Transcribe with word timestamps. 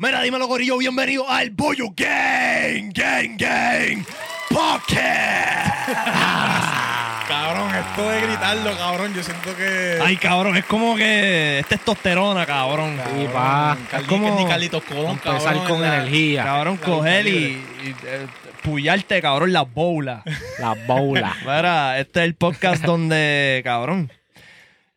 Mira, 0.00 0.22
dímelo, 0.22 0.46
Gorillo, 0.46 0.78
bienvenido 0.78 1.28
al 1.28 1.50
Bollo 1.50 1.86
Gang, 1.96 2.92
Gang, 2.94 3.36
Gang 3.36 4.04
Podcast. 4.48 5.88
Cabrón, 7.28 7.74
esto 7.74 8.08
de 8.08 8.20
gritarlo, 8.22 8.76
cabrón, 8.78 9.12
yo 9.14 9.22
siento 9.22 9.54
que. 9.56 9.98
Ay, 10.02 10.16
cabrón, 10.16 10.56
es 10.56 10.64
como 10.64 10.96
que 10.96 11.58
es 11.58 11.66
testosterona, 11.66 12.46
cabrón. 12.46 12.96
Sí, 13.18 13.26
pa. 13.32 13.76
Es 13.92 14.02
como- 14.06 14.34
ni 14.38 14.46
Carlitos 14.46 14.82
Colón, 14.84 15.10
Empezar 15.22 15.42
cabrón, 15.42 15.66
con 15.66 15.80
la- 15.82 15.96
energía. 15.96 16.44
Cabrón, 16.44 16.78
La 16.80 16.86
coger 16.86 17.26
y, 17.26 17.30
y, 17.30 17.94
eh, 18.06 18.26
puyarte, 18.62 19.20
cabrón, 19.20 19.52
las 19.52 19.70
bolas. 19.74 20.22
La 20.58 20.74
bola. 20.86 21.36
Mira, 21.40 21.98
este 21.98 22.20
es 22.20 22.26
el 22.26 22.34
podcast 22.34 22.82
donde, 22.84 23.60
cabrón, 23.64 24.10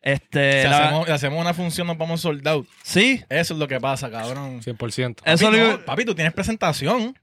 este... 0.02 0.62
Si 0.62 0.68
la- 0.68 0.78
hacemos, 0.84 1.06
si 1.06 1.12
hacemos 1.12 1.40
una 1.40 1.54
función, 1.54 1.86
nos 1.86 1.96
vamos 1.96 2.20
sold 2.20 2.46
out. 2.46 2.66
¿Sí? 2.82 3.22
Eso 3.28 3.54
es 3.54 3.58
lo 3.60 3.66
que 3.68 3.80
pasa, 3.80 4.10
cabrón. 4.10 4.60
100%. 4.60 5.22
Eso 5.24 5.44
papi, 5.46 5.56
lo 5.56 5.68
no, 5.78 5.84
papi, 5.84 6.04
tú 6.04 6.14
tienes 6.14 6.32
presentación 6.34 7.18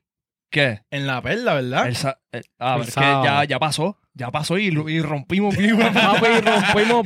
¿Qué? 0.49 0.81
en 0.90 1.05
la 1.05 1.21
perla, 1.21 1.54
¿verdad? 1.55 1.88
El 1.88 1.95
sa- 1.95 2.20
eh, 2.31 2.41
ah, 2.57 2.76
El 2.81 2.88
es 2.88 2.95
que 2.95 3.02
ya, 3.02 3.44
ya 3.44 3.59
pasó. 3.59 3.98
Ya 4.16 4.31
pasó 4.31 4.58
y, 4.58 4.66
y 4.68 5.02
rompimos. 5.02 5.55
Papi, 5.94 6.27
rompimos. 6.41 7.05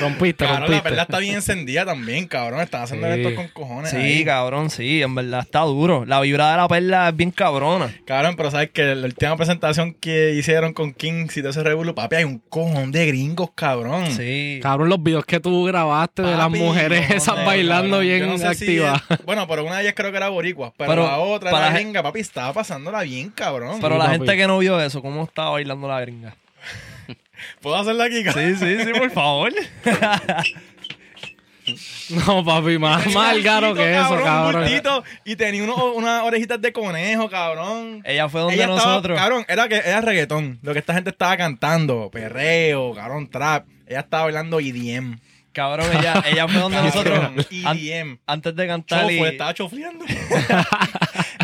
Rompiste, 0.00 0.44
Cabrón, 0.44 0.60
la 0.60 0.66
rompiste. 0.66 0.82
perla 0.82 1.02
está 1.02 1.18
bien 1.18 1.34
encendida 1.36 1.84
también, 1.84 2.26
cabrón. 2.26 2.60
Están 2.60 2.82
haciendo 2.82 3.12
Sí. 3.12 3.20
esto 3.20 3.34
con 3.34 3.48
cojones. 3.48 3.90
Sí, 3.90 3.96
ahí. 3.96 4.24
cabrón, 4.24 4.70
sí, 4.70 5.02
en 5.02 5.14
verdad 5.14 5.40
está 5.40 5.60
duro. 5.60 6.04
La 6.06 6.20
vibra 6.20 6.50
de 6.52 6.56
la 6.58 6.68
perla 6.68 7.08
es 7.08 7.16
bien 7.16 7.30
cabrona. 7.32 7.92
Cabrón, 8.06 8.36
pero 8.36 8.50
sabes 8.50 8.70
que 8.70 8.94
la 8.94 9.06
última 9.06 9.36
presentación 9.36 9.94
que 9.94 10.34
hicieron 10.34 10.72
con 10.72 10.92
Kings 10.92 11.36
y 11.36 11.40
todo 11.40 11.50
ese 11.50 11.62
revuelo, 11.64 11.94
papi, 11.94 12.16
hay 12.16 12.24
un 12.24 12.38
cojón 12.38 12.92
de 12.92 13.06
gringos, 13.06 13.50
cabrón. 13.54 14.06
Sí. 14.12 14.60
Cabrón, 14.62 14.88
los 14.90 15.02
videos 15.02 15.24
que 15.24 15.40
tú 15.40 15.64
grabaste 15.64 16.22
de 16.22 16.36
las 16.36 16.46
Papi, 16.46 16.58
mujeres 16.60 17.08
no, 17.10 17.16
esas 17.16 17.36
no, 17.38 17.44
bailando 17.44 17.96
cabrón. 17.96 18.06
Yo 18.08 18.14
bien 18.18 18.28
no 18.28 18.38
sé 18.38 18.54
si 18.54 18.64
activas. 18.64 19.02
es- 19.08 19.24
bueno, 19.24 19.48
pero 19.48 19.64
una 19.64 19.76
de 19.76 19.82
ellas 19.82 19.94
creo 19.96 20.10
que 20.12 20.16
era 20.18 20.28
boricua, 20.28 20.72
pero, 20.76 20.90
Pero 20.90 21.02
la 21.06 21.18
otra, 21.18 21.50
para 21.50 21.66
la 21.66 21.72
la 21.72 21.78
gringa, 21.80 22.02
papi, 22.02 22.20
estaba 22.20 22.52
pasándola 22.52 23.02
bien, 23.02 23.30
cabrón. 23.30 23.78
Pero 23.80 23.96
la 23.98 24.04
papi. 24.06 24.18
gente 24.18 24.36
que 24.36 24.46
no 24.46 24.58
vio 24.58 24.80
eso, 24.80 25.02
¿cómo 25.02 25.24
estaba 25.24 25.50
bailando 25.50 25.88
la 25.88 26.00
gringa? 26.10 26.36
¿Puedo 27.62 27.76
hacerla 27.76 28.04
aquí? 28.04 28.22
Sí, 28.24 28.56
sí, 28.56 28.84
sí, 28.84 28.90
por 28.98 29.10
favor. 29.10 29.52
No, 32.26 32.44
papi, 32.44 32.78
más, 32.78 33.06
más 33.14 33.40
garo 33.44 33.74
que 33.74 33.94
eso, 33.94 34.16
cabrón. 34.24 34.64
y 35.24 35.36
tenía 35.36 35.62
uno- 35.62 35.92
unas 35.92 36.24
orejitas 36.24 36.60
de 36.60 36.72
conejo, 36.72 37.30
cabrón. 37.30 38.02
Ella 38.04 38.28
fue 38.28 38.40
donde 38.40 38.56
Ella 38.56 38.64
estaba- 38.64 38.84
nosotros. 38.94 39.16
cabrón, 39.18 39.44
era 39.46 39.68
que 39.68 39.76
era 39.76 40.00
reggaetón. 40.00 40.58
Lo 40.62 40.72
que 40.72 40.80
esta 40.80 40.94
gente 40.94 41.10
estaba 41.10 41.36
cantando, 41.36 42.10
perreo, 42.10 42.92
cabrón, 42.94 43.28
trap. 43.30 43.66
Ella 43.86 44.00
estaba 44.00 44.24
bailando 44.24 44.58
EDM. 44.58 45.20
Cabrón, 45.52 45.86
ella, 45.96 46.24
ella 46.26 46.48
fue 46.48 46.60
donde 46.60 46.82
nosotros. 46.82 47.18
An- 47.64 47.78
EDM. 47.78 48.18
antes 48.26 48.56
de 48.56 48.66
cantar. 48.66 49.10
y- 49.12 49.16
Chofo, 49.18 49.26
estaba 49.28 49.54
chofleando. 49.54 50.04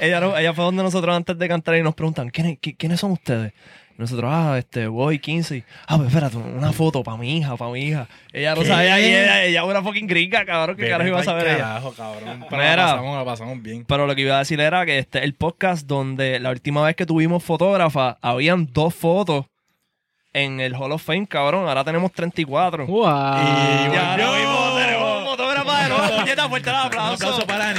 ella, 0.01 0.41
ella 0.41 0.55
fue 0.55 0.65
donde 0.65 0.83
nosotros 0.83 1.15
antes 1.15 1.39
de 1.39 1.47
cantar 1.49 1.77
y 1.77 1.83
nos 1.83 1.95
preguntan, 1.95 2.31
¿quiénes, 2.31 2.59
qui- 2.61 2.77
¿quiénes 2.77 2.99
son 2.99 3.13
ustedes? 3.13 3.53
Nosotros, 3.99 4.31
ah, 4.33 4.57
este, 4.59 4.87
voy 4.89 5.19
15. 5.19 5.65
Ah, 5.87 5.97
pues 5.97 6.09
espérate, 6.09 6.37
una 6.37 6.73
foto 6.73 7.03
para 7.03 7.17
mi 7.17 7.39
hija, 7.39 7.57
para 7.57 7.71
mi 7.71 7.81
hija. 7.81 8.07
Ella 8.33 8.55
no 8.55 8.61
¿Qué? 8.61 8.67
sabía 8.69 8.99
ella, 8.99 9.43
ella 9.45 9.61
era 9.61 9.65
una 9.65 9.83
fucking 9.83 10.07
gringa, 10.07 10.45
cabrón, 10.45 10.77
¿qué 10.77 10.83
Vete 10.83 10.93
carajo 10.93 11.09
iba 11.09 11.21
a 11.21 11.25
saber 11.25 11.47
ella? 11.49 11.59
carajo, 11.59 11.93
cabrón. 11.93 12.45
Pero 12.51 12.63
Mira. 12.63 12.77
la 12.77 12.87
pasamos, 12.93 13.17
la 13.19 13.25
pasamos 13.25 13.63
bien. 13.63 13.85
Pero 13.87 14.07
lo 14.07 14.15
que 14.15 14.21
iba 14.21 14.37
a 14.37 14.41
decir 14.41 14.61
era 14.61 14.85
que 14.85 14.99
este 14.99 15.19
es 15.19 15.25
el 15.25 15.35
podcast 15.35 15.87
donde 15.87 16.39
la 16.41 16.51
última 16.51 16.83
vez 16.85 16.95
que 16.95 17.07
tuvimos 17.07 17.43
fotógrafa, 17.43 18.19
habían 18.21 18.69
dos 18.73 18.95
fotos 18.95 19.47
en 20.35 20.61
el 20.61 20.75
Hall 20.75 20.93
of 20.93 21.03
Fame, 21.03 21.27
cabrón. 21.27 21.67
Ahora 21.67 21.83
tenemos 21.83 22.13
34. 22.13 22.87
Wow. 22.87 23.03
Y 23.03 23.95
ya 23.95 24.17
mismo, 24.19 24.77
tenemos 24.77 25.25
fotógrafa 25.25 25.83
de 25.83 25.89
nuevo. 25.89 26.17
Puñeta, 26.19 26.49
fuerte 26.51 26.69
el 26.69 26.77
aplauso. 26.77 27.09
Un 27.09 27.15
aplauso 27.15 27.47
para 27.47 27.71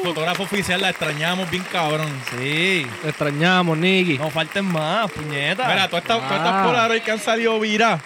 feliz. 0.00 0.04
Nuestra 0.04 0.22
fotógrafa 0.22 0.42
oficial 0.42 0.80
la 0.80 0.90
extrañamos 0.90 1.50
bien, 1.50 1.64
cabrón. 1.70 2.08
Sí. 2.30 2.86
Te 3.02 3.08
extrañamos, 3.08 3.76
Nicky. 3.78 4.18
No 4.18 4.30
falten 4.30 4.64
más, 4.64 5.10
puñeta. 5.10 5.66
Mira, 5.68 5.88
todas 5.88 6.02
estas, 6.04 6.18
todas 6.18 6.32
estas 6.32 6.52
Ah. 6.54 6.62
Polaroid 6.66 7.02
que 7.02 7.10
han 7.10 7.18
salido 7.18 7.58
viras 7.60 8.00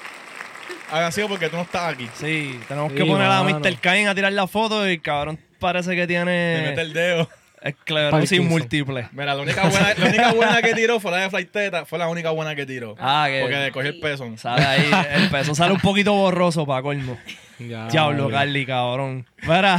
han 0.93 1.11
sido 1.13 1.29
porque 1.29 1.49
tú 1.49 1.57
no 1.57 1.63
estás 1.63 1.93
aquí. 1.95 2.09
Sí, 2.15 2.61
tenemos 2.69 2.93
Sí, 2.93 2.99
que 2.99 3.05
poner 3.05 3.29
a. 3.31 3.43
Mr. 3.43 3.77
Kain 3.81 4.07
a 4.09 4.15
tirar 4.15 4.33
la 4.33 4.47
foto 4.47 4.87
y 4.89 4.93
el 4.93 5.03
cabrón 5.03 5.39
parece 5.59 5.97
que 5.97 6.07
Te 6.07 6.25
mete 6.25 6.73
tiene 6.73 6.81
el 6.81 6.93
dedo. 6.93 7.29
esclerosis 7.61 8.41
múltiple. 8.41 9.09
Mira, 9.13 9.35
la 9.35 9.43
única 9.43 9.67
buena, 9.69 9.95
la 9.97 10.07
única 10.07 10.33
buena 10.35 10.63
que 10.63 10.75
tiró 10.75 11.01
fue 11.01 11.11
la 11.11 11.17
de 11.19 11.31
Flight 11.31 11.51
Teta. 11.51 11.85
Fue 11.87 11.99
la 11.99 12.09
única 12.09 12.31
buena 12.31 12.55
que 12.55 12.67
tiró. 12.67 12.95
Ah, 13.01 13.27
que 13.29 13.41
Porque 13.41 13.57
le 13.57 13.73
cogió 13.73 13.91
el 13.91 13.99
peso. 14.01 14.31
sale 14.37 14.65
ahí, 14.65 14.91
el 15.15 15.29
peso 15.31 15.55
sale 15.55 15.73
un 15.73 15.81
poquito 15.81 16.13
borroso 16.13 16.65
para 16.67 16.83
colmo. 16.83 17.19
Ya, 17.59 17.89
Diablo. 17.89 18.29
Carly, 18.29 18.67
cabrón. 18.67 19.25
Mira, 19.43 19.79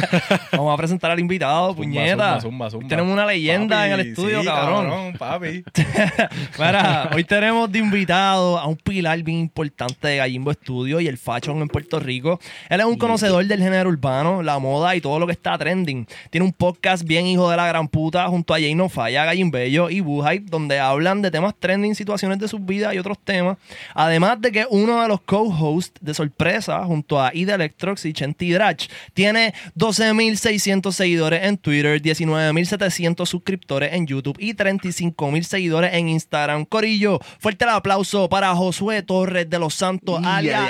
vamos 0.52 0.74
a 0.74 0.76
presentar 0.76 1.10
al 1.10 1.18
invitado, 1.18 1.74
puñeta. 1.74 2.40
Zumba, 2.40 2.40
zumba, 2.40 2.70
zumba. 2.70 2.88
Tenemos 2.88 3.12
una 3.12 3.26
leyenda 3.26 3.76
Papi, 3.76 3.86
en 3.86 3.92
el 3.92 4.00
estudio, 4.08 4.40
sí, 4.40 4.46
cabrón. 4.46 5.14
papi. 5.18 5.64
Mira, 6.58 7.10
hoy 7.14 7.24
tenemos 7.24 7.70
de 7.72 7.78
invitado 7.78 8.58
a 8.58 8.66
un 8.66 8.76
pilar 8.76 9.20
bien 9.22 9.38
importante 9.38 10.08
de 10.08 10.16
Gallimbo 10.18 10.52
Studio 10.52 11.00
y 11.00 11.08
el 11.08 11.18
fashion 11.18 11.60
en 11.62 11.68
Puerto 11.68 11.98
Rico. 11.98 12.38
Él 12.68 12.80
es 12.80 12.86
un 12.86 12.96
conocedor 12.96 13.44
del 13.46 13.60
género 13.60 13.88
urbano, 13.88 14.42
la 14.42 14.58
moda 14.58 14.94
y 14.94 15.00
todo 15.00 15.18
lo 15.18 15.26
que 15.26 15.32
está 15.32 15.56
trending. 15.56 16.06
Tiene 16.30 16.44
un 16.44 16.52
podcast 16.52 17.04
bien 17.04 17.26
hijo 17.26 17.50
de 17.50 17.56
la 17.56 17.66
gran 17.66 17.88
puta 17.88 18.28
junto 18.28 18.54
a 18.54 18.58
Jay 18.58 18.74
No 18.74 18.88
Falla, 18.88 19.24
Gallimbello 19.24 19.90
y 19.90 20.00
Boo 20.00 20.22
Hype, 20.24 20.50
donde 20.50 20.78
hablan 20.78 21.22
de 21.22 21.30
temas 21.30 21.54
trending, 21.58 21.94
situaciones 21.94 22.38
de 22.38 22.46
sus 22.48 22.64
vidas 22.64 22.94
y 22.94 22.98
otros 22.98 23.18
temas. 23.18 23.56
Además 23.94 24.40
de 24.40 24.52
que 24.52 24.66
uno 24.70 25.02
de 25.02 25.08
los 25.08 25.20
co-hosts 25.22 25.98
de 26.00 26.14
sorpresa 26.14 26.84
junto 26.84 27.07
a 27.16 27.30
Ida 27.32 27.54
Electrox 27.54 28.04
y 28.04 28.12
Chenti 28.12 28.50
Drach 28.52 28.88
tiene 29.14 29.54
12.600 29.76 30.92
seguidores 30.92 31.44
en 31.44 31.56
Twitter, 31.56 32.02
19.700 32.02 33.24
suscriptores 33.26 33.92
en 33.94 34.06
YouTube 34.06 34.36
y 34.40 34.54
35.000 34.54 35.42
seguidores 35.42 35.94
en 35.94 36.08
Instagram. 36.08 36.64
Corillo, 36.64 37.20
fuerte 37.38 37.64
el 37.64 37.70
aplauso 37.70 38.28
para 38.28 38.54
Josué 38.54 39.02
Torres 39.02 39.48
de 39.48 39.58
los 39.58 39.74
Santos, 39.74 40.20
alias. 40.24 40.60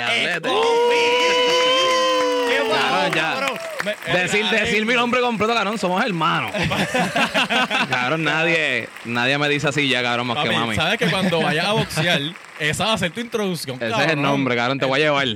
Me- 3.85 3.95
Decir, 4.13 4.45
decir 4.49 4.85
mi 4.85 4.93
nombre 4.93 5.21
completo, 5.21 5.53
cabrón, 5.53 5.77
somos 5.77 6.03
hermanos. 6.03 6.51
cabrón, 7.89 8.23
nadie, 8.25 8.89
nadie 9.05 9.37
me 9.37 9.47
dice 9.47 9.69
así 9.69 9.87
ya, 9.87 10.03
cabrón, 10.03 10.27
más 10.27 10.37
que 10.39 10.47
Papi, 10.49 10.55
mami. 10.59 10.75
sabes 10.75 10.99
que 10.99 11.07
cuando 11.09 11.41
vayas 11.41 11.65
a 11.65 11.71
boxear, 11.73 12.21
esa 12.59 12.85
va 12.87 12.93
a 12.93 12.97
ser 12.97 13.11
tu 13.11 13.21
introducción. 13.21 13.77
Ese 13.81 14.03
es 14.05 14.11
el 14.11 14.21
nombre, 14.21 14.55
cabrón, 14.55 14.79
te 14.79 14.85
voy 14.85 14.99
a 15.01 15.05
llevar. 15.05 15.27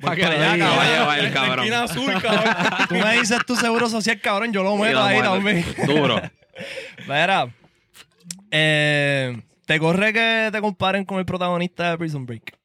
Pa' 0.00 0.14
que 0.14 0.22
para 0.22 0.52
allá, 0.52 1.04
voy 1.04 1.26
a 1.26 1.32
cabrón. 1.32 1.58
esquina 1.60 1.82
azul, 1.84 2.22
cabrón. 2.22 2.54
Tú 2.88 2.94
me 2.94 3.18
dices 3.18 3.38
tu 3.46 3.56
seguro 3.56 3.88
social, 3.88 4.20
cabrón, 4.20 4.52
yo 4.52 4.62
lo 4.62 4.76
meto 4.76 5.02
ahí 5.02 5.20
también. 5.20 5.64
Duro. 5.86 6.20
Mira, 7.06 7.48
eh, 8.50 9.40
¿te 9.66 9.78
corre 9.78 10.12
que 10.12 10.48
te 10.52 10.60
comparen 10.60 11.04
con 11.04 11.18
el 11.18 11.24
protagonista 11.24 11.90
de 11.90 11.98
Prison 11.98 12.24
Break? 12.24 12.56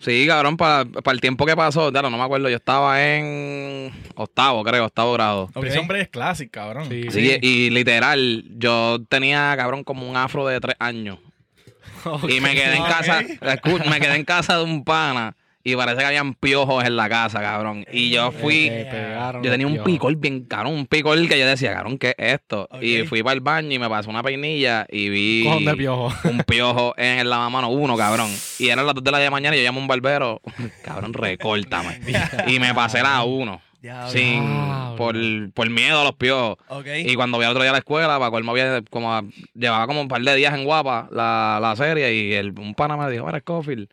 Sí, 0.00 0.26
cabrón, 0.26 0.56
para 0.58 0.84
el 1.12 1.20
tiempo 1.20 1.46
que 1.46 1.56
pasó, 1.56 1.90
claro, 1.90 2.10
no 2.10 2.18
me 2.18 2.24
acuerdo, 2.24 2.50
yo 2.50 2.56
estaba 2.56 3.02
en 3.02 3.90
octavo, 4.16 4.62
creo, 4.62 4.84
octavo 4.84 5.14
grado. 5.14 5.50
Ese 5.62 5.78
hombre 5.78 6.02
es 6.02 6.08
clásico, 6.08 6.50
cabrón. 6.52 6.88
Sí. 6.90 7.06
Sí, 7.10 7.38
y 7.40 7.70
literal, 7.70 8.44
yo 8.58 8.98
tenía, 9.08 9.54
cabrón, 9.56 9.82
como 9.82 10.08
un 10.08 10.16
afro 10.16 10.46
de 10.46 10.60
tres 10.60 10.76
años. 10.78 11.18
Y 12.28 12.40
me 12.42 12.52
quedé 12.52 12.76
en 12.76 12.82
casa, 12.82 13.22
me 13.88 13.98
quedé 13.98 14.16
en 14.16 14.24
casa 14.26 14.58
de 14.58 14.64
un 14.64 14.84
pana 14.84 15.34
y 15.66 15.74
parece 15.76 15.96
que 15.96 16.04
habían 16.04 16.34
piojos 16.34 16.84
en 16.84 16.94
la 16.94 17.08
casa, 17.08 17.40
cabrón. 17.40 17.86
Y 17.90 18.10
yo 18.10 18.30
fui, 18.32 18.68
Te 18.68 18.84
pegaron 18.84 19.42
yo 19.42 19.50
tenía 19.50 19.66
un 19.66 19.82
picor 19.82 20.14
bien 20.14 20.44
cabrón, 20.44 20.74
un 20.74 20.86
picor 20.86 21.16
que 21.26 21.38
yo 21.38 21.46
decía, 21.46 21.72
cabrón, 21.72 21.96
¿qué 21.96 22.14
es 22.18 22.34
esto? 22.34 22.68
Y 22.82 23.04
fui 23.04 23.22
para 23.22 23.32
el 23.32 23.40
baño 23.40 23.72
y 23.72 23.78
me 23.78 23.88
pasó 23.88 24.10
una 24.10 24.22
peinilla 24.22 24.86
y 24.90 25.08
vi 25.08 25.44
Cojón 25.44 25.64
de 25.64 25.74
piojo. 25.74 26.28
un 26.28 26.38
piojo 26.40 26.94
en 26.98 27.20
el 27.20 27.30
lavamano, 27.30 27.70
uno, 27.70 27.96
cabrón. 27.96 28.30
Y 28.58 28.68
eran 28.68 28.84
las 28.84 28.94
dos 28.94 29.02
de 29.02 29.10
la 29.10 29.30
mañana 29.30 29.56
y 29.56 29.60
yo 29.60 29.64
llamo 29.64 29.80
a 29.80 29.82
un 29.82 29.88
barbero, 29.88 30.42
cabrón, 30.84 31.14
recórtame. 31.14 31.98
y 32.46 32.58
me 32.58 32.74
pasé 32.74 33.02
la 33.02 33.22
uno. 33.24 33.62
Diablo. 33.80 34.10
Sin, 34.10 34.42
por, 34.96 35.14
por 35.52 35.68
miedo 35.68 36.00
a 36.00 36.04
los 36.04 36.14
piojos. 36.14 36.58
Y 37.04 37.14
cuando 37.14 37.38
vi 37.38 37.44
al 37.44 37.50
otro 37.50 37.62
día 37.62 37.70
a 37.70 37.72
la 37.72 37.78
escuela, 37.78 38.18
para 38.18 38.30
colmo 38.30 38.52
había 38.52 38.82
como 38.90 39.22
llevaba 39.54 39.86
como 39.86 40.00
un 40.00 40.08
par 40.08 40.22
de 40.22 40.34
días 40.36 40.54
en 40.54 40.64
guapa 40.64 41.08
la, 41.10 41.58
la 41.60 41.76
serie 41.76 42.14
y 42.14 42.32
el, 42.32 42.58
un 42.58 42.74
pana 42.74 42.96
me 42.96 43.10
dijo, 43.10 43.26
mira, 43.26 43.40
Scofield. 43.40 43.88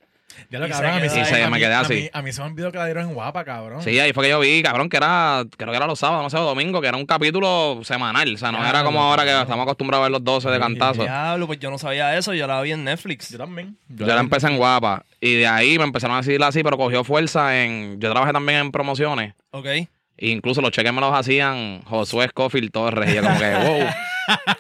Ya 0.50 0.60
lo 0.60 0.68
Y 0.68 0.70
cabrón, 0.70 0.92
a 0.92 1.00
mí 1.00 1.10
sí- 1.10 1.24
se 1.26 1.48
me 1.50 1.60
quedé 1.60 1.74
a 1.74 1.80
así. 1.82 1.94
mí- 1.94 2.10
A 2.14 2.22
mí 2.22 2.32
se 2.32 2.42
me 2.42 2.48
olvidó 2.48 2.72
que 2.72 2.78
la 2.78 2.86
dieron 2.86 3.08
en 3.10 3.14
guapa, 3.14 3.44
cabrón. 3.44 3.82
Sí, 3.82 4.00
ahí 4.00 4.14
fue 4.14 4.24
que 4.26 4.30
yo 4.32 4.40
vi, 4.40 4.62
cabrón, 4.64 4.90
que 4.90 4.98
era, 4.98 5.44
creo 5.58 5.72
que 5.72 5.78
era 5.78 5.88
los 5.88 6.00
sábados, 6.00 6.24
no 6.24 6.30
sé, 6.30 6.38
o 6.38 6.44
domingo, 6.46 6.82
que 6.82 6.88
era 6.88 6.98
un 6.98 7.06
capítulo 7.06 7.80
semanal. 7.84 8.34
O 8.34 8.38
sea, 8.38 8.52
no 8.52 8.60
Claro, 8.60 8.78
era 8.78 8.86
como 8.86 9.02
ahora 9.02 9.24
que 9.24 9.42
estamos 9.42 9.64
acostumbrados 9.64 10.02
a 10.04 10.06
ver 10.06 10.12
los 10.12 10.24
12 10.24 10.50
de 10.50 10.60
cantazo. 10.60 11.04
Diablo, 11.04 11.48
pues 11.48 11.60
yo 11.60 11.70
no 11.72 11.78
sabía 11.78 12.18
eso, 12.18 12.34
yo 12.34 12.48
la 12.48 12.62
vi 12.62 12.72
en 12.72 12.84
Netflix. 12.84 13.30
Yo 13.30 13.38
también. 13.38 13.78
Yo 13.90 14.06
la 14.08 14.20
empecé 14.20 14.48
en 14.48 14.58
guapa. 14.58 15.06
Y 15.20 15.36
de 15.36 15.48
ahí 15.48 15.78
me 15.78 15.84
empezaron 15.84 16.16
a 16.16 16.22
decir 16.22 16.42
así, 16.44 16.64
pero 16.64 16.78
cogió 16.78 17.04
fuerza 17.04 17.64
en. 17.64 18.00
Yo 18.00 18.10
trabajé 18.12 18.34
también 18.34 18.60
en 18.60 18.72
promociones. 18.72 19.34
Ok. 19.52 19.66
E 19.66 19.88
incluso 20.30 20.62
los 20.62 20.72
cheques 20.72 20.94
me 20.94 21.02
los 21.02 21.14
hacían 21.14 21.82
Josué 21.84 22.28
Scofield 22.30 22.72
Torres. 22.72 23.10
Y 23.12 23.16
yo 23.16 23.24
como 23.24 23.40
que, 23.40 23.50
wow. 23.56 23.88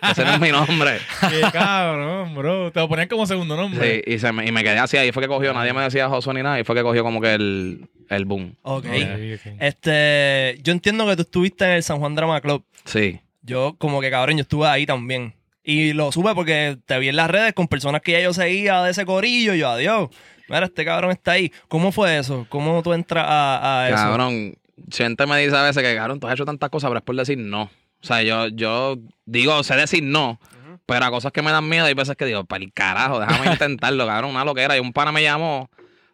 Ese 0.09 0.25
no 0.25 0.33
es 0.33 0.39
mi 0.39 0.49
nombre. 0.49 0.99
Qué 1.29 1.41
cabrón, 1.51 2.35
bro. 2.35 2.71
Te 2.71 2.79
lo 2.79 2.89
ponían 2.89 3.07
como 3.07 3.25
segundo 3.25 3.55
nombre. 3.55 4.03
Sí, 4.05 4.11
y, 4.13 4.19
se 4.19 4.31
me, 4.31 4.45
y 4.45 4.51
me 4.51 4.63
quedé 4.63 4.79
así. 4.79 4.97
Ahí 4.97 5.11
fue 5.11 5.23
que 5.23 5.27
cogió. 5.27 5.53
Nadie 5.53 5.73
me 5.73 5.81
decía 5.81 6.09
Josué 6.09 6.33
ni 6.33 6.43
nada. 6.43 6.59
Y 6.59 6.63
fue 6.63 6.75
que 6.75 6.83
cogió 6.83 7.03
como 7.03 7.21
que 7.21 7.33
el, 7.33 7.87
el 8.09 8.25
boom. 8.25 8.55
Ok. 8.63 8.85
Ok. 8.85 9.53
Este, 9.59 10.59
yo 10.63 10.71
entiendo 10.71 11.05
que 11.07 11.15
tú 11.15 11.21
estuviste 11.23 11.65
en 11.65 11.71
el 11.71 11.83
San 11.83 11.99
Juan 11.99 12.15
Drama 12.15 12.41
Club. 12.41 12.63
Sí. 12.85 13.19
Yo, 13.41 13.75
como 13.77 14.01
que 14.01 14.11
cabrón, 14.11 14.37
yo 14.37 14.41
estuve 14.41 14.67
ahí 14.67 14.85
también. 14.85 15.33
Y 15.63 15.93
lo 15.93 16.11
supe 16.11 16.33
porque 16.33 16.77
te 16.85 16.97
vi 16.99 17.09
en 17.09 17.15
las 17.15 17.29
redes 17.29 17.53
con 17.53 17.67
personas 17.67 18.01
que 18.01 18.13
ya 18.13 18.21
yo 18.21 18.33
seguía 18.33 18.81
de 18.83 18.91
ese 18.91 19.05
corillo. 19.05 19.53
Y 19.53 19.59
yo, 19.59 19.69
adiós. 19.69 20.09
Mira, 20.49 20.65
este 20.65 20.83
cabrón 20.83 21.11
está 21.11 21.33
ahí. 21.33 21.51
¿Cómo 21.67 21.91
fue 21.91 22.17
eso? 22.17 22.45
¿Cómo 22.49 22.81
tú 22.83 22.93
entras 22.93 23.25
a, 23.27 23.83
a 23.83 23.87
eso? 23.87 23.95
Cabrón, 23.95 24.55
gente 24.91 25.25
me 25.25 25.37
dice 25.39 25.55
a 25.55 25.63
veces 25.63 25.81
que, 25.81 25.95
cabrón, 25.95 26.19
tú 26.19 26.27
has 26.27 26.33
hecho 26.33 26.45
tantas 26.45 26.69
cosas, 26.69 26.89
pero 26.89 26.97
es 26.97 27.03
por 27.05 27.15
decir 27.15 27.37
no. 27.37 27.69
O 28.01 28.05
sea, 28.05 28.23
yo, 28.23 28.47
yo 28.47 28.97
digo, 29.25 29.63
sé 29.63 29.75
decir 29.75 30.03
no, 30.03 30.39
pero 30.85 31.05
a 31.05 31.11
cosas 31.11 31.31
que 31.31 31.41
me 31.41 31.51
dan 31.51 31.67
miedo 31.69 31.85
hay 31.85 31.93
veces 31.93 32.15
que 32.15 32.25
digo, 32.25 32.43
para 32.45 32.63
el 32.63 32.73
carajo, 32.73 33.19
déjame 33.19 33.51
intentarlo, 33.51 34.05
cabrón, 34.05 34.31
una 34.31 34.43
loquera. 34.43 34.75
Y 34.75 34.79
un 34.79 34.93
pana 34.93 35.11
me 35.11 35.21
llamó 35.21 35.69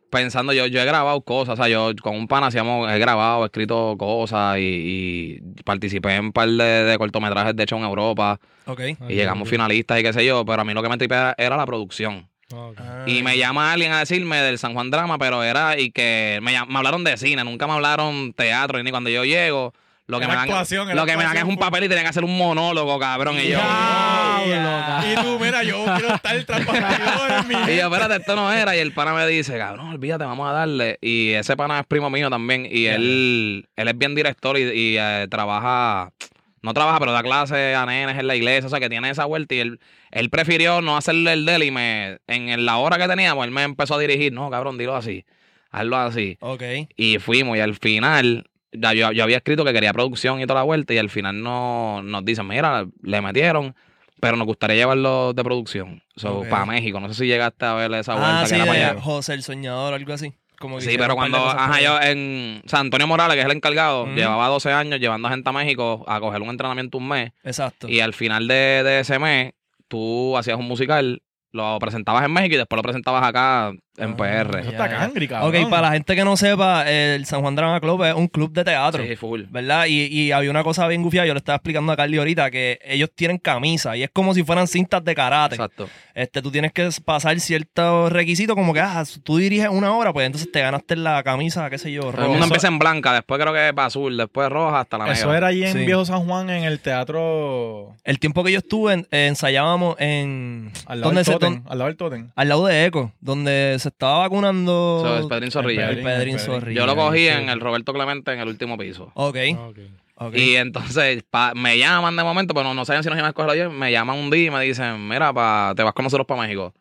pensando, 0.09 0.53
yo, 0.53 0.67
yo 0.67 0.81
he 0.81 0.85
grabado 0.85 1.21
cosas, 1.21 1.53
o 1.53 1.55
sea, 1.57 1.67
yo 1.67 1.91
con 2.01 2.15
un 2.15 2.27
pana 2.27 2.47
hacíamos, 2.47 2.89
he 2.91 2.99
grabado, 2.99 3.43
he 3.43 3.45
escrito 3.47 3.95
cosas 3.97 4.57
y, 4.57 4.61
y 4.61 5.63
participé 5.63 6.15
en 6.15 6.25
un 6.25 6.31
par 6.31 6.49
de, 6.49 6.63
de 6.63 6.97
cortometrajes, 6.97 7.55
de 7.55 7.63
hecho, 7.63 7.75
en 7.77 7.83
Europa. 7.83 8.39
Ok. 8.65 8.81
Y 9.09 9.15
llegamos 9.15 9.49
finalistas 9.49 9.99
y 9.99 10.03
qué 10.03 10.13
sé 10.13 10.25
yo, 10.25 10.45
pero 10.45 10.61
a 10.61 10.65
mí 10.65 10.73
lo 10.73 10.83
que 10.83 10.89
me 10.89 10.97
tripea 10.97 11.35
era 11.37 11.57
la 11.57 11.65
producción. 11.65 12.29
Ok. 12.53 12.79
Y 13.07 13.23
me 13.23 13.37
llama 13.37 13.73
alguien 13.73 13.91
a 13.91 13.99
decirme 13.99 14.37
del 14.37 14.57
San 14.57 14.73
Juan 14.73 14.91
Drama, 14.91 15.17
pero 15.17 15.43
era 15.43 15.77
y 15.77 15.91
que 15.91 16.39
me, 16.41 16.51
me 16.51 16.77
hablaron 16.77 17.03
de 17.03 17.17
cine, 17.17 17.43
nunca 17.43 17.67
me 17.67 17.73
hablaron 17.73 18.33
teatro, 18.33 18.79
y 18.79 18.83
ni 18.83 18.91
cuando 18.91 19.09
yo 19.09 19.25
llego, 19.25 19.73
lo 20.07 20.21
que, 20.21 20.27
me 20.27 20.35
dan, 20.35 20.47
lo 20.47 21.05
que 21.05 21.17
me 21.17 21.23
dan 21.25 21.35
es 21.35 21.43
un 21.43 21.57
papel 21.57 21.83
y 21.83 21.89
tenía 21.89 22.03
que 22.03 22.09
hacer 22.09 22.23
un 22.23 22.37
monólogo, 22.37 22.97
cabrón. 22.97 23.35
Y 23.41 23.49
yo, 23.49 23.59
Diablo, 23.59 25.05
Y 25.05 25.15
tú, 25.21 25.37
mira, 25.37 25.63
yo 25.63 25.83
quiero 25.83 26.15
estar 26.15 26.65
bastidores, 26.65 27.45
mi 27.45 27.73
y 27.73 27.75
yo, 27.75 27.87
espérate, 27.87 28.15
esto 28.15 28.37
no 28.37 28.49
era. 28.53 28.73
Y 28.77 28.79
el 28.79 28.93
pana 28.93 29.13
me 29.13 29.27
dice, 29.27 29.57
cabrón, 29.57 29.89
olvídate, 29.89 30.23
vamos 30.23 30.49
a 30.49 30.53
darle. 30.53 30.97
Y 31.01 31.31
ese 31.31 31.57
pana 31.57 31.81
es 31.81 31.85
primo 31.87 32.09
mío 32.09 32.29
también. 32.29 32.65
Y 32.71 32.85
él, 32.85 33.67
él 33.75 33.87
es 33.89 33.97
bien 33.97 34.15
director 34.15 34.57
y, 34.57 34.61
y, 34.61 34.97
eh, 34.97 35.27
trabaja, 35.29 36.13
no 36.61 36.73
trabaja, 36.73 36.99
pero 36.99 37.11
da 37.11 37.21
clases 37.21 37.75
a 37.75 37.85
nenes 37.85 38.17
en 38.17 38.27
la 38.27 38.35
iglesia. 38.37 38.67
O 38.67 38.69
sea, 38.69 38.79
que 38.79 38.89
tiene 38.89 39.09
esa 39.09 39.25
vuelta. 39.25 39.55
Y 39.55 39.59
él, 39.59 39.81
él 40.11 40.29
prefirió 40.29 40.81
no 40.81 40.95
hacerle 40.95 41.33
el 41.33 41.45
de 41.45 41.55
él. 41.55 41.63
Y 41.63 41.71
me, 41.71 42.19
en 42.27 42.65
la 42.65 42.77
hora 42.77 42.97
que 42.97 43.09
teníamos, 43.09 43.43
él 43.43 43.51
me 43.51 43.63
empezó 43.63 43.95
a 43.95 43.99
dirigir. 43.99 44.31
No, 44.31 44.49
cabrón, 44.49 44.77
dilo 44.77 44.95
así. 44.95 45.25
Hazlo 45.69 45.97
así. 45.97 46.37
Ok. 46.39 46.63
Y 46.95 47.19
fuimos. 47.19 47.57
Y 47.57 47.59
al 47.59 47.75
final, 47.75 48.45
yo, 48.71 49.11
yo 49.11 49.23
había 49.23 49.37
escrito 49.37 49.63
que 49.65 49.73
quería 49.73 49.93
producción 49.93 50.39
y 50.41 50.45
toda 50.45 50.59
la 50.61 50.63
vuelta. 50.63 50.93
Y 50.93 50.97
al 50.97 51.09
final 51.09 51.41
no, 51.41 52.01
nos 52.03 52.23
dicen, 52.25 52.47
mira, 52.47 52.85
le 53.03 53.21
metieron. 53.21 53.75
Pero 54.19 54.35
nos 54.35 54.47
gustaría 54.47 54.75
llevarlo 54.77 55.33
de 55.33 55.43
producción. 55.43 56.01
So, 56.15 56.39
Ok. 56.39 56.47
para 56.49 56.65
México. 56.65 56.99
No 56.99 57.07
sé 57.07 57.13
si 57.13 57.27
llegaste 57.27 57.65
a 57.65 57.75
ver 57.75 57.93
esa 57.93 58.13
vuelta 58.13 58.39
Ah, 58.39 58.43
que 58.43 58.49
sí, 58.49 58.55
era 58.55 58.65
para 58.65 58.79
de 58.79 58.85
allá. 58.85 59.01
José 59.01 59.33
el 59.35 59.43
Soñador, 59.43 59.93
algo 59.93 60.11
así. 60.13 60.33
Como 60.59 60.81
Sí, 60.81 60.95
pero 60.97 61.13
cuando, 61.15 61.37
ajá, 61.37 61.79
yo 61.81 62.01
en 62.01 62.63
San 62.65 62.87
Antonio 62.87 63.05
Morales, 63.05 63.35
que 63.35 63.41
es 63.41 63.45
el 63.45 63.51
encargado, 63.51 64.07
llevaba 64.07 64.47
12 64.47 64.71
años 64.71 64.99
llevando 64.99 65.27
a 65.27 65.31
gente 65.31 65.47
a 65.47 65.53
México 65.53 66.03
a 66.07 66.19
coger 66.19 66.41
un 66.41 66.49
entrenamiento 66.49 66.97
un 66.97 67.07
mes. 67.07 67.31
Exacto. 67.43 67.87
Y 67.87 67.99
al 67.99 68.15
final 68.15 68.47
de, 68.47 68.81
de 68.83 69.01
ese 69.01 69.19
mes, 69.19 69.51
tú 69.87 70.35
hacías 70.35 70.57
un 70.57 70.67
musical, 70.67 71.21
lo 71.51 71.77
presentabas 71.77 72.25
en 72.25 72.33
México 72.33 72.55
y 72.55 72.57
después 72.57 72.75
lo 72.75 72.81
presentabas 72.81 73.23
acá 73.23 73.71
en 73.97 74.15
PR. 74.15 74.59
Eso 74.59 74.69
está 74.69 74.87
cangri, 74.89 75.27
cabrón. 75.27 75.63
Ok, 75.63 75.69
para 75.69 75.81
la 75.89 75.91
gente 75.93 76.15
que 76.15 76.23
no 76.23 76.37
sepa, 76.37 76.89
el 76.89 77.25
San 77.25 77.41
Juan 77.41 77.55
Drama 77.55 77.79
Club 77.81 78.03
es 78.03 78.13
un 78.13 78.27
club 78.27 78.51
de 78.53 78.63
teatro. 78.63 79.03
Sí, 79.03 79.15
full. 79.15 79.43
¿Verdad? 79.49 79.85
Y, 79.87 80.03
y 80.05 80.31
había 80.31 80.49
una 80.51 80.63
cosa 80.63 80.87
bien 80.87 81.01
gufiada, 81.03 81.25
yo 81.27 81.33
le 81.33 81.39
estaba 81.39 81.55
explicando 81.57 81.91
a 81.91 81.95
Carly 81.97 82.17
ahorita, 82.17 82.49
que 82.51 82.79
ellos 82.85 83.09
tienen 83.15 83.37
camisa 83.39 83.97
y 83.97 84.03
es 84.03 84.09
como 84.11 84.33
si 84.33 84.43
fueran 84.43 84.67
cintas 84.67 85.03
de 85.03 85.15
karate. 85.15 85.55
Exacto. 85.55 85.89
Este, 86.13 86.41
tú 86.41 86.51
tienes 86.51 86.71
que 86.71 86.89
pasar 87.03 87.39
ciertos 87.39 88.11
requisitos, 88.11 88.55
como 88.55 88.73
que, 88.73 88.79
ah, 88.79 89.03
tú 89.23 89.37
diriges 89.37 89.69
una 89.69 89.93
hora, 89.95 90.13
pues 90.13 90.25
entonces 90.25 90.51
te 90.51 90.61
ganaste 90.61 90.95
la 90.95 91.21
camisa, 91.23 91.69
qué 91.69 91.77
sé 91.77 91.91
yo, 91.91 92.11
roja. 92.11 92.23
mundo 92.23 92.35
Eso- 92.37 92.45
empieza 92.45 92.67
en 92.67 92.79
blanca, 92.79 93.13
después 93.13 93.39
creo 93.41 93.53
que 93.53 93.69
es 93.69 93.73
azul, 93.77 94.15
después 94.17 94.49
roja 94.49 94.79
hasta 94.81 94.97
la 94.97 95.11
Eso 95.11 95.25
negra. 95.25 95.37
era 95.37 95.47
allí 95.47 95.63
en 95.65 95.73
Sí. 95.73 95.85
Viejo 95.85 96.05
San 96.05 96.25
Juan, 96.25 96.49
en 96.49 96.63
el 96.63 96.79
teatro. 96.79 97.95
El 98.03 98.19
tiempo 98.19 98.43
que 98.43 98.51
yo 98.51 98.59
estuve, 98.59 98.93
en- 98.93 99.07
ensayábamos 99.11 99.95
en... 99.99 100.71
Al 100.85 100.99
lado 101.01 101.09
¿dónde 101.09 101.19
del 101.19 101.25
se- 101.25 101.31
Totem. 101.33 101.63
Al 101.67 101.77
lado 101.77 101.87
del 101.87 101.97
Totem. 101.97 102.31
al 102.35 102.49
lado 102.49 102.65
de 102.65 102.85
Eco, 102.85 103.11
donde 103.21 103.75
se 103.79 103.86
estaba 103.87 104.19
vacunando... 104.19 105.27
Pedrín 105.29 105.51
Zorrilla. 105.51 105.89
el 105.89 105.97
El 105.99 106.03
Pedrín 106.03 106.35
Pedrín. 106.35 106.39
Zorrilla. 106.39 106.79
Yo 106.81 106.85
lo 106.85 106.95
cogí 106.95 107.19
sí. 107.19 107.27
en 107.27 107.49
el 107.49 107.59
Roberto 107.59 107.93
Clemente 107.93 108.31
en 108.33 108.39
el 108.39 108.47
último 108.47 108.77
piso. 108.77 109.11
Ok, 109.15 109.37
Ok. 109.57 109.77
ok. 110.15 110.35
Y 110.35 110.55
entonces 110.55 111.23
pa- 111.29 111.53
me 111.55 111.77
llaman 111.77 112.15
de 112.15 112.23
momento, 112.23 112.53
pero 112.53 112.63
no, 112.65 112.73
no 112.73 112.85
saben 112.85 113.03
si 113.03 113.09
nos 113.09 113.15
llaman 113.17 113.27
a 113.27 113.29
escogerlo 113.29 113.53
ayer. 113.53 113.69
Me 113.69 113.91
llaman 113.91 114.17
un 114.17 114.29
día 114.29 114.45
y 114.45 114.51
me 114.51 114.63
dicen, 114.63 115.07
mira, 115.07 115.33
pa, 115.33 115.73
te 115.75 115.83
vas 115.83 115.93
con 115.93 116.03
nosotros 116.03 116.25
para 116.27 116.41
México. 116.41 116.73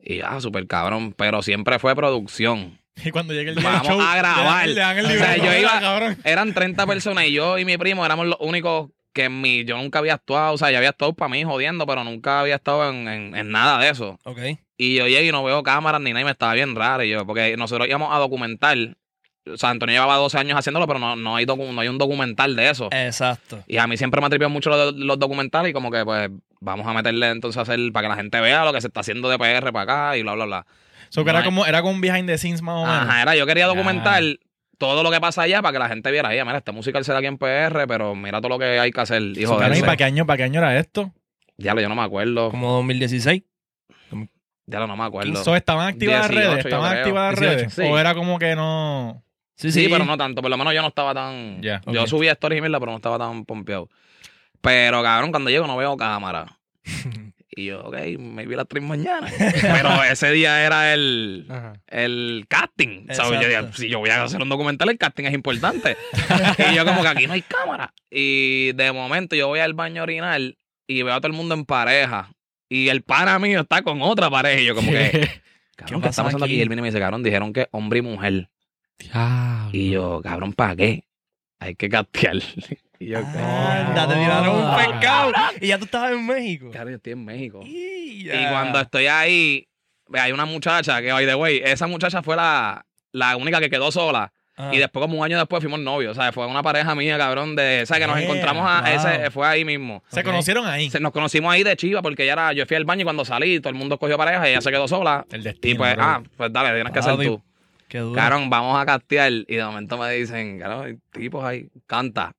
Y 0.00 0.20
ah, 0.20 0.40
súper 0.40 0.66
cabrón, 0.66 1.12
pero 1.16 1.42
siempre 1.42 1.78
fue 1.78 1.94
producción. 1.96 2.78
Y 3.04 3.10
cuando 3.10 3.32
llegue 3.32 3.50
el 3.50 3.56
día 3.56 3.64
Vamos 3.64 3.82
del 3.88 3.96
show, 3.96 4.00
a 4.00 4.16
grabar. 4.16 4.66
Le 4.68 4.74
dan, 4.74 4.96
le 4.96 4.96
dan 4.96 4.98
el 4.98 5.04
O 5.06 5.08
sea, 5.08 5.34
libreto. 5.36 5.44
yo 5.54 5.58
iba- 5.60 5.80
cabrón. 5.80 6.18
Eran 6.24 6.52
30 6.54 6.86
personas 6.86 7.24
y 7.26 7.32
yo 7.32 7.58
y 7.58 7.64
mi 7.64 7.76
primo 7.78 8.04
éramos 8.04 8.26
los 8.26 8.38
únicos 8.40 8.90
que 9.12 9.24
en 9.24 9.40
mi, 9.40 9.64
yo 9.64 9.76
nunca 9.76 9.98
había 9.98 10.14
actuado. 10.14 10.54
O 10.54 10.58
sea, 10.58 10.70
yo 10.70 10.76
había 10.78 10.90
estado 10.90 11.12
para 11.14 11.28
mí 11.28 11.42
jodiendo, 11.44 11.86
pero 11.86 12.04
nunca 12.04 12.40
había 12.40 12.56
estado 12.56 12.88
en, 12.90 13.08
en- 13.08 13.36
en 13.36 13.50
nada 13.50 13.78
de 13.78 13.90
eso. 13.90 14.18
ok. 14.24 14.38
Y 14.76 14.94
yo 14.96 15.08
llegué 15.08 15.26
y 15.26 15.32
no 15.32 15.42
veo 15.42 15.62
cámaras 15.64 16.00
ni 16.00 16.10
nada 16.10 16.20
y 16.20 16.24
me 16.24 16.30
estaba 16.30 16.54
bien 16.54 16.76
raro. 16.76 17.02
Y 17.02 17.10
yo, 17.10 17.26
porque 17.26 17.56
nosotros 17.56 17.88
íbamos 17.88 18.14
a 18.14 18.18
documentar. 18.18 18.76
O 19.50 19.56
sea, 19.56 19.70
Antonio 19.70 19.94
llevaba 19.94 20.16
12 20.16 20.36
años 20.38 20.58
haciéndolo, 20.58 20.86
pero 20.86 20.98
no, 20.98 21.16
no, 21.16 21.34
hay, 21.36 21.46
docu- 21.46 21.72
no 21.72 21.80
hay 21.80 21.88
un 21.88 21.96
documental 21.98 22.54
de 22.54 22.68
eso. 22.70 22.88
Exacto. 22.92 23.64
Y 23.66 23.78
a 23.78 23.86
mí 23.86 23.96
siempre 23.96 24.20
me 24.20 24.28
tripeado 24.28 24.50
mucho 24.50 24.68
los, 24.70 24.94
los 24.94 25.18
documentales 25.18 25.70
y 25.70 25.72
como 25.72 25.90
que 25.90 26.04
pues 26.04 26.28
vamos 26.60 26.86
a 26.86 26.92
meterle 26.92 27.30
entonces 27.30 27.58
a 27.58 27.62
hacer 27.62 27.80
para 27.92 28.04
que 28.04 28.08
la 28.10 28.16
gente 28.16 28.40
vea 28.40 28.64
lo 28.64 28.72
que 28.72 28.80
se 28.82 28.88
está 28.88 29.00
haciendo 29.00 29.28
de 29.30 29.38
PR 29.38 29.72
para 29.72 29.82
acá 30.10 30.16
y 30.18 30.22
bla, 30.22 30.34
bla, 30.34 30.44
bla. 30.44 30.66
So, 31.08 31.24
que 31.24 31.30
era 31.30 31.38
hay- 31.38 31.44
como, 31.46 31.64
era 31.64 31.80
como 31.80 31.94
un 31.94 32.00
behind 32.02 32.26
the 32.28 32.36
scenes 32.36 32.60
más 32.62 32.74
o 32.76 32.82
menos. 32.86 33.08
Ajá, 33.08 33.22
era, 33.22 33.34
yo 33.36 33.46
quería 33.46 33.64
Ya. 33.64 33.68
documentar 33.68 34.22
todo 34.78 35.02
lo 35.02 35.10
que 35.10 35.20
pasa 35.20 35.42
allá 35.42 35.60
para 35.60 35.72
que 35.72 35.78
la 35.80 35.88
gente 35.88 36.10
viera, 36.10 36.28
"Oye, 36.30 36.44
mira, 36.44 36.58
este 36.58 36.72
musical 36.72 37.04
se 37.04 37.12
da 37.12 37.18
aquí 37.18 37.26
en 37.26 37.36
PR, 37.38 37.86
pero 37.86 38.14
mira 38.14 38.40
todo 38.40 38.48
lo 38.50 38.58
que 38.58 38.78
hay 38.78 38.90
que 38.90 39.00
hacer. 39.00 39.22
So, 39.22 39.32
cabrón, 39.34 39.42
¿y 39.42 39.44
joderse. 39.46 39.80
para 39.82 39.96
qué 39.96 40.04
año, 40.04 40.24
para 40.26 40.36
qué 40.38 40.42
año 40.44 40.60
era 40.60 40.78
esto? 40.78 41.12
Ya 41.56 41.74
lo, 41.74 41.80
yo 41.80 41.88
no 41.88 41.94
me 41.96 42.02
acuerdo. 42.02 42.50
Como 42.50 42.72
2016. 42.74 43.42
Ya 44.66 44.80
lo 44.80 44.86
no 44.86 44.96
me 44.96 45.04
acuerdo. 45.04 45.42
So, 45.44 45.56
¿Estaban 45.56 45.88
activas 45.88 46.18
las 46.20 46.28
18, 46.28 46.48
redes? 46.50 46.62
yo 46.64 46.68
¿Estaban 46.68 46.96
activas 46.96 47.30
las 47.30 47.40
18, 47.40 47.58
redes? 47.58 47.74
sí. 47.74 47.82
¿O 47.90 47.98
era 47.98 48.14
como 48.14 48.38
que 48.38 48.54
no...? 48.54 49.24
Sí, 49.56 49.72
Sí, 49.72 49.84
sí. 49.84 49.88
pero 49.90 50.04
no 50.04 50.16
tanto. 50.16 50.40
Por 50.42 50.50
lo 50.50 50.56
menos 50.58 50.72
yo 50.74 50.82
no 50.82 50.88
estaba 50.88 51.12
tan. 51.14 51.60
Ya. 51.62 51.80
Yo 51.86 52.02
Ok. 52.02 52.06
subía 52.08 52.32
stories 52.32 52.58
y 52.58 52.60
mierda, 52.60 52.78
pero 52.78 52.92
no 52.92 52.96
estaba 52.98 53.18
tan 53.18 53.44
pompeado. 53.44 53.88
Pero, 54.60 55.02
cabrón, 55.02 55.30
cuando 55.32 55.50
llego 55.50 55.66
no 55.66 55.76
veo 55.76 55.96
cámara. 55.96 56.46
Y 57.58 57.64
yo, 57.64 57.80
ok, 57.80 57.96
me 58.20 58.46
vi 58.46 58.54
a 58.54 58.58
las 58.58 58.68
3 58.68 58.84
mañana. 58.84 59.26
pero 59.60 60.04
ese 60.04 60.30
día 60.30 60.64
era 60.64 60.94
el, 60.94 61.44
Ajá. 61.48 61.72
el 61.88 62.44
casting. 62.48 63.08
¿sabes? 63.10 63.32
Yo 63.32 63.48
dije, 63.48 63.54
Exacto. 63.54 63.78
si 63.78 63.88
yo 63.88 63.98
voy 63.98 64.10
a 64.10 64.22
hacer 64.22 64.40
un 64.40 64.48
documental, 64.48 64.88
el 64.90 64.96
casting 64.96 65.24
es 65.24 65.34
importante. 65.34 65.96
y 66.70 66.76
yo, 66.76 66.84
como 66.84 67.02
que 67.02 67.08
aquí 67.08 67.26
no 67.26 67.32
hay 67.32 67.42
cámara. 67.42 67.92
Y 68.12 68.70
de 68.74 68.92
momento 68.92 69.34
yo 69.34 69.48
voy 69.48 69.58
al 69.58 69.74
baño 69.74 70.02
a 70.02 70.04
orinar 70.04 70.40
y 70.86 71.02
veo 71.02 71.12
a 71.12 71.16
todo 71.20 71.26
el 71.26 71.32
mundo 71.32 71.56
en 71.56 71.64
pareja. 71.64 72.30
Y 72.68 72.90
el 72.90 73.02
pana 73.02 73.40
mío 73.40 73.62
está 73.62 73.82
con 73.82 74.02
otra 74.02 74.30
pareja. 74.30 74.60
Y 74.60 74.66
yo, 74.66 74.76
como 74.76 74.92
que, 74.92 75.28
cabrón, 75.76 76.02
¿qué, 76.02 76.08
está 76.10 76.22
pasando 76.22 76.44
aquí? 76.44 76.52
aquí? 76.54 76.58
Y 76.60 76.62
él 76.62 76.68
viene 76.68 76.78
y 76.78 76.82
me 76.82 76.88
dice, 76.90 77.00
cabrón, 77.00 77.24
dijeron 77.24 77.52
que 77.52 77.66
hombre 77.72 77.98
y 77.98 78.02
mujer. 78.02 78.50
Diablo. 79.00 79.70
Y 79.72 79.90
yo, 79.90 80.20
cabrón, 80.22 80.52
¿para 80.52 80.76
qué? 80.76 81.02
Hay 81.58 81.74
que 81.74 81.88
castear. 81.88 82.36
Y 83.00 83.06
yo, 83.06 83.18
Anda, 83.18 84.08
te 84.08 84.14
tiraron 84.14 84.56
un 84.56 84.76
pescado. 84.76 85.32
Y 85.60 85.68
ya 85.68 85.78
tú 85.78 85.84
estabas 85.84 86.12
en 86.12 86.26
México. 86.26 86.70
Claro, 86.70 86.90
yo 86.90 86.96
estoy 86.96 87.12
en 87.12 87.24
México. 87.24 87.60
Y, 87.64 88.28
Y 88.28 88.46
cuando 88.50 88.80
estoy 88.80 89.06
ahí, 89.06 89.68
ve, 90.08 90.18
hay 90.20 90.32
una 90.32 90.44
muchacha 90.46 91.00
que, 91.00 91.12
by 91.12 91.24
the 91.26 91.34
way, 91.36 91.60
esa 91.64 91.86
muchacha 91.86 92.22
fue 92.22 92.34
la, 92.36 92.84
la 93.12 93.36
única 93.36 93.60
que 93.60 93.70
quedó 93.70 93.92
sola. 93.92 94.32
Ah. 94.56 94.70
Y 94.72 94.78
después, 94.78 95.00
como 95.00 95.16
un 95.18 95.24
año 95.24 95.38
después, 95.38 95.62
fuimos 95.62 95.78
novios. 95.78 96.18
O 96.18 96.20
sea, 96.20 96.32
fue 96.32 96.44
una 96.44 96.64
pareja 96.64 96.92
mía, 96.96 97.16
cabrón, 97.16 97.54
de... 97.54 97.82
O 97.84 97.86
sea, 97.86 98.00
que 98.00 98.08
nos 98.08 98.16
Yeah, 98.16 98.24
encontramos 98.24 98.66
a... 98.68 98.80
wow. 98.80 98.90
Ese, 98.90 99.30
fue 99.30 99.46
ahí 99.46 99.64
mismo. 99.64 100.02
Se 100.08 100.18
Ok. 100.20 100.26
conocieron 100.26 100.66
ahí. 100.66 100.90
Se- 100.90 100.98
nos 100.98 101.12
conocimos 101.12 101.52
ahí 101.52 101.62
de 101.62 101.76
chiva 101.76 102.02
porque 102.02 102.24
ella 102.24 102.32
era... 102.32 102.52
Yo 102.52 102.66
fui 102.66 102.76
al 102.76 102.84
baño 102.84 103.02
y 103.02 103.04
cuando 103.04 103.24
salí, 103.24 103.60
todo 103.60 103.68
el 103.68 103.76
mundo 103.76 103.94
escogió 103.94 104.18
pareja 104.18 104.48
y 104.48 104.50
ella 104.52 104.60
se 104.60 104.72
quedó 104.72 104.88
sola. 104.88 105.24
El 105.30 105.44
destino. 105.44 105.74
Y 105.76 105.78
pues, 105.78 105.94
bro. 105.94 106.04
ah, 106.04 106.22
pues 106.36 106.52
dale, 106.52 106.74
tienes 106.74 106.92
que 106.92 107.02
ser 107.04 107.16
tú. 107.16 107.40
Qué 107.86 107.98
duro. 107.98 108.16
Cabrón, 108.16 108.50
vamos 108.50 108.76
a 108.80 108.84
castear. 108.84 109.30
Y 109.30 109.44
de 109.54 109.64
momento 109.64 109.96
me 109.96 110.10
dicen, 110.10 110.58
cabrón, 110.58 110.86
hay 110.86 110.96
tipos 111.12 111.44
ahí, 111.44 111.68
canta. 111.86 112.32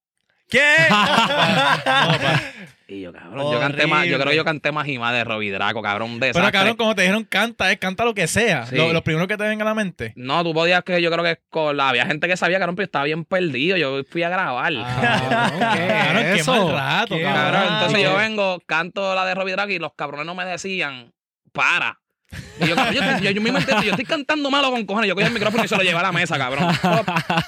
¿Qué? 0.49 0.75
Y 2.89 3.01
yo, 3.01 3.13
cabrón, 3.13 3.51
yo 3.51 3.59
canté 3.59 3.85
más, 3.85 4.07
yo 4.07 4.17
creo 4.17 4.31
que 4.31 4.35
yo 4.35 4.43
canté 4.43 4.71
más 4.71 4.87
y 4.87 4.97
más 4.97 5.13
de 5.13 5.23
Robbie 5.23 5.51
Draco, 5.51 5.79
cabrón, 5.83 6.19
desastre. 6.19 6.41
Pero 6.41 6.51
cabrón, 6.51 6.75
como 6.75 6.95
te 6.95 7.03
dijeron 7.03 7.23
canta, 7.23 7.71
es 7.71 7.77
canta 7.77 8.03
lo 8.03 8.15
que 8.15 8.25
sea. 8.25 8.65
Sí. 8.65 8.75
Lo, 8.75 8.91
lo 8.91 9.03
primero 9.03 9.27
que 9.27 9.37
te 9.37 9.43
venga 9.43 9.63
a 9.63 9.67
la 9.67 9.75
mente. 9.75 10.11
No, 10.15 10.43
tú 10.43 10.55
podías 10.55 10.83
que 10.83 10.99
yo 10.99 11.11
creo 11.11 11.23
que 11.23 11.39
con 11.51 11.77
la, 11.77 11.89
había 11.89 12.07
gente 12.07 12.27
que 12.27 12.35
sabía, 12.35 12.57
cabrón, 12.57 12.75
pero 12.75 12.85
estaba 12.85 13.05
bien 13.05 13.25
perdido. 13.25 13.77
Yo 13.77 14.03
fui 14.09 14.23
a 14.23 14.29
grabar. 14.29 14.73
Ah, 14.75 15.51
¿qué 15.75 15.87
Cabrón, 15.87 16.23
qué 16.23 16.39
eso? 16.39 16.51
mal 16.51 16.73
rato, 16.73 17.15
¿Qué 17.15 17.21
cabrón. 17.21 17.51
Cabrón, 17.51 17.73
entonces 17.73 18.01
yo 18.01 18.09
rato? 18.09 18.19
vengo, 18.19 18.59
canto 18.65 19.13
la 19.13 19.25
de 19.25 19.35
Robbie 19.35 19.53
Draco 19.53 19.71
y 19.71 19.77
los 19.77 19.93
cabrones 19.93 20.25
no 20.25 20.33
me 20.33 20.45
decían, 20.45 21.13
para. 21.51 21.99
Y 22.59 22.67
yo, 22.69 22.75
yo, 22.75 23.01
yo, 23.21 23.31
yo, 23.31 23.41
mismo 23.41 23.59
entiendo, 23.59 23.83
yo 23.83 23.91
estoy 23.91 24.05
cantando 24.05 24.49
malo 24.49 24.71
con 24.71 24.83
cojones. 24.87 25.07
Yo 25.07 25.13
cogí 25.13 25.27
el 25.27 25.33
micrófono 25.33 25.63
y 25.63 25.67
se 25.67 25.77
lo 25.77 25.83
llevé 25.83 25.99
a 25.99 26.03
la 26.03 26.11
mesa, 26.11 26.39
cabrón. 26.39 26.73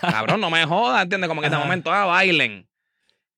cabrón, 0.02 0.40
no 0.40 0.52
me 0.52 0.66
jodas, 0.66 1.02
¿entiendes? 1.02 1.28
Como 1.28 1.42
que 1.42 1.50
de 1.50 1.58
momento, 1.58 1.92
ah, 1.92 2.06
bailen. 2.06 2.68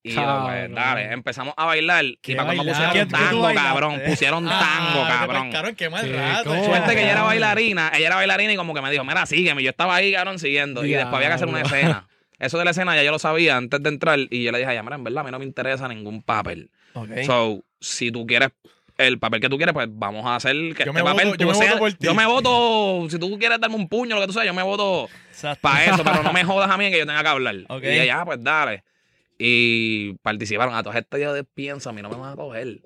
Y 0.06 0.10
yo, 0.10 0.20
Cabrón. 0.20 0.74
dale, 0.74 1.12
empezamos 1.14 1.54
a 1.56 1.64
bailar. 1.64 2.04
Y 2.04 2.18
¿Qué 2.20 2.36
para 2.36 2.44
cuando 2.52 2.64
pusieron 2.64 2.92
¿Qué- 2.92 2.98
qué 3.00 3.06
tango, 3.06 3.54
cabrón. 3.54 4.02
Pusieron 4.06 4.44
tango, 4.44 5.02
Ah, 5.02 5.08
cabrón. 5.20 5.50
Cabrón, 5.50 5.74
qué 5.74 5.88
mal 5.88 6.12
rato. 6.12 6.50
¿cómo? 6.50 6.62
Suerte 6.66 6.94
que 6.94 7.02
ella 7.04 7.12
era 7.12 7.22
bailarina, 7.22 7.90
ella 7.94 8.06
era 8.08 8.16
bailarina 8.16 8.52
y 8.52 8.56
como 8.56 8.74
que 8.74 8.82
me 8.82 8.90
dijo, 8.90 9.02
mira, 9.02 9.24
sígueme. 9.24 9.62
Yo 9.62 9.70
estaba 9.70 9.94
ahí, 9.96 10.12
cabrón, 10.12 10.38
siguiendo. 10.38 10.84
Y 10.84 10.90
después 10.92 11.14
había 11.14 11.28
que 11.28 11.34
hacer 11.34 11.48
una 11.48 11.62
escena. 11.62 12.06
Eso 12.38 12.58
de 12.58 12.66
la 12.66 12.72
escena 12.72 12.94
ya 12.94 13.02
yo 13.02 13.12
lo 13.12 13.18
sabía 13.18 13.56
antes 13.56 13.82
de 13.82 13.88
entrar. 13.88 14.18
Y 14.28 14.42
yo 14.44 14.52
le 14.52 14.58
dije, 14.58 14.68
a 14.70 14.72
ella, 14.74 14.82
mira, 14.82 14.96
en 14.96 15.04
verdad, 15.04 15.20
a 15.20 15.24
mí 15.24 15.30
no 15.30 15.38
me 15.38 15.46
interesa 15.46 15.88
ningún 15.88 16.22
papel. 16.22 16.70
Ok. 16.92 17.08
So, 17.24 17.64
si 17.80 18.10
tú 18.12 18.26
quieres 18.26 18.50
el 18.98 19.18
papel 19.18 19.40
que 19.40 19.48
tú 19.48 19.56
quieres, 19.56 19.72
pues 19.72 19.88
vamos 19.90 20.26
a 20.26 20.36
hacer 20.36 20.52
que 20.74 20.84
Yo 20.84 20.90
este 20.90 20.92
me 20.92 21.00
voto- 21.00 21.14
papel 21.16 21.28
yo 21.30 21.36
tú 21.38 21.46
me 21.46 21.54
seas- 21.54 21.68
voto 21.70 21.78
por 21.78 21.92
ti. 21.94 22.06
Yo 22.06 22.14
me 22.14 22.26
voto, 22.26 23.06
si 23.10 23.18
tú 23.18 23.38
quieres 23.38 23.58
darme 23.58 23.76
un 23.76 23.88
puño, 23.88 24.16
lo 24.16 24.20
que 24.20 24.26
tú 24.26 24.32
sabes, 24.34 24.46
yo 24.48 24.54
me 24.54 24.62
voto 24.62 25.08
para 25.62 25.84
eso, 25.86 26.04
pero 26.04 26.22
no 26.22 26.32
me 26.34 26.44
jodas 26.44 26.70
a 26.70 26.76
mí 26.76 26.84
en 26.84 26.92
que 26.92 26.98
yo 26.98 27.06
tenga 27.06 27.22
que 27.22 27.28
hablar. 27.28 27.56
Ok. 27.68 27.82
Y 27.84 27.86
ella, 28.00 28.20
ah, 28.20 28.24
pues 28.26 28.44
dale. 28.44 28.84
Y 29.38 30.14
participaron. 30.22 30.74
A 30.74 30.82
todos 30.82 30.96
estos 30.96 31.20
yo 31.20 31.32
de 31.32 31.44
pienso, 31.44 31.90
a 31.90 31.92
mí 31.92 32.02
no 32.02 32.08
me 32.08 32.16
van 32.16 32.32
a 32.32 32.36
coger. 32.36 32.80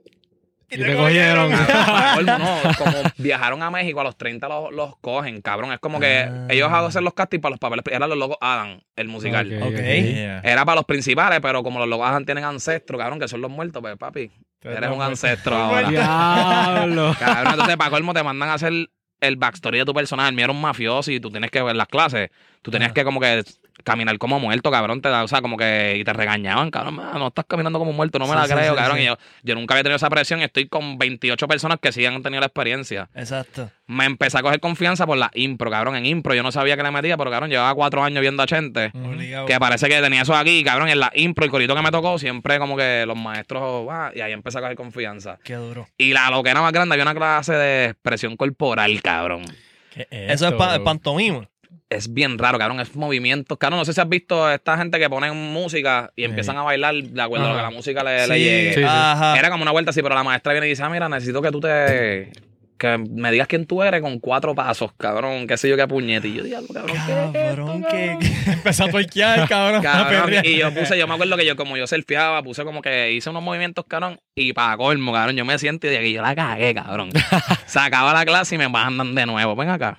Y 0.71 0.77
te 0.77 0.97
cogieron. 0.97 1.51
Para 1.67 2.15
colmo, 2.15 2.39
no, 2.39 2.61
como 2.77 2.93
viajaron 3.17 3.63
a 3.63 3.71
México 3.71 4.01
a 4.01 4.05
los 4.05 4.17
30 4.19 4.49
los, 4.49 4.73
los 4.73 4.97
cogen, 4.99 5.41
cabrón. 5.41 5.73
Es 5.73 5.79
como 5.79 5.99
que 5.99 6.27
Ah. 6.29 6.47
ellos 6.51 6.71
hacen 6.71 7.05
los 7.05 7.15
castings 7.15 7.41
para 7.41 7.53
los 7.53 7.59
papeles. 7.59 7.85
Eran 7.91 8.09
los 8.11 8.19
locos 8.19 8.37
Adam, 8.41 8.81
el 8.97 9.09
musical. 9.09 9.51
Ok, 9.63 9.63
Ok. 9.69 9.73
ok. 9.75 9.81
Yeah. 9.81 10.41
Era 10.45 10.65
para 10.67 10.77
los 10.77 10.85
principales, 10.85 11.41
pero 11.41 11.63
como 11.63 11.79
los 11.79 11.89
locos 11.89 12.07
Adam 12.07 12.25
tienen 12.27 12.45
ancestros, 12.45 13.01
cabrón, 13.01 13.19
que 13.19 13.29
son 13.29 13.41
los 13.41 13.51
muertos, 13.51 13.81
pues 13.81 13.97
papi, 13.97 14.31
eres 14.63 14.91
un 14.91 15.01
ancestro 15.01 15.57
ahora. 15.57 15.89
Diablo. 15.89 17.15
Cabrón, 17.19 17.53
entonces 17.53 17.77
para 17.79 17.91
colmo 17.91 18.13
te 18.13 18.23
mandan 18.23 18.51
a 18.51 18.55
hacer 18.55 18.73
el 19.21 19.37
backstory 19.37 19.79
de 19.79 19.85
tu 19.87 19.95
personaje. 19.95 20.29
El 20.29 20.35
mío 20.35 20.45
era 20.45 20.53
un 20.53 20.61
mafioso 20.61 21.11
y 21.11 21.19
tú 21.19 21.31
tienes 21.31 21.51
que 21.51 21.63
ver 21.63 21.77
las 21.77 21.89
clases. 21.89 22.29
Tú 22.61 22.71
tenías 22.71 22.89
Ajá. 22.89 22.95
que 22.95 23.05
como 23.05 23.21
que 23.21 23.43
caminar 23.85 24.17
como 24.19 24.39
muerto, 24.41 24.71
cabrón. 24.71 25.01
Te 25.01 25.09
da, 25.09 25.23
o 25.25 25.29
sea, 25.29 25.41
como 25.41 25.57
que 25.57 25.97
y 25.99 26.05
te 26.05 26.13
regañaban, 26.13 26.71
cabrón. 26.71 26.99
"Ah, 27.01 27.19
No 27.19 27.29
estás 27.29 27.45
caminando 27.49 27.79
como 27.79 27.93
muerto, 27.93 28.19
no 28.19 28.27
me 28.27 28.33
Sí, 28.33 28.39
la 28.39 28.47
sí, 28.47 28.53
creo, 28.53 28.73
sí, 28.73 28.77
cabrón. 28.79 28.97
sí. 28.99 29.03
Y 29.03 29.07
yo, 29.07 29.17
yo 29.43 29.55
nunca 29.55 29.75
había 29.75 29.83
tenido 29.85 29.97
esa 29.97 30.11
presión. 30.11 30.41
y 30.41 30.45
Estoy 30.45 30.69
con 30.69 30.99
28 30.99 31.47
personas 31.49 31.79
que 31.81 31.93
sí 31.93 32.05
han 32.05 32.23
tenido 32.23 32.41
la 32.41 32.47
experiencia. 32.47 33.09
Exacto. 33.15 33.71
Me 33.87 34.05
empecé 34.05 34.37
a 34.39 34.43
coger 34.43 34.61
confianza 34.61 35.07
por 35.07 35.17
la 35.17 35.31
impro, 35.35 35.71
cabrón. 35.71 35.97
En 35.97 36.05
impro 36.05 36.35
yo 36.35 36.43
no 36.43 36.53
sabía 36.53 36.77
que 36.77 36.83
le 36.83 36.91
metía, 36.91 37.17
pero 37.17 37.31
cabrón, 37.31 37.49
llevaba 37.51 37.75
cuatro 37.75 38.03
años 38.05 38.21
viendo 38.21 38.43
a 38.43 38.47
Chente. 38.47 38.91
Obligado. 38.95 39.47
Que 39.47 39.59
parece 39.59 39.89
que 39.89 40.01
tenía 40.03 40.23
eso 40.23 40.35
aquí, 40.37 40.63
cabrón, 40.63 40.89
en 40.89 41.01
la 41.01 41.11
impro, 41.15 41.45
el 41.45 41.51
corito 41.51 41.75
que 41.75 41.81
me 41.83 41.91
tocó, 41.91 42.19
siempre 42.19 42.59
como 42.59 42.77
que 42.77 43.05
los 43.07 43.17
maestros, 43.17 43.87
ah, 43.91 44.11
y 44.15 44.21
ahí 44.21 44.33
empecé 44.33 44.59
a 44.59 44.61
coger 44.61 44.77
confianza. 44.77 45.39
Qué 45.43 45.55
duro. 45.55 45.87
Y 45.97 46.13
la 46.13 46.31
lo 46.31 46.43
que 46.43 46.51
era 46.51 46.61
más 46.61 46.73
grande, 46.73 46.93
había 46.95 47.05
una 47.05 47.15
clase 47.15 47.53
de 47.55 47.85
expresión 47.87 48.37
corporal, 48.37 49.01
cabrón. 49.03 49.45
¿Qué 49.95 50.07
Eso 50.11 50.49
es 50.49 50.55
pa- 50.55 50.75
bro? 50.75 50.85
pantomima. 50.85 51.49
Es 51.91 52.13
bien 52.13 52.37
raro, 52.39 52.59
cabrón, 52.59 52.81
es 52.81 52.95
movimientos. 52.95 53.57
Cabrón, 53.57 53.79
no 53.79 53.85
sé 53.87 53.95
si 53.95 54.01
has 54.01 54.09
visto 54.09 54.45
a 54.45 54.55
esta 54.55 54.77
gente 54.77 54.99
que 54.99 55.09
ponen 55.09 55.35
música 55.35 56.13
y 56.17 56.25
empiezan 56.25 56.59
a 56.59 56.63
bailar 56.63 56.95
de 56.95 57.23
acuerdo 57.23 57.47
a 57.47 57.51
lo 57.51 57.57
que 57.57 57.63
la 57.63 57.71
música 57.71 58.05
le, 58.05 58.27
le 58.29 58.35
Sí, 58.35 58.41
llegue. 58.45 58.75
Sí, 58.75 58.81
sí. 58.81 58.87
Ajá. 58.87 59.39
Era 59.39 59.51
como 59.51 59.63
una 59.63 59.73
vuelta 59.73 59.91
así, 59.91 60.03
pero 60.03 60.15
la 60.15 60.23
maestra 60.23 60.53
viene 60.53 60.67
y 60.67 60.71
dice, 60.71 60.83
ah, 60.83 60.91
mira, 60.91 61.09
necesito 61.09 61.41
que 61.41 61.51
tú 61.51 61.61
te... 61.61 62.31
Que 62.77 62.97
me 62.97 63.33
digas 63.33 63.49
quién 63.49 63.67
tú 63.67 63.83
eres 63.83 64.01
con 64.01 64.21
cuatro 64.21 64.55
pasos, 64.55 64.93
cabrón, 64.97 65.49
qué 65.49 65.57
sé 65.57 65.69
yo, 65.69 65.77
qué 65.77 65.89
puñete. 65.89 66.29
Y 66.29 66.35
yo, 66.35 66.45
diablo, 66.45 66.69
cabrón, 66.73 66.97
¿qué 66.97 67.03
es 67.03 67.09
esto, 67.09 67.33
Cabrón, 67.33 67.85
que. 67.91 68.13
Empezó 68.53 68.85
a 68.85 68.89
tuerquear, 68.89 69.49
cabrón. 69.49 70.35
y 70.45 70.59
yo 70.59 70.73
puse, 70.73 70.97
yo 70.97 71.09
me 71.09 71.15
acuerdo 71.15 71.37
que 71.37 71.45
yo 71.45 71.57
como 71.57 71.77
yo 71.77 71.89
surfeaba, 71.89 72.41
puse 72.45 72.63
como 72.63 72.81
que 72.81 73.11
hice 73.15 73.31
unos 73.31 73.43
movimientos, 73.43 73.85
cabrón, 73.89 74.21
y 74.37 74.53
para 74.53 74.77
colmo, 74.77 75.13
cabrón, 75.13 75.35
yo 75.35 75.45
me 75.45 75.59
siento 75.59 75.89
y 75.89 75.91
de 75.91 76.13
yo 76.13 76.23
la 76.23 76.37
cagué, 76.37 76.73
cabrón. 76.73 77.11
Se 77.67 77.81
acaba 77.81 78.13
la 78.13 78.25
clase 78.25 78.55
y 78.55 78.59
me 78.59 78.69
mandan 78.69 79.13
de 79.13 79.27
nuevo, 79.27 79.57
ven 79.57 79.71
acá. 79.71 79.99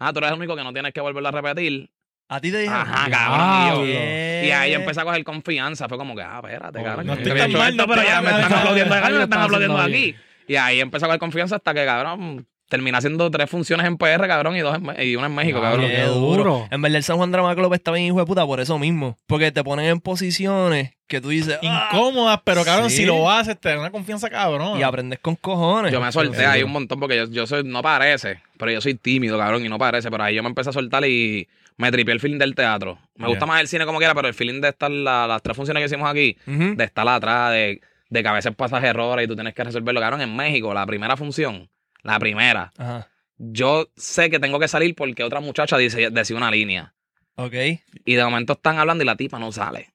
Ah, 0.00 0.12
tú 0.12 0.18
eres 0.18 0.30
el 0.32 0.36
único 0.38 0.56
que 0.56 0.64
no 0.64 0.72
tienes 0.72 0.92
que 0.92 1.00
volverlo 1.00 1.28
a 1.28 1.32
repetir. 1.32 1.90
A 2.28 2.40
ti 2.40 2.50
te 2.50 2.58
dijeron. 2.58 2.80
Ajá, 2.82 3.10
cabrón. 3.10 3.40
Y, 3.40 3.68
yo- 3.68 3.84
Diablo. 3.84 4.46
y 4.46 4.50
ahí 4.50 4.70
yo 4.72 4.76
empecé 4.78 5.00
a 5.00 5.04
coger 5.04 5.22
confianza. 5.24 5.88
Fue 5.88 5.98
como 5.98 6.14
que, 6.16 6.22
ah, 6.22 6.40
espérate, 6.42 6.78
Oh, 6.78 6.84
cabrón. 6.84 7.06
no 7.06 7.12
estoy 7.14 7.30
había 7.32 7.42
tan 7.44 7.50
hecho 7.50 7.58
mal, 7.58 7.76
no 7.76 7.86
pero 7.86 8.02
ya 8.02 8.22
me 8.22 8.30
están 8.30 8.52
aplaudiendo, 8.52 8.94
acá, 8.94 9.04
me 9.06 9.12
está 9.12 9.24
están 9.24 9.42
aplaudiendo 9.42 9.78
aquí. 9.78 10.14
Y 10.48 10.56
ahí 10.56 10.80
empecé 10.80 11.04
a 11.04 11.08
coger 11.08 11.20
confianza 11.20 11.56
hasta 11.56 11.74
que, 11.74 11.84
cabrón, 11.84 12.46
terminé 12.70 12.96
haciendo 12.96 13.30
tres 13.30 13.50
funciones 13.50 13.84
en 13.86 13.98
PR, 13.98 14.26
cabrón, 14.26 14.56
y 14.56 14.60
dos 14.60 14.74
en, 14.78 15.06
y 15.06 15.16
una 15.16 15.26
en 15.26 15.34
México, 15.34 15.60
Diablo, 15.60 15.82
cabrón. 15.82 15.90
Qué 15.90 16.02
duro. 16.06 16.68
En 16.70 16.80
verdad, 16.80 16.96
el 16.96 17.04
San 17.04 17.18
Juan 17.18 17.30
Drama 17.32 17.54
Club 17.54 17.74
está 17.74 17.90
bien 17.92 18.06
hijo 18.06 18.18
de 18.20 18.24
puta 18.24 18.46
por 18.46 18.60
eso 18.60 18.78
mismo. 18.78 19.18
Porque 19.26 19.52
te 19.52 19.62
ponen 19.62 19.84
en 19.86 20.00
posiciones 20.00 20.92
que 21.08 21.20
tú 21.20 21.28
dices. 21.30 21.58
"Ah", 21.62 21.88
Incómodas, 21.92 22.40
pero 22.44 22.64
cabrón, 22.64 22.88
Sí. 22.88 22.98
si 22.98 23.04
lo 23.04 23.28
haces, 23.30 23.58
te 23.60 23.68
da 23.68 23.78
una 23.80 23.90
confianza 23.90 24.30
cabrón. 24.30 24.78
Y 24.78 24.82
aprendes 24.82 25.18
con 25.18 25.34
cojones. 25.36 25.92
Yo 25.92 26.00
me 26.00 26.10
solté 26.12 26.38
Sí. 26.38 26.44
ahí 26.44 26.62
un 26.62 26.70
montón 26.72 27.00
porque 27.00 27.16
yo, 27.16 27.24
yo 27.28 27.46
soy, 27.46 27.64
no 27.64 27.82
parece, 27.82 28.40
pero 28.58 28.70
yo 28.70 28.80
soy 28.80 28.94
tímido, 28.94 29.36
cabrón, 29.36 29.66
y 29.66 29.68
no 29.68 29.76
parece. 29.76 30.10
Pero 30.10 30.22
ahí 30.22 30.36
yo 30.36 30.42
me 30.42 30.48
empecé 30.48 30.70
a 30.70 30.72
soltar 30.72 31.04
y 31.04 31.48
me 31.76 31.90
tripié 31.90 32.14
el 32.14 32.20
feeling 32.20 32.38
del 32.38 32.54
teatro. 32.54 32.98
Me 33.16 33.26
gusta 33.26 33.44
más 33.46 33.60
el 33.60 33.66
cine 33.68 33.84
como 33.86 33.98
quiera, 33.98 34.14
pero 34.14 34.28
el 34.28 34.34
feeling 34.34 34.60
de 34.60 34.68
estar, 34.68 34.90
la- 34.90 35.26
las 35.26 35.42
tres 35.42 35.56
funciones 35.56 35.80
que 35.80 35.86
hicimos 35.86 36.08
aquí, 36.08 36.36
de 36.46 36.84
estar 36.84 37.08
atrás, 37.08 37.52
de, 37.52 37.80
de 38.08 38.22
que 38.22 38.28
a 38.28 38.32
veces 38.32 38.54
pasas 38.54 38.82
errores 38.84 39.24
y 39.24 39.28
tú 39.28 39.34
tienes 39.34 39.54
que 39.54 39.64
resolverlo. 39.64 40.00
Cabrón, 40.00 40.20
en 40.20 40.34
México, 40.36 40.72
la 40.74 40.84
primera 40.86 41.16
función, 41.16 41.68
la 42.02 42.18
primera, 42.18 42.72
Ajá. 42.78 43.08
yo 43.38 43.88
sé 43.96 44.30
que 44.30 44.38
tengo 44.38 44.58
que 44.58 44.68
salir 44.68 44.94
porque 44.94 45.22
otra 45.24 45.40
muchacha 45.40 45.76
dice, 45.78 46.10
decía 46.10 46.36
una 46.36 46.50
línea. 46.50 46.94
Ok. 47.36 47.54
Y 48.04 48.14
de 48.14 48.24
momento 48.24 48.52
están 48.54 48.78
hablando 48.78 49.02
y 49.02 49.06
la 49.06 49.16
tipa 49.16 49.38
no 49.38 49.50
sale. 49.52 49.90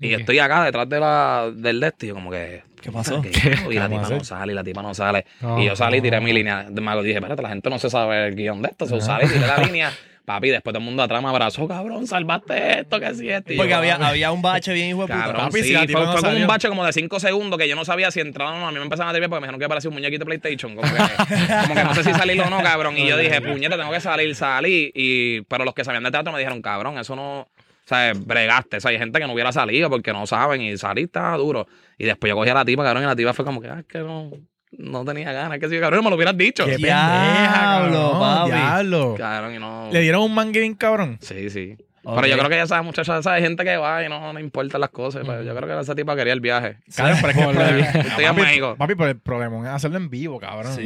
Y 0.00 0.08
yo 0.08 0.16
Ok. 0.16 0.20
estoy 0.20 0.38
acá 0.40 0.64
detrás 0.64 0.88
de 0.88 1.00
la, 1.00 1.50
del 1.54 1.80
de 1.80 1.86
esto 1.86 2.04
y 2.04 2.08
yo 2.08 2.14
como 2.14 2.30
que... 2.30 2.62
¿Qué 2.82 2.92
pasó? 2.92 3.22
¿qué? 3.22 3.28
Y 3.28 3.32
¿Qué 3.70 3.74
la 3.78 3.88
tipa 3.88 4.08
no 4.08 4.24
sale, 4.24 4.52
y 4.52 4.54
la 4.54 4.64
tipa 4.64 4.82
no 4.82 4.92
sale. 4.94 5.24
No, 5.40 5.58
y 5.62 5.66
yo 5.66 5.76
salí 5.76 5.98
y 5.98 6.00
tiré 6.02 6.18
no. 6.18 6.26
mi 6.26 6.32
línea. 6.34 6.64
De 6.68 6.80
mago 6.82 7.02
dije, 7.02 7.16
espérate, 7.16 7.40
la 7.42 7.48
gente 7.48 7.70
no 7.70 7.78
se 7.78 7.88
sabe 7.88 8.26
el 8.28 8.34
guion 8.34 8.60
de 8.60 8.68
esto. 8.68 9.00
Salí, 9.00 9.26
tiré 9.28 9.46
la 9.46 9.56
línea. 9.58 9.92
Papi, 10.24 10.48
después 10.48 10.72
todo 10.72 10.78
el 10.78 10.84
mundo 10.86 11.02
atrás 11.02 11.22
me 11.22 11.28
abrazó, 11.28 11.68
cabrón, 11.68 12.06
salvaste 12.06 12.80
esto, 12.80 12.98
que 12.98 13.14
sí, 13.14 13.28
esto. 13.28 13.52
Yo, 13.52 13.58
Porque 13.58 13.74
había, 13.74 13.96
había 13.96 14.32
un 14.32 14.40
bache 14.40 14.72
bien 14.72 14.88
hijo 14.88 15.02
de 15.02 15.08
puta. 15.08 15.20
Cabrón, 15.20 15.46
Papi, 15.46 15.62
sí, 15.62 15.68
si 15.68 15.74
fue, 15.76 15.86
tipa 15.86 16.00
no 16.00 16.12
fue 16.12 16.22
como 16.22 16.36
un 16.36 16.46
bache 16.46 16.68
como 16.68 16.84
de 16.86 16.92
5 16.94 17.20
segundos 17.20 17.58
que 17.58 17.68
yo 17.68 17.76
no 17.76 17.84
sabía 17.84 18.10
si 18.10 18.20
entraron 18.20 18.54
o 18.54 18.60
no. 18.60 18.68
A 18.68 18.70
mí 18.70 18.78
me 18.78 18.84
empezaron 18.84 19.10
a 19.10 19.14
tirar 19.14 19.28
porque 19.28 19.42
me 19.42 19.46
dijeron 19.48 19.60
que 19.60 19.68
parecía 19.68 19.90
un 19.90 19.94
muñequito 19.94 20.24
de 20.24 20.26
PlayStation. 20.26 20.74
Como 20.74 20.90
que, 20.90 20.98
como 21.62 21.74
que 21.74 21.84
no 21.84 21.94
sé 21.94 22.04
si 22.04 22.14
salir 22.14 22.40
o 22.40 22.48
no, 22.48 22.62
cabrón. 22.62 22.96
Y 22.96 23.06
yo 23.06 23.18
dije, 23.18 23.42
puñeta, 23.42 23.76
tengo 23.76 23.90
que 23.90 24.00
salir, 24.00 24.34
salí. 24.34 24.90
Y, 24.94 25.42
pero 25.42 25.64
los 25.66 25.74
que 25.74 25.84
sabían 25.84 26.04
de 26.04 26.10
teatro 26.10 26.32
me 26.32 26.38
dijeron, 26.38 26.62
cabrón, 26.62 26.96
eso 26.96 27.14
no. 27.14 27.40
O 27.40 27.86
sea, 27.86 28.14
bregaste. 28.16 28.78
O 28.78 28.80
sea, 28.80 28.92
hay 28.92 28.98
gente 28.98 29.20
que 29.20 29.26
no 29.26 29.34
hubiera 29.34 29.52
salido 29.52 29.90
porque 29.90 30.14
no 30.14 30.26
saben 30.26 30.62
y 30.62 30.78
salí 30.78 31.02
estaba 31.02 31.36
duro. 31.36 31.66
Y 31.98 32.04
después 32.04 32.30
yo 32.30 32.36
cogí 32.36 32.48
a 32.48 32.54
la 32.54 32.64
tipa, 32.64 32.82
cabrón, 32.82 33.02
y 33.02 33.06
la 33.06 33.14
tipa 33.14 33.34
fue 33.34 33.44
como 33.44 33.60
que, 33.60 33.68
ah, 33.68 33.80
es 33.80 33.84
que 33.84 33.98
no, 33.98 34.30
no 34.78 35.04
tenía 35.04 35.32
ganas. 35.32 35.58
Que 35.58 35.68
si, 35.68 35.78
cabrón, 35.80 36.04
me 36.04 36.10
lo 36.10 36.16
hubieras 36.16 36.36
dicho. 36.36 36.64
Qué 36.66 36.76
Diablo, 36.76 37.20
pendeja, 37.20 37.52
cabrón. 37.60 38.46
Diablo. 38.50 39.14
Cabrón, 39.18 39.54
y 39.54 39.58
no. 39.58 39.88
Le 39.92 40.00
dieron 40.00 40.22
un 40.22 40.34
mangue 40.34 40.60
bien 40.60 40.74
cabrón. 40.74 41.18
Sí, 41.20 41.50
sí. 41.50 41.76
Ok. 42.06 42.16
Pero 42.16 42.26
yo 42.26 42.36
creo 42.36 42.50
que 42.50 42.56
ya 42.56 42.66
sabes, 42.66 42.84
muchachos, 42.84 43.18
esa 43.18 43.38
gente 43.38 43.64
que 43.64 43.78
va 43.78 44.04
y 44.04 44.10
no, 44.10 44.30
no 44.34 44.38
importan 44.38 44.78
las 44.78 44.90
cosas. 44.90 45.22
pero 45.26 45.42
yo 45.42 45.56
creo 45.56 45.66
que 45.66 45.80
esa 45.82 45.94
tipa 45.94 46.14
quería 46.14 46.34
el 46.34 46.40
viaje. 46.40 46.76
Cabrón, 46.94 47.18
pero 47.22 47.30
es 47.30 47.36
que 47.36 47.98
el 48.00 48.06
Estoy 48.06 48.24
en 48.26 48.76
papi, 48.76 48.94
pero 48.94 49.08
el 49.08 49.18
problema 49.20 49.58
es 49.68 49.74
hacerlo 49.74 49.96
en 49.96 50.10
vivo, 50.10 50.38
cabrón. 50.38 50.74
Sí. 50.74 50.82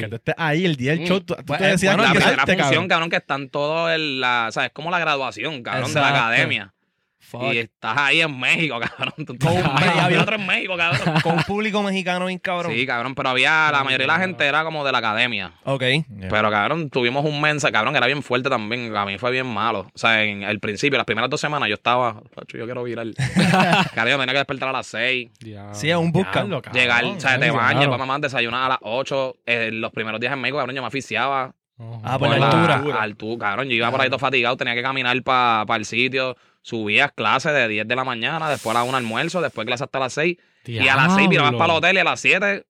Que 0.00 0.06
tú 0.08 0.14
estés 0.14 0.34
ahí 0.38 0.64
el 0.64 0.76
día 0.76 0.92
del 0.92 1.00
Mm. 1.00 1.06
show. 1.06 1.20
Tú, 1.22 1.34
tú 1.34 1.42
Bueno, 1.44 1.64
te 1.64 1.70
decías 1.72 1.96
bueno, 1.96 2.04
la 2.04 2.12
que 2.12 2.18
primera 2.20 2.36
salte, 2.36 2.52
función, 2.52 2.68
cabrón. 2.70 2.88
cabrón, 2.88 3.10
que 3.10 3.16
están 3.16 3.48
todos 3.48 3.90
en 3.92 4.20
la, 4.20 4.46
o 4.48 4.52
sea, 4.52 4.66
es 4.66 4.72
como 4.72 4.92
la 4.92 5.00
graduación, 5.00 5.60
cabrón, 5.64 5.92
de 5.92 6.00
la 6.00 6.08
Exacto. 6.08 6.24
academia. 6.28 6.72
Fuck. 7.22 7.52
Y 7.52 7.58
estás 7.58 7.96
ahí 7.96 8.20
en 8.22 8.38
México, 8.40 8.80
cabrón. 8.96 9.14
Tú 9.26 9.36
Con- 9.38 9.56
había- 9.78 10.20
otro 10.22 10.36
en 10.36 10.46
México, 10.46 10.76
cabrón. 10.76 11.14
Con 11.22 11.34
un 11.36 11.42
público 11.44 11.82
mexicano 11.82 12.26
bien 12.26 12.38
cabrón. 12.38 12.72
Sí, 12.72 12.86
cabrón, 12.86 13.14
pero 13.14 13.28
había, 13.28 13.70
la 13.70 13.84
mayoría 13.84 14.04
de 14.06 14.12
la 14.12 14.18
gente 14.18 14.44
era 14.46 14.64
como 14.64 14.84
de 14.84 14.90
la 14.92 14.98
academia. 14.98 15.52
Ok. 15.64 15.80
Yeah. 15.82 16.04
Pero, 16.30 16.50
cabrón, 16.50 16.90
tuvimos 16.90 17.24
un 17.24 17.40
mensaje, 17.40 17.72
cabrón, 17.72 17.94
era 17.94 18.06
bien 18.06 18.22
fuerte 18.22 18.48
también. 18.48 18.96
A 18.96 19.04
mí 19.04 19.18
fue 19.18 19.30
bien 19.30 19.46
malo. 19.46 19.80
O 19.94 19.98
sea, 19.98 20.24
en 20.24 20.42
el 20.42 20.58
principio, 20.60 20.96
las 20.96 21.04
primeras 21.06 21.30
dos 21.30 21.40
semanas, 21.40 21.68
yo 21.68 21.74
estaba, 21.74 22.20
"Tacho, 22.34 22.56
yo 22.58 22.64
quiero 22.64 22.82
virar. 22.82 23.06
cabrón, 23.94 24.12
yo 24.12 24.18
tenía 24.18 24.32
que 24.32 24.38
despertar 24.38 24.68
a 24.70 24.72
las 24.72 24.86
seis. 24.86 25.30
Diablo. 25.40 25.74
Sí, 25.74 25.90
es 25.90 25.96
un 25.96 26.10
busca. 26.12 26.32
Diablo, 26.40 26.62
cabrón. 26.62 26.80
Llegar, 26.82 27.04
o 27.04 27.20
sea, 27.20 27.38
te 27.38 27.50
bañas, 27.50 27.86
vas 27.88 27.98
mamá, 27.98 28.18
desayunar 28.18 28.64
a 28.64 28.68
las 28.70 28.78
8. 28.82 29.36
los 29.72 29.92
primeros 29.92 30.20
días 30.20 30.32
en 30.32 30.40
México, 30.40 30.58
cabrón, 30.58 30.74
yo 30.74 30.82
me 30.82 30.88
aficiaba. 30.88 31.52
Ah, 32.04 32.18
por 32.18 32.28
la 32.28 32.46
altura. 32.50 33.02
altura, 33.02 33.38
cabrón. 33.48 33.68
Yo 33.68 33.74
iba 33.74 33.90
por 33.90 34.00
ahí 34.02 34.08
todo 34.08 34.18
fatigado, 34.18 34.54
tenía 34.56 34.74
que 34.74 34.82
caminar 34.82 35.20
para 35.22 35.76
el 35.76 35.84
sitio. 35.86 36.36
Subía 36.62 37.08
clases 37.08 37.52
de 37.54 37.68
10 37.68 37.88
de 37.88 37.96
la 37.96 38.04
mañana, 38.04 38.50
después 38.50 38.74
a 38.76 38.80
la 38.80 38.84
1 38.84 38.96
almuerzo, 38.96 39.40
después 39.40 39.66
clases 39.66 39.82
hasta 39.82 39.98
las 39.98 40.12
6. 40.12 40.36
Y 40.66 40.88
a 40.88 40.94
las 40.96 41.14
6 41.14 41.28
mirabas 41.28 41.50
Diablo. 41.52 41.58
para 41.58 41.72
el 41.72 41.78
hotel 41.78 41.96
y 41.96 41.98
a 42.00 42.04
las 42.04 42.20
7 42.20 42.66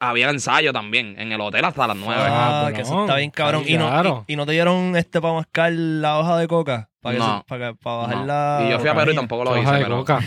había 0.00 0.30
ensayo 0.30 0.72
también. 0.72 1.14
En 1.18 1.30
el 1.32 1.40
hotel 1.40 1.64
hasta 1.64 1.86
las 1.86 1.96
9. 1.96 2.20
Ah, 2.24 2.66
Ah, 2.66 2.72
que 2.72 2.82
eso 2.82 2.94
no. 2.94 3.00
está 3.04 3.16
bien 3.16 3.30
cabrón. 3.30 3.62
Ay, 3.66 3.74
Y 3.74 3.78
no, 3.78 3.88
claro. 3.88 4.24
y, 4.26 4.32
y 4.32 4.36
no 4.36 4.44
te 4.46 4.52
dieron 4.52 4.96
este 4.96 5.20
para 5.20 5.34
mascar 5.34 5.72
la 5.72 6.18
hoja 6.18 6.36
de 6.38 6.48
coca. 6.48 6.88
Para, 7.00 7.12
que 7.14 7.18
No. 7.20 7.38
se- 7.38 7.44
para, 7.44 7.68
que- 7.70 7.76
para 7.76 7.96
bajar 7.96 8.16
No. 8.18 8.26
la. 8.26 8.64
y 8.66 8.70
yo 8.70 8.78
fui 8.80 8.88
a 8.88 8.94
Perú 8.94 9.12
y 9.12 9.14
tampoco 9.14 9.44
lo 9.44 9.50
Hoja 9.52 9.60
hice, 9.62 9.72
de 9.72 9.82
pero. 9.84 9.96
coca. 9.98 10.20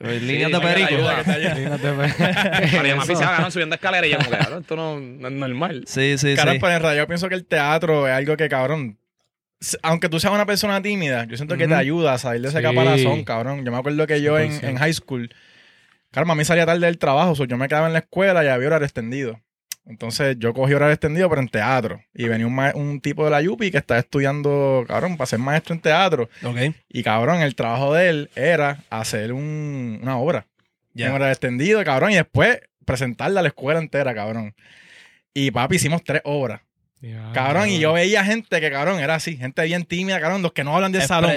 Eh, 0.00 0.20
Líneas 0.20 0.50
Sí, 0.50 0.56
de 0.56 0.60
perico. 0.60 0.90
pues. 1.96 2.18
Yo 2.72 2.82
me 2.82 2.90
Eso. 2.90 3.00
aficiaba, 3.00 3.32
cabrón, 3.32 3.52
subiendo 3.52 3.74
escaleras 3.76 4.06
y 4.08 4.10
yo 4.10 4.18
como 4.18 4.30
que, 4.30 4.36
cabrón, 4.38 4.60
esto 4.62 4.76
no, 4.76 5.00
no 5.00 5.28
es 5.28 5.34
normal. 5.34 5.84
Sí, 5.86 6.18
sí, 6.18 6.34
Cabrón, 6.34 6.54
sí. 6.56 6.60
pero 6.60 6.72
en 6.74 6.82
realidad 6.82 7.02
yo 7.04 7.06
pienso 7.06 7.28
que 7.28 7.34
el 7.36 7.46
teatro 7.46 8.06
es 8.08 8.12
algo 8.12 8.36
que, 8.36 8.48
cabrón, 8.48 8.98
aunque 9.82 10.08
tú 10.08 10.18
seas 10.20 10.32
una 10.32 10.46
persona 10.46 10.80
tímida, 10.82 11.24
yo 11.24 11.36
siento 11.36 11.56
que 11.56 11.68
te 11.68 11.74
ayuda 11.74 12.14
a 12.14 12.18
salir 12.18 12.42
de 12.42 12.48
ese 12.48 12.58
Sí. 12.58 12.62
caparazón, 12.64 13.24
cabrón. 13.24 13.64
Yo 13.64 13.70
me 13.72 13.78
acuerdo 13.78 14.06
que 14.06 14.22
yo 14.22 14.38
en, 14.38 14.52
100%. 14.52 14.68
en 14.68 14.76
high 14.78 14.92
school, 14.94 15.34
claro, 16.10 16.30
a 16.30 16.34
mí 16.34 16.44
salía 16.44 16.66
tarde 16.66 16.86
del 16.86 16.98
trabajo, 16.98 17.34
so 17.34 17.44
yo 17.44 17.56
me 17.56 17.68
quedaba 17.68 17.86
en 17.86 17.92
la 17.92 17.98
escuela 18.00 18.44
y 18.44 18.48
había 18.48 18.68
horario 18.68 18.86
extendido. 18.86 19.40
Entonces 19.86 20.36
yo 20.38 20.54
cogí 20.54 20.72
horario 20.74 20.92
extendido, 20.92 21.28
pero 21.28 21.40
en 21.40 21.48
teatro. 21.48 22.00
Y 22.14 22.28
venía 22.28 22.46
un, 22.74 23.00
tipo 23.00 23.24
de 23.24 23.30
la 23.30 23.42
Yupi 23.42 23.70
que 23.70 23.78
estaba 23.78 23.98
estudiando, 23.98 24.84
cabrón, 24.86 25.16
para 25.16 25.26
ser 25.26 25.40
maestro 25.40 25.74
en 25.74 25.80
teatro. 25.80 26.28
Ok. 26.44 26.56
Y 26.88 27.02
cabrón, 27.02 27.40
el 27.42 27.54
trabajo 27.56 27.94
de 27.94 28.08
él 28.08 28.30
era 28.36 28.84
hacer 28.90 29.32
un- 29.32 29.98
una 30.02 30.16
obra. 30.18 30.46
Ya. 30.94 31.08
Horario 31.12 31.32
extendido, 31.32 31.82
cabrón, 31.84 32.12
y 32.12 32.16
después 32.16 32.60
presentarla 32.84 33.40
a 33.40 33.42
la 33.42 33.48
escuela 33.48 33.80
entera, 33.80 34.14
cabrón. 34.14 34.54
Y 35.34 35.50
papi, 35.50 35.76
hicimos 35.76 36.04
tres 36.04 36.20
obras. 36.24 36.60
Ya, 37.02 37.32
Cabrón, 37.32 37.70
y 37.70 37.78
yo 37.78 37.94
veía 37.94 38.24
gente 38.24 38.60
que, 38.60 38.70
cabrón, 38.70 39.00
era 39.00 39.14
así, 39.14 39.36
gente 39.36 39.64
bien 39.64 39.84
tímida, 39.84 40.20
cabrón, 40.20 40.42
los 40.42 40.52
que 40.52 40.64
no 40.64 40.74
hablan 40.76 40.92
del 40.92 41.02
salón. 41.02 41.32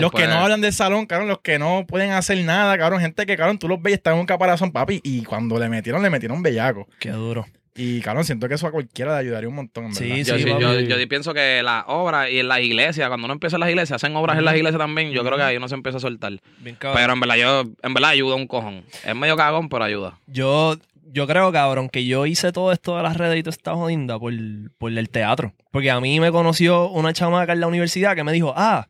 Los 0.00 0.12
que 0.12 0.26
no 0.28 0.34
hablan 0.34 0.60
del 0.60 0.72
salón, 0.72 1.06
cabrón, 1.06 1.28
los 1.28 1.40
que 1.40 1.58
no 1.58 1.84
pueden 1.88 2.12
hacer 2.12 2.38
nada, 2.44 2.78
cabrón, 2.78 3.00
gente 3.00 3.26
que, 3.26 3.36
cabrón, 3.36 3.58
tú 3.58 3.66
los 3.66 3.82
ves 3.82 3.92
y 3.92 3.94
están 3.94 4.14
en 4.14 4.20
un 4.20 4.26
caparazón, 4.26 4.70
papi, 4.70 5.00
y 5.02 5.24
cuando 5.24 5.58
le 5.58 5.68
metieron, 5.68 6.02
le 6.02 6.10
metieron 6.10 6.42
bellaco. 6.42 6.86
Qué 7.00 7.10
duro. 7.10 7.46
Y, 7.80 8.00
cabrón, 8.00 8.24
siento 8.24 8.48
que 8.48 8.54
eso 8.54 8.66
a 8.66 8.72
cualquiera 8.72 9.12
le 9.14 9.18
ayudaría 9.20 9.48
un 9.48 9.54
montón, 9.54 9.86
en 9.86 9.94
Sí, 9.94 10.08
verdad. 10.08 10.24
Yo, 10.24 10.38
sí, 10.38 10.86
yo, 10.86 10.96
yo 10.96 11.08
pienso 11.08 11.32
que 11.32 11.62
las 11.62 11.84
obras 11.86 12.28
y 12.28 12.40
en 12.40 12.48
las 12.48 12.60
iglesias, 12.60 13.06
cuando 13.06 13.26
uno 13.26 13.34
empieza 13.34 13.54
en 13.54 13.60
las 13.60 13.70
iglesias, 13.70 14.02
hacen 14.02 14.16
obras 14.16 14.36
en 14.36 14.44
las 14.44 14.56
iglesias 14.56 14.78
también, 14.78 15.12
yo 15.12 15.24
creo 15.24 15.36
que 15.36 15.44
ahí 15.44 15.56
uno 15.56 15.68
se 15.68 15.76
empieza 15.76 15.98
a 15.98 16.00
soltar. 16.00 16.32
Bien. 16.58 16.76
Pero 16.80 17.12
en 17.12 17.20
verdad, 17.20 17.36
yo, 17.36 17.64
en 17.82 17.94
verdad 17.94 18.10
ayuda 18.10 18.34
un 18.34 18.48
cojón. 18.48 18.82
Es 19.04 19.14
medio 19.14 19.36
cagón, 19.36 19.68
pero 19.68 19.84
ayuda. 19.84 20.18
Yo, 20.26 20.76
yo 21.12 21.26
creo, 21.26 21.52
cabrón, 21.52 21.88
que 21.88 22.04
yo 22.04 22.26
hice 22.26 22.52
todo 22.52 22.72
esto 22.72 22.96
de 22.96 23.02
las 23.02 23.16
redes 23.16 23.38
y 23.38 23.42
toda 23.42 23.54
esta 23.54 23.74
jodinda 23.74 24.18
por, 24.18 24.32
por 24.78 24.92
el 24.92 25.08
teatro. 25.10 25.52
Porque 25.70 25.90
a 25.90 26.00
mí 26.00 26.20
me 26.20 26.30
conoció 26.30 26.88
una 26.90 27.12
chamaca 27.12 27.52
en 27.52 27.60
la 27.60 27.66
universidad 27.66 28.14
que 28.14 28.24
me 28.24 28.32
dijo, 28.32 28.52
ah, 28.56 28.88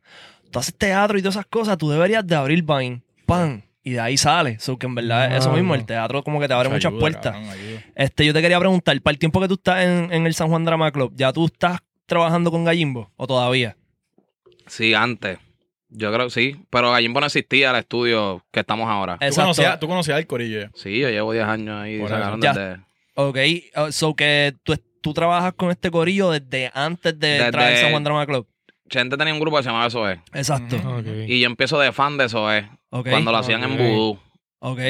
tú 0.50 0.58
haces 0.58 0.74
teatro 0.74 1.18
y 1.18 1.22
todas 1.22 1.36
esas 1.36 1.46
cosas, 1.46 1.78
tú 1.78 1.90
deberías 1.90 2.26
de 2.26 2.34
abrir 2.36 2.62
Vine. 2.62 3.02
Pan. 3.26 3.64
Y 3.84 3.92
de 3.92 4.00
ahí 4.00 4.18
sale. 4.18 4.58
So 4.58 4.78
que 4.78 4.86
en 4.86 4.94
verdad 4.94 5.34
eso 5.34 5.52
mismo, 5.52 5.74
el 5.74 5.86
teatro 5.86 6.22
como 6.22 6.40
que 6.40 6.48
te 6.48 6.54
abre 6.54 6.68
muchas 6.68 6.90
ayuda, 6.90 7.00
puertas. 7.00 7.32
cabrón. 7.32 7.82
Este, 7.94 8.26
yo 8.26 8.34
te 8.34 8.42
quería 8.42 8.58
preguntar, 8.58 9.00
para 9.00 9.12
el 9.12 9.18
tiempo 9.18 9.40
que 9.40 9.48
tú 9.48 9.54
estás 9.54 9.82
en, 9.84 10.12
en 10.12 10.26
el 10.26 10.34
San 10.34 10.48
Juan 10.48 10.64
Drama 10.64 10.90
Club, 10.90 11.12
¿ya 11.16 11.32
tú 11.32 11.46
estás 11.46 11.80
trabajando 12.06 12.50
con 12.50 12.64
Gallimbo? 12.64 13.10
¿O 13.16 13.26
todavía? 13.26 13.76
Sí, 14.66 14.92
antes. 14.92 15.38
Yo 15.90 16.12
creo 16.12 16.26
que 16.26 16.30
sí. 16.30 16.56
Pero 16.70 16.90
Gallimbo 16.92 17.20
no 17.20 17.26
existía 17.26 17.70
el 17.70 17.76
estudio 17.76 18.44
que 18.50 18.60
estamos 18.60 18.88
ahora. 18.88 19.16
¿Tú 19.18 19.24
Exacto. 19.24 19.42
conocías, 19.46 19.80
tú 19.80 19.88
conocías 19.88 20.16
al 20.18 20.26
corillo 20.26 20.60
ya? 20.60 20.70
Sí, 20.74 20.98
yo 20.98 21.08
llevo 21.08 21.32
10 21.32 21.44
años 21.46 21.80
ahí. 21.80 21.98
Por 21.98 22.08
sacaron 22.10 22.42
eso. 22.44 22.52
desde- 22.52 22.80
Ok, 23.14 23.36
uh, 23.88 23.90
so 23.92 24.14
que 24.14 24.54
tú, 24.62 24.74
tú 25.00 25.12
trabajas 25.14 25.52
con 25.54 25.70
este 25.70 25.90
corillo 25.90 26.30
desde 26.30 26.70
antes 26.74 27.18
de 27.18 27.26
Desde- 27.28 27.44
entrar 27.46 27.66
al 27.72 27.76
San 27.78 27.90
Juan 27.90 28.04
Drama 28.04 28.26
Club. 28.26 28.46
Chente 28.88 29.16
tenía 29.16 29.34
un 29.34 29.40
grupo 29.40 29.56
que 29.56 29.62
se 29.64 29.68
llamaba 29.70 29.90
SOE. 29.90 30.20
Exacto. 30.32 30.76
Y 31.26 31.40
yo 31.40 31.46
empiezo 31.46 31.78
de 31.80 31.92
fan 31.92 32.16
de 32.16 32.28
SOE. 32.28 32.68
Ok, 32.90 33.08
Cuando 33.10 33.32
lo 33.32 33.38
hacían 33.38 33.62
en 33.64 33.72
Ok. 33.72 33.78
Voodoo. 33.78 34.20
ok, 34.60 34.80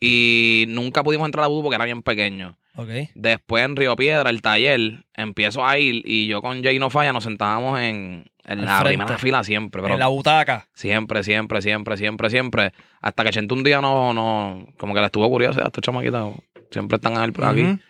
Y 0.00 0.66
nunca 0.68 1.02
pudimos 1.02 1.26
entrar 1.26 1.44
a 1.44 1.48
Voodoo 1.48 1.62
porque 1.64 1.76
era 1.76 1.84
bien 1.84 2.02
pequeño. 2.02 2.56
ok. 2.76 2.88
Después 3.14 3.64
en 3.64 3.74
Río 3.76 3.96
Piedra, 3.96 4.30
el 4.30 4.42
taller, 4.42 5.04
empiezo 5.14 5.66
a 5.66 5.78
ir 5.78 6.02
y 6.04 6.26
yo 6.28 6.40
con 6.42 6.62
Jay 6.62 6.78
No 6.78 6.90
Falla 6.90 7.12
nos 7.12 7.24
sentábamos 7.24 7.80
en, 7.80 8.30
en 8.48 8.64
la 8.64 8.78
frente. 8.80 8.96
primera 8.98 9.18
fila 9.18 9.44
siempre. 9.44 9.82
Pero 9.82 9.94
en 9.94 10.00
la 10.00 10.06
butaca. 10.08 10.66
Siempre, 10.74 11.22
siempre, 11.22 11.62
siempre, 11.62 11.96
siempre, 11.96 12.30
siempre. 12.30 12.72
Hasta 13.00 13.24
que 13.24 13.30
Chente 13.30 13.54
un 13.54 13.62
día 13.64 13.80
no, 13.80 14.12
no, 14.14 14.66
como 14.78 14.94
que 14.94 15.00
le 15.00 15.06
estuvo 15.06 15.28
curioso, 15.28 15.60
estos 15.64 15.82
chamaquitos 15.82 16.34
siempre 16.70 16.96
están 16.96 17.16
aquí. 17.16 17.80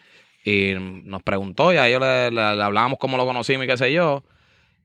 Y 0.44 0.74
nos 1.04 1.22
preguntó 1.22 1.72
y 1.72 1.76
a 1.76 1.88
ellos 1.88 2.00
le, 2.00 2.30
le- 2.30 2.56
le 2.56 2.62
hablábamos 2.62 2.98
cómo 2.98 3.16
lo 3.16 3.24
conocimos 3.26 3.64
y 3.64 3.68
qué 3.68 3.76
sé 3.76 3.92
yo. 3.92 4.24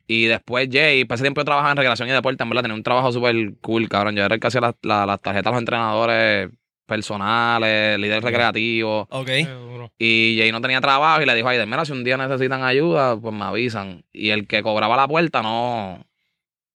Y 0.07 0.25
después 0.25 0.67
Jay, 0.71 1.05
para 1.05 1.15
ese 1.15 1.23
tiempo 1.23 1.39
yo 1.41 1.45
trabajaba 1.45 1.71
en 1.71 1.77
recreación 1.77 2.09
y 2.09 2.11
deporte, 2.11 2.43
en 2.43 2.49
verdad 2.49 2.63
tenía 2.63 2.75
un 2.75 2.83
trabajo 2.83 3.11
súper 3.11 3.35
cool, 3.61 3.87
cabrón. 3.87 4.15
Yo 4.15 4.25
era 4.25 4.35
el 4.35 4.41
que 4.41 4.47
hacía 4.47 4.61
las, 4.61 4.75
la- 4.81 5.05
las 5.05 5.21
tarjetas 5.21 5.47
a 5.47 5.51
los 5.51 5.59
entrenadores 5.61 6.49
personales, 6.85 7.99
líder 7.99 8.23
recreativo. 8.23 9.07
Ok. 9.09 9.29
Duro. 9.47 9.91
Y 9.97 10.35
Jay 10.39 10.51
no 10.51 10.61
tenía 10.61 10.81
trabajo 10.81 11.21
y 11.21 11.25
le 11.25 11.35
dijo, 11.35 11.47
ay, 11.47 11.63
mira, 11.65 11.85
si 11.85 11.91
un 11.91 12.03
día 12.03 12.17
necesitan 12.17 12.63
ayuda, 12.63 13.19
pues 13.19 13.33
me 13.33 13.43
avisan. 13.45 14.03
Y 14.13 14.29
el 14.29 14.47
que 14.47 14.61
cobraba 14.63 14.95
la 14.95 15.07
puerta 15.07 15.41
no, 15.41 16.05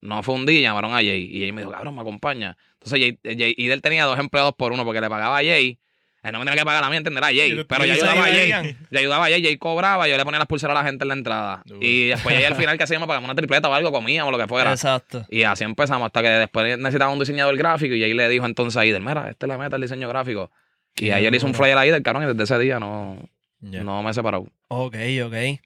no 0.00 0.22
fue 0.22 0.34
un 0.34 0.46
día, 0.46 0.60
llamaron 0.62 0.92
a 0.92 0.96
Jay. 0.96 1.28
Y 1.32 1.40
Jay 1.40 1.52
me 1.52 1.62
dijo, 1.62 1.72
cabrón, 1.72 1.94
me 1.94 2.00
acompaña. 2.00 2.56
Entonces 2.74 3.00
Jay, 3.00 3.18
Jay- 3.36 3.54
y 3.56 3.70
él 3.70 3.82
tenía 3.82 4.04
dos 4.04 4.18
empleados 4.18 4.54
por 4.56 4.72
uno 4.72 4.84
porque 4.84 5.00
le 5.00 5.08
pagaba 5.08 5.38
a 5.38 5.42
Jay. 5.44 5.78
Él 6.22 6.32
no 6.32 6.40
me 6.40 6.44
tenía 6.44 6.60
que 6.60 6.64
pagar 6.64 6.82
a 6.82 6.90
mí, 6.90 6.96
entenderá, 6.96 7.30
Y 7.32 7.38
Jay. 7.38 7.64
Pero 7.68 7.84
y 7.84 7.88
yo 7.88 7.94
ayudaba 7.94 8.24
a 8.24 8.28
Jay. 8.28 8.76
Yo 8.90 8.98
ayudaba 8.98 9.26
a 9.26 9.28
Jay, 9.28 9.42
Jay 9.42 9.56
cobraba, 9.56 10.08
yo 10.08 10.16
le 10.16 10.24
ponía 10.24 10.38
las 10.38 10.48
pulseras 10.48 10.76
a 10.76 10.80
la 10.80 10.86
gente 10.86 11.04
en 11.04 11.08
la 11.08 11.14
entrada. 11.14 11.62
Y 11.80 12.08
después 12.08 12.34
Jay 12.34 12.44
al 12.44 12.56
final 12.56 12.76
que 12.76 12.84
hacíamos 12.84 13.06
pagamos 13.06 13.28
una 13.28 13.36
tripleta 13.36 13.68
o 13.68 13.74
algo, 13.74 13.92
comíamos, 13.92 14.32
lo 14.32 14.38
que 14.38 14.48
fuera. 14.48 14.72
Exacto. 14.72 15.24
Y 15.30 15.44
así 15.44 15.64
empezamos 15.64 16.06
hasta 16.06 16.22
que 16.22 16.28
después 16.28 16.78
necesitaba 16.78 17.12
un 17.12 17.18
diseñador 17.20 17.56
gráfico 17.56 17.94
y 17.94 18.02
ahí 18.02 18.14
le 18.14 18.28
dijo 18.28 18.46
entonces 18.46 18.76
a 18.76 18.84
Ider, 18.84 19.00
mira, 19.00 19.30
este 19.30 19.46
le 19.46 19.56
mete 19.56 19.76
el 19.76 19.82
diseño 19.82 20.08
gráfico. 20.08 20.50
Y 20.96 21.10
ahí 21.10 21.24
él 21.26 21.34
hizo 21.34 21.46
un 21.46 21.54
flyer 21.54 21.78
a 21.78 21.86
Ider, 21.86 22.02
cabrón, 22.02 22.24
y 22.24 22.26
desde 22.26 22.42
ese 22.42 22.58
día 22.58 22.80
no, 22.80 23.16
no 23.60 24.02
me 24.02 24.10
he 24.10 24.14
separado. 24.14 24.48
Ok, 24.66 24.96
ok. 25.24 25.32
Qué. 25.32 25.60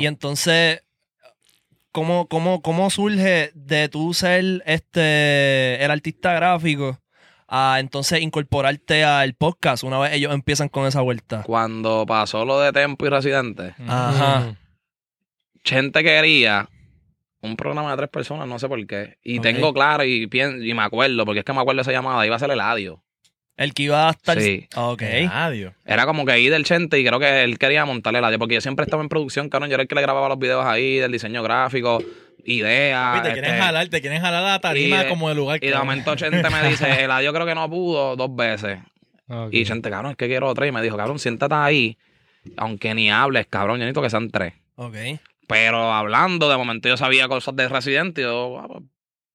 Y 0.00 0.06
entonces, 0.06 0.82
¿cómo, 1.92 2.28
cómo, 2.28 2.60
cómo 2.60 2.90
surge 2.90 3.50
de 3.54 3.88
tú 3.88 4.12
ser 4.12 4.62
este 4.66 5.82
el 5.82 5.90
artista 5.90 6.34
gráfico 6.34 7.00
a 7.48 7.76
entonces 7.80 8.20
incorporarte 8.20 9.04
al 9.04 9.34
podcast 9.34 9.84
una 9.84 9.98
vez 9.98 10.12
ellos 10.14 10.32
empiezan 10.34 10.68
con 10.68 10.86
esa 10.86 11.00
vuelta? 11.00 11.42
Cuando 11.44 12.04
pasó 12.06 12.44
lo 12.44 12.60
de 12.60 12.72
Tempo 12.72 13.06
y 13.06 13.08
Residente, 13.10 13.74
Ajá. 13.86 14.40
Ujú. 14.40 14.56
Chente 15.62 16.02
quería 16.02 16.68
un 17.40 17.56
programa 17.56 17.90
de 17.92 17.96
tres 17.98 18.08
personas, 18.10 18.46
no 18.48 18.58
sé 18.58 18.68
por 18.68 18.84
qué. 18.86 19.18
Y 19.22 19.40
tengo 19.40 19.72
claro 19.72 20.04
y, 20.04 20.26
pien- 20.26 20.62
y 20.64 20.74
me 20.74 20.82
acuerdo, 20.82 21.24
porque 21.24 21.40
es 21.40 21.44
que 21.44 21.52
me 21.52 21.60
acuerdo 21.60 21.82
esa 21.82 21.92
llamada, 21.92 22.24
iba 22.26 22.36
a 22.36 22.38
ser 22.38 22.50
el 22.50 22.60
audio. 22.60 23.02
El 23.56 23.72
que 23.72 23.84
iba 23.84 24.08
a 24.08 24.10
estar. 24.10 24.40
Sí. 24.40 24.66
Ok. 24.74 25.02
Adiós. 25.30 25.74
Era 25.84 26.06
como 26.06 26.24
que 26.26 26.32
ahí 26.32 26.48
del 26.48 26.64
Chente 26.64 26.98
y 26.98 27.04
creo 27.06 27.20
que 27.20 27.44
él 27.44 27.56
quería 27.58 27.84
montarle 27.84 28.18
el 28.18 28.24
audio, 28.24 28.38
porque 28.38 28.54
yo 28.54 28.60
siempre 28.60 28.84
estaba 28.84 29.02
en 29.02 29.08
producción, 29.08 29.48
cabrón. 29.48 29.68
Yo 29.70 29.74
era 29.74 29.82
el 29.82 29.88
que 29.88 29.94
le 29.94 30.02
grababa 30.02 30.28
los 30.28 30.38
videos 30.38 30.64
ahí, 30.66 30.96
del 30.96 31.12
diseño 31.12 31.42
gráfico, 31.42 32.02
ideas. 32.44 33.16
Papi, 33.18 33.28
te 33.28 33.32
quieren 33.34 33.50
este, 33.50 33.62
jalar, 33.62 33.88
te 33.88 34.00
quieren 34.00 34.20
jalar 34.20 34.42
la 34.42 34.58
tarima 34.60 35.02
de- 35.02 35.08
como 35.08 35.28
de 35.28 35.34
lugar. 35.34 35.58
Y 35.62 35.68
de 35.68 35.76
momento 35.76 36.14
Chente 36.16 36.48
me 36.50 36.68
dice, 36.68 36.86
el 37.04 37.10
audio 37.10 37.32
creo 37.32 37.46
que 37.46 37.54
no 37.54 37.68
pudo 37.70 38.16
dos 38.16 38.34
veces. 38.34 38.78
Y 39.50 39.64
Chente, 39.64 39.90
cabrón, 39.90 40.12
es 40.12 40.16
que 40.16 40.26
quiero 40.26 40.48
otra. 40.48 40.66
Y 40.66 40.72
me 40.72 40.82
dijo, 40.82 40.96
cabrón, 40.96 41.18
siéntate 41.18 41.54
ahí, 41.54 41.96
aunque 42.56 42.94
ni 42.94 43.10
hables, 43.10 43.46
cabrón, 43.46 43.76
yo 43.78 43.84
necesito 43.84 44.02
que 44.02 44.10
sean 44.10 44.30
tres. 44.30 44.54
Ok. 44.76 44.96
Pero 45.46 45.92
hablando, 45.92 46.48
de 46.48 46.56
momento 46.56 46.88
yo 46.88 46.96
sabía 46.96 47.28
cosas 47.28 47.54
de 47.56 47.68
Residente 47.68 48.20
y 48.22 48.24
yo, 48.24 48.58
ah, 48.60 48.66
pues, 48.68 48.82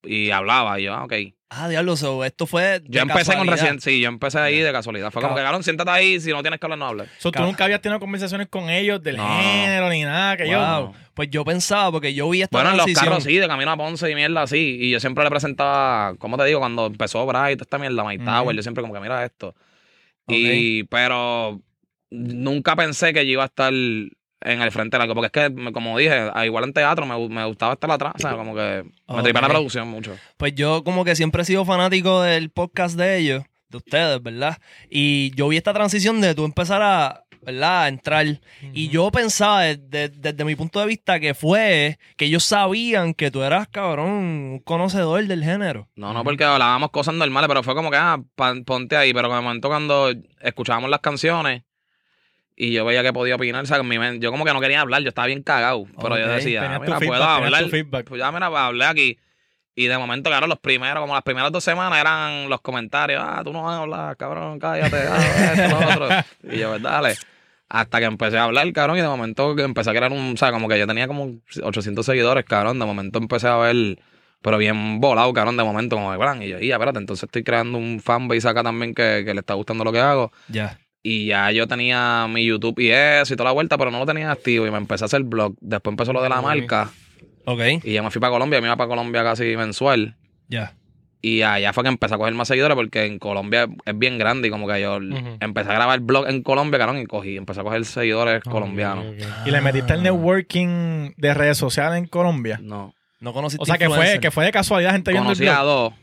y 0.03 0.31
hablaba, 0.31 0.79
y 0.79 0.83
yo, 0.83 0.93
ah, 0.93 1.03
ok. 1.03 1.13
Ah, 1.51 1.67
diablo, 1.67 1.95
so, 1.97 2.23
esto 2.25 2.45
fue. 2.45 2.79
de 2.79 2.83
Yo 2.89 3.01
empecé 3.01 3.35
con. 3.35 3.47
Residente, 3.47 3.81
sí, 3.81 3.99
yo 3.99 4.07
empecé 4.07 4.37
ahí 4.37 4.59
de 4.59 4.71
casualidad. 4.71 5.09
Fue 5.09 5.19
como 5.19 5.33
que, 5.35 5.41
cabrón, 5.41 5.63
siéntate 5.63 5.89
ahí, 5.89 6.19
si 6.19 6.29
no 6.29 6.41
tienes 6.43 6.59
que 6.59 6.65
hablar, 6.67 6.77
no 6.77 6.85
hables. 6.85 7.09
So, 7.17 7.31
tú 7.31 7.41
nunca 7.41 7.63
habías 7.63 7.81
tenido 7.81 7.99
conversaciones 7.99 8.47
con 8.49 8.69
ellos 8.69 9.01
del 9.01 9.17
No. 9.17 9.27
género 9.27 9.89
ni 9.89 10.03
nada. 10.03 10.37
Que 10.37 10.47
yo. 10.47 10.59
Wow. 10.59 10.93
Pues 11.15 11.31
yo 11.31 11.43
pensaba, 11.43 11.91
porque 11.91 12.13
yo 12.13 12.29
vi 12.29 12.43
esta 12.43 12.55
Bueno, 12.55 12.69
en 12.69 12.77
los 12.77 12.85
transición. 12.85 13.09
carros 13.13 13.23
sí, 13.23 13.35
de 13.37 13.47
camino 13.47 13.71
a 13.71 13.77
Ponce 13.77 14.11
y 14.11 14.13
mierda 14.13 14.43
así. 14.43 14.77
Y 14.79 14.91
yo 14.91 14.99
siempre 14.99 15.23
le 15.23 15.31
presentaba, 15.31 16.13
¿cómo 16.19 16.37
te 16.37 16.45
digo? 16.45 16.59
Cuando 16.59 16.85
empezó 16.85 17.25
Bright, 17.25 17.59
esta 17.59 17.79
mierda, 17.79 18.03
My 18.03 18.19
Tower, 18.19 18.43
Ujú. 18.49 18.51
yo 18.53 18.61
siempre 18.61 18.83
como 18.83 18.93
que 18.93 18.99
mira 18.99 19.25
esto. 19.25 19.55
Y, 20.27 20.83
pero 20.83 21.59
nunca 22.11 22.75
pensé 22.75 23.11
que 23.11 23.25
yo 23.25 23.31
iba 23.33 23.43
a 23.43 23.47
estar 23.47 23.73
en 24.41 24.61
el 24.61 24.71
frente 24.71 24.97
largo, 24.97 25.13
porque 25.15 25.27
es 25.41 25.49
que, 25.51 25.71
como 25.71 25.97
dije, 25.97 26.29
a- 26.33 26.45
igual 26.45 26.63
en 26.63 26.73
teatro 26.73 27.05
me, 27.05 27.27
me 27.29 27.45
gustaba 27.45 27.73
estar 27.73 27.91
atrás, 27.91 28.13
¿sabes? 28.17 28.37
Como 28.37 28.55
que 28.55 28.83
me 29.07 29.15
Ok. 29.17 29.23
tripé 29.23 29.41
la 29.41 29.49
producción 29.49 29.87
mucho. 29.87 30.15
Pues 30.37 30.55
yo 30.55 30.83
como 30.83 31.03
que 31.03 31.15
siempre 31.15 31.41
he 31.41 31.45
sido 31.45 31.65
fanático 31.65 32.21
del 32.21 32.49
podcast 32.49 32.97
de 32.97 33.17
ellos, 33.17 33.43
de 33.69 33.77
ustedes, 33.77 34.21
¿verdad? 34.23 34.57
Y 34.89 35.31
yo 35.35 35.47
vi 35.49 35.57
esta 35.57 35.73
transición 35.73 36.21
de 36.21 36.33
tú 36.35 36.45
empezar 36.45 36.81
a, 36.81 37.23
¿verdad? 37.41 37.83
A 37.83 37.87
entrar. 37.89 38.25
Y 38.73 38.87
yo 38.89 39.11
pensaba 39.11 39.61
desde, 39.63 40.09
desde 40.09 40.43
mi 40.45 40.55
punto 40.55 40.79
de 40.79 40.85
vista 40.87 41.19
que 41.19 41.33
fue 41.33 41.99
que 42.17 42.25
ellos 42.25 42.43
sabían 42.43 43.13
que 43.13 43.31
tú 43.31 43.43
eras, 43.43 43.67
cabrón, 43.67 44.09
un 44.09 44.59
conocedor 44.63 45.23
del 45.27 45.43
género. 45.43 45.87
No, 45.95 46.13
no, 46.13 46.23
porque 46.23 46.43
hablábamos 46.45 46.89
cosas 46.91 47.13
normales, 47.13 47.47
pero 47.47 47.61
fue 47.63 47.75
como 47.75 47.91
que, 47.91 47.97
ah, 47.97 48.19
ponte 48.65 48.95
ahí. 48.97 49.13
Pero 49.13 49.29
en 49.29 49.35
el 49.35 49.41
momento 49.43 49.67
cuando 49.67 50.11
escuchábamos 50.41 50.89
las 50.89 51.01
canciones 51.01 51.63
y 52.61 52.73
yo 52.73 52.83
veía 52.83 53.01
que 53.03 53.13
podía 53.13 53.35
opinar, 53.35 53.63
o 53.63 53.65
sea, 53.65 53.81
mi 53.83 53.95
yo 54.19 54.31
como 54.31 54.43
que 54.43 54.51
no 54.51 54.59
quería 54.59 54.81
hablar, 54.81 55.01
yo 55.01 55.07
estaba 55.07 55.27
bien 55.27 55.43
cagado. 55.43 55.85
Pero 55.97 56.19
yo 56.19 56.27
decía, 56.27 56.75
ah, 56.75 56.79
mira, 56.79 56.99
feedback, 56.99 57.07
puedo 57.07 57.21
tenías 57.21 57.37
hablar. 57.37 57.69
feedback. 57.69 58.05
Pues 58.05 58.19
ya, 58.19 58.31
mira, 58.33 58.47
hablé 58.47 58.83
aquí. 58.83 59.17
Y 59.75 59.87
de 59.87 59.97
momento, 59.97 60.29
claro, 60.29 60.45
los 60.45 60.59
primeros, 60.59 60.99
como 60.99 61.13
las 61.13 61.23
primeras 61.23 61.53
dos 61.53 61.63
semanas 61.63 61.97
eran 61.97 62.49
los 62.49 62.59
comentarios, 62.59 63.23
ah, 63.25 63.41
tú 63.45 63.53
no 63.53 63.63
vas 63.63 63.75
a 63.75 63.77
hablar, 63.77 64.17
cabrón, 64.17 64.59
cállate, 64.59 64.97
ah, 65.07 65.53
esto, 65.53 65.79
lo 65.79 65.89
otro. 65.89 66.09
Y 66.53 66.57
yo, 66.59 66.71
pues 66.71 66.81
dale. 66.81 67.15
Hasta 67.69 67.99
que 67.99 68.05
empecé 68.05 68.37
a 68.37 68.43
hablar, 68.43 68.69
cabrón, 68.73 68.97
y 68.97 69.01
de 69.01 69.07
momento 69.07 69.55
que 69.55 69.63
empecé 69.63 69.91
a 69.91 69.93
crear 69.93 70.11
un, 70.11 70.33
o 70.33 70.37
sea, 70.37 70.51
como 70.51 70.67
que 70.67 70.77
yo 70.77 70.85
tenía 70.85 71.07
como 71.07 71.39
800 71.63 72.05
seguidores, 72.05 72.43
cabrón, 72.43 72.77
de 72.77 72.85
momento 72.85 73.19
empecé 73.19 73.47
a 73.47 73.55
ver, 73.55 73.99
pero 74.41 74.57
bien 74.57 74.99
volado, 74.99 75.31
cabrón, 75.31 75.55
de 75.55 75.63
momento, 75.63 75.95
como 75.95 76.11
de 76.11 76.17
plan, 76.17 76.43
y 76.43 76.49
yo, 76.49 76.59
y 76.59 76.73
espérate, 76.73 76.99
entonces 76.99 77.23
estoy 77.23 77.45
creando 77.45 77.77
un 77.77 78.01
fanbase 78.01 78.49
acá 78.49 78.63
también 78.63 78.93
que, 78.93 79.23
que 79.25 79.33
le 79.33 79.39
está 79.39 79.53
gustando 79.53 79.85
lo 79.85 79.93
que 79.93 79.99
hago. 80.01 80.33
Ya. 80.49 80.77
Y 81.11 81.25
ya 81.25 81.49
yo 81.51 81.67
tenía 81.67 82.27
mi 82.29 82.45
YouTube 82.45 82.77
y 82.79 82.89
eso 82.91 83.33
y 83.33 83.37
toda 83.37 83.49
la 83.49 83.53
vuelta, 83.53 83.77
pero 83.79 83.89
no 83.89 83.97
lo 83.97 84.05
tenía 84.05 84.29
activo 84.31 84.67
y 84.67 84.71
me 84.71 84.77
empecé 84.77 85.05
a 85.05 85.07
hacer 85.07 85.23
blog. 85.23 85.55
Después 85.59 85.91
empezó 85.93 86.13
lo 86.13 86.21
de 86.21 86.29
la 86.29 86.39
marca 86.41 86.91
Ok. 87.45 87.61
y 87.83 87.93
ya 87.93 88.03
me 88.03 88.11
fui 88.11 88.21
para 88.21 88.31
Colombia, 88.31 88.61
me 88.61 88.67
iba 88.67 88.75
para 88.75 88.89
Colombia 88.89 89.23
casi 89.23 89.57
mensual. 89.57 90.15
Ya. 90.49 90.75
Y 91.21 91.41
allá 91.41 91.73
fue 91.73 91.83
que 91.83 91.89
empecé 91.89 92.13
a 92.13 92.17
coger 92.19 92.33
más 92.35 92.47
seguidores 92.47 92.75
porque 92.75 93.05
en 93.05 93.17
Colombia 93.17 93.67
es 93.85 93.97
bien 93.97 94.19
grande 94.19 94.47
y 94.49 94.51
como 94.51 94.67
que 94.67 94.79
yo 94.81 94.97
Ujú. 94.97 95.37
empecé 95.39 95.71
a 95.71 95.73
grabar 95.73 95.99
blog 95.99 96.29
en 96.29 96.43
Colombia, 96.43 96.77
cabrón, 96.77 96.99
y 96.99 97.05
cogí, 97.07 97.37
empecé 97.37 97.59
a 97.61 97.63
coger 97.63 97.83
seguidores 97.85 98.43
colombianos. 98.43 99.05
Y 99.45 99.51
le 99.51 99.61
metiste 99.61 99.93
el 99.93 100.03
networking 100.03 101.13
de 101.17 101.33
redes 101.33 101.57
sociales 101.57 101.97
en 101.97 102.05
Colombia. 102.05 102.59
No. 102.61 102.93
No 103.19 103.33
conociste 103.33 103.63
O 103.63 103.65
sea, 103.65 103.77
que 103.77 103.89
fue, 103.89 104.19
que 104.21 104.31
fue 104.31 104.45
de 104.45 104.51
casualidad 104.51 104.91
gente 104.91 105.11
viendo 105.11 105.31
el 105.31 105.35
Conocí 105.37 105.49
a 105.49 105.63
blog. 105.63 105.65
dos 105.65 105.93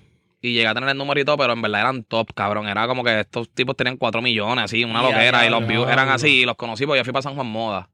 y 0.47 0.55
llegué 0.55 0.69
a 0.69 0.75
tener 0.75 0.89
el 0.89 0.97
número 0.97 1.21
y 1.21 1.25
todo, 1.25 1.37
pero 1.37 1.53
en 1.53 1.63
verdad 1.63 1.81
eran 1.81 2.05
top, 2.05 2.33
cabrón. 2.35 2.69
Era 2.69 2.87
como 2.87 3.03
que 3.03 3.21
estos 3.21 3.49
tipos 3.51 3.77
tenían 3.77 3.97
4 3.97 4.23
millones, 4.23 4.65
así, 4.65 4.85
una 4.85 5.03
loquera. 5.03 5.47
y 5.47 5.51
los 5.51 5.67
views 5.67 5.89
eran 5.89 6.09
así, 6.09 6.43
y 6.43 6.45
los 6.45 6.57
conocí 6.57 6.87
porque 6.87 7.01
yo 7.01 7.05
fui 7.05 7.13
para 7.13 7.23
San 7.23 7.35
Juan 7.35 7.47
Moda. 7.47 7.89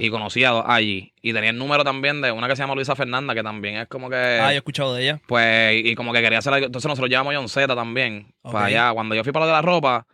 Y 0.00 0.10
conocí 0.10 0.42
a 0.42 0.50
dos 0.50 0.64
allí. 0.66 1.12
Y 1.22 1.32
tenía 1.32 1.50
el 1.50 1.58
número 1.58 1.84
también 1.84 2.20
de 2.20 2.32
una 2.32 2.48
que 2.48 2.56
se 2.56 2.62
llama 2.62 2.74
Luisa 2.74 2.96
Fernanda, 2.96 3.34
que 3.34 3.42
también 3.42 3.76
es 3.76 3.86
como 3.86 4.10
que. 4.10 4.16
Ah, 4.16 4.48
yo 4.48 4.54
he 4.54 4.56
escuchado 4.56 4.94
de 4.94 5.02
ella. 5.04 5.20
Pues, 5.28 5.80
y 5.84 5.94
como 5.94 6.12
que 6.12 6.20
quería 6.22 6.38
hacer 6.38 6.52
algo. 6.52 6.66
Entonces 6.66 6.88
nosotros 6.88 7.08
llevamos 7.08 7.32
a 7.32 7.36
John 7.36 7.48
Z 7.48 7.72
también. 7.72 8.34
Para 8.42 8.64
allá. 8.64 8.92
Cuando 8.92 9.14
yo 9.14 9.22
fui 9.22 9.32
para 9.32 9.44
lo 9.44 9.48
de 9.48 9.52
la 9.52 9.62
ropa, 9.62 10.06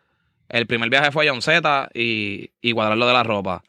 el 0.51 0.66
primer 0.66 0.90
viaje 0.90 1.11
fue 1.11 1.27
John 1.27 1.40
Z 1.40 1.88
y, 1.94 2.51
y 2.61 2.72
cuadrar 2.72 2.98
lo 2.98 3.07
de 3.07 3.14
la 3.14 3.22
ropa. 3.22 3.62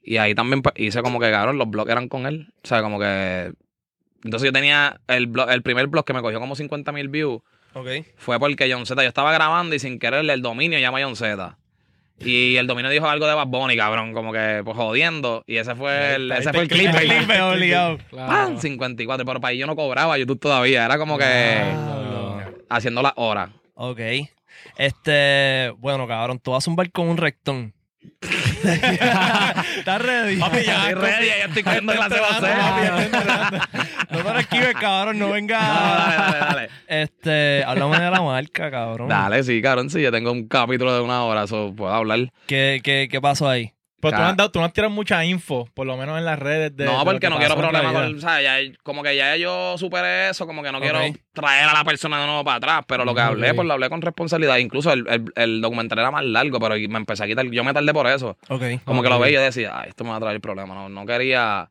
Y 0.00 0.18
ahí 0.18 0.34
también 0.34 0.62
pues, 0.62 0.74
hice 0.78 1.02
como 1.02 1.18
que, 1.18 1.28
cabrón, 1.30 1.58
los 1.58 1.68
blogs 1.68 1.90
eran 1.90 2.08
con 2.08 2.26
él. 2.26 2.52
O 2.62 2.66
sea, 2.68 2.80
como 2.80 3.00
que. 3.00 3.52
Entonces 4.24 4.46
yo 4.46 4.52
tenía 4.52 5.00
el, 5.06 5.26
blog, 5.26 5.50
el 5.50 5.62
primer 5.62 5.86
blog 5.86 6.04
que 6.04 6.12
me 6.12 6.22
cogió 6.22 6.40
como 6.40 6.56
50 6.56 6.92
mil 6.92 7.08
views. 7.08 7.40
Ok. 7.74 7.88
Fue 8.16 8.38
porque 8.38 8.70
John 8.72 8.86
Z, 8.86 9.00
yo 9.02 9.08
estaba 9.08 9.32
grabando 9.32 9.74
y 9.74 9.78
sin 9.78 9.98
querer 9.98 10.28
el 10.28 10.42
dominio 10.42 10.78
llama 10.78 10.98
a 10.98 11.04
John 11.04 11.16
Z. 11.16 11.56
Y 12.20 12.56
el 12.56 12.66
dominio 12.66 12.90
dijo 12.90 13.08
algo 13.08 13.28
de 13.28 13.34
Bad 13.34 13.46
Bunny, 13.46 13.76
cabrón, 13.76 14.12
como 14.12 14.32
que 14.32 14.62
pues 14.64 14.76
jodiendo. 14.76 15.44
Y 15.46 15.58
ese 15.58 15.76
fue 15.76 16.16
el, 16.16 16.32
ese 16.32 16.52
fue 16.52 16.62
el 16.62 16.64
el 16.64 16.68
clip. 16.68 16.90
clip, 16.90 17.26
Clip 17.26 17.40
obligado. 17.42 17.98
¡Pam! 18.10 18.58
54. 18.58 19.24
Pero 19.24 19.40
para 19.40 19.50
ahí 19.50 19.58
yo 19.58 19.66
no 19.66 19.76
cobraba 19.76 20.18
YouTube 20.18 20.40
todavía. 20.40 20.84
Era 20.84 20.98
como 20.98 21.16
que 21.16 21.62
haciendo 22.68 23.02
las 23.02 23.12
horas. 23.16 23.50
Ok. 23.74 24.00
Este, 24.76 25.72
bueno, 25.78 26.08
cabrón, 26.08 26.40
tú 26.40 26.50
vas 26.50 26.64
a 26.64 26.66
zumbar 26.66 26.90
con 26.90 27.08
un 27.08 27.16
rectón. 27.16 27.72
¿Estás 29.78 30.02
ready? 30.02 30.36
Papi, 30.36 30.64
ya. 30.64 30.88
Estoy 30.90 31.02
ready, 31.02 31.26
ya 31.26 31.44
estoy 31.46 31.62
cogiendo 31.62 31.92
clase 31.92 32.14
de 32.14 32.20
voceo. 32.20 33.20
No 34.10 34.18
te 34.18 34.32
lo 34.32 34.38
esquives, 34.38 34.74
cabrón, 34.74 35.18
no 35.18 35.30
venga. 35.30 35.58
Dale, 35.58 36.16
dale, 36.16 36.38
dale. 36.38 36.68
Este, 36.86 37.64
háblame 37.64 38.00
de 38.00 38.10
la 38.10 38.22
marca, 38.22 38.70
cabrón. 38.70 39.08
Dale, 39.08 39.42
sí, 39.42 39.60
cabrón, 39.62 39.90
sí, 39.90 40.02
yo 40.02 40.10
tengo 40.10 40.32
un 40.32 40.48
capítulo 40.48 40.94
de 40.94 41.00
una 41.00 41.24
hora, 41.24 41.44
eso 41.44 41.72
puedo 41.76 41.92
hablar. 41.92 42.30
¿Qué, 42.46 42.80
qué, 42.82 43.08
qué 43.10 43.20
pasó 43.20 43.48
ahí? 43.48 43.72
Pero 44.00 44.16
tú 44.16 44.22
no, 44.22 44.28
has 44.28 44.36
dado, 44.36 44.50
tú 44.52 44.58
no 44.60 44.64
has 44.64 44.72
tirado 44.72 44.92
mucha 44.92 45.24
info, 45.24 45.68
por 45.74 45.84
lo 45.84 45.96
menos 45.96 46.16
en 46.18 46.24
las 46.24 46.38
redes 46.38 46.76
de. 46.76 46.84
no, 46.84 47.04
porque 47.04 47.18
que 47.18 47.30
no 47.30 47.38
quiero 47.38 47.56
problemas 47.56 47.92
con, 47.92 48.16
o 48.16 48.20
sea, 48.20 48.40
ya, 48.40 48.58
como 48.84 49.02
que 49.02 49.16
ya 49.16 49.34
yo 49.36 49.76
superé 49.76 50.28
eso, 50.30 50.46
como 50.46 50.62
que 50.62 50.70
no 50.70 50.80
quiero 50.80 51.00
traer 51.32 51.68
a 51.68 51.72
la 51.72 51.82
persona 51.84 52.20
de 52.20 52.26
nuevo 52.26 52.44
para 52.44 52.56
atrás, 52.58 52.84
pero 52.86 53.04
lo 53.04 53.12
que 53.14 53.20
hablé, 53.22 53.54
pues 53.54 53.66
lo 53.66 53.74
hablé 53.74 53.88
con 53.88 54.00
responsabilidad, 54.00 54.58
incluso 54.58 54.92
el, 54.92 55.04
el, 55.08 55.24
el 55.34 55.60
documental 55.60 55.98
era 55.98 56.10
más 56.12 56.24
largo, 56.24 56.60
pero 56.60 56.76
me 56.76 56.98
empecé 56.98 57.24
a 57.24 57.26
quitar, 57.26 57.44
yo 57.50 57.64
me 57.64 57.74
tardé 57.74 57.92
por 57.92 58.06
eso, 58.06 58.38
Ok. 58.48 58.62
como 58.84 59.02
que 59.02 59.08
lo 59.08 59.18
veía 59.18 59.30
y 59.30 59.34
yo 59.34 59.40
decía, 59.42 59.72
ay, 59.74 59.88
esto 59.88 60.04
me 60.04 60.10
va 60.10 60.16
a 60.16 60.20
traer 60.20 60.40
problemas, 60.40 60.76
no, 60.76 60.88
no 60.88 61.04
quería, 61.04 61.68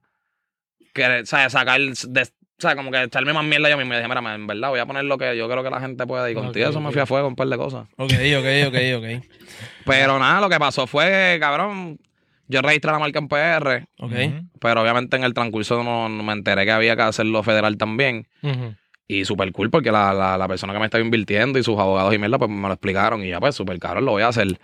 querer, 0.93 1.23
o 1.23 1.25
sea, 1.25 1.49
sacar, 1.49 1.79
de, 1.79 2.21
o 2.23 2.25
sea, 2.61 2.75
como 2.75 2.91
que 2.91 3.03
echarme 3.03 3.31
más 3.31 3.45
mierda 3.45 3.69
yo 3.69 3.77
mismo, 3.77 3.93
y 3.93 3.97
dije, 3.97 4.07
mira, 4.09 4.35
en 4.35 4.47
verdad 4.47 4.69
voy 4.69 4.79
a 4.81 4.85
poner 4.85 5.05
lo 5.05 5.17
que 5.17 5.37
yo 5.37 5.47
creo 5.47 5.63
que 5.63 5.69
la 5.69 5.79
gente 5.79 6.05
puede, 6.05 6.31
y 6.31 6.33
contigo 6.33 6.69
eso 6.69 6.81
me 6.81 6.91
fui 6.91 6.99
a 7.01 7.05
fuego 7.05 7.27
un 7.27 7.35
par 7.37 7.47
de 7.47 7.55
cosas. 7.55 7.87
Ok, 7.95 8.11
ok, 8.11 8.67
ok, 8.67 8.75
ok. 8.97 9.25
Pero 9.85 10.19
nada, 10.19 10.41
lo 10.41 10.49
que 10.49 10.59
pasó 10.59 10.87
fue 10.87 11.05
que, 11.05 11.37
cabrón, 11.39 11.99
yo 12.47 12.61
registré 12.61 12.91
la 12.91 12.99
marca 12.99 13.19
en 13.19 13.27
PR, 13.27 13.87
Ok. 13.99 14.11
Ujú. 14.11 14.47
pero 14.59 14.81
obviamente 14.81 15.17
en 15.17 15.23
el 15.23 15.33
transcurso 15.33 15.83
no, 15.83 16.07
no 16.09 16.23
me 16.23 16.33
enteré 16.33 16.65
que 16.65 16.71
había 16.71 16.95
que 16.95 17.01
hacerlo 17.03 17.43
federal 17.43 17.77
también. 17.77 18.27
Y 19.09 19.23
súper 19.25 19.51
cool 19.53 19.69
porque 19.69 19.91
la, 19.91 20.13
la, 20.13 20.37
la 20.37 20.47
persona 20.49 20.73
que 20.73 20.79
me 20.79 20.85
estaba 20.85 21.03
invirtiendo 21.03 21.57
y 21.59 21.63
sus 21.63 21.79
abogados 21.79 22.13
y 22.13 22.17
mierda, 22.17 22.37
pues 22.37 22.49
me 22.51 22.67
lo 22.67 22.73
explicaron. 22.73 23.23
Y 23.23 23.29
ya, 23.29 23.39
pues 23.39 23.55
súper 23.55 23.79
caro, 23.79 24.01
lo 24.01 24.11
voy 24.11 24.23
a 24.23 24.27
hacer. 24.29 24.59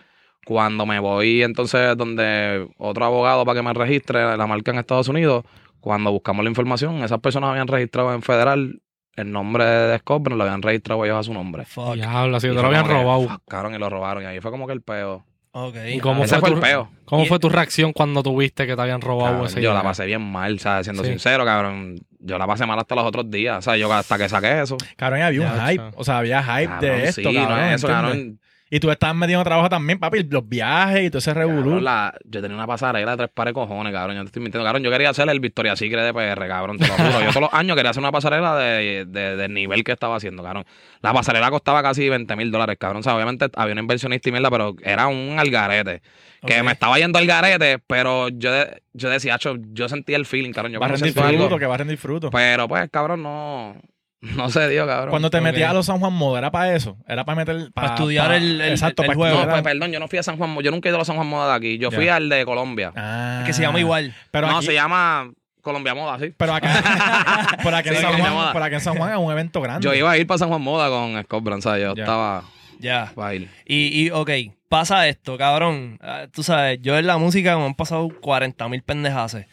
Cuando 0.45 0.85
me 0.85 0.99
voy 0.99 1.41
entonces 1.43 1.95
donde 1.95 2.67
otro 2.77 3.05
abogado 3.05 3.45
para 3.45 3.59
que 3.59 3.63
me 3.65 3.73
registre 3.73 4.35
la 4.35 4.45
marca 4.47 4.71
en 4.71 4.79
Estados 4.79 5.07
Unidos, 5.07 5.45
cuando 5.79 6.11
buscamos 6.11 6.43
la 6.43 6.49
información, 6.49 7.01
esas 7.03 7.19
personas 7.19 7.51
habían 7.51 7.67
registrado 7.69 8.13
en 8.13 8.21
federal 8.21 8.81
el 9.15 9.31
nombre 9.31 9.63
de 9.63 9.97
Scott, 9.99 10.21
pero 10.25 10.35
lo 10.35 10.43
habían 10.43 10.61
registrado 10.61 11.05
ellos 11.05 11.17
a 11.19 11.23
su 11.23 11.33
nombre. 11.33 11.63
Fuck. 11.65 11.93
Diablo, 11.95 12.35
así 12.35 12.47
Y 12.47 12.49
te 12.49 12.55
lo 12.55 12.67
habían 12.67 12.85
que, 12.85 12.91
robado. 12.91 13.29
fuck, 13.29 13.41
cabrón, 13.47 13.73
y 13.75 13.77
lo 13.77 13.89
robaron. 13.89 14.23
Y 14.23 14.25
ahí 14.25 14.41
fue 14.41 14.51
como 14.51 14.67
que 14.67 14.73
el 14.73 14.81
peo. 14.81 15.23
Ok. 15.55 15.75
¿Y 15.87 15.99
cómo 15.99 16.23
Ese 16.23 16.39
fue, 16.39 16.41
fue 16.41 16.49
tu, 16.49 16.55
el 16.55 16.61
peo. 16.61 16.89
¿Cómo 17.05 17.23
Y- 17.23 17.27
fue 17.27 17.37
tu 17.39 17.47
reacción 17.47 17.93
cuando 17.93 18.23
tuviste 18.23 18.65
que 18.65 18.75
te 18.75 18.81
habían 18.81 19.01
robado 19.01 19.29
Cabrón, 19.33 19.45
ese 19.47 19.61
yo 19.61 19.71
la 19.73 19.83
pasé 19.83 20.05
bien 20.05 20.21
mal, 20.21 20.59
¿sabes? 20.59 20.87
Siendo 20.87 21.03
Sí. 21.03 21.09
sincero, 21.09 21.45
cabrón. 21.45 21.95
Yo 22.19 22.37
la 22.39 22.47
pasé 22.47 22.65
mal 22.65 22.79
hasta 22.79 22.95
los 22.95 23.05
otros 23.05 23.29
días. 23.29 23.59
O 23.59 23.61
sea, 23.61 23.77
yo 23.77 23.91
hasta 23.93 24.17
que 24.17 24.27
saqué 24.29 24.61
eso. 24.61 24.77
Cabrón, 24.95 25.21
había 25.21 25.41
un 25.41 25.47
Ya, 25.55 25.67
hype. 25.67 25.83
O 25.95 26.03
sea, 26.03 26.17
había 26.19 26.41
hype 26.41 26.65
Cabrón, 26.67 26.79
de 26.79 27.03
esto, 27.03 27.21
sí, 27.29 27.35
cabrón. 27.35 27.49
no 27.59 27.65
es 27.65 27.75
eso, 27.75 27.87
cabrón. 27.87 28.39
Y 28.75 28.79
tú 28.79 28.89
estabas 28.89 29.15
metido 29.15 29.39
en 29.39 29.43
trabajo 29.43 29.69
también, 29.69 29.99
papi. 29.99 30.23
Los 30.23 30.49
viajes 30.49 31.03
y 31.03 31.09
todo 31.11 31.19
ese 31.19 31.31
revolú. 31.33 31.79
Yo 32.25 32.41
tenía 32.41 32.57
una 32.57 32.65
pasarela 32.65 33.11
de 33.11 33.17
tres 33.17 33.29
pares 33.31 33.51
de 33.51 33.53
cojones, 33.53 33.93
cabrón. 33.93 34.15
Yo 34.15 34.23
te 34.23 34.27
estoy 34.27 34.41
mintiendo, 34.41 34.65
cabrón. 34.65 34.81
Yo 34.81 34.89
quería 34.89 35.11
hacer 35.11 35.29
el 35.29 35.39
Victoria 35.39 35.75
Secret 35.75 36.03
de 36.03 36.11
PR, 36.13 36.47
cabrón. 36.47 36.79
Te 36.79 36.87
lo 36.87 36.93
juro. 36.95 37.19
Yo 37.21 37.27
todos 37.29 37.41
los 37.41 37.53
años 37.53 37.75
quería 37.75 37.91
hacer 37.91 38.01
una 38.01 38.11
pasarela 38.11 38.55
de, 38.57 39.05
de- 39.07 39.35
del 39.35 39.53
nivel 39.53 39.83
que 39.83 39.91
estaba 39.91 40.15
haciendo, 40.15 40.41
cabrón. 40.41 40.65
La 41.01 41.13
pasarela 41.13 41.51
costaba 41.51 41.83
casi 41.83 42.09
20 42.09 42.35
mil 42.35 42.49
dólares, 42.49 42.77
cabrón. 42.79 43.01
O 43.01 43.03
sea, 43.03 43.15
obviamente 43.15 43.45
había 43.55 43.73
un 43.73 43.79
inversionista 43.79 44.29
y 44.29 44.31
mierda, 44.31 44.49
pero 44.49 44.75
era 44.83 45.05
un 45.05 45.35
algarete. 45.37 46.01
Que 46.43 46.63
me 46.63 46.71
estaba 46.71 46.97
yendo 46.97 47.19
al 47.19 47.27
garete, 47.27 47.77
pero 47.85 48.27
yo, 48.29 48.49
yo 48.93 49.09
decía, 49.09 49.35
"Acho, 49.35 49.55
yo 49.71 49.87
sentía 49.87 50.17
el 50.17 50.25
feeling, 50.25 50.51
cabrón. 50.51 50.73
Yo 50.73 50.79
va 50.79 50.87
a 50.87 50.89
cuando 50.89 51.05
rendir 51.05 51.13
siento 51.13 51.29
algo- 51.29 51.43
fruto, 51.47 51.59
que 51.59 51.65
va 51.67 51.75
a 51.75 51.77
rendir 51.77 51.97
fruto. 51.99 52.29
Pero 52.31 52.67
pues, 52.67 52.89
cabrón, 52.89 53.21
no, 53.23 53.75
no 54.35 54.49
se 54.49 54.69
dio, 54.69 54.87
cabrón. 54.87 55.09
Cuando 55.09 55.29
te 55.29 55.41
metías 55.41 55.69
a 55.69 55.73
los 55.73 55.85
San 55.85 55.99
Juan 55.99 56.13
Moda, 56.13 56.39
¿era 56.39 56.51
para 56.51 56.75
eso? 56.75 56.97
Era 57.07 57.25
para 57.25 57.35
meter... 57.35 57.71
Para 57.73 57.87
estudiar 57.89 58.31
el- 58.33 58.61
el- 58.61 58.71
exacto, 58.71 59.01
el 59.03 59.07
para 59.07 59.17
juego. 59.17 59.39
No, 59.45 59.49
pues, 59.49 59.61
perdón, 59.63 59.91
yo 59.91 59.99
no 59.99 60.07
fui 60.07 60.19
a 60.19 60.23
San 60.23 60.37
Juan, 60.37 60.49
Mo- 60.49 60.61
yo 60.61 60.71
nunca 60.71 60.87
he 60.87 60.91
ido 60.91 60.97
a 60.97 60.99
los 60.99 61.07
San 61.07 61.15
Juan 61.17 61.27
Moda 61.27 61.49
de 61.49 61.55
aquí. 61.57 61.77
Yo 61.77 61.91
fui 61.91 62.07
al 62.07 62.29
de 62.29 62.45
Colombia. 62.45 62.91
Ah. 62.95 63.43
Que 63.45 63.53
se 63.53 63.61
llama 63.61 63.79
igual. 63.79 64.13
Pero 64.31 64.47
no, 64.47 64.57
aquí, 64.57 64.67
se 64.67 64.73
llama 64.73 65.29
Colombia 65.61 65.93
Moda, 65.93 66.17
sí. 66.19 66.33
Pero 66.37 66.53
acá, 66.53 67.57
por, 67.63 67.73
aquí 67.75 67.89
en 67.89 67.95
Sí, 67.95 68.01
San 68.01 68.11
Colombia 68.11 68.31
Juan, 68.31 68.43
Moda. 68.43 68.53
por 68.53 68.63
aquí 68.63 68.75
en 68.75 68.81
San 68.81 68.95
Juan 68.97 69.11
es 69.11 69.17
un 69.17 69.31
evento 69.31 69.61
grande. 69.61 69.85
Yo 69.85 69.93
iba 69.93 70.11
a 70.11 70.17
ir 70.17 70.25
para 70.27 70.37
San 70.37 70.49
Juan 70.49 70.61
Moda 70.61 70.89
con 70.89 71.21
Scott 71.23 71.43
Brand, 71.43 71.61
¿sabes? 71.61 71.83
Yo 71.83 71.91
estaba 71.93 72.43
Ya. 72.79 73.11
para 73.15 73.35
ir. 73.35 73.49
Y, 73.65 74.05
y, 74.05 74.09
ok, 74.11 74.29
pasa 74.69 75.07
esto, 75.07 75.37
cabrón. 75.37 75.97
Ah, 76.01 76.27
Tú 76.31 76.43
sabes, 76.43 76.79
yo 76.81 76.97
en 76.97 77.07
la 77.07 77.17
música 77.17 77.57
me 77.57 77.65
han 77.65 77.75
pasado 77.75 78.07
40 78.21 78.67
mil 78.69 78.81
pendejaces. 78.83 79.47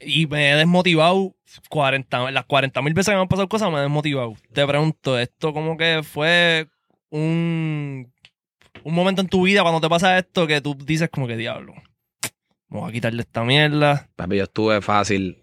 Y 0.00 0.26
me 0.26 0.50
he 0.52 0.54
desmotivado 0.56 1.34
40, 1.68 2.30
las 2.30 2.44
40 2.44 2.82
mil 2.82 2.94
veces 2.94 3.10
que 3.10 3.16
me 3.16 3.22
han 3.22 3.28
pasado 3.28 3.48
cosas 3.48 3.70
me 3.70 3.78
he 3.78 3.82
desmotivado. 3.82 4.34
Te 4.52 4.66
pregunto, 4.66 5.18
¿esto 5.18 5.52
como 5.52 5.76
que 5.76 6.02
fue 6.02 6.68
un, 7.10 8.12
un 8.84 8.94
momento 8.94 9.22
en 9.22 9.28
tu 9.28 9.42
vida 9.42 9.62
cuando 9.62 9.80
te 9.80 9.88
pasa 9.88 10.18
esto 10.18 10.46
que 10.46 10.60
tú 10.60 10.74
dices 10.74 11.08
como 11.10 11.26
que 11.26 11.36
diablo? 11.36 11.74
Vamos 12.68 12.90
a 12.90 12.92
quitarle 12.92 13.22
esta 13.22 13.44
mierda. 13.44 14.08
Papi, 14.16 14.36
yo 14.36 14.44
estuve 14.44 14.80
fácil. 14.82 15.38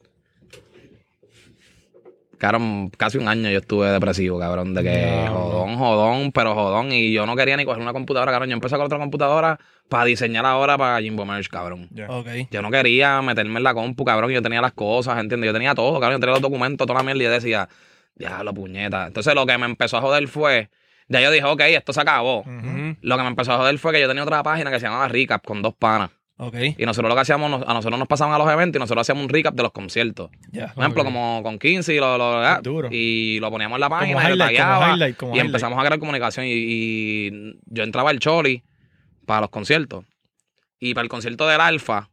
Cabrón, 2.38 2.89
casi 2.89 3.17
un 3.17 3.28
año 3.28 3.50
yo 3.50 3.60
estuve 3.60 3.89
depresivo, 3.89 4.38
cabrón, 4.39 4.74
de 4.74 4.84
que 4.84 5.28
jodón, 5.30 5.78
jodón, 5.78 6.32
pero 6.32 6.54
jodón. 6.54 6.91
Y 6.91 7.12
yo 7.12 7.26
no 7.26 7.36
quería 7.36 7.58
ni 7.58 7.65
coger 7.65 7.82
una 7.82 7.93
computadora, 7.93 8.32
cabrón. 8.32 8.50
Yo 8.50 8.56
empecé 8.56 8.76
con 8.76 8.86
otra 8.86 8.98
computadora 8.98 9.60
para 9.89 10.06
diseñar 10.06 10.45
ahora 10.45 10.78
para 10.78 11.02
Jimbo 11.02 11.26
Merch, 11.26 11.48
cabrón. 11.48 11.88
Ya. 11.91 12.10
Ok. 12.10 12.28
Yo 12.52 12.62
no 12.62 12.71
quería 12.71 13.21
meterme 13.21 13.58
en 13.58 13.63
la 13.63 13.74
compu, 13.74 14.04
cabrón. 14.04 14.32
Yo 14.32 14.41
tenía 14.41 14.62
las 14.62 14.74
cosas, 14.74 15.17
¿entiendes? 15.19 15.48
Yo 15.48 15.54
tenía 15.54 15.74
todo, 15.76 16.00
cabrón. 16.00 16.17
Yo 16.17 16.19
tenía 16.19 16.34
los 16.34 16.41
documentos, 16.41 16.86
toda 16.86 17.00
la 17.00 17.04
mierda. 17.04 17.21
Y 17.21 17.26
yo 17.26 17.32
decía, 17.32 17.69
diablo, 18.15 18.54
puñeta. 18.54 19.08
Entonces 19.08 19.34
lo 19.34 19.45
que 19.45 19.58
me 19.58 19.65
empezó 19.65 19.98
a 19.98 20.02
joder 20.02 20.28
fue, 20.28 20.69
ya 21.08 21.21
yo 21.21 21.32
dije, 21.32 21.45
ok, 21.45 21.62
esto 21.62 21.93
se 21.93 22.02
acabó. 22.02 22.43
Lo 23.02 23.17
que 23.17 23.24
me 23.24 23.30
empezó 23.30 23.54
a 23.54 23.58
joder 23.58 23.78
fue 23.78 23.93
que 23.93 24.02
yo 24.02 24.08
tenía 24.08 24.24
otra 24.24 24.43
página 24.43 24.71
que 24.71 24.80
se 24.80 24.86
llamaba 24.88 25.08
Recap 25.08 25.45
con 25.45 25.62
dos 25.62 25.74
panas. 25.76 26.10
Ok. 26.38 26.56
Y 26.78 26.86
nosotros 26.86 27.08
lo 27.10 27.15
que 27.15 27.21
hacíamos, 27.21 27.50
nos- 27.50 27.62
a 27.67 27.74
nosotros 27.74 27.98
nos 27.98 28.08
pasaban 28.10 28.34
a 28.34 28.38
los 28.38 28.50
eventos 28.52 28.78
y 28.78 28.82
nosotros 28.82 29.02
hacíamos 29.06 29.24
un 29.24 29.30
recap 29.30 29.56
de 29.56 29.63
los 29.63 29.71
conciertos. 29.71 30.30
Ya. 30.52 30.74
Por 30.74 30.84
ejemplo, 30.84 31.06
como 31.06 31.41
con 31.43 31.58
15 31.58 31.93
y 31.93 31.98
lo, 32.00 32.17
lo- 32.17 32.43
ah, 32.45 32.60
y 32.91 33.39
lo 33.39 33.50
poníamos 33.50 33.78
en 33.78 33.82
la 33.82 33.88
Como 33.88 34.00
página 34.00 34.19
y 34.19 34.24
lo 34.24 34.30
como 34.30 34.38
tagueaba, 34.45 34.93
highlight, 34.93 35.15
como 35.17 35.32
y 35.32 35.36
highlight. 35.36 35.45
empezamos 35.48 35.80
a 35.80 35.82
crear 35.86 36.00
comunicación 36.00 36.45
y, 36.45 36.52
y 36.54 37.56
yo 37.67 37.84
entraba 37.84 38.10
al 38.10 38.19
Choli 38.19 38.63
para 39.26 39.41
los 39.41 39.50
conciertos. 39.50 40.04
Y 40.80 40.93
para 40.93 41.04
el 41.04 41.10
concierto 41.10 41.48
del 41.48 41.62
Alfa 41.62 42.10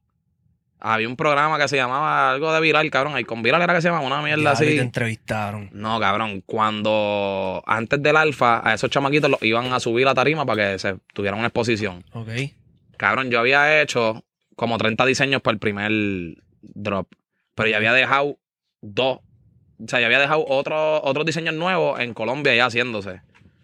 había 0.84 1.08
un 1.08 1.16
programa 1.16 1.58
que 1.58 1.66
se 1.68 1.76
llamaba 1.76 2.30
algo 2.30 2.52
de 2.52 2.60
viral, 2.60 2.88
cabrón. 2.90 3.18
Y 3.18 3.24
con 3.24 3.42
viral 3.42 3.60
era 3.62 3.74
que 3.74 3.82
se 3.82 3.88
llamaba 3.88 4.06
una 4.06 4.22
mierda 4.22 4.52
Diablo, 4.52 4.64
y 4.64 4.68
así. 4.68 4.76
te 4.76 4.82
entrevistaron. 4.82 5.68
No, 5.72 5.98
cabrón. 6.00 6.42
Cuando 6.46 7.62
antes 7.66 8.00
del 8.02 8.16
Alfa, 8.16 8.66
a 8.68 8.74
esos 8.74 8.88
chamaquitos 8.90 9.30
los 9.30 9.42
iban 9.42 9.72
a 9.72 9.80
subir 9.80 10.06
a 10.08 10.14
tarima 10.14 10.46
para 10.46 10.72
que 10.72 10.78
se 10.78 10.96
tuvieran 11.12 11.38
una 11.40 11.48
exposición. 11.48 12.04
Ok. 12.12 12.28
Cabrón, 13.02 13.32
yo 13.32 13.40
había 13.40 13.82
hecho 13.82 14.22
como 14.54 14.78
30 14.78 15.04
diseños 15.06 15.42
para 15.42 15.54
el 15.54 15.58
primer 15.58 15.90
drop. 16.60 17.08
Pero 17.56 17.68
ya 17.68 17.78
había 17.78 17.92
dejado 17.92 18.38
dos. 18.80 19.18
O 19.18 19.88
sea, 19.88 19.98
ya 19.98 20.06
había 20.06 20.20
dejado 20.20 20.44
otro- 20.46 21.02
otros 21.02 21.26
diseños 21.26 21.52
nuevos 21.56 21.98
en 21.98 22.14
Colombia 22.14 22.54
ya 22.54 22.66
haciéndose. 22.66 23.20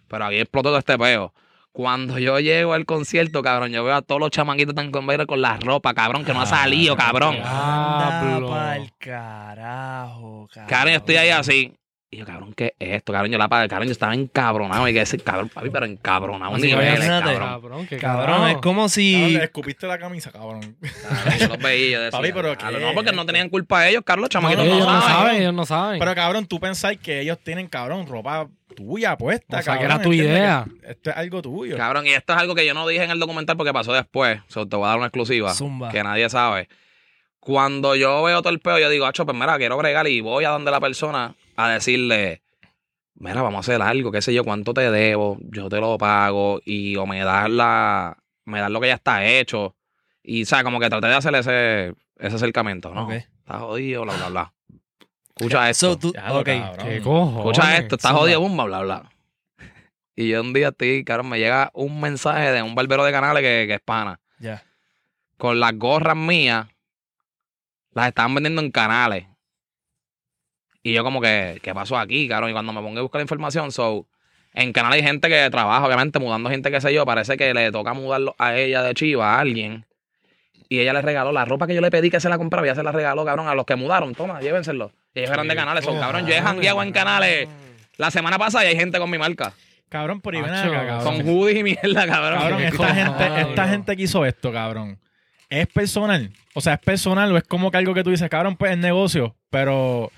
Pero 0.08 0.24
ahí 0.24 0.40
explotó 0.40 0.70
todo 0.70 0.78
este 0.78 0.98
peo. 0.98 1.32
Cuando 1.70 2.18
yo 2.18 2.40
llego 2.40 2.72
al 2.72 2.84
concierto, 2.84 3.40
cabrón, 3.40 3.70
yo 3.70 3.84
veo 3.84 3.94
a 3.94 4.02
todos 4.02 4.20
los 4.20 4.30
chamaquitos 4.30 4.74
tan 4.74 4.90
con 4.90 5.06
con 5.06 5.40
la 5.40 5.56
ropa, 5.58 5.94
cabrón, 5.94 6.24
que 6.24 6.34
no 6.34 6.40
ha 6.40 6.46
salido, 6.46 6.96
cabrón. 6.96 7.36
Anda 7.36 8.24
Diablo. 8.26 8.48
pa'l 8.50 8.92
carajo, 8.98 10.48
cabrón. 10.52 10.68
Cabrón, 10.68 10.92
yo 10.94 10.96
estoy 10.98 11.16
ahí 11.16 11.28
así. 11.30 11.72
Y 12.10 12.16
yo, 12.16 12.24
cabrón, 12.24 12.54
¿qué 12.54 12.74
es 12.78 12.96
esto? 12.96 13.12
Cabrón, 13.12 13.30
yo 13.30 13.36
la 13.36 13.48
pagué, 13.48 13.68
cabrón, 13.68 13.86
yo 13.88 13.92
estaba 13.92 14.14
encabronado. 14.14 14.88
Y 14.88 14.94
que 14.94 15.00
decir, 15.00 15.22
cabrón, 15.22 15.50
papi, 15.50 15.68
pero 15.68 15.84
encabronado. 15.84 16.54
Así 16.54 16.68
niveles, 16.68 17.06
cabrón. 17.06 17.38
Cabrón, 17.38 17.86
qué 17.86 17.96
Cabrón, 17.98 18.48
es 18.48 18.54
como 18.56 18.62
Cabrón, 18.62 18.88
si. 18.88 19.32
le 19.36 19.44
escupiste 19.44 19.86
la 19.86 19.98
camisa, 19.98 20.32
cabrón. 20.32 20.76
Cabrón, 20.80 21.38
yo 21.38 21.48
los 21.48 21.58
veía 21.58 21.90
yo 21.90 22.00
decía, 22.00 22.18
Papi, 22.18 22.32
pero 22.32 22.56
"Cabrón, 22.56 22.80
¿qué 22.80 22.86
no, 22.86 22.94
porque 22.94 23.12
no 23.12 23.20
esto?" 23.22 23.26
tenían 23.26 23.50
culpa 23.50 23.86
ellos, 23.86 24.02
Carlos, 24.06 24.22
los 24.22 24.30
chamaquitos 24.30 24.64
ellos 24.64 24.78
no 24.78 24.84
no 24.86 25.00
saben. 25.02 25.16
saben, 25.16 25.36
ellos 25.42 25.54
no 25.54 25.66
saben. 25.66 25.98
Pero 25.98 26.14
cabrón, 26.14 26.46
tú 26.46 26.58
pensáis 26.58 26.98
que 26.98 27.20
ellos 27.20 27.38
tienen, 27.44 27.66
cabrón, 27.66 28.06
ropa 28.06 28.48
tuya 28.74 29.18
puesta, 29.18 29.58
O 29.58 29.62
sea, 29.62 29.76
que 29.76 29.84
era 29.84 30.00
tu 30.00 30.12
idea. 30.12 30.64
Esto 30.84 31.10
es 31.10 31.16
algo 31.16 31.42
tuyo. 31.42 31.76
Cabrón, 31.76 32.06
y 32.06 32.10
esto 32.12 32.32
es 32.32 32.38
algo 32.38 32.54
que 32.54 32.64
yo 32.64 32.72
no 32.72 32.88
dije 32.88 33.04
en 33.04 33.10
el 33.10 33.18
documental 33.18 33.58
porque 33.58 33.74
pasó 33.74 33.92
después. 33.92 34.40
So, 34.48 34.66
te 34.66 34.76
voy 34.76 34.86
a 34.86 34.88
dar 34.88 34.96
una 34.96 35.08
exclusiva 35.08 35.52
Zumba. 35.52 35.90
que 35.90 36.02
nadie 36.02 36.30
sabe. 36.30 36.68
Cuando 37.38 37.96
yo 37.96 38.22
veo 38.22 38.40
todo 38.40 38.52
el 38.52 38.60
peo, 38.60 38.78
yo 38.78 38.88
digo, 38.88 39.04
acho, 39.04 39.26
pues 39.26 39.36
mira, 39.36 39.58
quiero 39.58 39.76
bregar 39.76 40.06
y 40.08 40.20
voy 40.22 40.44
a 40.44 40.50
donde 40.50 40.70
la 40.70 40.80
persona 40.80 41.34
a 41.58 41.68
decirle, 41.70 42.42
mira, 43.14 43.42
vamos 43.42 43.56
a 43.56 43.60
hacer 43.60 43.82
algo, 43.82 44.12
qué 44.12 44.22
sé 44.22 44.32
yo, 44.32 44.44
cuánto 44.44 44.72
te 44.74 44.90
debo, 44.90 45.38
yo 45.40 45.68
te 45.68 45.80
lo 45.80 45.98
pago 45.98 46.60
y 46.64 46.96
o 46.96 47.06
me 47.06 47.18
das 47.24 47.50
la, 47.50 48.16
me 48.44 48.60
das 48.60 48.70
lo 48.70 48.80
que 48.80 48.88
ya 48.88 48.94
está 48.94 49.24
hecho. 49.24 49.74
Y, 50.22 50.44
¿sabes? 50.44 50.64
Como 50.64 50.78
que 50.80 50.88
traté 50.88 51.06
de 51.08 51.14
hacer 51.14 51.34
ese, 51.34 51.94
ese 52.16 52.36
acercamiento, 52.36 52.94
¿no? 52.94 53.06
Ok. 53.06 53.12
Está 53.12 53.58
jodido, 53.60 54.02
bla, 54.02 54.14
bla, 54.14 54.28
bla. 54.28 54.54
Escucha 55.36 55.70
esto. 55.70 55.92
So, 55.92 55.98
tú- 55.98 56.12
Ya 56.14 56.28
lo 56.28 56.40
ok. 56.40 56.46
cabrón. 56.46 56.86
¿Qué 56.86 57.00
cojones? 57.00 57.38
Escucha 57.38 57.76
esto, 57.78 57.96
está 57.96 58.12
jodido, 58.12 58.40
bumba, 58.40 58.64
bla, 58.64 58.80
bla. 58.82 59.10
Y 60.14 60.28
yo 60.28 60.40
un 60.40 60.52
día 60.52 60.68
estoy, 60.68 61.04
cabrón, 61.04 61.28
me 61.28 61.38
llega 61.38 61.70
un 61.74 62.00
mensaje 62.00 62.52
de 62.52 62.62
un 62.62 62.74
barbero 62.74 63.04
de 63.04 63.12
canales 63.12 63.42
que, 63.42 63.64
que 63.68 63.74
es 63.74 63.80
pana. 63.80 64.20
Ya. 64.38 64.62
Con 65.36 65.60
las 65.60 65.78
gorras 65.78 66.16
mías, 66.16 66.66
las 67.92 68.08
estaban 68.08 68.34
vendiendo 68.34 68.60
en 68.60 68.70
canales. 68.70 69.26
Y 70.82 70.92
yo 70.92 71.04
como 71.04 71.20
que, 71.20 71.58
¿qué 71.62 71.74
pasó 71.74 71.98
aquí, 71.98 72.28
cabrón? 72.28 72.50
Y 72.50 72.52
cuando 72.52 72.72
me 72.72 72.80
pongo 72.80 72.98
a 72.98 73.02
buscar 73.02 73.18
la 73.18 73.24
información, 73.24 73.72
so, 73.72 74.06
en 74.54 74.72
canales 74.72 75.00
hay 75.00 75.06
gente 75.06 75.28
que 75.28 75.50
trabaja, 75.50 75.86
obviamente, 75.86 76.18
mudando 76.18 76.50
gente, 76.50 76.70
qué 76.70 76.80
sé 76.80 76.92
yo, 76.94 77.04
parece 77.04 77.36
que 77.36 77.52
le 77.52 77.70
toca 77.72 77.94
mudarlo 77.94 78.34
a 78.38 78.56
ella 78.56 78.82
de 78.82 78.94
chiva, 78.94 79.34
a 79.34 79.40
alguien. 79.40 79.84
Y 80.68 80.80
ella 80.80 80.92
le 80.92 81.02
regaló 81.02 81.32
la 81.32 81.44
ropa 81.44 81.66
que 81.66 81.74
yo 81.74 81.80
le 81.80 81.90
pedí 81.90 82.10
que 82.10 82.20
se 82.20 82.28
la 82.28 82.38
comprara, 82.38 82.66
y 82.66 82.68
ella 82.68 82.76
se 82.76 82.82
la 82.82 82.92
regaló, 82.92 83.24
cabrón, 83.24 83.48
a 83.48 83.54
los 83.54 83.64
que 83.64 83.76
mudaron. 83.76 84.14
Toma, 84.14 84.40
llévenselo. 84.40 84.92
Y 85.14 85.20
ellos 85.20 85.30
eran 85.32 85.48
de 85.48 85.54
canales, 85.56 85.84
son 85.84 85.98
cabrón. 85.98 86.26
Yo 86.26 86.34
he 86.34 86.40
jangueado 86.40 86.82
en 86.82 86.92
canales 86.92 87.48
la 87.96 88.10
semana 88.10 88.38
pasada 88.38 88.64
y 88.64 88.68
hay 88.68 88.76
gente 88.76 88.98
con 88.98 89.10
mi 89.10 89.18
marca. 89.18 89.52
Cabrón, 89.88 90.20
por 90.20 90.34
ahí 90.34 90.42
ven 90.42 90.52
acá, 90.52 90.86
cabrón. 90.86 91.02
Con 91.02 91.28
hoodies 91.28 91.58
y 91.58 91.62
mierda, 91.62 92.06
cabrón. 92.06 92.40
Cabrón, 92.40 92.62
esta 92.62 92.94
gente, 92.94 93.40
esta 93.40 93.68
gente 93.68 93.96
que 93.96 94.02
hizo 94.02 94.24
esto, 94.26 94.52
cabrón, 94.52 94.98
¿es 95.48 95.66
personal? 95.66 96.30
O 96.54 96.60
sea, 96.60 96.74
¿es 96.74 96.80
personal 96.80 97.32
o 97.32 97.38
es 97.38 97.44
como 97.44 97.70
que 97.70 97.78
algo 97.78 97.94
que 97.94 98.04
tú 98.04 98.10
dices, 98.10 98.28
cabrón, 98.28 98.56
pues 98.56 98.72
es 98.72 98.78
negocio? 98.78 99.34
Pero, 99.48 100.12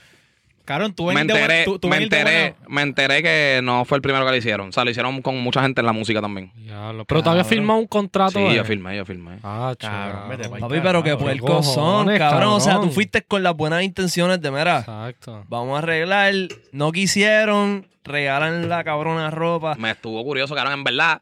cabrón, 0.70 0.94
tú 0.94 1.06
me 1.06 1.20
enteré, 1.20 1.64
tú- 1.64 1.78
tú 1.80 1.88
me, 1.88 1.96
enteré, 1.96 2.54
me 2.68 2.83
enteré 2.83 3.22
que 3.22 3.61
no 3.62 3.85
fue 3.85 3.96
el 3.98 4.02
primero 4.02 4.24
que 4.24 4.30
lo 4.30 4.37
hicieron. 4.37 4.68
O 4.68 4.72
sea, 4.72 4.85
lo 4.85 4.90
hicieron 4.90 5.20
con 5.20 5.37
mucha 5.38 5.61
gente 5.62 5.80
en 5.80 5.87
la 5.87 5.92
música 5.92 6.20
también. 6.20 6.52
Diablo. 6.54 7.04
Pero 7.04 7.22
todavía 7.22 7.42
firmado 7.44 7.80
un 7.80 7.87
contrato. 7.88 8.38
Sí, 8.38 8.38
eh. 8.38 8.54
yo 8.54 8.64
filmé, 8.64 8.96
yo 8.96 9.04
filmé. 9.04 9.38
Ah, 9.42 9.74
Cabrón, 9.78 10.28
vete 10.28 10.48
Papi, 10.48 10.80
pero 10.80 11.02
que 11.02 11.11
carajo, 11.11 11.24
puercos 11.24 11.74
son, 11.74 12.16
cabrón. 12.16 12.50
O 12.52 12.61
sea, 12.61 12.80
tú 12.80 12.90
fuiste 12.90 13.22
con 13.22 13.42
las 13.42 13.56
buenas 13.56 13.83
intenciones 13.83 14.40
de, 14.40 14.50
mira, 14.50 14.78
Exacto. 14.80 15.44
vamos 15.48 15.74
a 15.74 15.78
arreglar. 15.78 16.33
No 16.72 16.92
quisieron, 16.92 17.88
regalan 18.04 18.68
la 18.68 18.85
cabrona 18.85 19.30
ropa. 19.30 19.74
Me 19.76 19.90
estuvo 19.90 20.22
curioso, 20.22 20.54
cabrón. 20.54 20.74
En 20.74 20.85
verdad, 20.85 21.20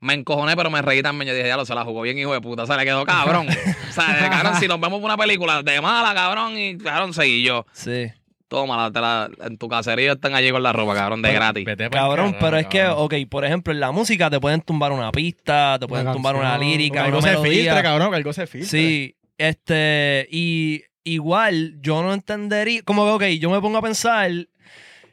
me 0.00 0.14
encojoné, 0.14 0.56
pero 0.56 0.70
me 0.70 0.80
reí 0.80 1.02
también. 1.02 1.28
Yo 1.28 1.34
dije, 1.34 1.48
ya 1.48 1.56
lo 1.56 1.66
se 1.66 1.74
la 1.74 1.84
jugó 1.84 2.02
bien, 2.02 2.18
hijo 2.18 2.32
de 2.32 2.40
puta. 2.40 2.62
O 2.62 2.66
sea, 2.66 2.76
le 2.76 2.84
quedó 2.84 3.04
cabrón. 3.04 3.48
o 3.48 3.92
sea, 3.92 4.30
cabrón, 4.30 4.54
si 4.60 4.66
nos 4.68 4.80
vemos 4.80 5.00
por 5.00 5.06
una 5.10 5.16
película 5.16 5.62
de 5.62 5.80
mala, 5.80 6.14
cabrón, 6.14 6.56
y 6.56 6.78
cabrón, 6.78 7.12
seguí 7.12 7.42
yo. 7.42 7.66
Sí. 7.72 8.06
Toma, 8.48 8.90
te 8.90 9.00
la- 9.00 9.28
en 9.42 9.58
tu 9.58 9.68
caserío 9.68 10.14
están 10.14 10.34
allí 10.34 10.50
con 10.50 10.62
la 10.62 10.72
ropa, 10.72 10.94
cabrón, 10.94 11.20
de 11.20 11.32
gratis. 11.34 11.64
Vete 11.66 11.90
Cabrón, 11.90 12.34
pero 12.40 12.56
es 12.56 12.66
que, 12.66 12.86
ok, 12.86 13.14
por 13.28 13.44
ejemplo, 13.44 13.72
en 13.74 13.80
la 13.80 13.90
música 13.92 14.30
te 14.30 14.40
pueden 14.40 14.62
tumbar 14.62 14.90
una 14.92 15.12
pista, 15.12 15.76
te 15.78 15.86
pueden 15.86 16.06
Una 16.06 16.12
tumbar 16.14 16.34
una 16.36 16.56
lírica, 16.58 17.04
algo 17.04 17.20
se 17.20 17.36
filtre, 17.36 17.82
cabrón, 17.82 18.10
que 18.10 18.16
algo 18.16 18.32
se 18.32 18.46
filtre. 18.46 18.68
Sí, 18.68 19.16
este, 19.36 20.26
y 20.30 20.82
igual 21.04 21.76
yo 21.80 22.02
no 22.02 22.12
entendería, 22.14 22.80
como 22.84 23.04
que, 23.04 23.10
ok, 23.34 23.38
yo 23.38 23.50
me 23.50 23.60
pongo 23.60 23.78
a 23.78 23.82
pensar 23.82 24.30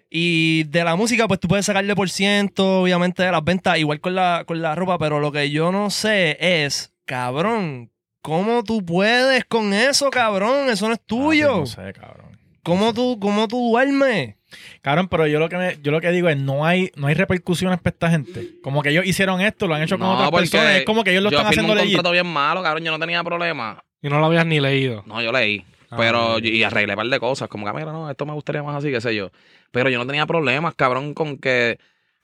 y 0.09 0.63
de 0.65 0.83
la 0.85 0.95
música 0.95 1.27
pues 1.27 1.39
tú 1.41 1.47
puedes 1.49 1.65
sacarle 1.65 1.93
por 1.95 2.09
ciento, 2.09 2.81
obviamente 2.81 3.21
de 3.23 3.31
las 3.31 3.43
ventas, 3.43 3.77
igual 3.77 3.99
con 3.99 4.15
la, 4.15 4.43
con 4.47 4.61
la 4.61 4.75
ropa, 4.75 4.97
pero 4.97 5.19
lo 5.19 5.31
que 5.31 5.51
yo 5.51 5.71
no 5.73 5.89
sé 5.89 6.37
es, 6.39 6.93
cabrón, 7.03 7.91
¿cómo 8.21 8.63
tú 8.63 8.85
puedes 8.85 9.43
con 9.45 9.73
eso, 9.73 10.09
cabrón? 10.09 10.69
Eso 10.69 10.87
no 10.87 10.93
es 10.93 10.99
Ah, 11.01 11.05
tuyo. 11.05 11.57
No 11.57 11.65
sé, 11.65 11.91
cabrón. 11.93 12.24
¿Cómo 12.65 12.93
tú, 12.93 13.19
cómo 13.19 13.47
tú 13.47 13.69
duermes? 13.69 14.35
Cabrón, 14.81 15.07
pero 15.07 15.27
yo 15.27 15.39
lo 15.39 15.47
que 15.49 15.57
me- 15.57 15.77
yo 15.81 15.91
lo 15.91 16.01
que 16.01 16.11
digo 16.11 16.29
es 16.29 16.37
no 16.37 16.65
hay 16.65 16.91
no 16.95 17.07
hay 17.07 17.13
repercusiones 17.13 17.79
para 17.79 17.93
esta 17.93 18.09
gente. 18.09 18.53
Como 18.61 18.81
que 18.81 18.89
ellos 18.89 19.05
hicieron 19.05 19.39
esto, 19.41 19.67
lo 19.67 19.75
han 19.75 19.83
hecho 19.83 19.97
con 19.99 20.07
No, 20.07 20.13
otras 20.15 20.31
personas, 20.31 20.75
es 20.77 20.85
como 20.85 21.03
que 21.03 21.11
ellos 21.11 21.23
lo 21.23 21.29
yo 21.31 21.37
están 21.37 21.51
haciendo 21.51 21.73
un 21.73 21.79
contrato 21.79 22.11
bien 22.11 22.25
malo, 22.27 22.63
cabrón. 22.63 22.83
Yo 22.83 22.91
no 22.91 22.99
tenía 22.99 23.23
problema. 23.23 23.83
Y 24.01 24.09
no 24.09 24.19
lo 24.19 24.25
habías 24.25 24.45
ni 24.45 24.59
leído. 24.59 25.03
No, 25.05 25.21
yo 25.21 25.31
leí. 25.31 25.63
Ah, 25.89 25.95
pero, 25.97 26.39
y 26.39 26.63
arreglé 26.63 26.93
un 26.93 26.97
par 26.97 27.07
de 27.07 27.19
cosas. 27.19 27.47
Como 27.47 27.65
que, 27.65 27.71
mira, 27.73 27.91
no, 27.91 28.09
esto 28.09 28.25
me 28.25 28.33
gustaría 28.33 28.63
más 28.63 28.75
así, 28.75 28.91
qué 28.91 28.99
sé 29.01 29.15
yo. 29.15 29.29
Pero 29.71 29.89
yo 29.89 29.97
no 29.99 30.05
tenía 30.07 30.25
problemas, 30.25 30.73
cabrón, 30.75 31.13
con 31.13 31.37
que 31.37 31.77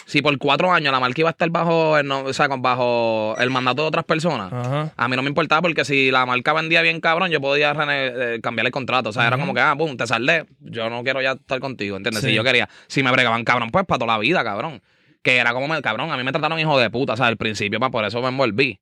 si 0.06 0.22
por 0.22 0.38
cuatro 0.38 0.72
años 0.74 0.92
la 0.92 1.00
marca 1.00 1.22
iba 1.22 1.30
a 1.30 1.32
estar 1.32 1.50
bajo 1.50 1.98
el, 1.98 2.08
no- 2.08 2.24
o 2.24 2.34
sea, 2.34 2.48
bajo 2.48 3.36
el 3.40 3.50
mandato 3.50 3.82
de 3.84 3.88
otras 3.88 4.06
personas, 4.06 4.52
Ajá. 4.52 4.94
a 4.96 5.08
mí 5.08 5.16
no 5.16 5.22
me 5.22 5.30
importaba 5.30 5.62
porque 5.62 5.86
si 5.86 6.12
la 6.12 6.26
marca 6.26 6.54
vendía 6.54 6.82
bien, 6.82 7.00
cabrón, 7.02 7.30
yo 7.32 7.40
podía 7.42 7.74
rene- 7.74 8.12
eh, 8.36 8.40
cambiar 8.42 8.66
el 8.66 8.72
contrato. 8.72 9.10
O 9.10 9.14
sea, 9.14 9.28
era 9.28 9.38
como 9.38 9.54
que, 9.54 9.62
ah, 9.62 9.76
pum, 9.78 9.96
te 9.98 10.06
saldé. 10.08 10.46
Yo 10.60 10.90
no 10.90 11.04
quiero 11.04 11.22
ya 11.22 11.34
estar 11.34 11.60
contigo, 11.60 11.98
¿entiendes? 11.98 12.22
Sí. 12.24 12.30
Si 12.30 12.34
yo 12.36 12.44
quería, 12.44 12.68
si 12.88 13.04
me 13.04 13.12
bregaban, 13.12 13.44
cabrón, 13.44 13.70
pues 13.72 13.86
para 13.86 14.00
toda 14.00 14.14
la 14.14 14.20
vida, 14.20 14.44
cabrón. 14.44 14.82
Que 15.24 15.38
era 15.38 15.54
como, 15.54 15.68
me, 15.68 15.82
cabrón, 15.82 16.12
a 16.12 16.18
mí 16.18 16.24
me 16.24 16.32
trataron 16.32 16.60
hijo 16.60 16.80
de 16.80 16.90
puta, 16.90 17.14
o 17.14 17.18
sea, 17.18 17.28
al 17.28 17.38
principio, 17.38 17.80
pa, 17.80 17.90
por 17.92 18.04
eso 18.06 18.22
me 18.22 18.30
envolví. 18.30 18.80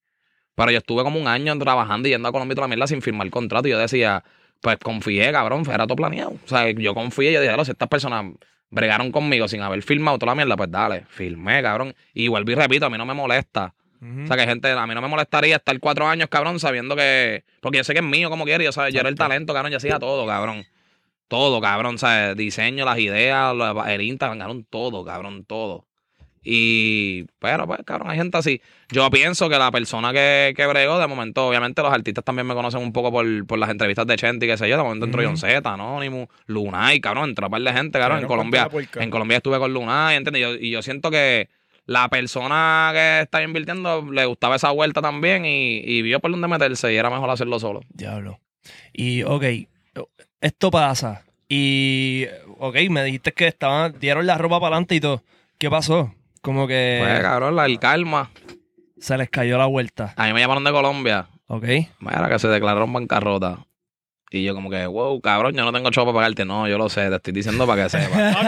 Pero 0.56 0.72
yo 0.72 0.78
estuve 0.80 1.04
como 1.04 1.20
un 1.20 1.28
año 1.28 1.58
trabajando 1.58 2.08
y 2.08 2.12
yendo 2.12 2.28
a 2.28 2.32
Colombia 2.32 2.54
y 2.54 2.56
toda 2.56 2.68
la 2.68 2.76
mierda 2.76 2.88
sin 2.88 3.02
firmar 3.02 3.30
contrato. 3.30 3.68
Y 3.68 3.72
yo 3.72 3.78
decía, 3.78 4.24
pues 4.62 4.78
confié, 4.78 5.32
cabrón, 5.32 5.64
era 5.72 5.86
todo 5.86 5.96
planeado. 5.96 6.32
O 6.32 6.48
sea, 6.48 6.70
yo 6.72 6.94
confié 6.94 7.30
y 7.32 7.34
yo 7.34 7.40
dije, 7.40 7.50
"Diablo, 7.50 7.64
si 7.66 7.72
estas 7.72 7.88
personas 7.88 8.26
bregaron 8.70 9.12
conmigo 9.12 9.48
sin 9.48 9.62
haber 9.62 9.82
firmado 9.82 10.18
toda 10.18 10.32
la 10.32 10.36
mierda, 10.36 10.56
pues 10.56 10.72
dale, 10.72 11.06
firmé, 11.10 11.62
cabrón. 11.62 11.96
Y 12.14 12.28
vuelvo 12.28 12.52
y 12.52 12.56
repito, 12.56 12.86
a 12.86 12.90
mí 12.90 12.98
no 12.98 13.06
me 13.06 13.14
molesta. 13.14 13.74
O 14.02 14.28
sea, 14.28 14.38
que 14.38 14.46
gente, 14.46 14.72
a 14.72 14.88
mí 14.88 14.96
no 14.96 15.02
me 15.02 15.10
molestaría 15.10 15.58
estar 15.58 15.78
cuatro 15.80 16.08
años, 16.08 16.30
cabrón, 16.30 16.58
sabiendo 16.60 16.96
que. 16.96 17.44
Porque 17.60 17.80
yo 17.80 17.84
sé 17.84 17.92
que 17.94 18.00
es 18.00 18.06
mío 18.06 18.30
como 18.30 18.46
quiere, 18.46 18.64
yo, 18.64 18.72
¿sabes? 18.72 18.94
yo 18.94 19.02
era 19.02 19.10
el 19.10 19.16
talento, 19.16 19.54
cabrón, 19.54 19.72
yo 19.72 19.78
hacía 19.78 20.00
todo, 20.00 20.26
cabrón. 20.26 20.66
Todo, 21.28 21.60
cabrón, 21.60 21.98
¿sabes? 21.98 22.38
Diseño, 22.38 22.86
las 22.86 22.98
ideas, 22.98 23.54
el 23.88 24.02
Instagram, 24.02 24.40
cabrón, 24.40 24.66
todo, 24.70 25.04
cabrón, 25.04 25.44
todo. 25.44 25.86
Y, 26.44 27.26
pero, 27.40 27.68
pues, 27.68 27.82
cabrón, 27.86 28.10
hay 28.10 28.18
gente 28.18 28.38
así. 28.38 28.62
Yo 28.92 29.10
pienso 29.10 29.50
que 29.50 29.58
la 29.58 29.72
persona 29.72 30.14
que, 30.14 30.54
que 30.56 30.66
bregó, 30.66 30.98
de 30.98 31.08
momento, 31.08 31.48
obviamente 31.48 31.82
los 31.82 31.92
artistas 31.94 32.24
también 32.24 32.48
me 32.48 32.54
conocen 32.54 32.82
un 32.82 32.94
poco 32.94 33.12
por, 33.12 33.46
por 33.46 33.60
las 33.60 33.70
entrevistas 33.70 34.08
de 34.08 34.16
Chente 34.16 34.46
y 34.46 34.50
qué 34.50 34.58
sé 34.58 34.70
yo. 34.70 34.78
De 34.78 34.84
momento 34.84 35.06
entró 35.06 35.22
Ujú. 35.22 35.32
John 35.32 35.38
Z, 35.38 35.70
Anonymous, 35.70 36.28
Lunay, 36.48 37.02
cabrón, 37.02 37.30
entró 37.30 37.48
un 37.48 37.52
par 37.52 37.62
de 37.62 37.74
gente, 37.74 38.00
cabrón. 38.00 38.20
En 38.20 38.28
Colombia, 38.28 38.70
en 38.96 39.10
Colombia 39.10 39.38
estuve 39.38 39.60
con 39.60 39.74
Lunay, 39.74 40.16
¿entiendes? 40.16 40.40
Y 40.40 40.44
yo, 40.44 40.56
y 40.56 40.72
yo 40.72 40.82
siento 40.82 41.12
que 41.12 41.50
la 41.86 42.08
persona 42.08 42.92
que 42.94 43.22
está 43.22 43.42
invirtiendo 43.44 44.08
le 44.12 44.26
gustaba 44.26 44.56
esa 44.56 44.72
vuelta 44.72 45.02
también 45.02 45.46
y, 45.46 45.80
y 45.80 46.02
vio 46.04 46.20
por 46.20 46.32
dónde 46.32 46.48
meterse 46.48 46.94
y 46.94 46.96
era 46.96 47.10
mejor 47.10 47.30
hacerlo 47.30 47.60
solo. 47.60 47.82
Diablo. 47.90 48.40
Y, 48.94 49.24
ok, 49.24 49.44
esto 50.40 50.72
pasa. 50.72 51.26
Y, 51.48 52.26
ok, 52.60 52.76
me 52.90 53.04
dijiste 53.04 53.32
que 53.34 53.48
estaban, 53.48 53.96
dieron 54.00 54.28
la 54.28 54.38
ropa 54.38 54.60
para 54.60 54.76
adelante 54.76 54.96
y 54.96 55.00
todo. 55.00 55.24
¿Qué 55.58 55.70
pasó? 55.70 56.14
Como 56.42 56.68
que 56.68 57.00
Pues, 57.02 57.20
cabrón, 57.22 57.56
la, 57.56 57.66
el 57.66 57.80
calma. 57.80 58.30
se 59.00 59.18
les 59.18 59.30
cayó 59.30 59.58
la 59.58 59.66
vuelta. 59.66 60.14
A 60.16 60.28
mí 60.28 60.34
me 60.34 60.40
llamaron 60.40 60.64
de 60.64 60.72
Colombia. 60.72 61.28
Ok. 61.48 61.66
Mira, 62.00 62.30
que 62.30 62.40
se 62.40 62.48
declararon 62.48 62.94
bancarrota. 62.94 63.66
Y 64.32 64.44
yo 64.44 64.54
como 64.54 64.70
que, 64.70 64.86
wow, 64.86 65.20
cabrón, 65.22 65.56
yo 65.56 65.66
no 65.66 65.74
tengo 65.74 65.90
chavo 65.90 66.14
para 66.14 66.26
pagarte. 66.26 66.46
No, 66.46 66.68
yo 66.68 66.78
lo 66.78 66.88
sé, 66.88 67.10
te 67.10 67.16
estoy 67.16 67.34
diciendo 67.34 67.66
para 67.66 67.84
que 67.84 67.90
sepas. 67.90 68.36
No 68.36 68.44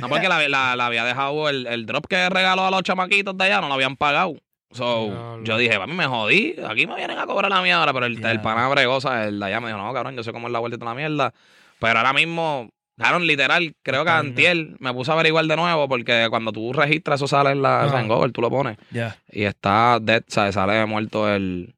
No, 0.00 0.08
porque 0.08 0.28
la, 0.28 0.48
la- 0.48 0.76
la 0.76 0.86
había 0.86 1.04
dejado 1.04 1.48
el, 1.48 1.66
el 1.66 1.86
drop 1.86 2.06
que 2.06 2.28
regaló 2.28 2.66
a 2.66 2.70
los 2.70 2.82
chamaquitos 2.82 3.36
de 3.36 3.44
allá, 3.44 3.60
no 3.60 3.68
lo 3.68 3.74
habían 3.74 3.96
pagado. 3.96 4.34
So, 4.72 5.06
Diablo. 5.06 5.44
yo 5.44 5.56
dije, 5.58 5.78
papi, 5.78 5.92
me 5.92 6.06
jodí. 6.06 6.56
Aquí 6.68 6.86
me 6.86 6.96
vienen 6.96 7.18
a 7.18 7.26
cobrar 7.26 7.50
la 7.50 7.58
ahora. 7.78 7.92
Pero 7.92 8.06
el, 8.06 8.20
Ya. 8.20 8.30
el 8.32 8.40
pana 8.40 8.68
bregosa, 8.68 9.24
el 9.26 9.38
de 9.38 9.46
allá 9.46 9.60
me 9.60 9.68
dijo, 9.68 9.78
no, 9.78 9.92
cabrón, 9.92 10.16
yo 10.16 10.24
sé 10.24 10.32
cómo 10.32 10.48
es 10.48 10.52
la 10.52 10.58
vuelta 10.58 10.76
de 10.76 10.84
la 10.84 10.94
mierda. 10.94 11.32
Pero 11.78 11.98
ahora 11.98 12.12
mismo, 12.12 12.70
cabrón, 12.98 13.26
literal, 13.26 13.74
creo 13.82 14.04
que 14.04 14.10
Anda. 14.10 14.28
antier 14.30 14.68
me 14.78 14.92
puse 14.92 15.10
a 15.10 15.14
averiguar 15.14 15.44
de 15.46 15.56
nuevo 15.56 15.88
porque 15.88 16.26
cuando 16.30 16.52
tú 16.52 16.72
registras 16.72 17.18
eso 17.20 17.28
sale 17.28 17.50
en 17.50 17.62
la 17.62 17.84
o 17.86 17.90
sea, 17.90 18.00
en 18.00 18.10
Ah. 18.10 18.14
Google, 18.14 18.32
tú 18.32 18.40
lo 18.40 18.50
pones. 18.50 18.76
Ya, 18.90 19.16
Y 19.30 19.42
está 19.44 19.98
dead, 20.00 20.22
¿sabes? 20.28 20.54
Sale 20.54 20.84
muerto 20.86 21.32
el... 21.32 21.74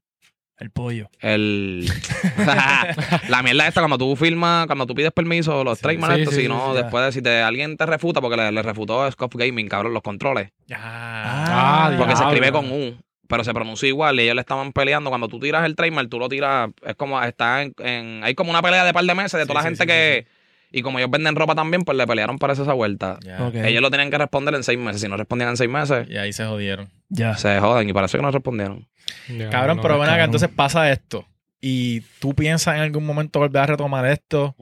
el 0.59 0.71
pollo. 0.71 1.09
El... 1.21 1.87
la 3.29 3.43
mierda 3.43 3.67
esta, 3.69 3.81
cuando 3.81 3.99
tú 3.99 4.15
firmas, 4.17 4.67
cuando 4.67 4.87
tú 4.87 4.95
pides 4.95 5.13
permiso, 5.13 5.65
los 5.65 5.81
trademarks, 5.81 6.15
sí, 6.17 6.21
esto, 6.23 6.31
sí, 6.33 6.37
si 6.37 6.43
sí, 6.43 6.49
no, 6.49 6.73
sí. 6.75 6.83
después 6.83 7.05
de 7.05 7.13
si 7.13 7.23
te, 7.23 7.41
alguien 7.43 7.77
te 7.77 7.87
refuta, 7.87 8.21
porque 8.21 8.37
le, 8.37 8.53
le 8.53 8.63
refutó 8.63 9.11
Scoff 9.11 9.35
Gaming, 9.35 9.69
cabrón, 9.69 9.93
los 9.95 10.03
controles. 10.03 10.51
Ya. 10.67 10.79
Ah, 10.81 11.95
Porque 11.99 12.17
se 12.17 12.25
escribe 12.25 12.53
con 12.53 12.71
U, 12.71 12.97
pero 13.29 13.45
se 13.45 13.53
pronuncia 13.53 13.89
igual 13.89 14.19
y 14.19 14.23
ellos 14.25 14.35
le 14.35 14.41
estaban 14.41 14.73
peleando. 14.73 15.11
Cuando 15.11 15.29
tú 15.29 15.39
tiras 15.39 15.65
el 15.65 15.75
trademark, 15.77 16.09
tú 16.09 16.19
lo 16.19 16.29
tiras, 16.29 16.71
es 16.85 16.95
como, 16.97 17.21
está 17.23 17.63
en, 17.63 17.75
en- 17.79 18.25
hay 18.25 18.35
como 18.35 18.51
una 18.51 18.63
pelea 18.63 18.85
de 18.85 18.93
par 18.93 19.05
de 19.05 19.15
meses 19.15 19.39
de 19.39 19.47
toda 19.47 19.61
Sí, 19.63 19.65
la 19.69 19.71
sí, 19.75 19.77
gente 19.79 19.83
sí, 19.83 19.87
que, 19.87 20.38
Y 20.71 20.83
como 20.83 20.99
ellos 20.99 21.11
venden 21.11 21.35
ropa 21.35 21.55
también, 21.55 21.83
pues 21.83 21.97
le 21.97 22.07
pelearon 22.07 22.39
para 22.39 22.53
esa 22.53 22.73
vuelta. 22.73 23.19
Ellos 23.55 23.81
lo 23.81 23.91
tenían 23.91 24.11
que 24.11 24.19
responder 24.19 24.55
en 24.55 24.63
seis 24.63 24.79
meses. 24.79 25.01
Si 25.01 25.09
no 25.09 25.17
respondían 25.17 25.51
en 25.51 25.57
seis 25.57 25.71
meses, 25.71 26.07
Y 26.11 26.17
ahí 26.17 26.33
se 26.33 26.45
jodieron. 26.45 26.91
Ya. 27.09 27.37
se 27.37 27.59
joden. 27.59 27.89
Y 27.89 27.93
para 27.93 28.07
eso 28.07 28.19
que 28.19 28.23
no 28.23 28.31
respondieron. 28.31 28.87
Ya, 29.29 29.49
Cabrón, 29.49 29.79
no, 29.79 29.83
pero 29.83 29.99
ven 29.99 30.11
acá, 30.11 30.25
entonces 30.25 30.51
pasa 30.51 30.91
esto. 30.93 31.27
Y 31.61 32.03
tú 32.21 32.35
piensas 32.35 32.77
en 32.77 32.83
algún 32.83 33.05
momento 33.05 33.39
volver 33.39 33.63
a 33.63 33.67
retomar 33.67 34.07
esto. 34.07 34.55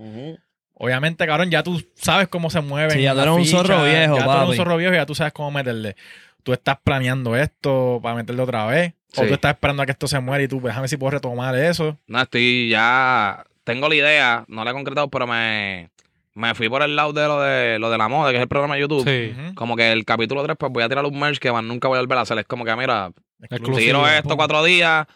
Obviamente, 0.78 1.26
cabrón, 1.26 1.50
ya 1.50 1.62
tú 1.62 1.82
sabes 1.94 2.28
cómo 2.28 2.50
se 2.50 2.60
mueven. 2.60 2.90
Sí, 2.92 3.02
ya 3.02 3.14
tú 3.14 3.20
eres 3.20 3.34
un 3.34 3.46
zorro 3.46 3.82
viejo, 3.84 4.16
Ya 4.16 4.24
tú 4.24 4.30
eres 4.30 4.48
un 4.50 4.56
zorro 4.56 4.76
viejo 4.76 4.92
y 4.92 4.96
ya 4.96 5.06
tú 5.06 5.14
sabes 5.14 5.32
cómo 5.32 5.50
meterle. 5.50 5.96
Tú 6.42 6.52
estás 6.52 6.76
planeando 6.82 7.34
esto 7.34 7.98
para 8.02 8.14
meterle 8.14 8.42
otra 8.42 8.66
vez. 8.66 8.92
O 9.16 9.26
tú 9.26 9.32
estás 9.34 9.54
esperando 9.54 9.82
a 9.82 9.86
que 9.86 9.92
esto 9.92 10.06
se 10.06 10.20
muera 10.20 10.44
y 10.44 10.48
tú, 10.48 10.60
pues, 10.60 10.72
déjame 10.72 10.88
si 10.88 10.98
puedo 10.98 11.12
retomar 11.12 11.56
eso. 11.56 11.98
No, 12.06 12.20
estoy 12.20 12.68
ya. 12.68 13.44
Tengo 13.64 13.88
la 13.88 13.94
idea, 13.94 14.44
no 14.46 14.62
la 14.62 14.70
he 14.70 14.74
concretado, 14.74 15.08
pero 15.08 15.26
me, 15.26 15.88
me 16.36 16.54
fui 16.54 16.68
por 16.68 16.82
el 16.82 16.94
lado 16.94 17.12
de 17.12 17.26
lo 17.26 17.40
de 17.40 17.78
lo 17.78 17.90
de 17.90 17.98
la 17.98 18.08
moda, 18.08 18.30
que 18.30 18.36
es 18.36 18.42
el 18.42 18.48
programa 18.48 18.74
de 18.76 18.82
YouTube. 18.82 19.04
Sí. 19.04 19.34
Como 19.54 19.74
que 19.74 19.90
el 19.90 20.04
capítulo 20.04 20.42
3, 20.44 20.56
pues 20.58 20.70
voy 20.70 20.82
a 20.84 20.88
tirar 20.88 21.04
un 21.04 21.18
merch 21.18 21.38
que 21.38 21.50
más 21.50 21.64
nunca 21.64 21.88
voy 21.88 21.96
a 21.98 22.00
volver 22.02 22.18
a 22.18 22.20
hacer. 22.20 22.38
Es 22.38 22.44
como 22.46 22.64
que, 22.64 22.76
mira, 22.76 23.10
Exclusivo. 23.42 23.78
tiro 23.78 24.06
esto 24.06 24.28
pum. 24.28 24.36
cuatro 24.36 24.62
días, 24.62 25.06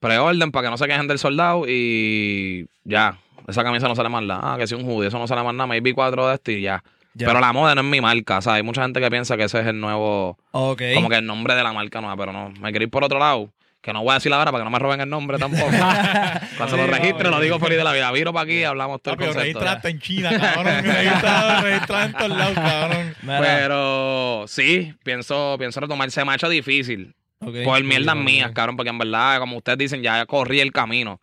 preorden 0.00 0.50
para 0.52 0.66
que 0.66 0.70
no 0.70 0.76
se 0.76 0.86
quejen 0.86 1.06
del 1.08 1.18
soldado 1.18 1.64
y 1.68 2.66
ya. 2.84 3.18
Esa 3.46 3.62
camisa 3.62 3.88
no 3.88 3.94
sale 3.94 4.08
más 4.08 4.22
nada. 4.22 4.54
Ah, 4.54 4.56
que 4.58 4.66
si 4.66 4.74
un 4.74 4.84
hoodie, 4.88 5.08
eso 5.08 5.18
no 5.18 5.26
sale 5.26 5.42
más 5.42 5.54
nada. 5.54 5.66
Maybe 5.66 5.92
cuatro 5.94 6.26
de 6.28 6.34
esto 6.34 6.50
y 6.50 6.62
ya. 6.62 6.82
Ya. 7.14 7.26
Pero 7.28 7.38
la 7.40 7.52
moda 7.52 7.74
no 7.74 7.82
es 7.82 7.86
mi 7.86 8.00
marca. 8.00 8.38
O 8.38 8.42
sea, 8.42 8.54
hay 8.54 8.62
mucha 8.62 8.82
gente 8.82 9.00
que 9.00 9.08
piensa 9.10 9.36
que 9.36 9.44
ese 9.44 9.60
es 9.60 9.66
el 9.66 9.78
nuevo, 9.80 10.36
Ok. 10.50 10.82
como 10.94 11.08
que 11.08 11.16
el 11.16 11.26
nombre 11.26 11.54
de 11.54 11.62
la 11.62 11.72
marca 11.72 12.00
nueva, 12.00 12.16
pero 12.16 12.32
no. 12.32 12.50
Me 12.60 12.70
quiero 12.70 12.84
ir 12.84 12.90
por 12.90 13.04
otro 13.04 13.18
lado. 13.18 13.50
Que 13.84 13.92
no 13.92 14.02
voy 14.02 14.12
a 14.12 14.14
decir 14.14 14.32
ahora 14.32 14.50
para 14.50 14.62
que 14.62 14.64
no 14.64 14.70
me 14.70 14.78
roben 14.78 15.00
el 15.02 15.08
nombre 15.10 15.36
tampoco. 15.38 15.66
Cuando 16.56 16.76
lo 16.78 16.86
registre, 16.86 17.28
lo 17.28 17.38
digo 17.38 17.58
feliz 17.58 17.76
de 17.76 17.84
la 17.84 17.92
vida. 17.92 18.10
Viro 18.12 18.32
para 18.32 18.44
aquí 18.44 18.60
y 18.60 18.64
hablamos 18.64 19.02
todo 19.02 19.12
el 19.12 19.18
concepto. 19.20 19.40
registraste 19.42 19.88
en 19.90 19.98
China, 20.00 20.30
cabrón. 20.40 20.86
En 20.86 21.86
todos 21.86 22.30
lados, 22.30 22.54
cabrón. 22.54 23.14
Pero 23.26 24.44
sí, 24.48 24.94
pienso, 25.04 25.56
pienso 25.58 25.80
retomar. 25.80 26.10
Se 26.10 26.24
me 26.24 26.32
ha 26.32 26.34
hecho 26.36 26.48
difícil. 26.48 27.14
ok. 27.40 27.56
Por 27.62 27.84
mierdas 27.84 28.16
mías, 28.16 28.52
cabrón, 28.52 28.76
porque 28.76 28.88
en 28.90 28.96
verdad, 28.98 29.38
como 29.38 29.58
ustedes 29.58 29.76
dicen, 29.78 30.02
ya 30.02 30.24
corrí 30.24 30.60
el 30.60 30.72
camino. 30.72 31.20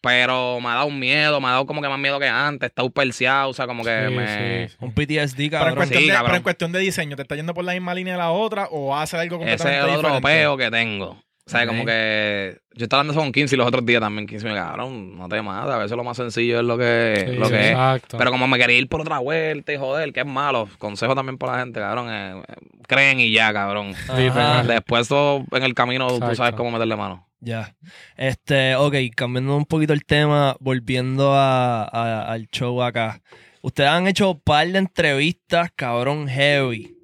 Pero 0.00 0.60
me 0.62 0.68
ha 0.70 0.74
dado 0.76 0.86
un 0.86 0.98
miedo, 0.98 1.42
me 1.42 1.48
ha 1.48 1.50
dado 1.50 1.66
como 1.66 1.82
que 1.82 1.88
más 1.90 1.98
miedo 1.98 2.18
que 2.18 2.26
antes. 2.26 2.70
Está 2.70 2.88
perseado, 2.88 3.50
o 3.50 3.52
sea, 3.52 3.66
como 3.66 3.84
que 3.84 4.06
Sí, 4.08 4.14
me. 4.14 4.68
sí, 4.70 4.76
Un 4.80 4.92
PTSD, 4.94 5.36
Pero 5.36 5.44
en, 5.44 5.50
cabrón. 5.50 5.74
cuestión 5.76 6.00
Sí, 6.02 6.06
de, 6.08 6.12
cabrón. 6.14 6.26
pero 6.28 6.36
en 6.38 6.42
cuestión 6.42 6.72
de 6.72 6.78
diseño, 6.78 7.16
¿te 7.16 7.22
está 7.22 7.36
yendo 7.36 7.52
por 7.52 7.64
la 7.64 7.72
misma 7.74 7.92
línea 7.92 8.14
de 8.14 8.18
la 8.18 8.30
otra 8.30 8.66
o 8.70 8.96
hace 8.96 9.18
algo 9.18 9.36
Ese 9.36 9.44
completamente 9.44 9.78
es 9.78 9.84
el 9.84 9.90
otro 9.90 10.08
diferente? 10.16 10.28
peo 10.40 10.56
que 10.56 10.70
tengo. 10.70 11.22
O 11.48 11.50
sea, 11.50 11.66
como 11.66 11.86
que. 11.86 12.58
Yo 12.74 12.84
estaba 12.84 13.00
hablando 13.00 13.18
eso 13.18 13.24
con 13.24 13.32
15 13.32 13.54
y 13.54 13.58
los 13.58 13.66
otros 13.66 13.86
días 13.86 14.00
también. 14.02 14.26
15 14.26 14.46
me 14.46 14.54
cabrón, 14.54 15.16
no 15.16 15.28
te 15.30 15.40
mates. 15.40 15.72
A 15.72 15.78
veces 15.78 15.96
lo 15.96 16.04
más 16.04 16.18
sencillo 16.18 16.58
es 16.60 16.64
lo 16.64 16.76
que, 16.76 17.24
Sí, 17.30 17.36
lo 17.36 17.48
que 17.48 17.60
es. 17.60 17.70
Exacto. 17.70 18.18
Pero 18.18 18.30
como 18.30 18.46
me 18.46 18.58
quería 18.58 18.76
ir 18.76 18.86
por 18.86 19.00
otra 19.00 19.18
vuelta 19.18 19.72
y 19.72 19.78
joder, 19.78 20.12
que 20.12 20.20
es 20.20 20.26
malo. 20.26 20.68
Consejo 20.78 21.14
también 21.14 21.38
para 21.38 21.54
la 21.54 21.60
gente, 21.60 21.80
cabrón. 21.80 22.06
eh, 22.10 22.42
creen 22.86 23.18
y 23.20 23.32
ya, 23.32 23.50
cabrón. 23.54 23.94
Ajá. 24.08 24.62
Después 24.62 25.08
todo 25.08 25.44
en 25.52 25.62
el 25.62 25.72
camino 25.74 26.06
tú 26.08 26.16
Exacto. 26.16 26.34
sabes 26.36 26.54
cómo 26.54 26.70
meterle 26.70 26.96
mano. 26.96 27.26
Ya. 27.40 27.74
Este, 28.16 28.76
ok, 28.76 28.94
cambiando 29.16 29.56
un 29.56 29.64
poquito 29.64 29.94
el 29.94 30.04
tema, 30.04 30.54
volviendo 30.60 31.32
a, 31.34 31.84
a- 31.84 32.30
al 32.30 32.46
show 32.48 32.82
acá. 32.82 33.22
Ustedes 33.62 33.88
han 33.90 34.06
hecho 34.06 34.32
un 34.32 34.40
par 34.40 34.68
de 34.68 34.78
entrevistas, 34.78 35.70
cabrón, 35.74 36.28
heavy. 36.28 36.94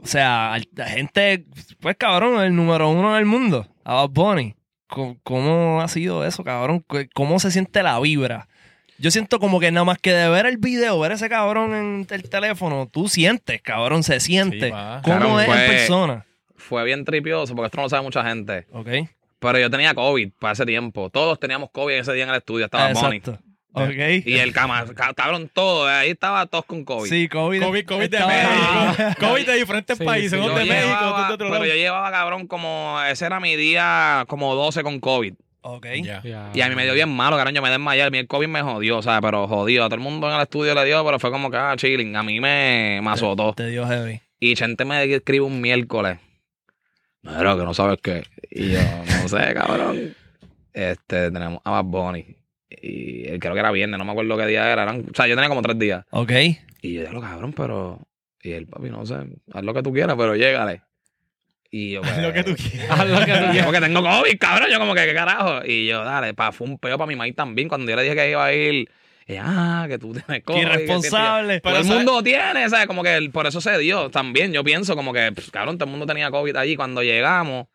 O 0.00 0.06
sea, 0.06 0.56
la 0.74 0.86
gente, 0.86 1.44
pues 1.80 1.96
cabrón, 1.96 2.42
el 2.42 2.54
número 2.56 2.88
uno 2.90 3.14
del 3.14 3.24
mundo, 3.26 3.66
a 3.84 3.94
Bad 3.94 4.10
Bunny. 4.10 4.54
¿Cómo, 4.88 5.16
cómo 5.22 5.80
ha 5.80 5.88
sido 5.88 6.24
eso, 6.26 6.44
cabrón? 6.44 6.84
¿Qué- 6.88 7.08
¿Cómo 7.14 7.38
se 7.40 7.50
siente 7.50 7.82
la 7.82 7.98
vibra? 8.00 8.48
Yo 8.98 9.10
siento 9.10 9.38
como 9.40 9.58
que 9.58 9.72
nada 9.72 9.84
más 9.84 9.98
que 9.98 10.12
de 10.12 10.28
ver 10.28 10.46
el 10.46 10.58
video, 10.58 11.00
ver 11.00 11.12
ese 11.12 11.28
cabrón 11.28 11.74
en 11.74 12.06
el 12.08 12.28
teléfono, 12.28 12.86
tú 12.90 13.08
sientes, 13.08 13.60
cabrón, 13.62 14.02
se 14.02 14.20
siente. 14.20 14.68
Sí. 14.68 14.74
¿Cómo 15.02 15.40
es 15.40 15.48
en 15.48 15.54
fue- 15.54 15.66
persona? 15.66 16.26
Fue 16.56 16.84
bien 16.84 17.04
tripioso 17.04 17.54
porque 17.56 17.66
esto 17.66 17.78
no 17.78 17.82
lo 17.84 17.88
sabe 17.88 18.02
mucha 18.02 18.22
gente. 18.24 18.66
Ok. 18.72 18.88
Pero 19.40 19.58
yo 19.58 19.68
tenía 19.70 19.92
COVID 19.94 20.30
para 20.38 20.52
ese 20.52 20.64
tiempo. 20.64 21.10
Todos 21.10 21.40
teníamos 21.40 21.70
COVID 21.72 21.94
ese 21.94 22.12
día 22.12 22.22
en 22.24 22.30
el 22.30 22.36
estudio. 22.36 22.66
Estaba 22.66 22.92
Bonnie. 22.92 23.20
Exacto. 23.74 23.92
Ok. 23.92 24.26
Y 24.26 24.38
el 24.38 24.52
cabrón, 24.52 25.50
todo. 25.52 25.86
Ahí 25.88 26.10
estaba 26.10 26.46
todos 26.46 26.64
con 26.66 26.84
COVID. 26.84 27.08
Sí, 27.08 27.28
COVID. 27.28 27.62
COVID, 27.62 27.84
COVID 27.86 28.10
de 28.10 28.18
México. 28.18 29.14
COVID 29.20 29.46
de 29.46 29.54
diferentes 29.56 29.98
Sí, 29.98 30.04
países. 30.04 30.30
sí, 30.32 30.36
unos 30.36 30.54
de 30.58 30.64
México, 30.64 30.86
llevaba- 30.88 31.10
otros 31.12 31.28
de 31.28 31.34
otro 31.34 31.46
pero 31.48 31.54
lado. 31.60 31.66
yo 31.66 31.74
llevaba, 31.74 32.10
cabrón, 32.10 32.46
como... 32.46 33.00
Ese 33.08 33.24
era 33.26 33.40
mi 33.40 33.56
día 33.56 34.24
como 34.28 34.54
12 34.54 34.82
con 34.82 35.00
COVID. 35.00 35.34
Ok. 35.62 35.86
Ya. 36.02 36.20
Ya. 36.22 36.50
Y 36.52 36.60
a 36.60 36.68
mí 36.68 36.74
me 36.74 36.84
dio 36.84 36.92
bien 36.94 37.08
malo, 37.08 37.36
cabrón. 37.36 37.54
Yo 37.54 37.62
me 37.62 37.70
desmayé. 37.70 38.02
A 38.02 38.10
mí 38.10 38.18
el 38.18 38.26
COVID 38.26 38.48
me 38.48 38.62
jodió, 38.62 38.98
o 38.98 39.02
sea, 39.02 39.20
pero 39.20 39.46
jodido. 39.46 39.84
A 39.84 39.88
todo 39.88 39.94
el 39.94 40.00
mundo 40.02 40.28
en 40.28 40.34
el 40.34 40.42
estudio 40.42 40.74
le 40.74 40.84
dio, 40.84 41.04
pero 41.04 41.18
fue 41.18 41.30
como 41.30 41.50
que, 41.50 41.56
ah, 41.56 41.74
chilling. 41.76 42.16
A 42.16 42.22
mí 42.22 42.40
me, 42.40 43.00
me 43.02 43.10
azotó. 43.10 43.52
Te 43.54 43.68
dio 43.68 43.86
heavy. 43.86 44.20
Y 44.40 44.54
Chente 44.54 44.84
me 44.84 45.04
escribe 45.04 45.44
un 45.44 45.60
miércoles. 45.60 46.18
No, 47.22 47.40
era 47.40 47.54
que 47.56 47.62
no 47.62 47.72
sabes 47.74 47.98
qué. 48.02 48.24
Y 48.50 48.72
yo, 48.72 48.80
no 49.22 49.28
sé, 49.28 49.54
cabrón. 49.54 50.16
Este, 50.72 51.30
tenemos 51.30 51.60
a 51.64 51.70
Bad 51.70 51.84
Bunny. 51.84 52.36
Y 52.80 53.26
él 53.28 53.38
creo 53.40 53.54
que 53.54 53.60
era 53.60 53.70
viernes, 53.72 53.98
no 53.98 54.04
me 54.04 54.12
acuerdo 54.12 54.36
qué 54.36 54.46
día 54.46 54.70
era. 54.72 54.82
Eran- 54.84 55.06
o 55.10 55.14
sea, 55.14 55.26
yo 55.26 55.34
tenía 55.34 55.48
como 55.48 55.62
tres 55.62 55.78
días. 55.78 56.04
Ok. 56.10 56.32
Y 56.82 56.94
yo, 56.94 57.12
lo 57.12 57.20
cabrón, 57.20 57.52
pero. 57.52 58.00
Y 58.42 58.52
él, 58.52 58.66
papi, 58.66 58.90
no 58.90 59.04
sé, 59.06 59.14
haz 59.52 59.62
lo 59.62 59.72
que 59.74 59.82
tú 59.82 59.92
quieras, 59.92 60.16
pero 60.18 60.34
llégale. 60.34 60.82
Y 61.70 61.92
yo, 61.92 62.02
pues, 62.02 62.18
Lo 62.18 62.32
que 62.32 62.42
tú 62.44 62.54
quieras. 62.56 62.90
Haz 63.00 63.08
lo 63.08 63.18
que 63.20 63.32
tú 63.32 63.50
quieras. 63.50 63.64
Porque 63.64 63.80
tengo 63.80 64.02
COVID, 64.02 64.38
cabrón. 64.38 64.68
Yo, 64.70 64.78
como 64.78 64.94
que, 64.94 65.06
¿qué 65.06 65.14
carajo? 65.14 65.64
Y 65.64 65.86
yo, 65.86 66.04
dale, 66.04 66.34
pa, 66.34 66.52
fue 66.52 66.66
un 66.66 66.78
peo 66.78 66.98
para 66.98 67.06
mi 67.08 67.16
maíz 67.16 67.34
también. 67.34 67.68
Cuando 67.68 67.88
yo 67.90 67.96
le 67.96 68.02
dije 68.02 68.14
que 68.16 68.30
iba 68.30 68.44
a 68.44 68.52
ir, 68.52 68.90
y, 69.26 69.34
ah, 69.38 69.86
que 69.88 69.98
tú 69.98 70.12
tienes 70.26 70.42
COVID. 70.44 70.60
Irresponsable. 70.60 71.60
todo 71.60 71.76
el 71.78 71.84
mundo 71.84 72.22
tiene, 72.22 72.68
¿sabes? 72.68 72.86
Como 72.86 73.02
que 73.02 73.14
el- 73.16 73.30
por 73.30 73.46
eso 73.46 73.60
se 73.60 73.78
dio 73.78 74.10
también. 74.10 74.52
Yo 74.52 74.64
pienso 74.64 74.96
como 74.96 75.12
que, 75.12 75.30
pues, 75.32 75.50
cabrón, 75.50 75.78
todo 75.78 75.84
el 75.86 75.90
mundo 75.92 76.04
tenía 76.06 76.30
COVID 76.30 76.56
allí. 76.56 76.74
Cuando 76.76 77.02
llegamos, 77.02 77.68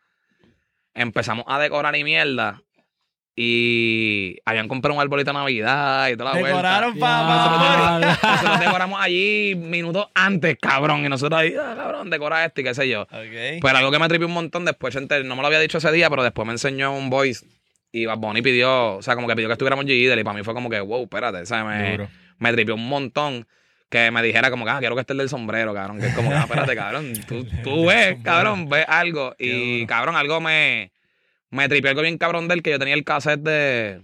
empezamos 0.94 1.46
a 1.48 1.60
decorar 1.60 1.96
y 1.96 2.04
mierda. 2.04 2.62
Y 3.40 4.40
habían 4.46 4.68
comprado 4.68 4.96
un 4.96 5.00
arbolito 5.02 5.30
de 5.30 5.38
Navidad 5.38 6.10
y 6.10 6.18
toda 6.18 6.34
la 6.34 6.40
Decoraron 6.40 6.98
vuelta. 6.98 7.00
para 7.00 8.00
Ya. 8.00 8.32
Nosotros 8.32 8.60
decoramos 8.60 9.00
allí 9.00 9.54
minutos 9.56 10.08
antes, 10.16 10.58
cabrón. 10.60 11.06
Y 11.06 11.10
nosotros 11.10 11.40
ahí, 11.40 11.54
ah, 11.56 11.76
cabrón, 11.78 12.10
decora 12.10 12.44
esto 12.46 12.62
y 12.62 12.64
qué 12.64 12.74
sé 12.74 12.90
yo. 12.90 13.04
Ok. 13.04 13.62
Pero 13.62 13.78
algo 13.78 13.92
que 13.92 14.00
me 14.00 14.08
tripió 14.08 14.26
un 14.26 14.34
montón 14.34 14.66
después, 14.66 14.92
gente, 14.92 15.24
no 15.24 15.36
me 15.36 15.42
lo 15.42 15.48
había 15.50 15.60
dicho 15.60 15.78
ese 15.78 15.92
día, 15.92 16.10
pero 16.10 16.24
después 16.24 16.48
me 16.48 16.54
enseñó 16.54 16.92
un 16.98 17.12
voice. 17.12 17.46
Y 17.92 18.08
Bad 18.08 18.18
Bunny 18.18 18.42
pidió, 18.42 18.96
o 18.96 19.02
sea, 19.04 19.14
como 19.14 19.28
que 19.28 19.36
pidió 19.36 19.50
que 19.50 19.54
estuviéramos 19.54 19.86
G-Idle. 19.86 20.20
Y 20.20 20.24
para 20.24 20.36
mí 20.36 20.44
fue 20.44 20.56
como 20.56 20.68
que, 20.68 20.80
wow, 20.80 21.04
espérate, 21.04 21.46
¿sabes? 21.46 21.80
Me, 21.80 21.92
Duro. 21.92 22.10
me 22.40 22.54
tripió 22.54 22.74
un 22.74 22.90
montón 22.90 23.48
que 23.90 24.10
me 24.10 24.24
dijera 24.24 24.50
como 24.50 24.66
que, 24.66 24.72
ah, 24.72 24.80
quiero 24.80 24.96
que 24.96 25.02
esté 25.02 25.14
el 25.14 25.20
del 25.20 25.30
sombrero, 25.30 25.76
cabrón. 25.76 26.00
Que 26.00 26.08
es 26.08 26.16
como 26.16 26.30
que, 26.30 26.36
ah, 26.36 26.42
espérate, 26.42 26.76
cabrón. 26.76 27.14
Tú, 27.28 27.46
tú 27.64 27.86
ves, 27.88 28.18
cabrón, 28.24 28.68
ves 28.68 28.86
algo. 28.88 29.36
Y, 29.38 29.86
cabrón, 29.86 30.16
algo 30.16 30.42
me, 30.42 30.92
me 31.52 31.68
tripió 31.70 31.90
algo 31.90 32.02
bien 32.02 32.18
cabrón 32.18 32.48
de 32.48 32.56
él, 32.56 32.64
que 32.64 32.72
yo 32.72 32.80
tenía 32.80 32.94
el 32.94 33.04
cassette 33.04 33.42
de... 33.42 34.02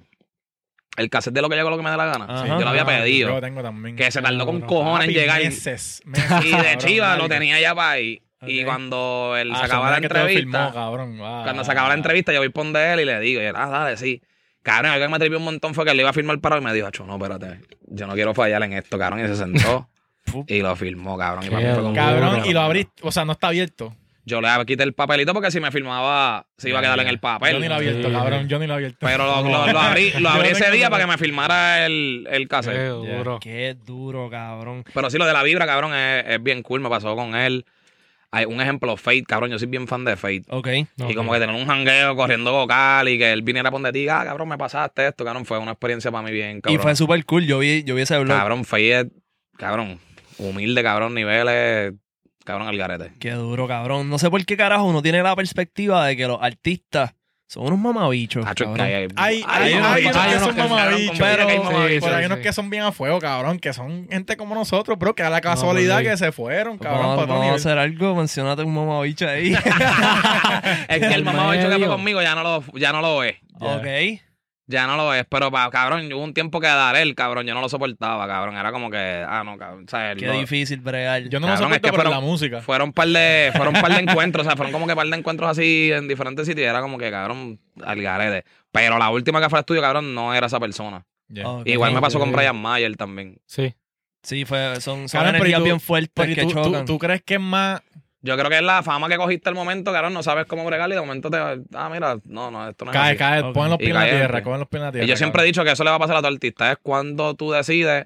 El 0.96 1.10
cassette 1.10 1.34
de 1.34 1.42
lo 1.42 1.50
que 1.50 1.56
llegó 1.56 1.70
lo 1.72 1.78
que 1.78 1.84
me 1.84 1.90
dé 1.90 1.98
la 1.98 2.06
gana. 2.06 2.26
Ajá. 2.30 2.46
yo 2.48 2.60
lo 2.60 2.70
había 2.70 2.86
pedido. 2.86 3.30
Yo 3.30 3.36
lo 3.36 3.42
tengo 3.42 3.64
también. 3.64 3.96
que 3.96 4.12
se 4.12 4.22
tardó 4.22 4.46
con 4.46 4.62
cojones 4.62 5.08
en 5.08 5.14
llegar. 5.16 5.42
Meses, 5.42 6.02
meses, 6.06 6.26
Y 6.46 6.50
de 6.50 6.52
cabrón, 6.58 6.78
chiva 6.78 7.18
lo 7.18 7.28
tenía 7.28 7.60
ya 7.60 7.74
para 7.74 7.92
ahí. 7.92 8.22
Y 8.46 8.64
cuando 8.64 9.36
él 9.38 9.52
Ah, 9.54 9.60
se 9.60 9.66
acaba 9.66 9.90
la 9.90 9.98
entrevista... 9.98 10.40
filmó, 10.40 10.74
cabrón. 10.74 11.18
Ah. 11.22 11.42
Cuando 11.44 11.64
se 11.64 11.72
acaba 11.72 11.88
la 11.88 11.96
entrevista, 11.96 12.32
yo 12.34 12.40
voy 12.40 12.50
por 12.50 12.66
donde 12.66 12.94
él 12.94 13.00
y 13.00 13.06
le 13.06 13.20
digo, 13.22 13.42
y 13.42 13.46
él, 13.46 13.56
ah, 13.58 13.68
dale, 13.70 13.98
sí. 13.98 14.22
Cabrón, 14.62 14.92
algo 14.92 15.06
que 15.06 15.12
me 15.12 15.20
tripió 15.20 15.38
un 15.40 15.46
montón 15.46 15.74
fue 15.74 15.84
que 15.86 15.92
él 15.92 16.00
iba 16.00 16.10
a 16.10 16.14
firmar 16.14 16.40
para 16.40 16.58
él 16.58 16.62
y 16.62 16.66
me 16.66 16.74
dijo, 16.74 16.88
"Acho, 16.88 17.06
no, 17.06 17.16
espérate, 17.16 17.60
yo 17.88 18.06
no 18.08 18.14
quiero 18.14 18.34
fallar 18.34 18.62
en 18.64 18.74
esto, 18.74 18.98
cabrón. 19.00 19.24
Y 19.26 19.28
se 19.28 19.36
sentó 19.36 19.90
y 20.48 20.62
lo 20.62 20.76
firmó, 20.76 21.18
cabrón. 21.18 21.44
Y 21.46 21.48
Qué 21.48 21.56
para 21.56 21.68
mí 21.68 21.74
fue 21.74 21.84
como, 21.84 21.96
Cabrón, 21.96 22.36
Duro. 22.36 22.46
y 22.50 22.54
lo 22.54 22.62
abriste, 22.62 23.02
o 23.02 23.12
sea, 23.12 23.26
no 23.26 23.32
está 23.34 23.48
abierto. 23.48 23.96
Yo 24.26 24.40
le 24.40 24.48
quité 24.66 24.84
el 24.84 24.94
papelito 24.94 25.34
porque 25.34 25.52
si 25.52 25.60
me 25.60 25.70
firmaba, 25.72 26.46
se 26.58 26.70
iba 26.70 26.80
a 26.80 26.82
quedar 26.82 27.00
en 27.02 27.08
el 27.08 27.20
papel. 27.20 27.54
Yo 27.56 27.60
ni 27.60 27.68
lo 27.68 27.76
abierto, 27.76 28.08
Sí. 28.08 28.14
cabrón, 28.14 28.48
yo 28.48 28.58
ni 28.60 28.68
lo 28.68 28.76
abierto. 28.76 28.98
Pero 29.02 29.26
lo, 29.26 29.42
lo- 29.44 29.68
lo 29.72 29.80
abrí, 29.80 30.12
lo 30.20 30.30
abrí 30.30 30.50
Yo 30.50 30.56
ese 30.56 30.72
día 30.72 30.90
para 30.90 31.04
que 31.04 31.12
me 31.12 31.18
firmara 31.18 31.86
el, 31.86 32.26
el 32.32 32.44
Qué 32.44 32.48
cassette. 32.48 32.88
duro. 32.90 33.40
Qué 33.42 33.76
duro, 33.86 34.30
cabrón. 34.30 34.86
Pero 34.94 35.10
sí, 35.10 35.18
lo 35.18 35.26
de 35.26 35.34
la 35.34 35.44
vibra, 35.44 35.66
cabrón, 35.66 35.94
es, 35.94 36.24
es 36.28 36.42
bien 36.42 36.64
cool. 36.64 36.80
Me 36.80 36.90
pasó 36.90 37.16
con 37.18 37.36
él. 37.36 37.66
Hay 38.32 38.46
un 38.46 38.60
ejemplo, 38.62 38.98
Fate, 38.98 39.24
cabrón. 39.28 39.52
Yo 39.52 39.60
soy 39.60 39.68
bien 39.68 39.88
fan 39.88 40.06
de 40.06 40.16
Fate. 40.16 40.44
Ok. 40.50 40.68
Y 41.10 41.14
como 41.14 41.32
que 41.34 41.40
tener 41.40 41.54
un 41.56 41.68
jangueo 41.68 42.16
corriendo 42.16 42.52
vocal 42.52 43.08
y 43.10 43.18
que 43.20 43.32
él 43.32 43.42
viniera 43.44 43.70
a 43.70 43.72
poner 43.72 43.92
ti, 43.94 44.08
ah, 44.08 44.24
cabrón, 44.26 44.48
me 44.48 44.58
pasaste 44.58 45.06
esto, 45.06 45.24
cabrón, 45.26 45.46
fue 45.46 45.60
una 45.60 45.72
experiencia 45.72 46.12
para 46.12 46.24
mí 46.24 46.32
bien, 46.32 46.58
Y 46.58 46.62
cabrón. 46.62 46.82
fue 46.82 46.96
súper 46.96 47.24
cool. 47.26 47.46
Yo 47.46 47.60
vi, 47.60 47.84
yo 47.84 47.94
vi 47.94 48.02
ese 48.04 48.18
blog. 48.18 48.36
Cabrón, 48.38 48.64
Fate 48.66 49.00
es, 49.02 49.06
cabrón, 49.58 50.00
humilde, 50.40 50.82
cabrón, 50.82 51.14
niveles, 51.14 51.94
cabrón, 52.44 52.68
al 52.68 52.78
garete. 52.78 53.12
Qué 53.20 53.32
duro, 53.32 53.68
cabrón. 53.68 54.10
No 54.10 54.18
sé 54.20 54.30
por 54.30 54.44
qué 54.46 54.56
carajo 54.58 54.84
uno 54.86 55.02
tiene 55.02 55.22
la 55.24 55.36
perspectiva 55.36 56.06
de 56.08 56.16
que 56.18 56.28
los 56.28 56.42
artistas 56.42 57.14
son 57.48 57.66
unos 57.68 57.78
mamabichos. 57.78 58.44
Cabrón. 58.46 58.82
hay, 58.82 58.94
Hay, 58.94 59.08
hay, 59.16 59.44
Hay 59.46 59.46
hay, 59.46 59.74
unos- 59.76 59.88
hay 59.92 60.02
que 60.04 60.08
unos 60.10 60.16
son 60.42 60.56
que 60.56 60.62
son 60.62 60.70
mamabichos, 60.72 61.12
hay 61.12 61.20
pero 61.20 61.46
mamabichos. 61.64 62.04
pero 62.04 62.16
hay 62.16 62.24
Sí, 62.24 62.26
unos 62.26 62.40
que 62.40 62.54
son 62.54 62.70
bien 62.72 62.84
a 62.84 62.92
fuego, 62.92 63.20
cabrón, 63.20 63.60
que 63.60 63.74
son 63.74 64.08
gente 64.10 64.38
como 64.38 64.56
nosotros, 64.56 64.98
bro, 64.98 65.14
que 65.14 65.22
da 65.24 65.30
la 65.30 65.42
casualidad 65.42 65.98
pues, 65.98 66.06
sí. 66.06 66.10
que 66.12 66.18
se 66.18 66.32
fueron, 66.32 66.78
Pues 66.80 66.90
cabrón, 66.90 67.10
vamos, 67.16 67.28
vamos 67.28 67.48
a 67.52 67.56
hacer 67.56 67.78
algo. 67.78 68.16
Mencionate 68.16 68.64
un 68.64 68.74
mamabicho 68.74 69.28
ahí. 69.28 69.54
es 70.88 71.00
que 71.00 71.06
el 71.06 71.14
El 71.14 71.24
mamá 71.26 71.52
bicho 71.52 71.70
que 71.70 71.78
fue 71.78 71.88
conmigo 71.88 72.22
ya 72.22 72.34
no 72.36 72.44
lo, 72.44 72.64
ya 72.80 72.92
no 72.92 73.02
lo 73.02 73.24
es. 73.24 73.36
ok. 73.60 73.86
Ya 74.74 74.88
no 74.88 74.98
lo 74.98 75.14
es, 75.14 75.24
pero 75.30 75.52
pa, 75.52 75.70
cabrón, 75.70 76.12
hubo 76.12 76.24
un 76.24 76.34
tiempo 76.34 76.60
que 76.60 76.68
Darel, 76.68 77.14
cabrón, 77.16 77.46
yo 77.46 77.54
no 77.54 77.62
lo 77.62 77.70
soportaba, 77.70 78.28
cabrón. 78.28 78.58
Era 78.58 78.72
como 78.72 78.90
que, 78.90 78.98
ah, 79.26 79.44
no, 79.46 79.58
cabrón. 79.58 79.86
O 79.86 79.90
sea, 79.90 80.16
Qué 80.16 80.26
lo- 80.26 80.34
difícil 80.34 80.80
bregar. 80.82 81.24
Yo 81.30 81.40
no 81.40 81.48
Cabrón, 81.48 81.70
lo 81.70 81.76
es 81.76 81.82
que 81.82 81.88
soporto 81.90 82.04
por 82.04 82.06
fueron- 82.12 82.14
la 82.14 82.20
música. 82.32 82.62
fueron 82.62 82.88
un 82.90 82.94
par 82.94 83.08
de, 83.08 83.52
fueron 83.56 83.76
un 83.76 83.82
par 83.82 83.94
de 83.94 84.00
encuentros, 84.02 84.46
o 84.46 84.50
sea, 84.50 84.58
fueron 84.58 84.74
como 84.74 84.88
que 84.88 84.96
par 84.96 85.06
de 85.08 85.16
encuentros 85.16 85.50
así 85.50 85.92
en 85.94 86.08
diferentes 86.08 86.48
sitios. 86.48 86.68
Era 86.68 86.82
como 86.82 86.98
que, 86.98 87.12
cabrón, 87.12 87.60
al 87.84 88.02
garete. 88.02 88.44
Pero 88.72 88.98
la 88.98 89.10
última 89.12 89.40
que 89.40 89.50
fue 89.50 89.60
al 89.60 89.62
estudio, 89.62 89.82
cabrón, 89.82 90.16
no 90.16 90.34
era 90.34 90.48
esa 90.48 90.60
persona. 90.60 91.06
Igual 91.66 91.94
me 91.94 92.02
pasó 92.02 92.20
con. 92.20 92.32
Brian 92.32 92.56
Mayer 92.60 92.96
también. 92.98 93.38
Sí. 93.46 93.74
Sí, 94.24 94.46
fue, 94.46 94.76
son, 94.80 95.10
son 95.10 95.20
Cabrón, 95.20 95.34
pero 95.34 95.44
energías 95.46 95.58
¿y 95.60 95.62
tú- 95.62 95.66
bien 95.66 95.80
fuertes 95.82 96.12
Pero 96.14 96.36
que 96.36 96.42
¿y 96.44 96.48
tú, 96.64 96.86
tú 96.86 96.98
crees 96.98 97.22
que 97.24 97.34
es 97.36 97.40
más. 97.42 97.82
Yo 98.26 98.38
creo 98.38 98.50
que 98.50 98.56
es 98.56 98.64
la 98.64 98.82
fama 98.84 99.10
que 99.10 99.18
cogiste 99.18 99.50
el 99.50 99.56
momento, 99.56 99.92
cabrón, 99.92 100.14
no 100.14 100.24
sabes 100.24 100.46
cómo 100.46 100.64
bregar 100.66 100.90
y 100.90 100.94
de 100.94 101.02
momento 101.02 101.30
te, 101.30 101.38
ah, 101.38 101.90
mira, 101.92 102.18
no, 102.24 102.50
no, 102.50 102.70
esto 102.70 102.86
no 102.86 102.92
es 102.92 102.98
Cae, 102.98 103.10
así. 103.10 103.18
cae, 103.18 103.42
Ok. 103.42 103.54
ponen 103.54 103.70
los 103.72 103.78
pies 103.78 103.90
en 103.90 103.96
la 103.96 104.06
tierra, 104.06 104.42
cogen 104.44 104.60
los 104.62 104.70
pies 104.70 104.80
en 104.80 104.86
la 104.86 104.92
tierra. 104.94 105.06
Y 105.06 105.10
yo 105.10 105.18
siempre 105.18 105.44
he 105.44 105.46
dicho 105.46 105.64
que 105.64 105.72
eso 105.72 105.84
le 105.84 105.90
va 105.90 105.98
a 105.98 106.00
pasar 106.00 106.16
a 106.16 106.20
todo 106.22 106.32
artista, 106.32 106.72
es 106.72 106.78
cuando 106.82 107.36
tú 107.36 107.52
decides 107.52 108.06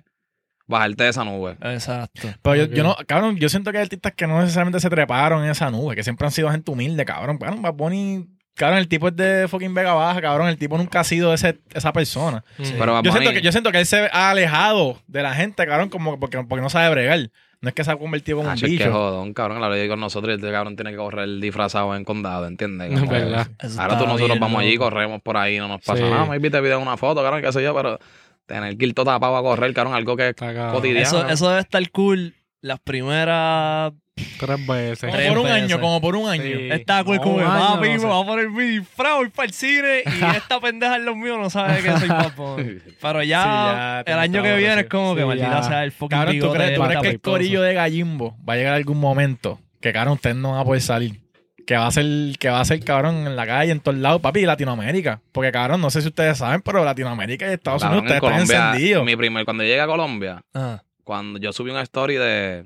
bajarte 0.66 1.04
de 1.04 1.10
esa 1.12 1.24
nube. 1.24 1.56
Exacto. 1.62 2.28
Pero 2.42 2.56
yo, 2.56 2.66
yo 2.66 2.84
no, 2.84 2.96
cabrón, 3.06 3.38
yo 3.38 3.48
siento 3.48 3.72
que 3.72 3.78
hay 3.78 3.84
artistas 3.84 4.14
que 4.14 4.28
no 4.28 4.42
necesariamente 4.42 4.80
se 4.80 4.90
treparon 4.90 5.44
en 5.46 5.52
esa 5.52 5.70
nube, 5.72 5.96
que 5.96 6.04
siempre 6.04 6.26
han 6.26 6.32
sido 6.32 6.50
gente 6.52 6.72
humilde, 6.72 7.06
cabrón. 7.06 7.38
Cabrón, 7.38 7.62
Bad 7.62 7.74
Bunny, 7.76 8.28
cabrón, 8.56 8.80
el 8.80 8.88
tipo 8.88 9.08
es 9.10 9.16
de 9.16 9.48
fucking 9.48 9.74
Vega 9.74 9.94
Baja, 9.94 10.20
cabrón. 10.20 10.50
El 10.50 10.58
tipo 10.58 10.78
nunca 10.78 11.02
ha 11.02 11.04
sido 11.04 11.34
ese, 11.34 11.60
esa 11.74 11.94
persona. 11.94 12.44
Sí. 12.62 12.74
Pero 12.78 13.02
Yo 13.04 13.12
siento, 13.12 13.32
que, 13.32 13.42
yo 13.42 13.52
siento 13.52 13.72
que 13.72 13.78
él 13.80 13.86
se 13.86 14.10
ha 14.12 14.32
alejado 14.32 15.00
de 15.08 15.22
la 15.22 15.36
gente, 15.36 15.66
cabrón, 15.68 15.90
como 15.90 16.20
porque, 16.20 16.44
porque 16.44 16.62
no 16.64 16.70
sabe 16.70 16.90
bregar. 16.90 17.30
No 17.60 17.70
es 17.70 17.76
que 17.76 17.84
se 17.84 17.92
ha 17.92 17.96
convertido 17.96 18.38
como 18.38 18.50
Ah, 18.50 18.52
un 18.54 18.58
es 18.58 18.62
que 18.64 18.68
bicho. 18.70 18.92
jodón, 18.92 19.34
cabrón, 19.34 19.60
la 19.62 19.70
ley 19.70 19.88
con 19.90 20.00
nosotros 20.00 20.32
y 20.32 20.36
este 20.36 20.52
cabrón 20.52 20.76
tiene 20.76 20.92
que 20.92 20.98
correr 20.98 21.28
disfrazado 21.40 21.96
en 21.96 22.04
condado, 22.04 22.46
¿entiendes? 22.46 22.90
Que- 23.00 23.08
verdad. 23.08 23.48
Ahora 23.80 23.98
tú 23.98 24.06
nosotros 24.06 24.28
bien 24.30 24.40
vamos 24.40 24.62
allí, 24.62 24.78
corremos 24.78 25.22
por 25.24 25.38
ahí, 25.38 25.58
no 25.58 25.68
nos 25.68 25.82
pasa 25.82 26.04
Sí. 26.04 26.10
nada. 26.10 26.26
Maybe 26.26 26.52
te 26.52 26.62
piden 26.62 26.80
una 26.80 26.98
foto, 26.98 27.24
cabrón, 27.24 27.42
qué 27.42 27.52
sé 27.52 27.64
yo, 27.64 27.74
pero 27.74 27.98
tener 28.46 28.78
que 28.78 28.86
ir 28.86 28.94
todo 28.94 29.06
tapado 29.06 29.36
a 29.38 29.42
correr, 29.42 29.74
cabrón, 29.74 29.96
algo 29.96 30.16
que 30.16 30.30
es 30.30 30.36
cotidiano. 30.36 31.02
Eso, 31.02 31.28
eso 31.28 31.50
debe 31.50 31.62
estar 31.62 31.90
cool. 31.92 32.36
Las 32.62 32.80
primeras. 32.80 33.92
Tres 34.40 34.66
veces. 34.68 35.00
Como 35.02 35.14
Tres 35.14 35.28
por 35.30 35.38
un 35.38 35.44
veces. 35.46 35.64
año, 35.64 35.80
como 35.80 36.02
por 36.02 36.16
un 36.16 36.30
año. 36.30 36.44
Sí. 36.44 36.70
Está 36.72 37.04
cool 37.04 37.18
como 37.20 37.38
papi, 37.38 37.88
no 37.88 37.94
me 37.94 38.00
sé. 38.00 38.06
voy 38.06 38.24
a 38.24 38.26
poner 38.26 38.50
mi 38.50 38.64
disfraz, 38.64 39.16
voy 39.16 39.30
para 39.30 39.46
el 39.48 39.54
cine 39.54 40.04
y 40.06 40.36
esta 40.38 40.60
pendeja 40.60 40.96
en 40.96 41.06
los 41.06 41.16
míos 41.16 41.38
no 41.40 41.50
sabe 41.50 41.82
que 41.82 41.92
soy 41.98 42.08
papá. 42.08 42.56
Pero 43.02 43.24
ya, 43.24 43.44
Sí, 43.44 44.10
ya 44.10 44.14
el 44.14 44.20
año 44.20 44.42
que 44.44 44.56
viene 44.56 44.74
sí. 44.74 44.80
es 44.82 44.86
como 44.90 45.16
que 45.16 45.22
Sí, 45.22 45.28
maldita 45.28 45.62
ya. 45.62 45.64
sea 45.64 45.84
el 45.84 45.92
fucking 45.92 46.18
Cabrón, 46.18 46.40
¿tú 46.40 46.52
crees, 46.52 46.76
tú 46.76 46.84
crees 46.84 47.02
que 47.02 47.10
el 47.10 47.22
corillo 47.22 47.62
de 47.62 47.74
Gallimbo 47.74 48.36
va 48.48 48.54
a 48.54 48.58
llegar 48.58 48.74
algún 48.74 49.00
momento 49.00 49.60
que, 49.82 49.94
cabrón, 49.94 50.14
ustedes 50.16 50.36
no 50.36 50.52
van 50.52 50.62
a 50.62 50.66
poder 50.66 50.82
salir? 50.82 51.22
Que 51.68 51.76
va 51.76 51.86
a 51.88 51.92
ser, 51.92 52.06
que 52.40 52.50
va 52.50 52.62
a 52.62 52.66
ser, 52.66 52.80
cabrón, 52.84 53.28
en 53.28 53.36
la 53.36 53.46
calle, 53.46 53.72
en 53.74 53.82
todos 53.82 53.98
lados, 53.98 54.22
papi, 54.22 54.40
y 54.40 54.46
Latinoamérica. 54.46 55.20
Porque, 55.34 55.52
cabrón, 55.52 55.82
no 55.82 55.90
sé 55.90 56.02
si 56.02 56.08
ustedes 56.08 56.38
saben, 56.38 56.62
pero 56.62 56.84
Latinoamérica 56.86 57.46
y 57.50 57.54
Estados 57.54 57.82
Cabrón, 57.84 58.00
Unidos, 58.06 58.12
en 58.14 58.18
ustedes 58.24 58.34
están 58.38 58.48
Colombia, 58.48 58.70
encendidos. 58.72 59.06
mi 59.06 59.16
primer, 59.18 59.44
cuando 59.46 59.64
llegué 59.66 59.82
a 59.82 59.86
Colombia, 59.86 60.42
Ah, 60.54 60.82
cuando 61.04 61.40
yo 61.40 61.52
subí 61.52 61.70
una 61.70 61.82
story 61.82 62.16
de, 62.16 62.64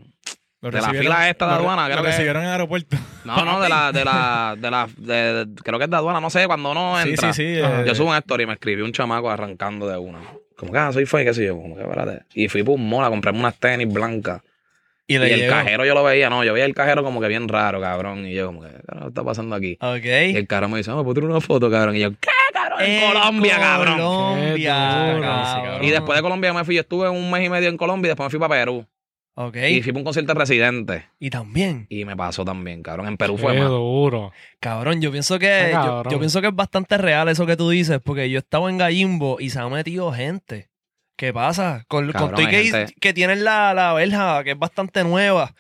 de 0.70 0.72
la 0.72 0.80
recibieron- 0.88 1.02
fila 1.14 1.30
esta 1.30 1.48
de 1.48 1.54
aduana, 1.54 1.88
lo 1.88 1.94
creo 1.94 2.04
que- 2.04 2.12
recibieron 2.12 2.42
en 2.44 2.48
el 2.48 2.52
aeropuerto. 2.54 2.98
no, 3.26 3.46
no, 3.46 3.60
de 3.62 3.70
la, 3.70 3.92
de 3.92 4.06
la, 4.06 4.56
de 4.60 4.70
la, 4.72 4.88
de- 4.98 5.46
de- 5.46 5.56
creo 5.64 5.80
que 5.80 5.86
es 5.86 5.90
de 5.92 5.96
aduana, 5.98 6.20
no 6.22 6.30
sé, 6.30 6.46
cuando 6.48 6.72
uno 6.72 6.96
Sí, 7.04 7.10
entra. 7.10 7.34
sí, 7.34 7.56
sí. 7.56 7.62
Ajá. 7.62 7.82
eh, 7.82 7.86
Yo 7.88 7.96
subo 7.96 8.10
una 8.10 8.20
story 8.20 8.44
y 8.44 8.48
me 8.48 8.54
escribió 8.54 8.86
un 8.86 8.92
chamaco 8.92 9.30
arrancando 9.32 9.88
de 9.88 9.98
una. 9.98 10.20
Como 10.58 10.72
que, 10.72 10.78
ah, 10.78 10.92
soy 10.94 11.06
fue, 11.06 11.26
qué 11.26 11.34
sé 11.34 11.46
yo, 11.46 11.56
como 11.60 11.76
que, 11.76 11.82
espérate. 11.82 12.26
Y 12.36 12.48
fui 12.48 12.62
por 12.62 12.76
un 12.76 12.88
mall 12.88 13.04
a 13.06 13.10
comprarme 13.10 13.40
unas 13.40 13.56
tenis 13.56 13.92
blancas. 13.92 14.42
y 15.08 15.16
el 15.16 15.24
llegó. 15.28 15.52
cajero 15.52 15.84
yo 15.84 15.94
lo 15.96 16.04
veía, 16.04 16.30
no, 16.30 16.44
yo 16.44 16.54
veía 16.54 16.66
el 16.66 16.74
cajero 16.76 17.04
como 17.04 17.20
que 17.20 17.28
bien 17.28 17.48
raro, 17.50 17.82
cabrón. 17.82 18.26
Y 18.28 18.34
yo 18.36 18.46
como 18.46 18.62
que, 18.62 18.70
¿qué 18.70 19.08
está 19.08 19.24
pasando 19.24 19.56
aquí? 19.56 19.78
Ok. 19.82 20.06
Y 20.06 20.36
el 20.38 20.48
cabrón 20.48 20.72
me 20.72 20.78
dice, 20.78 20.92
me 20.92 21.02
puedo 21.02 21.16
tirar 21.16 21.30
una 21.32 21.42
foto, 21.42 21.70
cabrón. 21.72 21.96
Y 21.96 22.00
yo, 22.02 22.12
¿qué, 22.12 22.30
cabrón? 22.54 22.80
En 22.82 23.12
Colombia, 23.12 23.58
cabrón. 23.60 23.98
Colombia, 24.00 24.74
cabrón. 25.22 25.84
Y 25.84 25.90
después 25.90 26.18
de 26.18 26.22
Colombia 26.22 26.54
me 26.54 26.64
fui, 26.64 26.76
yo 26.76 26.82
estuve 26.82 27.10
un 27.10 27.30
mes 27.32 27.46
y 27.46 27.50
medio 27.50 27.68
en 27.70 27.78
Colombia 27.78 28.08
y 28.08 28.12
después 28.12 28.28
me 28.28 28.30
fui 28.30 28.40
para 28.40 28.56
Perú. 28.62 28.86
Ok. 29.48 29.58
Y 29.70 29.82
fui 29.82 29.92
para 29.92 30.00
un 30.00 30.04
concierto 30.06 30.34
de 30.34 30.40
residente. 30.40 31.06
Y 31.20 31.30
también, 31.30 31.86
Y 31.90 32.06
me 32.06 32.16
pasó 32.16 32.44
también, 32.46 32.82
cabrón. 32.84 33.08
En 33.08 33.18
Perú 33.18 33.38
fue 33.38 33.58
más. 33.58 33.70
duro. 33.70 34.32
cabrón, 34.60 35.02
yo 35.02 35.12
pienso 35.12 35.40
que 35.40 35.72
yo, 36.10 36.20
pienso 36.20 36.42
que 36.42 36.48
es 36.48 36.56
bastante 36.56 36.98
real 36.98 37.30
eso 37.30 37.46
que 37.46 37.56
tú 37.58 37.70
dices, 37.70 38.00
porque 38.04 38.30
yo 38.30 38.40
estaba 38.40 38.70
en 38.70 38.78
Gallimbo 38.78 39.38
y 39.40 39.50
se 39.50 39.60
ha 39.60 39.68
metido 39.70 40.12
gente. 40.12 40.70
¿Qué 41.18 41.32
pasa? 41.34 41.86
Con, 41.88 42.06
con 42.12 42.30
Cabrón, 42.30 42.42
y 42.42 42.48
que, 42.48 42.64
gente- 42.64 42.94
que 43.00 43.14
tienen 43.14 43.44
la, 43.44 43.74
la 43.74 43.94
verja, 43.94 44.44
que 44.44 44.52
es 44.52 44.58
bastante 44.58 45.04
nueva. 45.04 45.54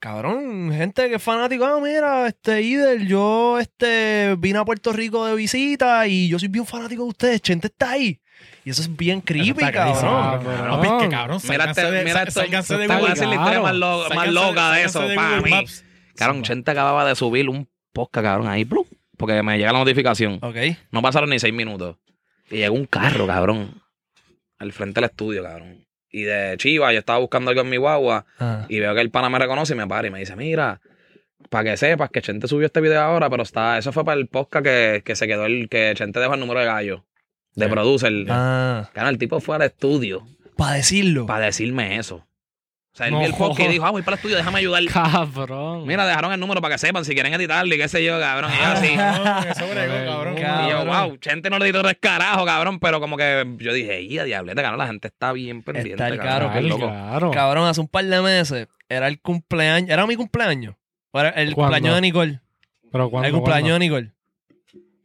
Cabrón, 0.00 0.70
gente 0.72 1.08
que 1.08 1.16
es 1.16 1.22
fanático, 1.22 1.64
ah, 1.66 1.80
mira, 1.82 2.28
este 2.28 2.62
Idel, 2.62 3.08
yo 3.08 3.58
este 3.58 4.36
vine 4.38 4.60
a 4.60 4.64
Puerto 4.64 4.92
Rico 4.92 5.26
de 5.26 5.34
visita 5.34 6.06
y 6.06 6.28
yo 6.28 6.38
soy 6.38 6.46
bien 6.46 6.64
fanático 6.64 7.02
de 7.02 7.08
ustedes, 7.08 7.42
Chente 7.42 7.66
está 7.66 7.90
ahí. 7.90 8.20
Y 8.68 8.70
eso 8.72 8.82
es 8.82 8.94
bien 8.94 9.22
creepy, 9.22 9.48
está 9.64 9.72
cabrón. 9.72 10.44
cabrón. 10.44 10.70
Papi, 10.70 10.86
es 10.88 11.02
que, 11.04 11.08
cabrón, 11.08 11.40
Mira, 11.42 11.56
sálganse 11.56 11.80
este, 11.80 11.90
de- 11.92 12.04
mira 12.04 12.22
esto. 12.24 12.40
sálganse 12.40 12.76
de 12.76 12.80
te 12.80 12.86
voy 12.88 12.94
a 12.96 12.98
Google. 12.98 13.14
decir 13.14 13.28
la 13.28 13.34
historia 13.36 13.60
más, 13.62 13.74
lo- 13.74 13.98
más 14.00 14.08
Sálganse- 14.10 14.32
loca 14.32 14.72
de 14.72 14.82
eso, 14.84 15.00
de 15.08 15.14
para 15.14 15.28
Google 15.28 15.42
mí. 15.42 15.50
Maps. 15.50 15.84
Cabrón, 16.16 16.42
Chente 16.42 16.70
acababa 16.70 17.06
de 17.08 17.14
subir 17.14 17.48
un 17.48 17.66
podcast, 17.94 18.24
cabrón, 18.26 18.46
ahí, 18.48 18.66
¡plup! 18.66 18.86
porque 19.16 19.42
me 19.42 19.56
llega 19.56 19.72
la 19.72 19.78
notificación. 19.78 20.38
Ok. 20.42 20.56
No 20.90 21.00
pasaron 21.00 21.30
ni 21.30 21.38
seis 21.38 21.54
minutos. 21.54 21.96
Y 22.50 22.58
llegó 22.58 22.74
un 22.76 22.84
carro, 22.84 23.26
cabrón, 23.26 23.80
al 24.58 24.72
frente 24.72 25.00
del 25.00 25.08
estudio, 25.08 25.42
cabrón. 25.42 25.86
Y 26.10 26.22
de 26.24 26.54
chiva, 26.58 26.92
yo 26.92 26.98
estaba 26.98 27.18
buscando 27.20 27.48
algo 27.50 27.62
en 27.62 27.70
mi 27.70 27.78
guagua 27.78 28.26
Ah. 28.38 28.66
y 28.68 28.80
veo 28.80 28.94
que 28.94 29.00
el 29.00 29.10
pana 29.10 29.30
me 29.30 29.38
reconoce 29.38 29.72
y 29.72 29.76
me 29.76 29.86
para 29.86 30.08
y 30.08 30.10
me 30.10 30.18
dice, 30.18 30.36
mira, 30.36 30.80
para 31.48 31.70
que 31.70 31.76
sepas 31.78 32.10
que 32.10 32.20
Chente 32.20 32.48
subió 32.48 32.66
este 32.66 32.82
video 32.82 33.00
ahora, 33.00 33.30
pero 33.30 33.42
está, 33.44 33.78
eso 33.78 33.92
fue 33.92 34.04
para 34.04 34.20
el 34.20 34.26
podcast 34.28 34.64
que, 34.64 35.02
que 35.04 35.16
se 35.16 35.26
quedó 35.26 35.46
el, 35.46 35.68
que 35.70 35.92
Chente 35.96 36.20
dejó 36.20 36.34
el 36.34 36.40
número 36.40 36.60
de 36.60 36.66
gallo, 36.66 37.04
de 37.58 37.66
Sí. 37.66 37.70
producer. 37.72 38.12
Ah, 38.30 38.88
Claro, 38.92 39.08
el 39.10 39.18
tipo 39.18 39.40
fue 39.40 39.56
al 39.56 39.62
estudio 39.62 40.26
para 40.56 40.74
decirlo. 40.76 41.26
para 41.26 41.46
decirme 41.46 41.96
eso. 41.98 42.24
O 42.90 42.96
sea, 42.98 43.06
él 43.06 43.12
No. 43.12 43.18
vio 43.20 43.28
el 43.28 43.34
podcast 43.34 43.68
y 43.68 43.72
dijo, 43.74 43.84
ah, 43.86 43.90
voy 43.90 44.02
para 44.02 44.14
el 44.14 44.18
estudio, 44.18 44.36
déjame 44.36 44.58
ayudar. 44.58 44.82
Cabrón. 44.92 45.86
Mira, 45.86 46.04
dejaron 46.04 46.32
el 46.32 46.40
número 46.40 46.60
para 46.60 46.74
que 46.74 46.78
sepan 46.78 47.04
si 47.04 47.14
quieren 47.14 47.32
editarle 47.32 47.76
y 47.76 47.78
qué 47.78 47.86
sé 47.86 48.02
yo, 48.04 48.18
cabrón. 48.18 48.50
Y 48.52 48.56
yo 48.58 48.66
así. 48.66 48.88
Cabrón, 48.96 49.48
eso 49.50 49.68
bregó, 49.70 49.94
cabrón. 50.10 50.34
Cabrón. 50.36 50.66
Y 50.66 50.70
yo, 50.70 50.84
wow, 50.84 51.16
Chente 51.18 51.48
no 51.50 51.58
le 51.60 51.66
editó 51.66 51.82
tres 51.82 51.96
carajos, 52.00 52.44
cabrón. 52.44 52.80
Pero 52.80 52.98
como 53.00 53.16
que 53.16 53.44
yo 53.58 53.72
dije, 53.72 54.02
y 54.02 54.18
a 54.18 54.24
diablete, 54.24 54.62
cabrón, 54.62 54.78
la 54.78 54.86
gente 54.88 55.06
está 55.08 55.32
bien 55.32 55.62
pendiente. 55.62 55.92
Está 55.92 56.08
el 56.08 56.18
cabrón, 56.18 56.50
caro, 56.52 56.66
loco. 56.66 56.86
claro. 56.88 57.30
Cabrón, 57.30 57.68
hace 57.68 57.80
un 57.80 57.88
par 57.88 58.04
de 58.04 58.20
meses 58.20 58.66
era 58.88 59.06
el 59.06 59.20
cumpleaños. 59.20 59.90
¿Era 59.90 60.04
mi 60.06 60.16
cumpleaños? 60.16 60.74
¿O 61.12 61.20
era 61.20 61.28
el 61.30 61.54
¿Cuándo? 61.54 61.74
cumpleaños 61.76 61.94
de 61.94 62.00
Nicole? 62.00 62.40
Pero 62.90 63.10
cuando, 63.10 63.28
el 63.28 63.34
cumpleaños 63.34 63.72
de 63.74 63.78
Nicole. 63.78 64.12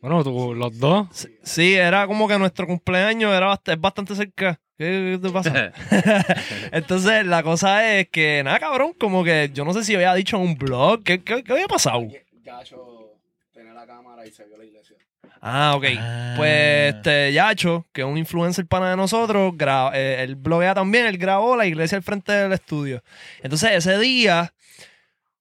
Bueno, 0.03 0.21
tú, 0.23 0.53
los 0.53 0.77
dos. 0.77 1.07
Sí, 1.11 1.29
sí, 1.43 1.73
era 1.75 2.05
como 2.07 2.27
que 2.27 2.37
nuestro 2.37 2.67
cumpleaños 2.67 3.33
era 3.33 3.47
bast- 3.47 3.71
es 3.73 3.79
bastante 3.79 4.15
cerca. 4.15 4.59
¿Qué 4.77 5.17
te 5.21 5.29
pasa? 5.29 5.71
Entonces, 6.73 7.25
la 7.25 7.41
cosa 7.41 7.95
es 7.97 8.09
que, 8.09 8.41
nada, 8.43 8.59
cabrón, 8.59 8.91
como 8.99 9.23
que 9.23 9.49
yo 9.53 9.63
no 9.63 9.73
sé 9.73 9.83
si 9.85 9.95
había 9.95 10.13
dicho 10.13 10.35
en 10.35 10.41
un 10.43 10.55
blog. 10.55 11.03
¿Qué, 11.03 11.23
qué, 11.23 11.41
qué 11.41 11.53
había 11.53 11.67
pasado? 11.67 12.05
Gacho 12.43 13.13
tenía 13.53 13.73
la 13.73 13.85
cámara 13.87 14.25
y 14.27 14.31
se 14.31 14.43
vio 14.43 14.57
la 14.57 14.65
iglesia. 14.65 14.97
Ah, 15.39 15.73
ok. 15.77 15.85
Ah. 15.97 16.33
Pues 16.35 16.95
este 16.95 17.31
Yacho, 17.31 17.85
que 17.93 18.01
es 18.01 18.07
un 18.07 18.17
influencer 18.17 18.65
pana 18.67 18.89
de 18.89 18.97
nosotros, 18.97 19.53
gra- 19.53 19.91
eh, 19.93 20.21
él 20.21 20.35
bloguea 20.35 20.73
también, 20.73 21.05
él 21.05 21.17
grabó 21.17 21.55
la 21.55 21.65
iglesia 21.65 21.97
al 21.97 22.03
frente 22.03 22.33
del 22.33 22.51
estudio. 22.51 23.01
Entonces 23.41 23.71
ese 23.71 23.97
día, 23.99 24.53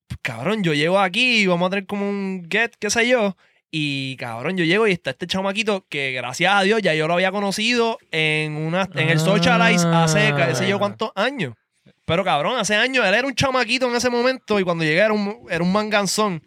pues, 0.07 0.21
cabrón, 0.23 0.63
yo 0.63 0.73
llego 0.73 1.01
aquí, 1.01 1.47
vamos 1.49 1.67
a 1.67 1.71
tener 1.71 1.87
como 1.87 2.09
un 2.09 2.47
get, 2.49 2.73
qué 2.79 2.91
sé 2.91 3.09
yo, 3.09 3.37
y 3.75 4.17
cabrón, 4.17 4.59
yo 4.59 4.67
llego 4.67 4.87
y 4.87 4.93
está 4.93 5.11
este 5.11 5.27
chamaquito 5.27 5.87
que 5.89 6.13
gracias 6.13 6.55
a 6.55 6.63
Dios 6.63 6.83
ya 6.83 6.95
yo 6.95 7.09
lo 7.09 7.15
había 7.15 7.33
conocido 7.33 7.99
en 8.11 8.55
una 8.55 8.87
en 8.95 9.09
el 9.09 9.19
Socialize 9.19 9.87
hace 9.87 10.35
qué 10.37 10.55
sé 10.55 10.69
yo 10.69 10.79
cuántos 10.79 11.11
años. 11.15 11.55
Pero 12.05 12.23
cabrón, 12.23 12.59
hace 12.59 12.77
años 12.77 13.07
él 13.07 13.15
era 13.15 13.27
un 13.27 13.35
chamaquito 13.35 13.89
en 13.89 13.97
ese 13.97 14.11
momento 14.11 14.61
y 14.61 14.63
cuando 14.63 14.85
llegué 14.85 14.99
era 14.99 15.15
un, 15.15 15.47
era 15.49 15.65
un 15.65 15.73
manganzón. 15.73 16.43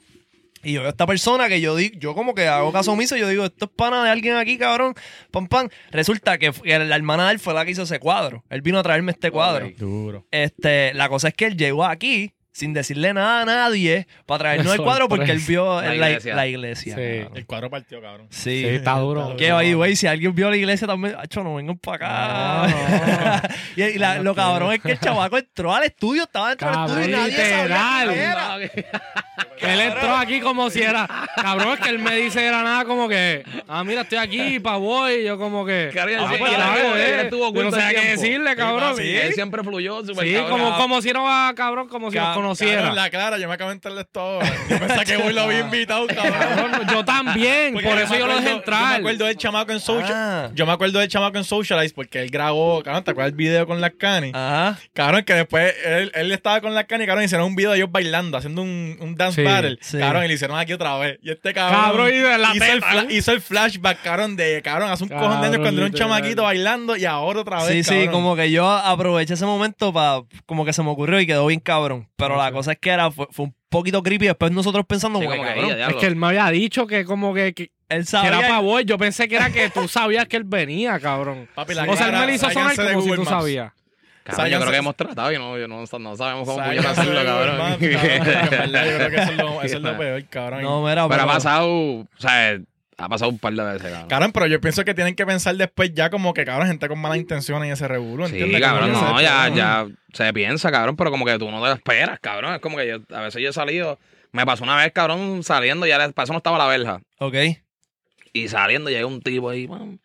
Y 0.64 0.74
yo 0.74 0.82
veo 0.82 0.90
a 0.90 0.92
esta 0.92 1.08
persona 1.08 1.50
que 1.50 1.60
yo 1.60 1.76
digo, 1.76 1.96
yo 2.00 2.14
como 2.14 2.36
que 2.36 2.48
hago 2.48 2.72
caso 2.72 2.92
omiso, 2.92 3.18
yo 3.18 3.28
digo, 3.28 3.46
esto 3.46 3.66
es 3.66 3.72
pana 3.76 4.04
de 4.04 4.12
alguien 4.12 4.36
aquí, 4.36 4.60
cabrón, 4.60 4.94
pam, 5.32 5.48
pam. 5.48 5.70
Resulta 5.90 6.38
que 6.38 6.52
la 6.64 6.96
hermana 6.96 7.28
de 7.28 7.34
él 7.34 7.40
fue 7.40 7.56
la 7.56 7.66
que 7.66 7.72
hizo 7.72 7.84
ese 7.84 8.00
cuadro. 8.00 8.44
Él 8.52 8.62
vino 8.62 8.78
a 8.78 8.84
traerme 8.84 9.12
este 9.12 9.32
cuadro. 9.32 9.68
Duro. 9.78 10.28
Este, 10.30 10.94
la 10.94 11.10
cosa 11.10 11.30
es 11.30 11.34
que 11.34 11.46
él 11.46 11.58
llegó 11.58 11.86
aquí 11.86 12.36
sin 12.56 12.72
decirle 12.74 13.14
nada 13.14 13.42
a 13.42 13.46
nadie 13.46 14.08
para 14.26 14.40
traernos 14.40 14.74
el 14.74 14.82
cuadro 14.84 15.10
porque 15.10 15.30
él 15.34 15.40
vio 15.46 15.82
La 15.82 15.94
la, 15.94 16.20
la 16.24 16.48
iglesia. 16.48 16.96
Sí. 16.96 17.28
El 17.36 17.46
cuadro 17.46 17.70
partió, 17.70 18.02
cabrón. 18.02 18.28
Sí. 18.30 18.62
Sí, 18.62 18.66
está 18.68 18.94
duro. 18.94 19.36
Que 19.36 19.48
the 19.48 19.76
way, 19.76 19.96
si 19.98 20.08
alguien 20.08 20.34
vio 20.34 20.50
la 20.50 20.56
iglesia 20.56 20.88
también, 20.88 21.16
acho, 21.20 21.44
no 21.44 21.56
vengan 21.56 21.78
para 21.78 22.68
acá. 22.68 23.46
No, 23.76 23.84
y 23.84 23.84
y 23.84 23.98
la- 23.98 24.20
lo 24.20 24.34
cabrón 24.34 24.72
es 24.74 24.80
que 24.82 24.94
el 24.94 25.00
chavaco 25.00 25.38
entró 25.38 25.74
al 25.76 25.84
estudio, 25.84 26.24
estaba 26.24 26.50
dentro 26.50 26.70
del 26.72 26.80
estudio 26.86 27.08
y 27.08 27.12
nadie 27.12 27.36
sabía 27.36 27.58
literal. 27.64 28.08
quién 28.10 28.86
era. 28.86 29.02
Él 29.74 29.80
entró 29.82 30.16
aquí 30.16 30.40
como 30.42 30.70
si 30.70 30.82
era. 30.82 31.08
Cabrón, 31.36 31.74
es 31.74 31.80
que 31.80 31.90
él 31.90 32.00
me 32.00 32.16
dice 32.16 32.46
era 32.46 32.62
nada 32.62 32.84
como 32.86 33.08
que. 33.08 33.44
Ah, 33.68 33.84
mira, 33.84 34.02
estoy 34.02 34.18
aquí, 34.18 34.60
pa' 34.60 34.76
voy. 34.78 35.14
Y 35.14 35.24
yo 35.26 35.38
como 35.38 35.66
que. 35.66 35.90
Claro, 35.92 36.12
ah, 36.20 36.34
pues, 36.38 36.52
y 36.52 36.56
él- 36.56 37.20
él 37.22 37.34
oculto 37.34 37.64
no 37.64 37.72
sabía 37.72 38.02
qué 38.02 38.08
decirle, 38.12 38.56
cabrón. 38.56 38.96
Sí, 38.98 39.16
él 39.16 39.34
siempre 39.34 39.64
fluyó, 39.64 40.02
Sí, 40.06 40.14
cabrón. 40.14 40.50
como, 40.50 40.78
como 40.78 41.02
si 41.02 41.10
era 41.10 41.54
cabrón, 41.56 41.88
como 41.88 42.12
si 42.12 42.18
nos 42.18 42.36
Cabrón, 42.50 42.58
conociera. 42.58 42.94
la 42.94 43.10
clara, 43.10 43.38
yo 43.38 43.48
me 43.48 43.54
acabo 43.54 43.70
de 43.70 43.76
enterarle 43.76 44.02
esto 44.02 44.20
ahora. 44.20 44.52
Yo 44.70 44.80
pensaba 44.80 45.06
que 45.06 45.16
hoy 45.18 45.34
lo 45.34 45.42
había 45.42 45.60
invitado, 45.66 46.08
cabrón. 46.08 46.34
Cabrón, 46.34 46.88
yo 46.92 47.06
también, 47.06 47.74
Porque 47.74 47.88
por 47.88 47.98
me 47.98 48.04
eso 48.04 48.16
yo 48.16 48.28
lo 48.28 48.36
dejé 48.36 48.50
acuerdo- 48.50 48.58
entrar. 48.58 48.82
Yo 48.84 48.90
me 48.90 48.96
acuerdo 48.98 49.26
del 49.26 49.38
chamaco 49.38 49.72
en 49.72 49.80
Social. 49.80 50.12
Ah. 50.14 50.50
Yo 50.54 50.66
me 50.66 50.72
acuerdo 50.72 51.00
del 51.00 51.08
chamaco 51.10 51.38
en 51.38 51.44
Socialize 51.44 51.94
porque 51.94 52.22
él 52.22 52.30
grabó, 52.30 52.82
cabrón, 52.84 53.04
¿te 53.04 53.12
acuerdas 53.12 53.32
el 53.32 53.38
video 53.38 53.66
con 53.68 53.82
las 53.82 53.92
canis? 53.92 54.34
Ajá. 54.34 54.78
Cabrón, 54.94 55.24
que 55.24 55.34
después 55.34 55.74
él, 55.86 56.12
él 56.16 56.32
estaba 56.32 56.62
con 56.62 56.74
las 56.74 56.86
canis, 56.86 57.08
cabrón, 57.08 57.24
y 57.24 57.26
hicieron 57.26 57.48
un 57.48 57.56
video 57.56 57.72
de 57.72 57.78
ellos 57.78 57.92
bailando, 57.92 58.38
haciendo 58.38 58.62
un, 58.62 58.98
un 59.00 59.16
dance 59.16 59.42
Sí, 59.42 59.48
battle. 59.48 59.78
sí. 59.82 59.98
Cabrón, 59.98 60.26
y 60.26 60.28
lo 60.28 60.34
hicieron 60.34 60.58
aquí 60.58 60.74
otra 60.74 60.98
vez. 60.98 61.20
Y 61.22 61.32
este 61.32 61.54
cabrón. 61.54 61.82
Cabrón, 61.82 62.08
de 62.12 62.38
la 62.38 62.56
hizo, 62.56 62.66
el 62.66 63.12
hizo 63.12 63.32
el 63.32 63.42
flashback, 63.42 64.02
cabrón, 64.02 64.36
de 64.36 64.62
cabrón, 64.62 64.92
hace 64.92 65.04
un 65.04 65.10
cojón 65.10 65.30
de 65.30 65.36
años 65.36 65.42
Cabrón, 65.46 65.62
cuando 65.64 65.82
era 65.82 65.90
un 65.90 65.94
chamaquito 65.94 66.44
bailando 66.44 66.96
y 66.96 67.06
ahora 67.06 67.42
otra 67.42 67.58
vez. 67.64 67.68
Sí, 67.72 67.84
sí, 67.84 67.90
cabrón. 68.06 68.12
como 68.12 68.36
que 68.36 68.52
yo 68.52 68.70
aproveché 68.70 69.34
ese 69.34 69.46
momento 69.46 69.92
para, 69.94 70.22
como 70.46 70.66
que 70.66 70.74
se 70.74 70.84
me 70.84 70.90
ocurrió 70.90 71.20
y 71.20 71.28
quedó 71.28 71.46
bien 71.48 71.60
cabrón. 71.60 72.08
Pero 72.16 72.35
la 72.38 72.52
cosa 72.52 72.74
es 72.74 72.78
que 72.80 72.90
era, 72.90 73.12
fue, 73.12 73.28
fue 73.32 73.46
un 73.46 73.56
poquito 73.70 74.02
creepy. 74.04 74.28
Después 74.28 74.52
nosotros 74.52 74.86
pensando, 74.88 75.20
Sí, 75.20 75.26
como 75.26 75.38
que, 75.42 75.42
que, 75.42 75.48
cabrón, 75.54 75.66
"Ey, 75.66 75.72
Es 75.72 75.78
diablo". 75.78 76.00
que 76.00 76.06
él 76.08 76.16
me 76.16 76.28
había 76.28 76.48
dicho 76.50 76.88
que 76.88 77.06
como 77.06 77.34
que, 77.34 77.54
que, 77.54 77.72
él 77.90 78.00
que 78.00 78.06
sabía. 78.06 78.30
era 78.30 78.42
para 78.42 78.60
voy. 78.60 78.86
Yo 78.86 78.98
pensé 78.98 79.28
que 79.28 79.36
era 79.36 79.50
que 79.52 79.70
tú 79.70 79.88
sabías 79.88 80.28
que 80.28 80.38
él 80.38 80.44
venía, 80.44 81.00
cabrón. 81.00 81.48
Papi, 81.54 81.74
la 81.74 81.84
O 81.84 81.96
sea, 81.96 82.08
él 82.08 82.14
me 82.14 82.26
lo 82.28 82.34
hizo 82.34 82.50
sonar 82.50 82.76
como 82.76 83.02
si 83.02 83.12
tú 83.16 83.26
sabías. 83.26 83.72
Cabrón, 84.24 84.48
yo 84.50 84.60
creo 84.60 84.72
que 84.72 84.78
hemos 84.78 84.96
tratado 84.96 85.32
y 85.32 85.38
no, 85.38 85.56
yo 85.56 85.68
no, 85.68 85.82
no 85.82 86.16
sabemos 86.18 86.48
cómo 86.50 86.64
puñeta 86.66 86.90
hacerlo, 86.90 87.24
cabrón. 87.24 87.58
Cabrón, 87.58 87.80
yo 87.80 88.98
creo 88.98 89.10
que 89.12 89.16
eso 89.18 89.32
es 89.32 89.38
lo, 89.38 89.62
eso 89.62 89.78
es 89.78 89.84
lo 89.84 89.98
peor, 90.00 90.26
cabrón. 90.26 90.62
No, 90.64 90.82
mira, 90.82 90.94
Pero 90.94 91.04
ha 91.04 91.10
pero- 91.10 91.28
pasado, 91.28 91.70
o 91.70 92.08
sea, 92.18 92.58
ha 92.98 93.10
pasado 93.10 93.30
un 93.32 93.40
par 93.40 93.54
de 93.54 93.64
veces, 93.64 93.92
cabrón. 93.92 94.08
Cabrón, 94.10 94.32
pero 94.32 94.48
yo 94.48 94.62
pienso 94.62 94.84
que 94.86 94.94
tienen 94.94 95.16
que 95.16 95.26
pensar 95.26 95.56
después 95.56 95.94
ya 95.94 96.10
como 96.10 96.34
que, 96.34 96.46
cabrón, 96.46 96.68
gente 96.68 96.88
con 96.88 97.00
malas 97.00 97.18
intenciones 97.18 97.68
y 97.70 97.72
ese 97.72 97.88
revuelo, 97.88 98.28
Sí, 98.28 98.34
¿entiendes? 98.34 98.62
cabrón, 98.62 98.92
Como 98.94 99.06
que 99.08 99.12
no, 99.14 99.22
ya, 99.22 99.30
cabrón. 99.30 99.56
ya 99.56 99.88
se 100.14 100.34
piensa, 100.34 100.72
cabrón, 100.72 100.96
pero 100.96 101.12
como 101.12 101.26
que 101.26 101.38
tú 101.38 101.50
no 101.52 101.62
te 101.62 101.68
lo 101.68 101.74
esperas, 101.74 102.20
cabrón. 102.22 102.54
Es 102.56 102.62
como 102.62 102.78
que 102.78 102.88
yo, 102.88 102.98
a 103.16 103.22
veces 103.22 103.42
yo 103.42 103.50
he 103.50 103.54
salido, 103.54 104.00
me 104.32 104.46
pasó 104.46 104.64
una 104.64 104.78
vez, 104.78 104.92
cabrón, 104.94 105.44
saliendo, 105.44 105.86
ya 105.86 105.98
para 106.14 106.24
eso 106.24 106.34
no 106.34 106.38
estaba 106.38 106.58
la 106.58 106.68
verja. 106.68 107.02
Ok. 107.20 107.36
Y 108.34 108.48
saliendo 108.48 108.90
llega 108.90 109.06
un 109.06 109.22
tipo 109.22 109.50
ahí, 109.50 109.68
man, 109.68 110.00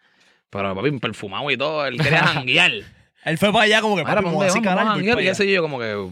pero 0.50 0.74
papi, 0.74 0.90
perfumado 0.98 1.50
y 1.50 1.56
todo, 1.56 1.86
él 1.86 1.96
quería 2.00 2.22
janguear. 2.26 2.72
Él 3.24 3.38
fue 3.38 3.52
para 3.52 3.64
allá 3.64 3.80
como 3.82 3.96
que, 3.96 4.02
Mira, 4.02 4.14
papi, 4.16 4.24
¿pa' 4.24 4.30
me 4.30 4.36
voy 4.36 4.46
a 4.46 4.48
dónde 4.48 4.58
acicalar, 4.58 4.76
vamos? 4.76 4.88
Vamos 4.88 4.90
a 4.90 4.94
voy 4.94 4.98
janguear, 5.00 5.16
para 5.16 5.22
y 5.24 5.28
qué 5.28 5.34
sé 5.34 5.52
yo, 5.52 5.62
como 5.62 5.78
que, 5.78 6.10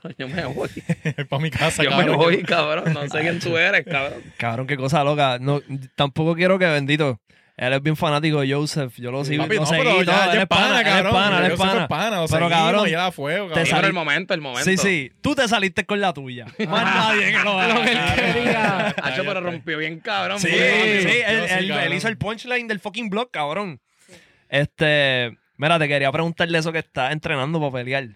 cabrón, 0.00 0.14
yo 0.18 0.28
me 0.28 0.44
voy. 0.46 0.68
para 1.28 1.42
mi 1.42 1.50
casa, 1.50 1.82
Yo 1.82 1.90
cabrón. 1.90 2.10
me 2.10 2.16
voy, 2.16 2.42
cabrón, 2.42 2.92
no 2.92 3.02
sé 3.08 3.20
quién 3.20 3.38
tú 3.38 3.56
eres, 3.56 3.84
cabrón. 3.84 4.22
Cabrón, 4.38 4.66
qué 4.66 4.76
cosa 4.76 5.04
loca. 5.04 5.38
No, 5.40 5.60
tampoco 5.94 6.34
quiero 6.34 6.58
que 6.58 6.66
bendito. 6.66 7.20
Él 7.54 7.74
es 7.74 7.82
bien 7.82 7.96
fanático 7.96 8.40
de 8.40 8.52
Joseph. 8.52 8.94
Yo 8.96 9.12
lo 9.12 9.24
sigo. 9.26 9.42
Papi, 9.44 9.56
no, 9.56 9.66
seguí 9.66 9.82
pero 9.82 10.02
ya, 10.02 10.24
Él 10.24 10.32
ya 10.36 10.40
es 10.42 10.46
pana, 10.48 10.80
él 10.80 10.86
es 10.86 10.92
cabrón. 10.92 11.12
pana, 11.12 11.38
él 11.46 11.52
es 11.52 11.58
pana. 11.58 11.86
pana, 11.88 12.20
lo 12.22 12.26
Pero 12.26 12.48
cabrón, 12.48 13.12
fuego, 13.12 13.46
te 13.48 13.50
cabrón. 13.50 13.64
Sí, 13.66 13.70
sal- 13.70 13.76
pero 13.78 13.86
el 13.88 13.92
momento, 13.92 14.34
el 14.34 14.40
momento. 14.40 14.64
Sí, 14.64 14.76
sí. 14.78 15.12
Tú 15.20 15.34
te 15.34 15.46
saliste 15.46 15.84
con 15.84 16.00
la 16.00 16.12
tuya. 16.14 16.46
Más 16.66 16.84
nadie 16.84 17.26
que 17.30 17.38
lo 17.44 17.62
Lo 17.74 17.82
que 17.84 17.92
él 17.92 17.98
haga. 17.98 18.14
quería. 18.32 18.86
Hacho, 19.02 19.22
pero 19.24 19.40
rompió 19.42 19.76
bien, 19.78 20.00
cabrón. 20.00 20.40
Sí, 20.40 20.48
sí, 20.48 20.56
él, 20.56 21.44
él- 21.50 21.70
él 21.70 21.92
hizo 21.94 22.08
el 22.08 22.16
punchline 22.16 22.66
del 22.66 22.80
fucking 22.80 23.10
blog, 23.10 23.30
cabrón. 23.30 23.80
Este, 24.48 25.36
mira, 25.56 25.78
te 25.78 25.88
quería 25.88 26.10
preguntarle 26.10 26.58
eso 26.58 26.72
que 26.72 26.78
está 26.78 27.12
entrenando 27.12 27.60
para 27.60 27.72
pelear. 27.84 28.08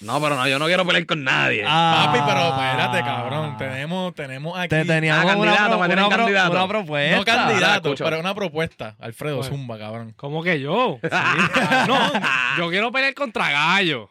No, 0.00 0.20
pero 0.20 0.34
no, 0.34 0.48
yo 0.48 0.58
no 0.58 0.66
quiero 0.66 0.84
pelear 0.84 1.06
con 1.06 1.22
nadie. 1.22 1.62
Ah. 1.66 2.06
Papi, 2.06 2.18
pero 2.26 2.48
espérate, 2.48 3.00
cabrón. 3.02 3.56
Tenemos, 3.56 4.14
tenemos 4.14 4.58
aquí. 4.58 4.68
Te 4.70 4.84
teníamos 4.84 5.20
Ah, 5.30 5.36
una, 5.36 5.54
candidato, 5.54 5.78
pro- 5.78 5.78
una 5.86 6.08
pro- 6.08 6.16
candidato. 6.18 6.50
una 6.52 6.68
propuesta. 6.68 7.16
No 7.16 7.24
candidato, 7.24 7.94
pero 7.98 8.18
una 8.20 8.34
propuesta. 8.34 8.96
Alfredo 8.98 9.36
Bueno. 9.36 9.50
Zumba, 9.50 9.78
cabrón. 9.78 10.12
¿Cómo 10.16 10.42
que 10.42 10.58
yo? 10.60 10.98
no, 11.86 12.12
yo 12.58 12.70
quiero 12.70 12.90
pelear 12.90 13.14
contra 13.14 13.50
Gallo. 13.50 14.10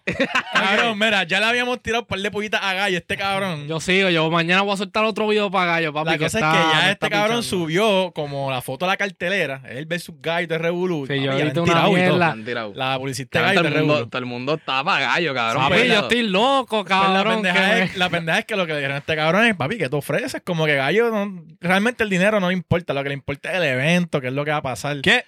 Cabrón, 0.54 0.98
mira, 0.98 1.24
ya 1.24 1.40
le 1.40 1.48
habíamos 1.48 1.82
tirado 1.82 2.04
un 2.04 2.08
par 2.08 2.20
de 2.20 2.32
pollitas 2.32 2.62
a 2.64 2.74
Gallo, 2.74 2.98
este 2.98 3.18
cabrón. 3.18 3.68
Yo 3.68 3.80
sigo, 3.82 4.10
yo 4.10 4.30
mañana 4.30 4.62
voy 4.62 4.74
a 4.74 4.78
soltar 4.78 5.04
otro 5.04 5.28
video 5.28 5.52
para 5.52 5.66
Gallo, 5.74 5.92
papi. 5.94 6.12
la 6.12 6.18
cosa 6.20 6.38
está- 6.38 6.52
es 6.54 6.66
que 6.68 6.72
ya 6.74 6.92
este 6.92 7.10
cabrón 7.10 7.38
pinchando. 7.42 7.44
subió 7.66 8.12
como 8.14 8.50
la 8.52 8.62
foto 8.62 8.86
de 8.86 8.92
la 8.92 8.98
cartelera, 8.98 9.62
él 9.68 9.86
versus 9.88 10.16
Gallo 10.22 10.48
de 10.48 10.58
Revolú. 10.58 11.06
Sí, 11.08 11.22
yo 11.22 11.32
ahorita 11.34 11.62
una 11.62 12.44
tirado. 12.46 12.74
La 12.76 12.98
publicista 12.98 13.42
Gallo 13.42 13.54
todo, 13.56 13.64
de 13.64 13.70
el 13.70 13.76
mundo, 13.82 13.94
Revolú. 13.96 14.10
todo 14.10 14.20
el 14.20 14.26
mundo 14.26 14.54
está 14.54 14.84
para 14.84 15.06
gallo, 15.06 15.34
cabrón. 15.34 15.71
Papi, 15.76 15.82
pero- 15.88 15.94
yo 15.94 16.00
estoy 16.02 16.24
loco, 16.24 16.84
Pues 16.84 16.90
la, 16.90 17.02
cabrón. 17.02 17.34
pendeja 17.42 17.76
que 17.76 17.82
es, 17.84 17.98
la 17.98 18.10
pendeja 18.10 18.40
es 18.40 18.46
que 18.46 18.56
lo 18.56 18.66
que 18.66 18.74
le 18.74 18.78
dijeron 18.80 18.96
a 18.96 19.00
este 19.00 19.16
cabrón 19.16 19.46
es, 19.46 19.56
papi, 19.56 19.78
que 19.78 19.90
tú 19.90 19.98
ofreces? 19.98 20.42
Como 20.44 20.66
que 20.66 20.76
Gallo, 20.76 21.10
no- 21.12 21.44
realmente 21.60 22.04
el 22.04 22.10
dinero 22.10 22.40
no 22.40 22.48
le 22.50 22.54
importa, 22.54 22.94
lo 22.94 23.04
que 23.04 23.10
le 23.10 23.16
importa 23.16 23.52
es 23.52 23.58
el 23.58 23.64
evento, 23.64 24.22
que 24.22 24.28
es 24.28 24.34
lo 24.34 24.46
que 24.46 24.52
va 24.52 24.58
a 24.58 24.62
pasar. 24.62 25.02
¿Qué? 25.02 25.24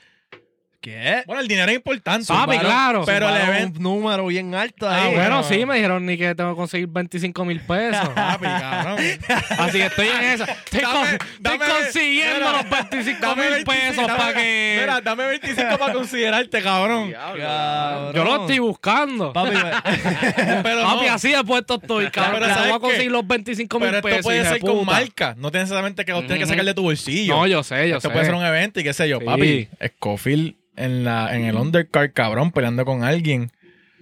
¿Qué? 0.83 1.23
Bueno, 1.25 1.41
el 1.41 1.47
dinero 1.47 1.69
es 1.71 1.77
importante. 1.77 2.25
Papi, 2.27 2.57
claro. 2.59 3.03
Pero 3.05 3.29
el 3.29 3.35
Zumbaron 3.35 3.55
evento... 3.55 3.77
un 3.79 3.83
número 3.83 4.25
bien 4.27 4.53
alto 4.53 4.85
Ah, 4.89 5.05
ahí. 5.05 5.13
bueno, 5.15 5.29
no. 5.37 5.43
sí, 5.43 5.65
me 5.65 5.75
dijeron 5.75 6.05
ni 6.05 6.17
que 6.17 6.35
tengo 6.35 6.49
que 6.51 6.57
conseguir 6.57 6.87
25 6.89 7.45
mil 7.45 7.61
pesos. 7.61 8.09
Papi, 8.15 8.43
cabrón. 8.45 8.97
Así 9.59 9.77
que 9.77 9.85
estoy 9.85 10.07
en 10.09 10.23
esa. 10.25 10.43
Estoy, 10.43 10.81
Dame- 10.81 10.93
con- 10.93 11.07
estoy 11.07 11.27
dame- 11.39 11.65
consiguiendo 11.83 12.35
mira, 12.49 12.51
los 12.51 12.69
25 12.91 13.19
Dame 13.21 13.41
mil 13.43 13.51
25, 13.65 13.95
pesos 13.95 14.11
para 14.17 14.33
que. 14.33 14.77
Mira, 14.81 14.99
dame 15.01 15.25
25 15.27 15.77
para 15.77 15.93
considerarte, 15.93 16.61
cabrón. 16.61 17.07
Diablo, 17.07 17.43
Cabrón. 17.43 18.13
yo 18.13 18.23
lo 18.25 18.41
estoy 18.41 18.59
buscando. 18.59 19.31
Papi, 19.31 19.51
Pero 20.63 20.81
Papi, 20.83 21.05
no. 21.07 21.13
así 21.13 21.31
de 21.31 21.43
puesto 21.45 21.75
estoy, 21.81 22.09
cabrón. 22.11 22.33
Pero 22.41 22.47
que 22.47 22.53
¿sabes 22.53 22.67
voy 22.69 22.75
a 22.75 22.79
qué? 22.79 22.81
conseguir 22.87 23.11
los 23.11 23.25
25 23.27 23.79
mil 23.79 23.89
Pero 23.89 24.01
pesos. 24.01 24.17
esto 24.17 24.27
puede 24.27 24.43
ser 24.45 24.59
con 24.59 24.79
puta. 24.79 24.91
marca. 24.91 25.35
No 25.37 25.49
necesariamente 25.49 26.03
que 26.05 26.11
los 26.11 26.21
tienes 26.27 26.39
que 26.39 26.49
sacar 26.49 26.65
de 26.65 26.73
tu 26.73 26.83
bolsillo. 26.83 27.35
No, 27.35 27.47
yo 27.47 27.63
sé, 27.63 27.87
yo 27.89 27.97
Esto 27.97 28.09
sé. 28.09 28.13
puede 28.13 28.25
ser 28.25 28.35
un 28.35 28.43
evento 28.45 28.79
y 28.79 28.83
qué 28.83 28.93
sé 28.93 29.07
yo. 29.07 29.19
Sí. 29.19 29.25
Papi, 29.25 29.69
Scofield 29.87 30.55
en, 30.75 31.03
la, 31.03 31.35
en 31.35 31.45
el 31.45 31.55
undercard, 31.55 32.11
cabrón, 32.13 32.51
peleando 32.51 32.85
con 32.85 33.03
alguien. 33.03 33.51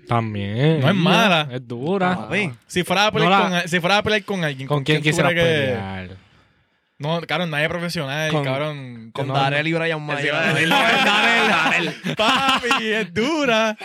También. 0.07 0.82
No 0.82 0.89
es 0.89 0.95
mala. 0.95 1.47
Es 1.51 1.65
dura. 1.67 2.15
papi. 2.17 2.51
Si 2.67 2.84
fuera 2.84 3.07
a 3.07 3.11
pelear, 3.11 3.30
No 3.32 3.49
la- 3.49 3.61
con, 3.61 3.69
si 3.69 3.80
fuera 3.80 3.97
a 3.97 4.03
pelear 4.03 4.24
con 4.24 4.43
alguien. 4.43 4.67
¿Con 4.67 4.84
quién 4.84 4.97
tú 4.97 5.03
quisiera 5.03 5.30
pelear? 5.30 6.09
No, 6.97 7.19
cabrón, 7.22 7.49
nadie 7.49 7.67
profesional, 7.67 8.30
Con- 8.32 8.43
cabrón. 8.43 9.09
Con 9.11 9.28
No, 9.28 9.34
Darel 9.34 9.65
y 9.67 9.74
Brian 9.74 10.01
Mayer. 10.05 10.32
Darel, 10.34 10.69
Darel. 10.69 11.93
Papi, 12.17 12.67
es 12.91 13.11
dura. 13.13 13.76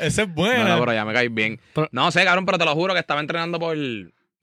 Esa 0.00 0.22
es 0.22 0.28
No, 0.28 0.34
buena. 0.34 0.64
no, 0.64 0.80
pero 0.80 0.94
ya 0.94 1.04
me 1.04 1.12
caes 1.12 1.32
bien. 1.34 1.60
Pero- 1.74 1.88
No 1.92 2.10
sé, 2.10 2.24
cabrón, 2.24 2.46
pero 2.46 2.56
te 2.58 2.64
lo 2.64 2.74
juro 2.74 2.94
que 2.94 3.00
estaba 3.00 3.20
entrenando 3.20 3.58
por, 3.58 3.76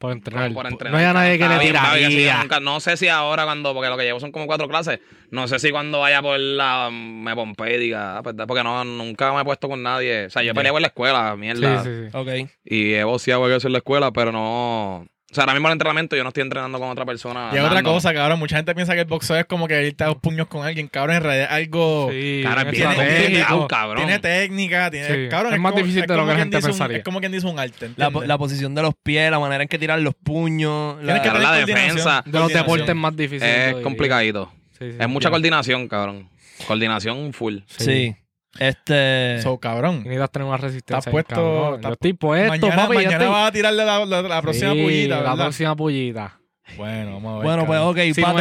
Por 0.06 0.12
entrenar. 0.14 0.54
por 0.54 0.68
entrenar. 0.68 0.92
no 0.94 0.98
hay 1.00 1.06
a 1.06 1.14
nadie 1.14 1.38
que 1.38 1.48
le 1.48 1.60
sí, 1.60 1.66
tiraría. 1.68 2.38
nunca- 2.42 2.60
no 2.60 2.80
sé 2.80 2.98
si 2.98 3.08
ahora 3.08 3.44
cuando, 3.46 3.74
porque 3.74 3.90
lo 3.90 3.98
que 3.98 4.04
llevo 4.04 4.20
son 4.20 4.32
como 4.32 4.46
cuatro 4.48 4.68
clases, 4.68 5.00
no 5.32 5.48
sé 5.48 5.60
si 5.60 5.72
cuando 5.72 6.00
vaya 6.00 6.22
por 6.22 6.40
la, 6.40 6.90
me 6.92 7.34
pompe 7.36 7.76
y 7.76 7.80
diga, 7.80 8.18
ah, 8.18 8.24
pues, 8.24 8.36
porque 8.48 8.64
no, 8.64 8.84
nunca 8.84 9.34
me 9.34 9.42
he 9.42 9.44
puesto 9.46 9.68
con 9.70 9.82
nadie. 9.84 10.26
O 10.26 10.30
sea, 10.30 10.44
yo 10.44 10.54
peleé 10.54 10.72
en 10.74 10.82
la 10.82 10.88
escuela, 10.88 11.32
Sí, 11.34 11.40
mierda. 11.40 11.84
sí, 11.84 11.90
sí. 12.12 12.18
Ok. 12.18 12.50
Y 12.66 12.94
he 12.94 13.04
boceado 13.04 13.54
eso 13.56 13.68
en 13.68 13.74
la 13.74 13.80
escuela, 13.80 14.12
pero 14.12 14.32
no... 14.32 15.06
O 15.36 15.38
sea, 15.38 15.44
ahora 15.44 15.54
mismo 15.54 15.68
en 15.68 15.72
el 15.72 15.76
entrenamiento 15.76 16.16
yo 16.16 16.24
no 16.24 16.30
estoy 16.30 16.44
entrenando 16.44 16.80
con 16.80 16.88
otra 16.88 17.04
persona. 17.04 17.50
Y 17.52 17.58
hay 17.58 17.66
otra 17.66 17.84
cosa, 17.84 18.14
cabrón. 18.14 18.40
Mucha 18.40 18.56
gente 18.56 18.74
piensa 18.74 18.94
que 18.94 19.02
el 19.02 19.06
boxeo 19.06 19.36
es 19.36 19.44
como 19.44 19.68
que 19.68 19.86
irte 19.86 20.06
a 20.06 20.08
dos 20.08 20.16
puños 20.16 20.48
con 20.48 20.66
alguien, 20.66 20.88
cabrón. 20.88 21.18
En 21.18 21.24
realidad 21.24 21.46
es 21.48 21.52
algo. 21.52 22.08
Sí, 22.10 22.40
Cara, 22.42 22.64
bien 22.64 22.72
bien 22.72 22.90
estratégico, 22.90 23.24
complicado, 23.26 23.68
cabrón. 23.68 23.98
Tiene 23.98 24.20
técnica, 24.20 24.90
tiene. 24.92 25.08
Sí, 25.08 25.30
Cabrón, 25.30 25.54
es 25.54 25.60
más 25.60 25.74
como- 25.74 25.84
difícil 25.84 26.08
de 26.08 26.16
lo 26.16 26.26
que 26.26 26.32
la 26.32 26.38
gente 26.40 26.56
dice 26.56 26.68
un- 26.68 26.72
pensaría. 26.72 26.98
es 27.00 27.04
como 27.04 27.20
quien 27.20 27.32
dice 27.34 27.48
un 27.48 27.60
arte. 27.60 27.92
La, 27.98 28.10
la 28.10 28.38
posición 28.38 28.74
de 28.76 28.82
los 28.82 28.94
pies, 28.96 29.30
la 29.30 29.40
manera 29.40 29.62
en 29.64 29.68
que 29.68 29.78
tiran 29.78 30.02
los 30.06 30.14
puños. 30.16 31.00
Tienes 31.04 31.22
que 31.22 31.28
la- 31.28 31.40
la 31.40 31.52
defensa. 31.54 32.24
De 32.26 32.40
los 32.40 32.54
deportes 32.54 32.96
más 32.96 33.14
difíciles. 33.18 33.76
es 33.76 33.84
complicadito. 33.84 34.54
Sí, 34.80 34.92
sí. 34.92 34.98
Es 34.98 35.10
mucha 35.10 35.30
coordinación, 35.30 35.90
cabrón. 35.90 36.30
Coordinación 36.66 37.34
full. 37.34 37.58
Sí. 37.68 38.16
Este. 38.60 39.40
So, 39.42 39.60
cabrón. 39.60 39.98
Necesitas 40.04 40.32
tener 40.32 40.48
una 40.48 40.58
resistencia. 40.58 41.00
Estás 41.00 41.12
puesto- 41.12 41.76
estás 41.76 41.90
Yo 41.90 41.94
estoy 41.94 42.14
puesto, 42.14 42.50
mañana 42.50 42.76
papi. 42.76 42.94
ya 42.94 42.96
mañana 42.96 43.12
estoy- 43.24 43.28
vas 43.28 43.48
a 43.48 43.52
tirarle 43.52 43.86
la, 43.86 44.06
la- 44.06 44.22
la 44.22 44.42
próxima 44.42 44.72
Sí, 44.74 44.82
pullita, 44.84 45.22
La 45.22 45.36
próxima 45.36 45.76
pullita. 45.76 46.40
Bueno, 46.78 47.14
vamos 47.14 47.32
a 47.32 47.36
ver. 47.36 47.44
Bueno, 47.44 47.66
pues 47.68 47.80
ok, 47.80 47.98
Sí, 48.16 48.22
para 48.22 48.34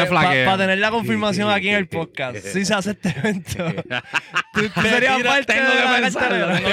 no 0.46 0.56
tener 0.58 0.78
la 0.78 0.90
confirmación 0.90 1.50
aquí 1.50 1.68
en 1.68 1.74
el 1.76 1.88
podcast, 1.88 2.38
si 2.38 2.64
se 2.64 2.72
hace 2.74 2.92
este 2.92 3.10
evento, 3.10 3.56
tú, 4.54 4.68
tú 4.74 4.80
serías 4.80 5.16
tira- 5.18 5.30
parte 5.30 5.52
tengo 5.52 5.68
de 5.68 5.76
que 5.76 6.00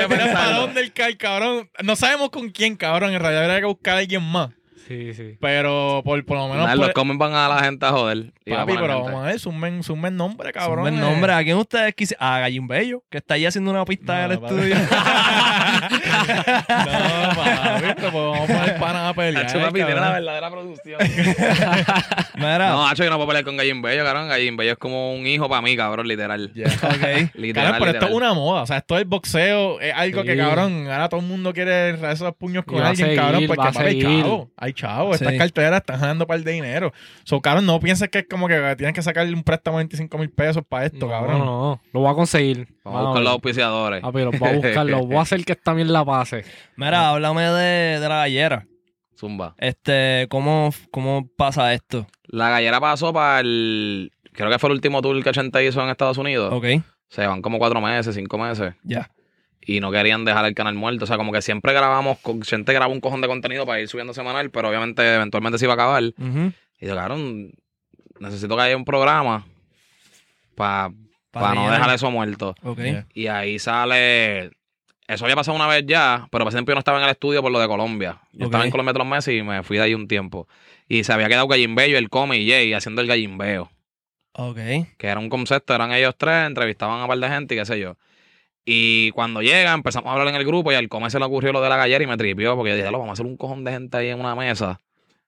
pensarlo, 0.07 0.33
para 0.33 0.51
dónde 0.59 0.81
el 0.81 0.93
cae, 0.93 1.17
cabrón. 1.17 1.69
No 1.83 1.95
sabemos 1.97 2.29
con 2.29 2.49
quién, 2.51 2.77
cabrón. 2.77 3.13
En 3.13 3.19
realidad 3.19 3.43
habría 3.43 3.59
que 3.59 3.65
buscar 3.65 3.95
a 3.95 3.99
alguien 3.99 4.23
más. 4.23 4.49
Sí, 4.91 5.13
sí. 5.13 5.37
Pero 5.39 6.01
por, 6.03 6.23
por 6.25 6.37
lo 6.37 6.47
menos. 6.49 6.67
Por- 6.67 6.77
los 6.77 6.89
comen 6.93 7.17
van 7.17 7.33
a 7.33 7.47
la 7.47 7.59
gente 7.63 7.85
a 7.85 7.91
joder. 7.91 8.33
y 8.45 8.51
Papi, 8.51 8.73
pero 8.73 8.87
gente. 8.87 9.03
vamos 9.11 9.23
a 9.23 9.27
ver, 9.27 9.39
zumben, 9.39 9.83
zumben 9.83 10.15
nombre, 10.17 10.51
cabrón. 10.51 10.87
Eh. 10.87 10.91
nombre. 10.91 11.33
¿A 11.33 11.43
quién 11.43 11.57
ustedes 11.57 11.93
quisieran? 11.95 12.27
A 12.33 12.39
Gallín 12.39 12.67
Bello, 12.67 13.03
que 13.09 13.17
está 13.19 13.35
ahí 13.35 13.45
haciendo 13.45 13.71
una 13.71 13.85
pista 13.85 14.15
No, 14.19 14.25
en 14.25 14.31
el 14.31 14.39
papi. 14.39 14.53
estudio. 14.55 14.75
No, 15.81 17.35
papi, 17.35 17.93
pero 17.95 18.11
pues 18.11 18.13
vamos 18.13 18.49
a 18.49 18.53
poner 18.53 18.79
pana 18.79 19.09
a 19.09 19.13
pelear. 19.13 19.45
Hacho, 19.45 19.59
papi, 19.59 19.73
tiene 19.73 19.95
la 19.95 20.11
verdadera 20.11 20.49
producción. 20.51 20.99
Mira, 22.35 22.69
no, 22.69 22.87
Hacho, 22.87 23.03
yo 23.03 23.09
no 23.09 23.17
puedo 23.17 23.27
pelear 23.27 23.45
con 23.45 23.57
Gallin 23.57 23.81
Bello, 23.81 24.03
cabrón. 24.03 24.27
Gallin 24.29 24.57
Bello 24.57 24.71
es 24.73 24.77
como 24.77 25.13
un 25.13 25.25
hijo 25.27 25.47
para 25.49 25.61
mí, 25.61 25.75
cabrón, 25.75 26.07
literal. 26.07 26.51
Ok. 26.55 27.31
Literal, 27.35 27.71
Cabrón, 27.71 27.79
pero 27.79 27.91
esto 27.91 28.05
es 28.05 28.11
literal. 28.11 28.13
una 28.13 28.33
moda. 28.33 28.61
O 28.61 28.65
sea, 28.67 28.77
esto 28.77 28.95
del 28.95 29.05
boxeo 29.05 29.79
es 29.79 29.93
algo 29.93 30.23
que, 30.23 30.31
Sí. 30.33 30.37
cabrón, 30.37 30.87
ahora 30.89 31.09
todo 31.09 31.19
el 31.19 31.25
mundo 31.27 31.53
quiere 31.53 31.91
esos 32.11 32.33
puños 32.35 32.63
con 32.65 32.81
a 32.81 32.89
alguien, 32.89 33.07
seguir, 33.07 33.19
cabrón, 33.21 33.43
va 33.43 33.47
porque 33.47 33.67
a 33.67 33.71
papi, 33.71 33.85
hay 33.85 34.01
chavo. 34.01 34.49
Hay 34.57 34.73
chavo. 34.73 35.13
Sí. 35.17 35.23
Estas 35.23 35.37
carteras 35.37 35.79
están 35.81 35.99
ganando 35.99 36.25
par 36.27 36.39
de 36.41 36.51
dinero. 36.51 36.93
So, 37.23 37.41
cabrón, 37.41 37.65
no 37.65 37.79
pienses 37.79 38.09
que 38.09 38.19
es 38.19 38.25
como 38.29 38.47
que 38.47 38.75
tienes 38.77 38.93
que 38.95 39.01
sacarle 39.01 39.33
un 39.33 39.43
préstamo 39.43 39.77
de 39.77 39.83
25 39.85 40.17
mil 40.17 40.29
pesos 40.29 40.63
para 40.67 40.85
esto, 40.85 41.05
No, 41.05 41.11
cabrón. 41.11 41.39
no, 41.39 41.45
no. 41.45 41.81
Lo 41.93 41.99
voy 42.01 42.11
a 42.11 42.15
conseguir. 42.15 42.67
Vamos 42.83 42.99
a 42.99 43.03
buscar 43.05 43.23
los 43.23 43.31
auspiciadores. 43.33 44.01
Papi, 44.01 44.19
los 44.21 44.39
voy 44.39 44.49
a 44.49 44.53
buscar. 44.53 44.85
Los 44.85 45.07
voy 45.07 45.17
a 45.17 45.21
hacer 45.21 45.45
que 45.45 45.51
también 45.71 45.91
la 45.91 46.05
pase. 46.05 46.43
Mira, 46.75 47.09
háblame 47.09 47.43
de, 47.43 47.99
de 47.99 48.09
la 48.09 48.17
gallera. 48.17 48.65
Zumba. 49.17 49.55
Este, 49.57 50.27
¿cómo, 50.29 50.73
¿cómo 50.91 51.27
pasa 51.37 51.73
esto? 51.73 52.07
La 52.25 52.49
gallera 52.49 52.79
pasó 52.79 53.13
para 53.13 53.39
el. 53.41 54.11
Creo 54.33 54.49
que 54.49 54.59
fue 54.59 54.69
el 54.69 54.75
último 54.75 55.01
tour 55.01 55.21
que 55.21 55.29
80 55.29 55.61
hizo 55.63 55.81
en 55.83 55.89
Estados 55.89 56.17
Unidos. 56.17 56.51
Ok, 56.53 56.65
Se 57.09 57.27
van 57.27 57.41
como 57.41 57.59
cuatro 57.59 57.81
meses, 57.81 58.15
cinco 58.15 58.37
meses. 58.37 58.73
ya. 58.83 59.11
Y 59.63 59.79
no 59.79 59.91
querían 59.91 60.25
dejar 60.25 60.45
el 60.45 60.55
canal 60.55 60.73
muerto. 60.73 61.03
O 61.03 61.07
sea, 61.07 61.17
como 61.17 61.31
que 61.31 61.41
siempre 61.43 61.71
grabamos. 61.71 62.17
Gente 62.43 62.73
graba 62.73 62.91
un 62.91 62.99
cojón 62.99 63.21
de 63.21 63.27
contenido 63.27 63.63
para 63.65 63.79
ir 63.79 63.87
subiendo 63.87 64.11
semanal, 64.13 64.49
pero 64.49 64.69
obviamente 64.69 65.13
eventualmente 65.15 65.59
se 65.59 65.65
iba 65.65 65.73
a 65.73 65.75
acabar. 65.75 66.03
Ujú. 66.17 66.51
Y 66.79 66.87
yo, 66.87 66.95
cabrón, 66.95 67.51
necesito 68.19 68.55
que 68.55 68.61
haya 68.63 68.75
un 68.75 68.85
programa 68.85 69.45
para 70.55 70.91
Pa' 71.31 71.53
no 71.53 71.69
dejar 71.71 71.93
eso 71.93 72.09
muerto. 72.09 72.55
Ok. 72.63 72.79
Yeah. 72.79 73.05
Y 73.13 73.27
ahí 73.27 73.59
sale. 73.59 74.51
Eso 75.11 75.25
había 75.25 75.35
pasado 75.35 75.57
una 75.57 75.67
vez 75.67 75.83
ya, 75.85 76.29
pero 76.31 76.47
ese 76.47 76.55
tiempo 76.55 76.71
yo 76.71 76.75
no 76.75 76.79
estaba 76.79 76.97
en 76.99 77.03
el 77.03 77.09
estudio 77.09 77.41
por 77.41 77.51
lo 77.51 77.59
de 77.59 77.67
Colombia. 77.67 78.21
Yo 78.31 78.45
estaba 78.45 78.63
en 78.63 78.71
Colombia 78.71 78.93
tres 78.93 79.05
meses 79.05 79.33
y 79.37 79.43
me 79.43 79.61
fui 79.61 79.75
de 79.75 79.83
ahí 79.83 79.93
un 79.93 80.07
tiempo. 80.07 80.47
Y 80.87 81.03
se 81.03 81.11
había 81.11 81.27
quedado 81.27 81.49
Gallimbello, 81.49 81.97
el 81.97 82.09
Come 82.09 82.37
y 82.37 82.49
Jay 82.49 82.71
haciendo 82.71 83.01
el 83.01 83.07
Gallimbeo. 83.07 83.69
Ok. 84.31 84.55
Que 84.97 85.07
era 85.07 85.19
un 85.19 85.27
concepto, 85.27 85.75
eran 85.75 85.91
ellos 85.91 86.15
tres, 86.17 86.47
entrevistaban 86.47 86.99
a 86.99 87.03
un 87.03 87.07
par 87.09 87.17
de 87.17 87.27
gente 87.27 87.55
y 87.55 87.57
qué 87.57 87.65
sé 87.65 87.77
yo. 87.77 87.97
Y 88.63 89.11
cuando 89.11 89.41
llega, 89.41 89.73
empezamos 89.73 90.07
a 90.07 90.13
hablar 90.13 90.29
en 90.29 90.35
el 90.35 90.45
grupo 90.45 90.71
y 90.71 90.75
al 90.75 90.87
Come 90.87 91.09
se 91.09 91.19
le 91.19 91.25
ocurrió 91.25 91.51
lo 91.51 91.61
de 91.61 91.67
la 91.67 91.75
gallera 91.75 92.01
y 92.01 92.07
me 92.07 92.15
tripió 92.15 92.55
porque 92.55 92.69
yo 92.69 92.77
dije, 92.77 92.89
"Lo, 92.89 92.99
vamos 92.99 93.09
a 93.09 93.13
hacer 93.13 93.25
un 93.25 93.35
cojón 93.35 93.65
de 93.65 93.71
gente 93.73 93.97
ahí 93.97 94.07
en 94.07 94.19
una 94.21 94.33
mesa. 94.33 94.79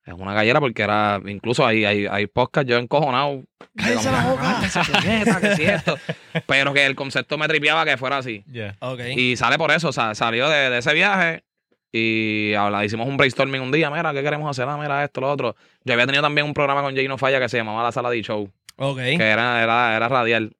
En 0.05 0.21
una 0.21 0.33
gallera 0.33 0.59
porque 0.59 0.83
era, 0.83 1.21
incluso 1.25 1.65
hay, 1.65 1.85
hay, 1.85 2.05
hay 2.07 2.27
podcast 2.27 2.67
yo 2.67 2.77
encojonado. 2.77 3.43
¡Cállese 3.75 4.11
la 4.11 4.25
boca! 4.29 4.41
"Ah, 4.61 5.39
que 5.41 5.55
si 5.55 5.63
esto". 5.63 5.97
Pero 6.45 6.73
que 6.73 6.85
el 6.85 6.95
concepto 6.95 7.37
me 7.37 7.47
tripiaba 7.47 7.85
que 7.85 7.95
fuera 7.97 8.17
así. 8.17 8.43
Yeah. 8.51 8.75
Y 9.15 9.37
sale 9.37 9.57
por 9.57 9.71
eso, 9.71 9.91
salió 9.93 10.49
de, 10.49 10.69
de 10.69 10.77
ese 10.79 10.93
viaje 10.93 11.43
y 11.91 12.53
habla, 12.55 12.83
hicimos 12.83 13.07
un 13.07 13.15
brainstorming 13.17 13.61
un 13.61 13.71
día, 13.71 13.89
mira, 13.89 14.11
¿qué 14.13 14.23
queremos 14.23 14.49
hacer? 14.49 14.67
Ah, 14.67 14.77
mira 14.77 15.03
esto, 15.05 15.21
lo 15.21 15.31
otro. 15.31 15.55
Yo 15.85 15.93
había 15.93 16.05
tenido 16.05 16.23
también 16.23 16.45
un 16.47 16.53
programa 16.53 16.81
con 16.81 16.93
Jay 16.95 17.07
No 17.07 17.17
Falla 17.17 17.39
que 17.39 17.47
se 17.47 17.57
llamaba 17.57 17.81
La 17.83 17.91
Sala 17.93 18.09
de 18.09 18.21
Show, 18.21 18.49
Ok. 18.77 18.97
que 18.97 19.15
era, 19.23 19.63
era, 19.63 19.95
era 19.95 20.09
radial. 20.09 20.51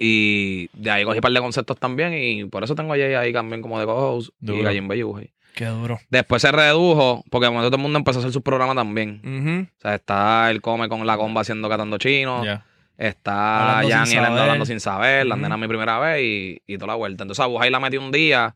Y 0.00 0.68
de 0.74 0.90
ahí 0.90 1.04
cogí 1.04 1.18
un 1.18 1.22
par 1.22 1.32
de 1.32 1.40
conceptos 1.40 1.76
también 1.78 2.14
y 2.14 2.44
por 2.44 2.62
eso 2.62 2.74
tengo 2.74 2.94
a 2.94 2.96
Jay 2.96 3.14
ahí 3.14 3.32
también 3.32 3.60
como 3.62 3.80
de 3.80 3.86
co-host 3.86 4.30
y 4.40 4.46
Duro. 4.46 4.62
Gallin 4.62 4.86
Bellujo. 4.86 5.20
Qué 5.58 5.66
duro. 5.66 5.98
Después 6.08 6.40
se 6.40 6.52
redujo 6.52 7.24
porque 7.30 7.46
de 7.46 7.50
momento 7.50 7.68
todo 7.70 7.76
el 7.78 7.82
mundo 7.82 7.98
empezó 7.98 8.18
a 8.18 8.22
hacer 8.22 8.32
su 8.32 8.42
programa 8.42 8.76
también. 8.76 9.20
Ujú. 9.24 9.66
O 9.76 9.80
sea, 9.82 9.96
está 9.96 10.50
el 10.52 10.60
Come 10.60 10.88
con 10.88 11.04
la 11.04 11.16
comba 11.16 11.40
haciendo 11.40 11.68
catando 11.68 11.98
chino. 11.98 12.44
Yeah. 12.44 12.64
Está 12.96 13.78
Hablando 13.78 13.88
Jan 13.96 14.06
y 14.06 14.10
saber. 14.14 14.40
hablando 14.40 14.66
sin 14.66 14.78
saber, 14.80 15.26
la 15.26 15.34
Ujú. 15.34 15.42
nena 15.42 15.56
mi 15.56 15.66
primera 15.66 15.98
vez 15.98 16.22
y, 16.22 16.62
y 16.66 16.76
toda 16.78 16.88
la 16.88 16.94
vuelta. 16.94 17.24
Entonces 17.24 17.42
a 17.42 17.46
Bujay 17.46 17.70
la 17.70 17.80
metí 17.80 17.96
un 17.96 18.12
día 18.12 18.54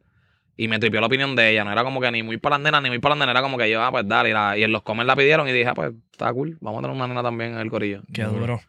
y 0.57 0.69
me 0.69 0.79
tripió 0.79 1.01
la 1.01 1.07
opinión 1.09 1.35
de 1.35 1.51
ella. 1.51 1.65
No 1.65 1.73
era 1.73 1.83
como 1.83 2.01
que 2.01 2.11
ni 2.13 2.23
muy 2.23 2.37
para 2.37 2.57
la 2.59 2.63
nena 2.65 2.81
ni 2.81 2.89
muy 2.89 2.99
para 3.01 3.15
la 3.17 3.21
nena, 3.21 3.33
era 3.33 3.43
como 3.43 3.59
que 3.59 3.69
yo, 3.69 3.83
ah, 3.83 3.91
pues 3.91 4.07
dale. 4.07 4.31
Y, 4.31 4.33
la- 4.33 4.57
y 4.57 4.63
en 4.63 4.71
los 4.71 4.83
comer 4.83 5.07
la 5.07 5.17
pidieron 5.17 5.49
y 5.49 5.53
dije, 5.53 5.69
ah, 5.69 5.75
pues 5.75 5.93
está 6.13 6.33
cool, 6.33 6.57
vamos 6.61 6.79
a 6.79 6.83
tener 6.83 6.97
una 6.97 7.09
nena 7.09 7.23
también 7.23 7.55
en 7.55 7.59
el 7.59 7.69
corillo. 7.71 8.03
Qué 8.13 8.23
duro. 8.25 8.61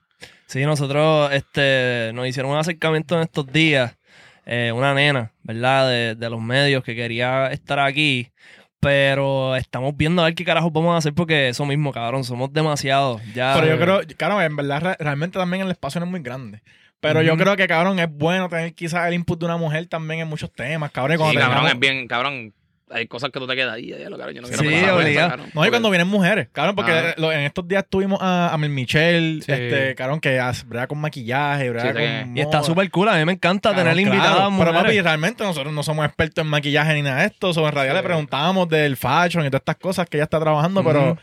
Sí, 0.47 0.63
nosotros 0.65 1.31
este, 1.33 2.11
nos 2.13 2.27
hicieron 2.27 2.51
un 2.51 2.57
acercamiento 2.57 3.15
en 3.15 3.21
estos 3.21 3.45
días. 3.51 3.95
Eh, 4.45 4.71
una 4.73 4.93
nena, 4.93 5.31
¿verdad? 5.43 5.89
De, 5.89 6.15
de 6.15 6.29
los 6.29 6.41
medios 6.41 6.83
que 6.83 6.95
quería 6.95 7.47
estar 7.47 7.79
aquí. 7.79 8.31
Pero 8.79 9.55
estamos 9.55 9.95
viendo 9.95 10.21
a 10.21 10.25
ver 10.25 10.35
qué 10.35 10.43
carajos 10.43 10.73
vamos 10.73 10.93
a 10.93 10.97
hacer 10.97 11.13
porque 11.13 11.47
eso 11.49 11.65
mismo, 11.65 11.93
cabrón. 11.93 12.23
Somos 12.25 12.51
demasiados. 12.51 13.21
Ya, 13.33 13.53
Pero 13.55 13.67
yo 13.67 13.79
creo, 13.79 14.01
claro, 14.17 14.41
en 14.41 14.55
verdad, 14.57 14.81
re- 14.81 14.95
realmente 14.99 15.39
también 15.39 15.63
el 15.63 15.71
espacio 15.71 15.99
no 16.01 16.05
es 16.05 16.11
muy 16.11 16.19
grande. 16.21 16.61
Pero 16.99 17.21
yo 17.21 17.35
creo 17.37 17.55
que, 17.57 17.67
cabrón, 17.67 17.99
es 17.99 18.07
bueno 18.09 18.47
tener 18.49 18.73
quizás 18.73 19.07
el 19.07 19.13
input 19.13 19.39
de 19.39 19.45
una 19.45 19.57
mujer 19.57 19.85
también 19.87 20.21
en 20.21 20.27
muchos 20.27 20.51
temas, 20.51 20.91
cabrón. 20.91 21.15
y 21.15 21.17
Sí, 21.17 21.19
cuando 21.21 21.39
cabrón, 21.39 21.55
tengamos- 21.65 21.73
es 21.73 21.79
bien, 21.79 22.07
cabrón. 22.07 22.53
Hay 22.93 23.07
cosas 23.07 23.31
que 23.31 23.39
tú 23.39 23.47
te 23.47 23.55
quedas 23.55 23.73
ahí, 23.73 23.87
ya 23.87 24.09
lo 24.09 24.17
cabrón, 24.17 24.35
yo 24.35 24.41
no 24.41 24.47
quiero 24.47 24.63
Sí, 24.63 24.69
pasar 24.69 25.39
eso. 25.39 25.45
No, 25.53 25.65
y 25.65 25.69
cuando 25.69 25.89
vienen 25.89 26.07
mujeres, 26.07 26.47
cabrón, 26.51 26.75
porque 26.75 26.91
Ah. 26.91 27.13
lo- 27.17 27.31
en 27.31 27.41
estos 27.41 27.67
días 27.67 27.83
tuvimos 27.89 28.19
a, 28.21 28.53
a 28.53 28.57
Mel 28.57 28.69
Michelle, 28.69 29.41
Sí. 29.41 29.51
este, 29.51 29.95
cabrón, 29.95 30.19
que 30.19 30.39
brega 30.67 30.87
con 30.87 30.99
maquillaje, 30.99 31.69
brega 31.71 31.91
Sí, 31.91 31.97
sí. 31.97 32.23
con 32.25 32.37
Y 32.37 32.41
está 32.41 32.57
moda. 32.57 32.67
súper 32.67 32.89
cool. 32.91 33.09
A 33.09 33.17
mí 33.17 33.25
me 33.25 33.33
encanta 33.33 33.69
Cabrón, 33.69 33.85
tener 33.85 33.99
invitadas 34.05 34.35
claro. 34.35 34.51
mujeres. 34.51 34.73
Pero 34.73 34.83
papi, 34.85 35.01
realmente 35.01 35.43
nosotros 35.43 35.73
no 35.73 35.83
somos 35.83 36.05
expertos 36.05 36.43
en 36.43 36.49
maquillaje 36.49 36.93
ni 36.93 37.01
nada 37.01 37.21
de 37.21 37.25
esto. 37.27 37.53
Sobre 37.53 37.67
en 37.69 37.73
realidad 37.73 37.95
le 37.95 38.03
preguntábamos 38.03 38.69
del 38.69 38.95
fashion 38.97 39.45
y 39.45 39.49
todas 39.49 39.61
estas 39.61 39.77
cosas 39.77 40.07
que 40.07 40.17
ella 40.17 40.25
está 40.25 40.39
trabajando, 40.39 40.83
pero. 40.83 41.17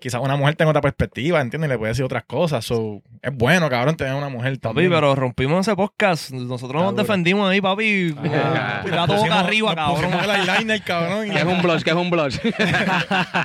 Quizás 0.00 0.20
una 0.22 0.36
mujer 0.36 0.54
tenga 0.56 0.70
otra 0.70 0.80
perspectiva, 0.80 1.40
¿entiendes? 1.40 1.68
Y 1.68 1.72
le 1.72 1.78
puede 1.78 1.90
decir 1.90 2.04
otras 2.04 2.24
cosas. 2.24 2.64
So, 2.64 3.02
es 3.22 3.34
bueno, 3.34 3.68
cabrón, 3.68 3.96
tener 3.96 4.14
una 4.14 4.28
mujer 4.28 4.52
Papi, 4.54 4.60
también. 4.60 4.90
pero 4.90 5.14
rompimos 5.14 5.66
ese 5.66 5.74
podcast. 5.76 6.30
Nosotros 6.30 6.82
nos 6.82 6.96
defendimos 6.96 7.50
ahí, 7.50 7.60
papi. 7.60 8.14
Ah. 8.18 8.82
Gato 8.86 9.14
boca 9.14 9.26
Pusimos- 9.26 9.38
arriba, 9.44 9.74
cabrón. 9.74 10.12
el 10.14 10.30
eyeliner, 10.30 10.82
cabrón. 10.82 11.30
¿Qué 11.30 11.38
es 11.38 11.44
un 11.44 11.62
blush? 11.62 11.82
¿Qué 11.84 11.90
es 11.90 11.96
un 11.96 12.10
blush? 12.10 12.38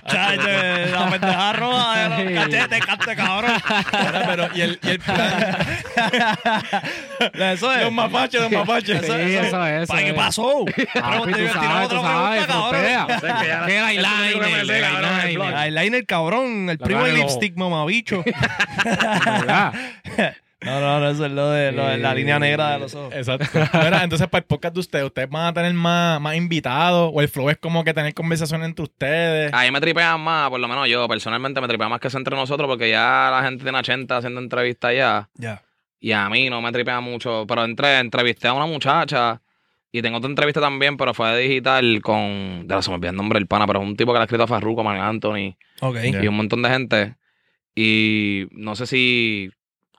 Chache, 0.08 0.92
la 0.92 1.10
pendeja 1.10 1.54
cachetes, 2.34 2.86
cante, 2.86 3.16
cabrón. 3.16 3.52
Ahora, 3.92 4.24
pero, 4.26 4.50
y 4.56 4.62
el, 4.62 4.80
y 4.82 4.90
el 4.90 5.00
plan. 5.00 5.58
Eso 7.34 7.72
es. 7.74 7.84
los 7.84 7.92
mapaches, 7.92 8.42
los 8.42 8.52
mapaches. 8.52 9.02
Sí, 9.02 9.12
eso 9.12 9.66
es. 9.66 9.88
¿Para 9.88 10.02
eso 10.02 10.06
qué 10.06 10.14
pasó? 10.14 10.66
Papi, 10.66 11.18
tú 11.32 11.38
te 11.38 11.50
sabes, 11.50 11.90
tú 11.90 12.02
sabes, 12.02 12.46
cabrón. 12.48 12.82
Que 12.82 13.48
ya- 13.48 13.66
¿Qué 13.66 13.78
eso 13.78 13.86
me 13.86 13.92
eyeliner? 13.92 14.44
el 15.66 15.78
eyeliner. 15.78 16.06
cabrón. 16.06 16.70
El 16.70 16.78
primo 16.78 17.04
del 17.04 17.16
lipstick, 17.16 17.56
mamabicho. 17.56 18.24
¿Verdad? 18.86 19.74
No, 20.64 20.80
no, 20.80 21.00
no, 21.00 21.10
eso 21.10 21.26
es 21.26 21.32
lo 21.32 21.50
de, 21.50 21.72
lo 21.72 21.86
de 21.88 21.98
la 21.98 22.14
línea 22.16 22.40
negra 22.40 22.72
de 22.74 22.80
los 22.80 22.96
ojos. 22.96 23.14
Exacto. 23.14 23.46
Mira, 23.74 24.04
entonces, 24.04 24.28
para 24.28 24.40
el 24.42 24.46
podcast 24.46 24.74
de 24.74 24.80
ustedes, 24.80 25.06
¿ustedes 25.06 25.30
van 25.30 25.48
a 25.48 25.54
tener 25.54 25.74
más, 25.74 26.20
más 26.22 26.36
invitados? 26.36 27.12
¿O 27.14 27.22
el 27.22 27.28
flow 27.28 27.50
es 27.50 27.58
como 27.58 27.84
que 27.84 27.94
tener 27.94 28.14
conversaciones 28.14 28.68
entre 28.68 28.84
ustedes? 28.84 29.54
A 29.54 29.64
mí 29.64 29.72
me 29.72 29.82
tripean 29.82 30.22
más, 30.22 30.50
por 30.50 30.60
lo 30.60 30.68
menos 30.68 30.88
yo 30.88 31.08
personalmente 31.08 31.60
me 31.62 31.68
tripea 31.68 31.90
más 31.90 32.00
que 32.00 32.10
sea 32.10 32.18
entre 32.20 32.36
nosotros 32.36 32.68
porque 32.68 32.90
ya 32.90 33.30
la 33.32 33.44
gente 33.44 33.64
tiene 33.64 33.78
80 33.78 34.18
haciendo 34.18 34.40
entrevistas 34.42 34.94
ya. 34.96 35.30
Ya. 35.36 35.62
Y 36.00 36.12
a 36.12 36.30
mí 36.30 36.50
no 36.50 36.62
me 36.62 36.72
tripea 36.72 37.00
mucho. 37.00 37.46
Pero 37.48 37.64
entre, 37.66 38.00
entrevisté 38.00 38.48
a 38.48 38.54
una 38.54 38.66
muchacha 38.66 39.42
y 39.92 40.02
tengo 40.02 40.18
otra 40.18 40.30
entrevista 40.30 40.60
también, 40.60 40.98
pero 40.98 41.14
fue 41.14 41.30
de 41.34 41.42
digital 41.44 42.02
con. 42.02 42.68
Ya 42.68 42.82
se 42.82 42.90
me 42.90 42.96
olvidó 42.96 43.12
el 43.12 43.16
nombre 43.18 43.40
del 43.40 43.48
pana, 43.48 43.68
pero 43.68 43.82
es 43.82 43.86
un 43.88 43.96
tipo 43.96 44.12
que 44.12 44.18
le 44.18 44.22
ha 44.22 44.26
escrito 44.26 44.44
a 44.44 44.48
Farruko, 44.48 44.84
Marc 44.84 45.00
Anthony 45.00 45.56
Ok. 45.82 45.98
Ya. 46.12 46.24
y 46.24 46.28
un 46.28 46.36
montón 46.36 46.62
de 46.62 46.70
gente. 46.70 47.16
Y 47.76 48.48
no 48.52 48.76
sé 48.76 48.86
si 48.86 49.50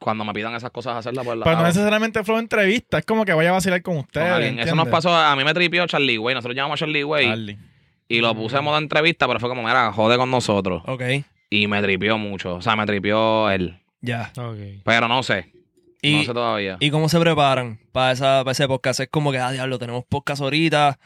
cuando 0.04 0.22
me 0.26 0.34
pidan 0.34 0.54
esas 0.54 0.70
cosas 0.70 0.98
hacerlas, 0.98 1.24
pues 1.24 1.38
las 1.38 1.44
Pero 1.44 1.56
no 1.56 1.60
hago 1.60 1.68
necesariamente 1.68 2.22
flow 2.24 2.36
entrevista, 2.38 2.98
es 2.98 3.06
como 3.06 3.24
que 3.24 3.32
vaya 3.32 3.48
a 3.48 3.52
vacilar 3.52 3.80
con 3.80 3.96
ustedes. 3.96 4.58
Eso 4.58 4.74
nos 4.74 4.88
pasó, 4.88 5.16
a 5.16 5.34
mí 5.34 5.44
me 5.44 5.54
tripió 5.54 5.86
Charlie 5.86 6.18
Way. 6.18 6.34
Nosotros 6.34 6.54
llamamos 6.54 6.76
a 6.76 6.84
Charlie 6.84 7.04
Way 7.04 7.26
Charlie. 7.26 7.58
y 8.06 8.20
lo 8.20 8.34
puse 8.34 8.58
en 8.58 8.64
modo 8.64 8.76
entrevista, 8.76 9.26
pero 9.26 9.40
fue 9.40 9.48
como, 9.48 9.62
mira, 9.62 9.90
jode 9.92 10.18
con 10.18 10.30
nosotros. 10.30 10.82
Ok. 10.86 11.02
Y 11.48 11.68
me 11.68 11.80
tripió 11.80 12.18
mucho. 12.18 12.56
O 12.56 12.60
sea, 12.60 12.76
me 12.76 12.84
tripió 12.84 13.48
él. 13.48 13.80
Ya. 14.02 14.30
Ok. 14.36 14.82
Pero 14.84 15.08
no 15.08 15.22
sé. 15.22 15.50
Y, 16.02 16.16
no 16.16 16.24
sé 16.24 16.34
todavía. 16.34 16.76
¿Y 16.80 16.90
cómo 16.90 17.08
se 17.08 17.18
preparan 17.18 17.80
para, 17.90 18.12
esa, 18.12 18.44
para 18.44 18.52
ese 18.52 18.68
podcast? 18.68 19.00
Es 19.00 19.08
como 19.08 19.32
que, 19.32 19.38
ah, 19.38 19.52
diablo, 19.52 19.78
tenemos 19.78 20.04
podcast 20.04 20.42
ahorita. 20.42 20.98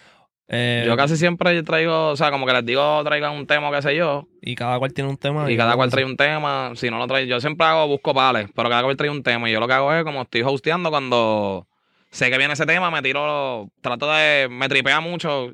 Eh, 0.48 0.84
Yo 0.86 0.96
casi 0.96 1.16
siempre 1.16 1.62
traigo, 1.62 2.08
o 2.08 2.16
sea, 2.16 2.30
como 2.30 2.46
que 2.46 2.52
les 2.54 2.64
digo, 2.64 3.02
traigan 3.04 3.34
un 3.34 3.46
tema, 3.46 3.70
qué 3.70 3.82
sé 3.82 3.94
yo. 3.96 4.26
Y 4.40 4.54
cada 4.54 4.78
cual 4.78 4.92
tiene 4.94 5.10
un 5.10 5.18
tema. 5.18 5.50
Y 5.50 5.56
cada 5.56 5.74
cual 5.76 5.90
trae 5.90 6.04
un 6.04 6.16
tema. 6.16 6.72
Si 6.74 6.90
no 6.90 6.98
lo 6.98 7.06
trae, 7.06 7.26
yo 7.26 7.40
siempre 7.40 7.66
hago, 7.66 7.86
busco 7.86 8.14
pales, 8.14 8.48
pero 8.54 8.70
cada 8.70 8.82
cual 8.82 8.96
trae 8.96 9.10
un 9.10 9.22
tema. 9.22 9.48
Y 9.48 9.52
yo 9.52 9.60
lo 9.60 9.68
que 9.68 9.74
hago 9.74 9.92
es, 9.92 10.04
como 10.04 10.22
estoy 10.22 10.42
hosteando, 10.42 10.90
cuando 10.90 11.68
sé 12.10 12.30
que 12.30 12.38
viene 12.38 12.54
ese 12.54 12.64
tema, 12.64 12.90
me 12.90 13.02
tiro, 13.02 13.70
trato 13.82 14.10
de, 14.10 14.48
me 14.50 14.68
tripea 14.68 15.00
mucho. 15.00 15.52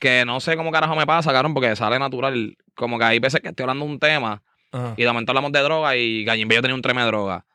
Que 0.00 0.24
no 0.24 0.40
sé 0.40 0.56
cómo 0.56 0.72
carajo 0.72 0.96
me 0.96 1.06
pasa, 1.06 1.32
cabrón, 1.32 1.54
porque 1.54 1.76
sale 1.76 1.98
natural. 1.98 2.56
Como 2.74 2.98
que 2.98 3.04
hay 3.04 3.18
veces 3.20 3.40
que 3.40 3.48
estoy 3.48 3.62
hablando 3.62 3.84
de 3.86 3.92
un 3.92 3.98
tema 4.00 4.42
Ajá. 4.72 4.94
y 4.96 5.02
de 5.02 5.08
momento 5.08 5.30
hablamos 5.30 5.52
de 5.52 5.60
droga 5.60 5.96
y 5.96 6.24
Gallimbello 6.24 6.62
tenía 6.62 6.74
un 6.74 6.82
tema 6.82 7.02
de 7.02 7.06
droga. 7.06 7.46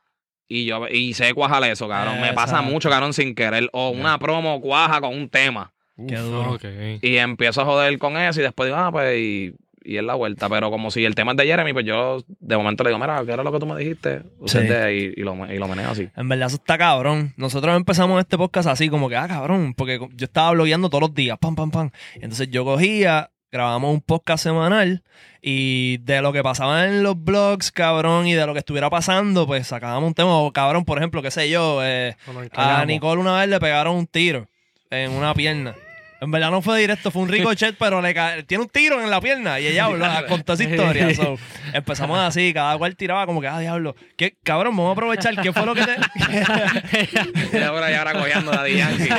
Y 0.48 0.66
yo 0.66 0.88
y 0.88 1.14
sé 1.14 1.34
cuajar 1.34 1.64
eso, 1.66 1.88
cabrón. 1.88 2.22
Me 2.22 2.34
pasa 2.34 2.62
mucho, 2.62 2.90
cabrón, 2.90 3.14
sin 3.14 3.36
querer. 3.36 3.70
O 3.72 3.90
una 3.90 4.18
promo 4.18 4.60
cuaja 4.62 5.00
con 5.00 5.14
un 5.14 5.30
tema. 5.30 5.74
Qué 6.08 6.18
duro. 6.18 6.58
Y 7.02 7.18
empiezo 7.18 7.62
a 7.62 7.66
joder 7.66 7.98
con 8.00 8.18
eso 8.18 8.40
y 8.40 8.44
después 8.44 8.68
digo, 8.68 8.78
ah, 8.78 8.92
pues, 8.92 9.18
y, 9.18 9.54
y 9.84 9.98
es 9.98 10.04
la 10.04 10.16
vuelta. 10.16 10.48
Pero 10.50 10.70
como 10.72 10.92
si 10.92 11.04
el 11.06 11.16
tema 11.16 11.32
es 11.32 11.38
de 11.38 11.46
Jeremy, 11.46 11.74
pues 11.74 11.86
yo 11.86 12.24
de 12.40 12.58
momento 12.58 12.84
le 12.84 12.90
digo, 12.92 13.00
mira, 13.00 13.24
¿qué 13.26 13.32
era 13.32 13.44
lo 13.44 13.52
que 13.52 13.60
tú 13.60 13.66
me 13.66 13.78
dijiste? 13.78 14.22
Usted 14.40 14.62
Sí. 14.62 14.68
de- 14.68 14.96
y, 15.16 15.22
y 15.22 15.24
lo, 15.24 15.36
y 15.52 15.58
lo 15.58 15.68
meneo 15.68 15.90
así. 15.92 16.08
En 16.16 16.30
verdad, 16.30 16.48
eso 16.48 16.58
está 16.58 16.78
cabrón. 16.78 17.34
Nosotros 17.38 17.76
empezamos 17.76 18.20
este 18.20 18.38
podcast 18.38 18.68
así, 18.70 18.90
como 18.90 19.10
que, 19.10 19.16
ah, 19.16 19.28
cabrón, 19.28 19.74
porque 19.74 20.00
yo 20.00 20.26
estaba 20.26 20.52
blogueando 20.52 20.90
todos 20.90 21.02
los 21.02 21.14
días, 21.14 21.38
pam, 21.40 21.56
pam, 21.56 21.72
pam. 21.72 21.92
Entonces 22.16 22.50
yo 22.52 22.64
cogía, 22.66 23.32
grabamos 23.52 23.94
un 23.94 24.02
podcast 24.02 24.44
semanal 24.44 25.02
y 25.42 25.98
de 26.00 26.22
lo 26.22 26.34
que 26.34 26.44
pasaba 26.44 26.86
en 26.86 27.02
los 27.02 27.16
blogs, 27.24 27.72
cabrón, 27.72 28.28
y 28.28 28.34
de 28.34 28.46
lo 28.46 28.52
que 28.54 28.60
estuviera 28.60 28.90
pasando, 28.90 29.48
pues 29.48 29.68
sacábamos 29.68 30.08
un 30.10 30.14
tema. 30.14 30.38
O, 30.38 30.52
cabrón, 30.52 30.84
por 30.86 30.98
ejemplo, 30.98 31.22
qué 31.22 31.32
sé 31.32 31.50
yo, 31.50 31.80
eh, 31.84 32.16
a. 32.54 32.86
Nicole 32.86 33.22
una 33.22 33.40
vez 33.40 33.48
le 33.50 33.60
pegaron 33.60 33.96
un 33.96 34.06
tiro 34.06 34.48
en 34.92 35.12
una 35.12 35.34
pierna. 35.34 35.74
En 36.22 36.32
verdad 36.32 36.52
no 36.52 36.62
fue 36.62 36.80
directo, 36.82 37.12
fue 37.12 37.22
un 37.22 37.30
ricochet, 37.30 37.76
pero 37.80 38.02
le 38.02 38.14
ca- 38.14 38.44
tiene 38.46 38.64
un 38.66 38.70
tiro 38.70 39.02
en 39.02 39.10
la 39.10 39.22
pierna 39.22 39.60
y 39.60 39.68
ella 39.68 39.86
habló, 39.86 40.06
contó 40.28 40.54
esa 40.54 40.64
historia. 40.66 41.14
So, 41.16 41.38
empezamos 41.74 42.20
así, 42.20 42.54
cada 42.54 42.78
cual 42.78 42.96
tiraba 42.98 43.26
como 43.26 43.40
que, 43.40 43.48
ah, 43.48 43.60
diablo. 43.60 43.96
¿Qué, 44.18 44.36
cabrón, 44.44 44.76
vamos 44.76 44.90
a 44.90 44.92
aprovechar. 44.94 45.36
¿Qué 45.42 45.54
fue 45.54 45.66
lo 45.66 45.74
que 45.76 45.86
te, 45.86 45.96
Y 47.58 47.62
ahora, 47.64 47.98
ahora 48.00 48.14
cogiendo 48.14 48.68
Yankee. 48.68 49.10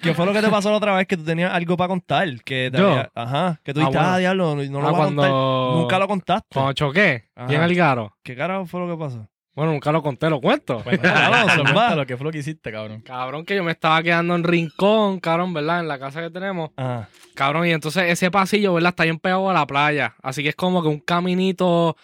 ¿Qué 0.00 0.14
fue 0.14 0.24
lo 0.26 0.32
que 0.32 0.40
te 0.40 0.48
pasó 0.48 0.70
la 0.70 0.76
otra 0.76 0.94
vez 0.96 1.06
que 1.06 1.16
tú 1.16 1.24
tenías 1.24 1.52
algo 1.52 1.76
para 1.76 1.88
contar? 1.88 2.28
Que 2.44 2.70
te 2.72 2.78
¿Yo? 2.78 2.90
había- 2.92 3.10
ajá, 3.14 3.60
que 3.62 3.74
tú 3.74 3.80
Ah, 3.80 3.82
dijiste, 3.82 3.98
ah, 3.98 4.02
bueno. 4.04 4.18
diablo, 4.18 4.54
no, 4.56 4.62
no 4.64 4.80
lo 4.80 4.88
Ah, 4.88 4.92
vas 4.92 5.00
a 5.00 5.04
contar. 5.04 5.30
Nunca 5.30 5.98
lo 5.98 6.08
contaste. 6.08 6.48
Cuando 6.54 6.72
choqué, 6.72 7.24
Ajá. 7.36 7.46
bien 7.48 7.60
al 7.60 7.74
garo. 7.74 8.16
¿Qué 8.22 8.34
carajo 8.34 8.66
fue 8.66 8.80
lo 8.80 8.88
que 8.88 8.98
pasó? 8.98 9.28
Bueno, 9.54 9.72
nunca 9.72 9.90
lo 9.92 10.02
conté, 10.02 10.30
lo 10.30 10.40
cuento. 10.40 10.80
Bueno, 10.84 11.00
Claro, 11.02 11.48
zumba. 11.50 11.72
cuéntalo, 11.72 12.06
¿qué 12.06 12.16
fue 12.16 12.24
lo 12.24 12.30
que 12.32 12.38
hiciste, 12.38 12.70
cabrón? 12.70 13.00
Cabrón, 13.02 13.44
que 13.44 13.56
yo 13.56 13.64
me 13.64 13.72
estaba 13.72 14.02
quedando 14.02 14.34
en 14.36 14.44
rincón, 14.44 15.18
cabrón, 15.20 15.52
¿verdad? 15.52 15.80
En 15.80 15.88
la 15.88 15.98
casa 15.98 16.22
que 16.22 16.30
tenemos. 16.30 16.70
Ajá. 16.76 17.08
Cabrón, 17.34 17.66
y 17.66 17.70
entonces 17.72 18.04
ese 18.08 18.30
pasillo, 18.30 18.74
¿verdad? 18.74 18.90
Está 18.90 19.04
bien 19.04 19.18
pegado 19.18 19.50
a 19.50 19.54
la 19.54 19.66
playa. 19.66 20.14
Así 20.22 20.42
que 20.42 20.50
es 20.50 20.54
como 20.56 20.82
que 20.82 20.88
un 20.88 21.00
caminito 21.00 21.96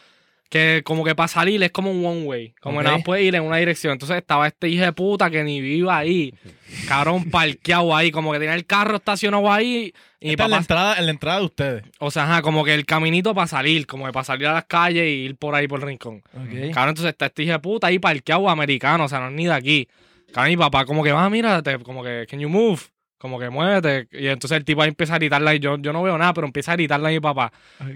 que 0.48 0.82
como 0.84 1.02
que 1.04 1.14
para 1.16 1.26
salir 1.28 1.60
es 1.62 1.70
como 1.72 1.90
un 1.90 2.04
one 2.06 2.22
way. 2.24 2.54
Como 2.60 2.78
Ok. 2.78 2.82
que 2.84 2.88
nada 2.90 3.02
puede 3.04 3.22
ir 3.22 3.34
en 3.34 3.42
una 3.42 3.56
dirección. 3.56 3.92
Entonces 3.92 4.16
estaba 4.18 4.46
este 4.46 4.68
hijo 4.68 4.84
de 4.84 4.92
puta 4.92 5.28
que 5.30 5.42
ni 5.42 5.60
viva 5.60 5.98
ahí. 5.98 6.32
Cabrón, 6.88 7.30
parqueado 7.30 7.94
ahí. 7.94 8.10
Como 8.10 8.32
que 8.32 8.38
tenía 8.38 8.54
el 8.54 8.66
carro 8.66 8.96
estacionado 8.96 9.50
ahí. 9.52 9.92
Y 10.26 10.30
Esta 10.30 10.44
es 10.44 10.50
la 10.50 10.56
entrada, 10.58 10.96
en 10.98 11.04
la 11.06 11.10
entrada 11.12 11.38
de 11.40 11.44
ustedes. 11.44 11.84
o 11.98 12.10
sea, 12.10 12.24
ajá, 12.24 12.42
como 12.42 12.64
que 12.64 12.74
el 12.74 12.84
caminito 12.86 13.34
para 13.34 13.46
salir. 13.46 13.86
Como 13.86 14.06
que 14.06 14.12
para 14.12 14.24
salir 14.24 14.46
a 14.48 14.52
las 14.54 14.64
calles 14.64 15.04
y 15.06 15.24
ir 15.24 15.36
por 15.36 15.54
ahí 15.54 15.66
por 15.68 15.80
el 15.80 15.86
rincón. 15.86 16.22
Ok. 16.34 16.72
Cabrón, 16.74 16.90
entonces 16.90 17.06
está 17.12 17.26
este 17.26 17.42
hijo 17.44 17.52
de 17.52 17.58
puta 17.60 17.86
ahí 17.88 17.98
parqueado 17.98 18.48
americano, 18.48 19.04
o 19.04 19.08
sea, 19.08 19.20
no 19.20 19.26
es 19.28 19.32
ni 19.32 19.46
de 19.46 19.52
aquí. 19.54 19.88
Cabrón, 20.32 20.50
mi 20.50 20.56
papá 20.56 20.84
como 20.84 21.02
que 21.04 21.12
va, 21.12 21.28
mira, 21.30 21.62
te- 21.62 21.78
como 21.78 22.02
que, 22.02 22.26
can 22.28 22.40
you 22.40 22.48
move? 22.48 22.80
Como 23.18 23.38
que 23.38 23.48
muévete. 23.48 24.08
Y 24.12 24.26
entonces 24.26 24.56
el 24.58 24.64
tipo 24.64 24.82
ahí 24.82 24.88
empieza 24.88 25.14
a 25.14 25.18
gritarle, 25.18 25.56
y 25.56 25.58
yo, 25.58 25.78
yo 25.78 25.92
no 25.92 26.02
veo 26.02 26.18
nada, 26.18 26.34
pero 26.34 26.46
empieza 26.46 26.72
a 26.72 26.76
gritarle 26.76 27.08
a 27.08 27.10
mi 27.12 27.20
papá. 27.20 27.50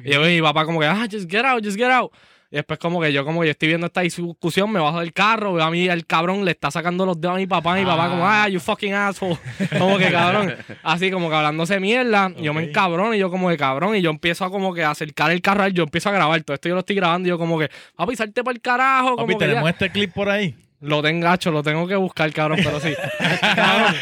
Y 0.05 0.11
yo 0.13 0.21
veo 0.21 0.31
a 0.31 0.33
mi 0.35 0.41
papá 0.41 0.65
como 0.65 0.81
que, 0.81 0.87
ah, 0.87 1.07
just 1.11 1.31
get 1.31 1.45
out, 1.45 1.63
just 1.65 1.77
get 1.77 1.91
out. 1.91 2.11
Y 2.53 2.57
después 2.57 2.81
como 2.81 3.01
que 3.01 3.13
yo 3.13 3.25
como 3.25 3.41
que 3.41 3.47
yo 3.47 3.51
estoy 3.53 3.69
viendo 3.69 3.87
esta 3.87 4.01
discusión, 4.01 4.73
me 4.73 4.81
bajo 4.81 4.99
del 4.99 5.13
carro, 5.13 5.53
veo 5.53 5.65
a 5.65 5.71
mí 5.71 5.89
el 5.89 6.05
cabrón 6.05 6.45
le 6.45 6.51
está 6.51 6.71
sacando 6.73 7.07
los 7.07 7.21
dedos 7.21 7.37
a 7.37 7.39
mi 7.39 7.47
papá, 7.47 7.79
y 7.79 7.85
mi 7.85 7.87
papá 7.87 8.09
como, 8.09 8.27
ah, 8.27 8.49
you 8.49 8.59
fucking 8.59 8.93
asshole. 8.93 9.39
Como 9.79 9.99
que 9.99 10.11
cabrón, 10.11 10.57
así 10.83 11.11
como 11.13 11.29
que 11.29 11.37
hablándose 11.37 11.79
mierda, 11.79 12.33
yo 12.37 12.53
me 12.53 12.65
encabrono 12.65 13.15
y 13.15 13.19
yo 13.19 13.31
como 13.31 13.49
que 13.51 13.57
cabrón, 13.57 13.95
y 13.95 14.03
yo 14.03 14.11
empiezo 14.11 14.45
a 14.45 14.51
como 14.51 14.75
que 14.75 14.83
acercar 14.83 15.31
el 15.31 15.41
carro 15.43 15.63
a 15.63 15.67
él, 15.69 15.75
yo 15.75 15.85
empiezo 15.85 16.09
a 16.09 16.13
grabar 16.13 16.43
todo 16.43 16.55
esto, 16.55 16.69
yo 16.69 16.75
lo 16.75 16.81
estoy 16.81 16.97
grabando 16.97 17.29
y 17.29 17.31
yo 17.31 17.39
como 17.39 17.59
que, 17.59 17.71
papi, 17.95 18.17
salte 18.17 18.43
para 18.43 18.55
el 18.55 18.61
carajo, 18.61 19.11
como 19.17 19.27
Papi, 19.27 19.33
ya. 19.35 19.39
tenemos 19.39 19.71
este 19.71 19.91
clip 19.91 20.13
por 20.13 20.29
ahí. 20.29 20.55
Lo 20.81 21.03
tengo 21.03 21.23
gacho, 21.25 21.51
lo 21.51 21.63
tengo 21.63 21.87
que 21.87 21.95
buscar, 21.97 22.33
cabrón, 22.33 22.61
pero 22.65 22.81
sí. 22.81 22.95
cabrón. 23.41 23.95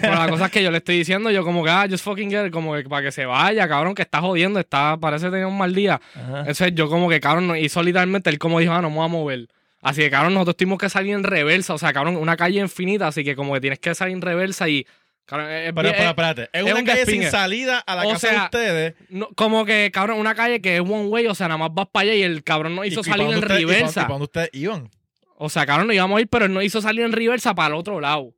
Pero 0.00 0.14
la 0.14 0.28
cosa 0.28 0.46
es 0.46 0.50
que 0.50 0.62
yo 0.62 0.70
le 0.70 0.78
estoy 0.78 0.98
diciendo, 0.98 1.30
yo 1.30 1.44
como 1.44 1.62
que, 1.62 1.70
ah, 1.70 1.86
just 1.90 2.02
fucking 2.04 2.30
it", 2.32 2.50
como 2.50 2.74
que 2.74 2.84
para 2.84 3.02
que 3.02 3.12
se 3.12 3.26
vaya, 3.26 3.68
cabrón, 3.68 3.94
que 3.94 4.02
está 4.02 4.20
jodiendo, 4.20 4.58
está, 4.58 4.96
parece 4.98 5.26
tener 5.30 5.44
un 5.46 5.58
mal 5.58 5.74
día. 5.74 6.00
Ajá. 6.14 6.40
Entonces 6.40 6.72
yo 6.74 6.88
como 6.88 7.08
que, 7.08 7.20
cabrón, 7.20 7.54
hizo 7.58 7.82
literalmente, 7.82 8.30
él 8.30 8.38
como 8.38 8.60
dijo, 8.60 8.72
ah, 8.72 8.80
no 8.80 8.88
me 8.90 8.96
voy 8.96 9.04
a 9.04 9.08
mover. 9.08 9.46
Así 9.82 10.00
que, 10.00 10.10
cabrón, 10.10 10.34
nosotros 10.34 10.56
tuvimos 10.56 10.78
que 10.78 10.88
salir 10.88 11.12
en 11.14 11.22
reversa, 11.22 11.74
o 11.74 11.78
sea, 11.78 11.92
cabrón, 11.92 12.16
una 12.16 12.36
calle 12.36 12.60
infinita, 12.60 13.06
así 13.08 13.22
que 13.22 13.36
como 13.36 13.52
que 13.54 13.60
tienes 13.60 13.78
que 13.78 13.94
salir 13.94 14.14
en 14.14 14.22
reversa 14.22 14.68
y, 14.68 14.86
cabrón, 15.26 15.50
es 15.50 15.72
Pero, 15.72 15.88
espérate, 15.90 16.42
es, 16.44 16.48
es 16.52 16.62
una 16.64 16.80
un 16.80 16.86
calle 16.86 17.06
sin 17.06 17.22
salida 17.30 17.78
a 17.86 17.94
la 17.94 18.06
O 18.06 18.12
casa 18.12 18.30
de 18.30 18.36
ustedes. 18.38 18.94
no, 19.10 19.28
como 19.36 19.64
que, 19.66 19.90
cabrón, 19.92 20.18
una 20.18 20.34
calle 20.34 20.60
que 20.62 20.76
es 20.76 20.80
one 20.80 21.04
way, 21.08 21.26
o 21.26 21.34
sea, 21.34 21.46
nada 21.48 21.58
más 21.58 21.68
vas 21.74 21.86
para 21.92 22.04
allá 22.04 22.14
y 22.14 22.22
el 22.22 22.42
cabrón 22.42 22.74
no 22.74 22.84
hizo 22.86 23.00
¿Y- 23.00 23.02
y 23.02 23.04
salir 23.04 23.26
en 23.30 23.38
y 23.38 23.40
reversa. 23.42 24.00
¿Y 24.00 24.04
para 24.04 24.08
dónde 24.14 24.24
ustedes 24.24 24.50
iban? 24.54 24.90
O 25.38 25.48
sea, 25.48 25.66
cabrón, 25.66 25.86
no 25.86 25.92
íbamos 25.92 26.18
a 26.18 26.20
ir, 26.20 26.28
pero 26.28 26.46
él 26.46 26.52
no 26.52 26.62
hizo 26.62 26.80
salir 26.80 27.04
en 27.04 27.12
reversa 27.12 27.54
para 27.54 27.68
el 27.68 27.74
otro 27.74 28.00
lado. 28.00 28.32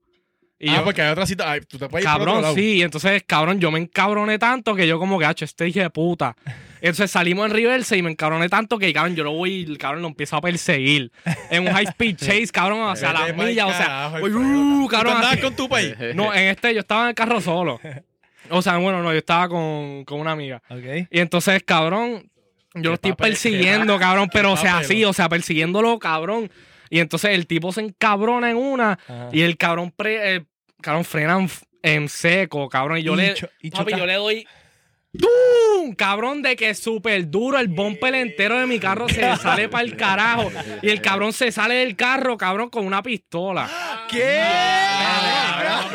Y 0.60 0.70
ah, 0.70 0.78
yo, 0.78 0.84
porque 0.84 1.02
hay 1.02 1.12
otra 1.12 1.24
cita. 1.24 1.52
ay, 1.52 1.60
tú 1.60 1.78
te 1.78 1.88
puedes 1.88 2.04
ir 2.04 2.10
por 2.10 2.20
otro 2.20 2.32
cabrón, 2.32 2.42
lado. 2.42 2.54
sí. 2.56 2.78
Y 2.78 2.82
entonces, 2.82 3.22
cabrón, 3.24 3.60
yo 3.60 3.70
me 3.70 3.78
encabroné 3.78 4.38
tanto 4.40 4.74
que 4.74 4.88
yo 4.88 4.98
como 4.98 5.18
que, 5.18 5.24
hacho, 5.24 5.44
este 5.44 5.68
hijo 5.68 5.78
de 5.80 5.90
puta. 5.90 6.36
Entonces 6.80 7.10
salimos 7.10 7.46
en 7.46 7.52
reversa 7.52 7.96
y 7.96 8.02
me 8.02 8.10
encabroné 8.10 8.48
tanto 8.48 8.78
que, 8.78 8.92
cabrón, 8.92 9.16
yo 9.16 9.24
lo 9.24 9.32
voy, 9.32 9.64
el 9.64 9.78
cabrón 9.78 10.02
lo 10.02 10.08
empiezo 10.08 10.36
a 10.36 10.40
perseguir. 10.40 11.10
En 11.50 11.66
un 11.66 11.72
high 11.72 11.86
speed 11.86 12.16
chase, 12.16 12.48
cabrón, 12.52 12.80
o 12.82 12.94
sea, 12.94 13.10
a 13.10 13.12
Vete 13.12 13.26
las 13.26 13.36
pa'l 13.36 13.48
millas, 13.48 13.66
o 13.66 13.72
sea, 13.72 14.08
voy, 14.20 14.30
uh, 14.30 14.82
¿Tú 14.82 14.88
cabrón, 14.88 15.14
andabas 15.14 15.32
así. 15.34 15.42
con 15.42 15.56
tu 15.56 15.68
país? 15.68 15.96
No, 16.14 16.32
en 16.32 16.48
este 16.48 16.72
yo 16.74 16.80
estaba 16.80 17.02
en 17.02 17.08
el 17.08 17.14
carro 17.16 17.40
solo. 17.40 17.80
O 18.50 18.62
sea, 18.62 18.76
bueno, 18.78 19.02
no, 19.02 19.10
yo 19.12 19.18
estaba 19.18 19.48
con, 19.48 20.04
con 20.04 20.20
una 20.20 20.30
amiga. 20.32 20.62
Ok. 20.70 21.08
Y 21.10 21.18
entonces, 21.18 21.62
cabrón, 21.64 22.30
yo 22.74 22.90
lo 22.90 22.94
estoy 22.94 23.10
papel, 23.10 23.32
persiguiendo, 23.32 23.98
cabrón, 23.98 24.28
pero 24.32 24.52
o 24.52 24.56
sea, 24.56 24.74
papel. 24.74 24.84
así, 24.86 25.04
o 25.04 25.12
sea, 25.12 25.28
persiguiéndolo, 25.28 25.98
cabrón. 25.98 26.48
Y 26.90 27.00
entonces 27.00 27.30
el 27.30 27.46
tipo 27.46 27.72
se 27.72 27.80
encabrona 27.82 28.50
en 28.50 28.56
una 28.56 28.92
Ajá. 28.92 29.28
y 29.32 29.42
el 29.42 29.56
cabrón, 29.56 29.92
pre, 29.94 30.36
eh, 30.36 30.44
cabrón 30.80 31.04
frena 31.04 31.38
en, 31.82 32.08
seco, 32.08 32.68
cabrón. 32.68 32.98
Y 32.98 33.02
yo 33.02 33.14
Y 33.14 33.16
le, 33.16 33.34
y 33.60 33.70
papi, 33.70 33.92
yo 33.96 34.06
le 34.06 34.14
doy 34.14 34.46
¡Tum! 35.18 35.94
Cabrón, 35.94 36.42
de 36.42 36.54
que 36.54 36.68
es 36.70 36.78
súper 36.78 37.28
duro. 37.30 37.58
El 37.58 37.68
bumper 37.68 38.14
entero 38.14 38.58
de 38.58 38.66
mi 38.66 38.78
carro 38.78 39.08
se 39.08 39.36
sale 39.36 39.68
para 39.68 39.82
el 39.82 39.96
carajo. 39.96 40.50
Y 40.82 40.90
el 40.90 41.00
cabrón 41.00 41.32
se 41.32 41.50
sale 41.50 41.76
del 41.76 41.96
carro, 41.96 42.36
cabrón, 42.36 42.68
con 42.68 42.84
una 42.86 43.02
pistola. 43.02 43.68
¿Qué? 44.10 44.42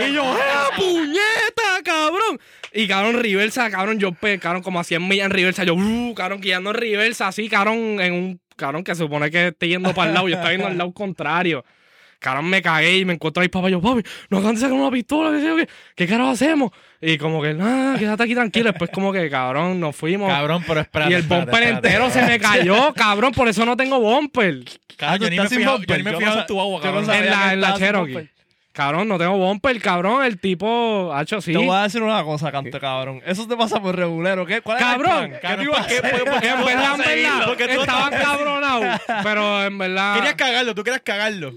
Y 0.10 0.14
yo, 0.14 0.24
¡eh, 0.24 0.76
puñeta, 0.76 1.82
cabrón! 1.84 2.40
Y 2.74 2.88
cabrón, 2.88 3.22
reversa, 3.22 3.70
cabrón, 3.70 4.00
yo, 4.00 4.14
pe- 4.14 4.40
cabrón, 4.40 4.64
como 4.64 4.80
a 4.80 4.84
100 4.84 5.08
millas 5.08 5.26
en 5.26 5.32
reversa, 5.32 5.64
yo, 5.64 5.76
uh, 5.76 6.14
cabrón, 6.16 6.42
guiando 6.42 6.72
en 6.72 6.76
reversa, 6.76 7.28
así, 7.28 7.48
cabrón, 7.48 8.00
en 8.02 8.14
un, 8.14 8.42
cabrón, 8.56 8.84
que 8.84 8.94
se 8.96 9.04
supone 9.04 9.30
que 9.32 9.48
esté 9.48 9.68
yendo 9.68 9.94
para 9.94 10.10
el 10.10 10.14
lado, 10.14 10.28
yo 10.28 10.36
estaba 10.36 10.52
yendo 10.52 10.68
al 10.68 10.78
lado 10.78 10.92
contrario. 10.94 11.64
Cabrón, 12.20 12.50
me 12.50 12.62
cagué 12.62 13.00
y 13.00 13.04
me 13.06 13.14
encuentro 13.16 13.42
a 13.42 13.44
mi 13.44 13.50
papá, 13.50 13.70
yo, 13.70 13.82
papi, 13.82 14.02
nos 14.30 14.40
acaban 14.40 14.56
de 14.56 14.62
sacar 14.62 14.74
una 14.78 14.90
pistola, 14.90 15.32
qué 15.32 15.42
sé 15.42 15.46
yo, 15.48 15.58
qué, 15.58 15.68
¿qué 15.94 16.08
carajo 16.08 16.30
hacemos? 16.30 16.72
Y 17.02 17.18
como 17.18 17.42
que, 17.42 17.54
nada, 17.54 18.00
quédate 18.00 18.24
aquí 18.24 18.34
tranquilo, 18.34 18.70
después 18.70 18.90
como 18.92 19.12
que, 19.12 19.30
cabrón, 19.30 19.78
nos 19.82 19.94
fuimos. 19.94 20.30
Cabrón, 20.32 20.64
pero 20.66 20.80
espérate. 20.80 21.12
y 21.12 21.16
el 21.16 21.20
espérate, 21.24 21.46
bumper 21.52 21.64
espérate. 21.64 21.88
entero 21.88 22.10
se 22.12 22.22
me 22.22 22.40
cayó, 22.40 22.94
cabrón, 22.96 23.34
por 23.34 23.50
eso 23.50 23.66
no 23.66 23.76
tengo 23.76 24.00
bumper. 24.00 24.60
Cabrón, 24.96 25.20
yo 25.20 25.30
ni 25.32 25.38
me 25.38 25.44
yo 25.44 25.50
ni 25.50 25.58
fijaba 25.58 26.34
sa- 26.34 26.40
en 26.42 26.46
tu 26.48 26.62
agua, 26.62 26.82
cabrón. 26.82 27.12
En 27.12 27.26
la, 27.30 27.54
en 27.54 27.60
la 27.60 27.74
Cherokee. 27.74 28.30
Cabrón, 28.74 29.08
no 29.08 29.20
tengo 29.20 29.38
bumper, 29.38 29.80
cabrón, 29.80 30.26
el 30.26 30.40
tipo, 30.40 31.14
hacho, 31.14 31.40
sí. 31.42 31.52
Te 31.54 31.60
voy 31.60 31.76
a 31.78 31.84
decir 31.84 32.02
una 32.02 32.24
cosa, 32.24 32.52
canto 32.52 32.80
cabrón. 32.80 33.22
Eso 33.24 33.48
te 33.48 33.56
pasa 33.56 33.80
por 33.80 33.96
regulero. 33.96 34.48
¿Qué? 34.48 34.62
¿Cuál 34.62 34.78
es 34.80 34.84
el 34.84 34.90
Cabrón, 34.90 35.30
plan? 35.30 35.40
Cabrón, 35.42 35.60
¿Qué 35.60 35.66
tú 35.66 35.72
ibas 35.72 35.80
a 35.80 36.32
¿por 36.32 36.42
qué? 36.42 36.48
en 36.50 36.66
verdad, 36.66 36.94
en 36.96 37.02
verdad, 37.24 37.46
Porque 37.46 37.68
tú 37.68 37.82
estaba 37.82 38.06
estás- 38.10 38.24
cabronado. 38.24 38.84
Pero 39.22 39.64
en 39.64 39.78
verdad, 39.78 40.16
Querías 40.16 40.34
cagarlo, 40.34 40.74
tú 40.74 40.84
querías 40.84 41.04
cagarlo. 41.04 41.54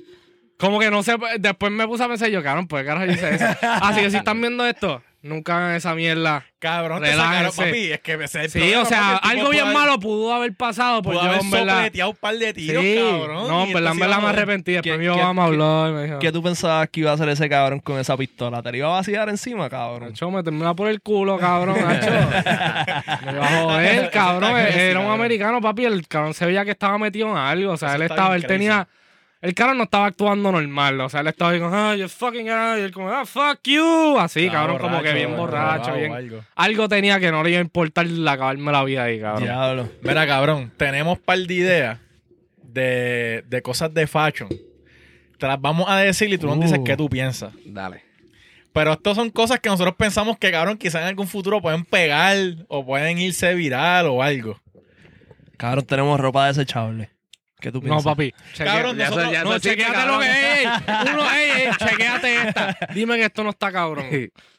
como 0.58 0.78
que 0.78 0.90
no 0.90 1.02
sé, 1.02 1.16
después 1.38 1.72
me 1.72 1.86
puse 1.86 2.04
a 2.04 2.08
pensar 2.08 2.28
yo, 2.28 2.42
cabrón, 2.42 2.68
pues 2.68 2.84
carajo 2.84 3.06
yo 3.06 3.12
hice 3.12 3.34
eso. 3.34 3.46
Así 3.62 4.02
que 4.02 4.10
si 4.10 4.18
están 4.18 4.38
viendo 4.38 4.66
esto, 4.66 5.02
nunca 5.26 5.56
hagan 5.58 5.74
esa 5.76 5.94
mierda. 5.94 6.44
Cabrón, 6.58 7.02
te 7.02 7.12
sacaron, 7.14 7.52
papi. 7.54 7.92
Es 7.92 8.00
que 8.00 8.14
ese 8.14 8.24
es 8.24 8.34
el 8.36 8.50
Sí, 8.50 8.58
problema, 8.58 8.82
o 8.82 8.86
sea, 8.86 8.98
papi, 9.00 9.12
el 9.12 9.20
tipo 9.20 9.30
algo 9.40 9.50
bien 9.50 9.72
malo 9.72 10.00
pudo 10.00 10.32
haber 10.34 10.54
pasado, 10.56 11.02
pues 11.02 11.16
Pudo 11.18 11.24
yo 11.26 11.30
haber 11.30 11.42
en 11.44 11.50
verdad. 11.50 11.74
sopleteado 11.74 12.10
un 12.10 12.16
par 12.16 12.34
de 12.38 12.52
tiros, 12.54 12.82
Sí, 12.82 12.96
cabrón. 12.96 13.48
no, 13.48 13.64
en 13.64 13.72
verdad, 13.72 13.92
en 13.92 13.98
esto 13.98 14.08
verdad 14.08 14.22
me 14.22 14.28
arrepentí. 14.28 14.72
Después 14.72 14.92
¿Qué- 14.92 14.98
mi 14.98 15.14
qué- 15.14 15.34
me 15.34 15.42
habló 15.42 15.88
y 15.88 15.92
me 15.92 16.02
dijo, 16.04 16.18
¿Qué 16.18 16.32
tú 16.32 16.42
pensabas 16.42 16.88
que 16.88 17.00
iba 17.00 17.10
a 17.10 17.14
hacer 17.14 17.28
ese 17.28 17.48
cabrón 17.48 17.80
con 17.80 17.98
esa 18.00 18.16
pistola? 18.16 18.62
¿Te 18.62 18.70
la 18.72 18.76
iba 18.78 18.88
a 18.88 18.92
vaciar 18.92 19.28
encima, 19.28 19.68
cabrón? 19.68 20.08
Nacho, 20.08 20.30
me 20.30 20.42
termina 20.42 20.74
por 20.74 20.88
el 20.88 21.00
culo, 21.02 21.38
cabrón, 21.38 21.76
Nacho. 21.80 22.10
Me 23.26 23.32
iba 23.32 23.46
a 23.46 23.60
joder, 23.62 24.10
cabrón. 24.10 24.50
Está 24.50 24.62
crazy, 24.64 24.78
Era 24.80 24.98
un 25.00 25.04
cabrón. 25.06 25.20
americano, 25.20 25.60
papi. 25.60 25.84
El 25.84 26.08
cabrón 26.08 26.34
se 26.34 26.46
veía 26.46 26.64
que 26.64 26.70
estaba 26.72 26.98
metido 26.98 27.30
en 27.30 27.36
algo. 27.36 27.72
O 27.72 27.76
sea, 27.76 27.88
Eso 27.90 27.96
él 27.96 28.02
está 28.02 28.14
estaba, 28.14 28.28
bien 28.30 28.42
él 28.42 28.46
crazy. 28.46 28.58
tenía. 28.58 28.88
El 29.42 29.54
cabrón 29.54 29.78
no 29.78 29.84
estaba 29.84 30.06
actuando 30.06 30.50
normal. 30.50 31.00
O 31.00 31.08
sea, 31.08 31.20
él 31.20 31.26
estaba 31.28 31.50
ahí 31.52 31.60
como, 31.60 31.74
ah, 31.76 31.94
you 31.94 32.08
fucking 32.08 32.48
ah", 32.50 32.76
y 32.78 32.82
él 32.82 32.90
como, 32.92 33.10
ah, 33.10 33.24
fuck 33.26 33.60
you. 33.64 34.16
Así, 34.18 34.46
Estaba 34.46 34.66
cabrón, 34.66 34.78
como 34.90 35.02
que 35.02 35.12
bien 35.12 35.36
borracho, 35.36 35.94
bien. 35.94 36.12
algo. 36.12 36.40
Algo 36.54 36.88
tenía 36.88 37.20
que 37.20 37.30
no 37.30 37.42
le 37.44 37.50
iba 37.50 37.58
a 37.58 37.62
importar 37.62 38.06
acabarme 38.06 38.72
la 38.72 38.82
vida 38.84 39.04
ahí, 39.04 39.20
cabrón. 39.20 39.44
Diablo. 39.44 39.88
Mira, 40.02 40.26
cabrón, 40.26 40.72
tenemos 40.76 41.18
par 41.18 41.38
de 41.38 41.54
ideas 41.54 41.98
de, 42.62 43.44
de 43.46 43.62
cosas 43.62 43.92
de 43.94 44.06
fashion. 44.06 44.48
Te 45.38 45.46
las 45.46 45.60
vamos 45.60 45.86
a 45.88 45.98
decir 45.98 46.32
y 46.32 46.38
tú 46.38 46.46
nos 46.46 46.56
Uh. 46.56 46.62
dices 46.62 46.80
qué 46.84 46.96
tú 46.96 47.08
piensas. 47.08 47.52
Dale. 47.66 48.02
Pero 48.72 48.92
estas 48.92 49.16
son 49.16 49.30
cosas 49.30 49.60
que 49.60 49.68
nosotros 49.68 49.94
pensamos 49.96 50.38
que, 50.38 50.50
cabrón, 50.50 50.76
quizás 50.76 51.02
en 51.02 51.08
algún 51.08 51.26
futuro 51.28 51.60
pueden 51.62 51.84
pegar 51.84 52.36
o 52.68 52.84
pueden 52.84 53.18
irse 53.18 53.54
viral 53.54 54.06
o 54.06 54.22
algo. 54.22 54.58
Cabrón, 55.56 55.84
tenemos 55.86 56.18
ropa 56.20 56.46
desechable. 56.48 57.10
¿Qué 57.66 57.72
tú 57.72 57.82
No, 57.82 58.00
papi. 58.00 58.32
chequea- 58.54 58.64
Cabrón, 58.74 58.96
Ya 58.96 59.06
eso- 59.06 59.14
nosotros- 59.16 59.32
ya 59.32 59.40
eso 59.40 59.50
No, 59.50 59.58
chequeate 59.58 60.06
lo 60.06 60.18
que 60.20 60.62
es. 60.62 61.12
Uno, 61.12 61.32
ey, 61.32 61.50
ey, 61.50 61.70
chequeate 61.76 62.34
esta. 62.48 62.78
Dime 62.94 63.16
que 63.16 63.24
esto 63.24 63.42
no 63.42 63.50
está 63.50 63.72
cabrón. 63.72 64.06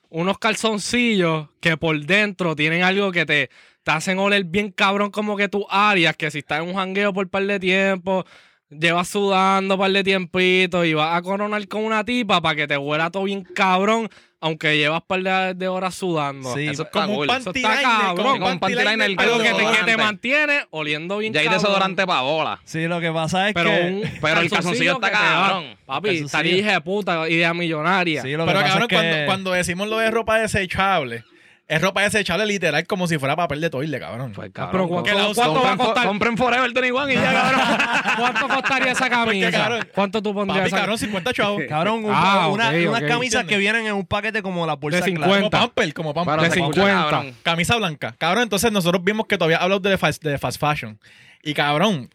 Unos 0.10 0.38
calzoncillos 0.40 1.48
que 1.62 1.78
por 1.78 1.98
dentro 2.06 2.54
tienen 2.54 2.84
algo 2.84 3.14
que 3.14 3.26
te, 3.26 3.50
te 3.84 3.92
hacen 3.92 4.20
oler 4.20 4.44
bien 4.44 4.72
cabrón 4.72 5.10
como 5.10 5.38
que 5.38 5.48
tus 5.48 5.64
áreas, 5.70 6.18
que 6.18 6.30
si 6.32 6.40
estás 6.40 6.62
en 6.62 6.68
un 6.68 6.76
jangueo 6.76 7.14
por 7.14 7.30
par 7.30 7.44
de 7.46 7.60
tiempo, 7.62 8.26
llevas 8.70 9.08
sudando 9.08 9.78
par 9.78 9.92
de 9.92 10.04
tiempito 10.04 10.84
y 10.84 10.94
vas 10.94 11.16
a 11.18 11.22
coronar 11.22 11.66
con 11.70 11.86
una 11.86 12.04
tipa 12.04 12.42
para 12.42 12.56
que 12.58 12.68
te 12.68 12.78
huela 12.78 13.10
todo 13.10 13.24
bien 13.24 13.44
cabrón, 13.56 14.10
aunque 14.40 14.78
llevas 14.78 15.02
par 15.02 15.22
de, 15.22 15.54
de 15.56 15.68
horas 15.68 15.96
sudando. 15.96 16.54
Sí, 16.54 16.68
Eso 16.68 16.84
está 16.84 17.02
Como 17.02 17.14
un 17.14 17.16
cool. 17.16 17.30
Eso 17.30 17.44
panty 17.46 17.60
está 17.60 17.70
liner, 17.72 17.84
cabrón. 17.84 18.16
como 18.18 18.46
un 18.46 18.52
un 18.54 18.60
panty 18.60 18.78
Algo 18.78 19.16
pero 19.18 19.38
que 19.40 19.54
te, 19.54 19.78
que 19.78 19.84
te 19.86 19.98
mantiene 19.98 20.66
oliendo 20.70 21.18
bien 21.18 21.34
Ya 21.34 21.42
hay 21.42 21.48
desodorante 21.50 22.06
para 22.06 22.22
bola. 22.22 22.60
Sí, 22.64 22.88
lo 22.88 23.00
que 23.00 23.12
pasa 23.12 23.48
es 23.50 23.54
Pero, 23.54 23.70
que... 23.72 23.82
un 23.82 24.20
Pero 24.22 24.40
el 24.42 24.50
calzoncillo 24.50 24.94
está 24.94 25.08
que 25.08 25.14
cabrón. 25.14 25.78
Papi, 25.86 26.10
hija 26.10 26.72
de 26.74 26.82
puta, 26.82 27.28
idea 27.30 27.54
millonaria. 27.54 28.22
Sí, 28.22 28.32
lo 28.34 28.46
que 28.46 28.52
Pero 28.52 28.60
pasa 28.60 28.74
cabrón, 28.74 28.84
es 28.84 28.88
que... 28.90 28.96
cuando, 28.96 29.26
cuando 29.26 29.52
decimos 29.54 29.88
lo 29.88 29.98
de 29.98 30.12
ropa 30.12 30.38
desechable, 30.40 31.24
es 31.70 31.82
ropa 31.82 32.02
desechable 32.02 32.46
literal 32.46 32.88
como 32.88 33.08
si 33.08 33.18
fuera 33.18 33.36
papel 33.36 33.60
de 33.60 33.70
toile, 33.70 34.00
cabrón. 34.00 34.32
Pues 34.34 34.50
pero 34.54 34.68
cabrón. 34.68 34.88
¿cuánto, 34.88 35.14
la 35.14 35.60
va 35.62 35.72
a 35.74 35.78
costar? 35.78 36.08
compren 36.08 36.38
Forever 36.38 36.72
21 36.74 37.10
y 37.12 37.16
ya, 37.16 37.34
cabrón. 37.34 37.62
¿Cuánto 38.18 38.48
costaría 38.48 38.92
esa 38.94 39.10
camisa? 39.10 39.52
cabrón, 39.52 39.90
¿Cuánto 39.94 40.22
tú 40.22 40.34
pondrías 40.34 40.60
Papi, 40.60 40.68
esa 40.70 40.78
cabrón, 40.78 40.98
50 40.98 41.34
chavos. 41.34 41.62
Cabrón, 41.70 42.06
un- 42.06 42.12
Ah, 42.14 42.48
una- 42.48 42.70
ok, 42.70 42.76
unas 42.90 43.02
camisas 43.04 43.44
que 43.46 43.58
vienen 43.58 43.86
en 43.86 43.94
un 43.96 44.06
paquete 44.06 44.42
como 44.42 44.66
las 44.66 44.80
bolsas 44.80 45.04
De 45.04 45.14
claras. 45.14 45.36
50. 45.36 45.58
Como 45.58 45.68
pamper, 45.74 45.94
como 45.94 46.14
pamper. 46.14 46.40
De 46.40 46.52
se 46.52 46.60
escucha, 46.60 46.82
50. 46.82 47.10
cabrón. 47.10 47.36
Camisa 47.44 47.76
blanca. 47.76 48.16
Cabrón, 48.18 48.44
entonces 48.44 48.72
nosotros 48.72 49.04
vimos 49.04 49.28
que 49.28 49.38
todavía 49.38 49.58
hablas 49.58 49.82
de 49.82 49.98
fast, 49.98 50.24
de 50.24 50.38
fast 50.38 50.60
fashion. 50.60 50.98
Y 51.44 51.54
cabrón, 51.54 52.10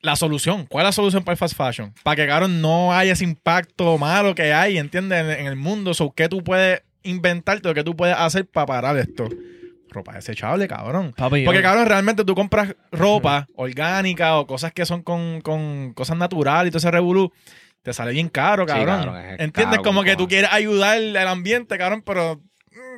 la 0.00 0.16
solución. 0.16 0.66
¿Cuál 0.66 0.84
es 0.84 0.88
la 0.88 0.92
solución 0.92 1.22
para 1.22 1.34
el 1.34 1.38
fast 1.38 1.56
fashion? 1.56 1.94
Para 2.02 2.16
que, 2.16 2.26
cabrón, 2.26 2.60
no 2.60 2.92
haya 2.92 3.12
ese 3.12 3.22
impacto 3.24 3.98
malo 3.98 4.34
que 4.34 4.52
hay, 4.52 4.78
¿entiendes? 4.78 5.20
En, 5.20 5.30
en 5.30 5.46
el 5.46 5.56
mundo. 5.56 5.94
So, 5.94 6.10
¿Qué 6.10 6.28
tú 6.28 6.42
puedes 6.42 6.82
inventarte 7.02 7.68
o 7.68 7.74
qué 7.74 7.82
tú 7.84 7.96
puedes 7.96 8.16
hacer 8.16 8.46
para 8.46 8.66
parar 8.66 8.96
esto? 8.96 9.28
Ropa 9.88 10.14
desechable, 10.14 10.68
cabrón. 10.68 11.12
Papi, 11.16 11.44
Porque, 11.44 11.58
yo- 11.58 11.62
cabrón, 11.64 11.86
realmente 11.86 12.24
tú 12.24 12.34
compras 12.34 12.74
ropa 12.92 13.46
orgánica 13.56 14.38
o 14.38 14.46
cosas 14.46 14.72
que 14.72 14.86
son 14.86 15.02
con, 15.02 15.40
con 15.40 15.92
cosas 15.94 16.16
naturales 16.16 16.68
y 16.68 16.70
todo 16.70 16.78
ese 16.78 16.90
revolú. 16.90 17.32
Te 17.82 17.92
sale 17.92 18.12
bien 18.12 18.28
caro, 18.28 18.64
Sí, 18.64 18.68
cabrón. 18.68 18.96
cabrón, 19.04 19.16
es 19.16 19.40
¿Entiendes? 19.40 19.78
caro, 19.78 19.82
Como 19.82 20.04
que 20.04 20.14
tú 20.14 20.28
quieres 20.28 20.50
ayudar 20.52 20.96
al 20.98 21.28
ambiente, 21.28 21.76
cabrón, 21.78 22.02
pero... 22.04 22.40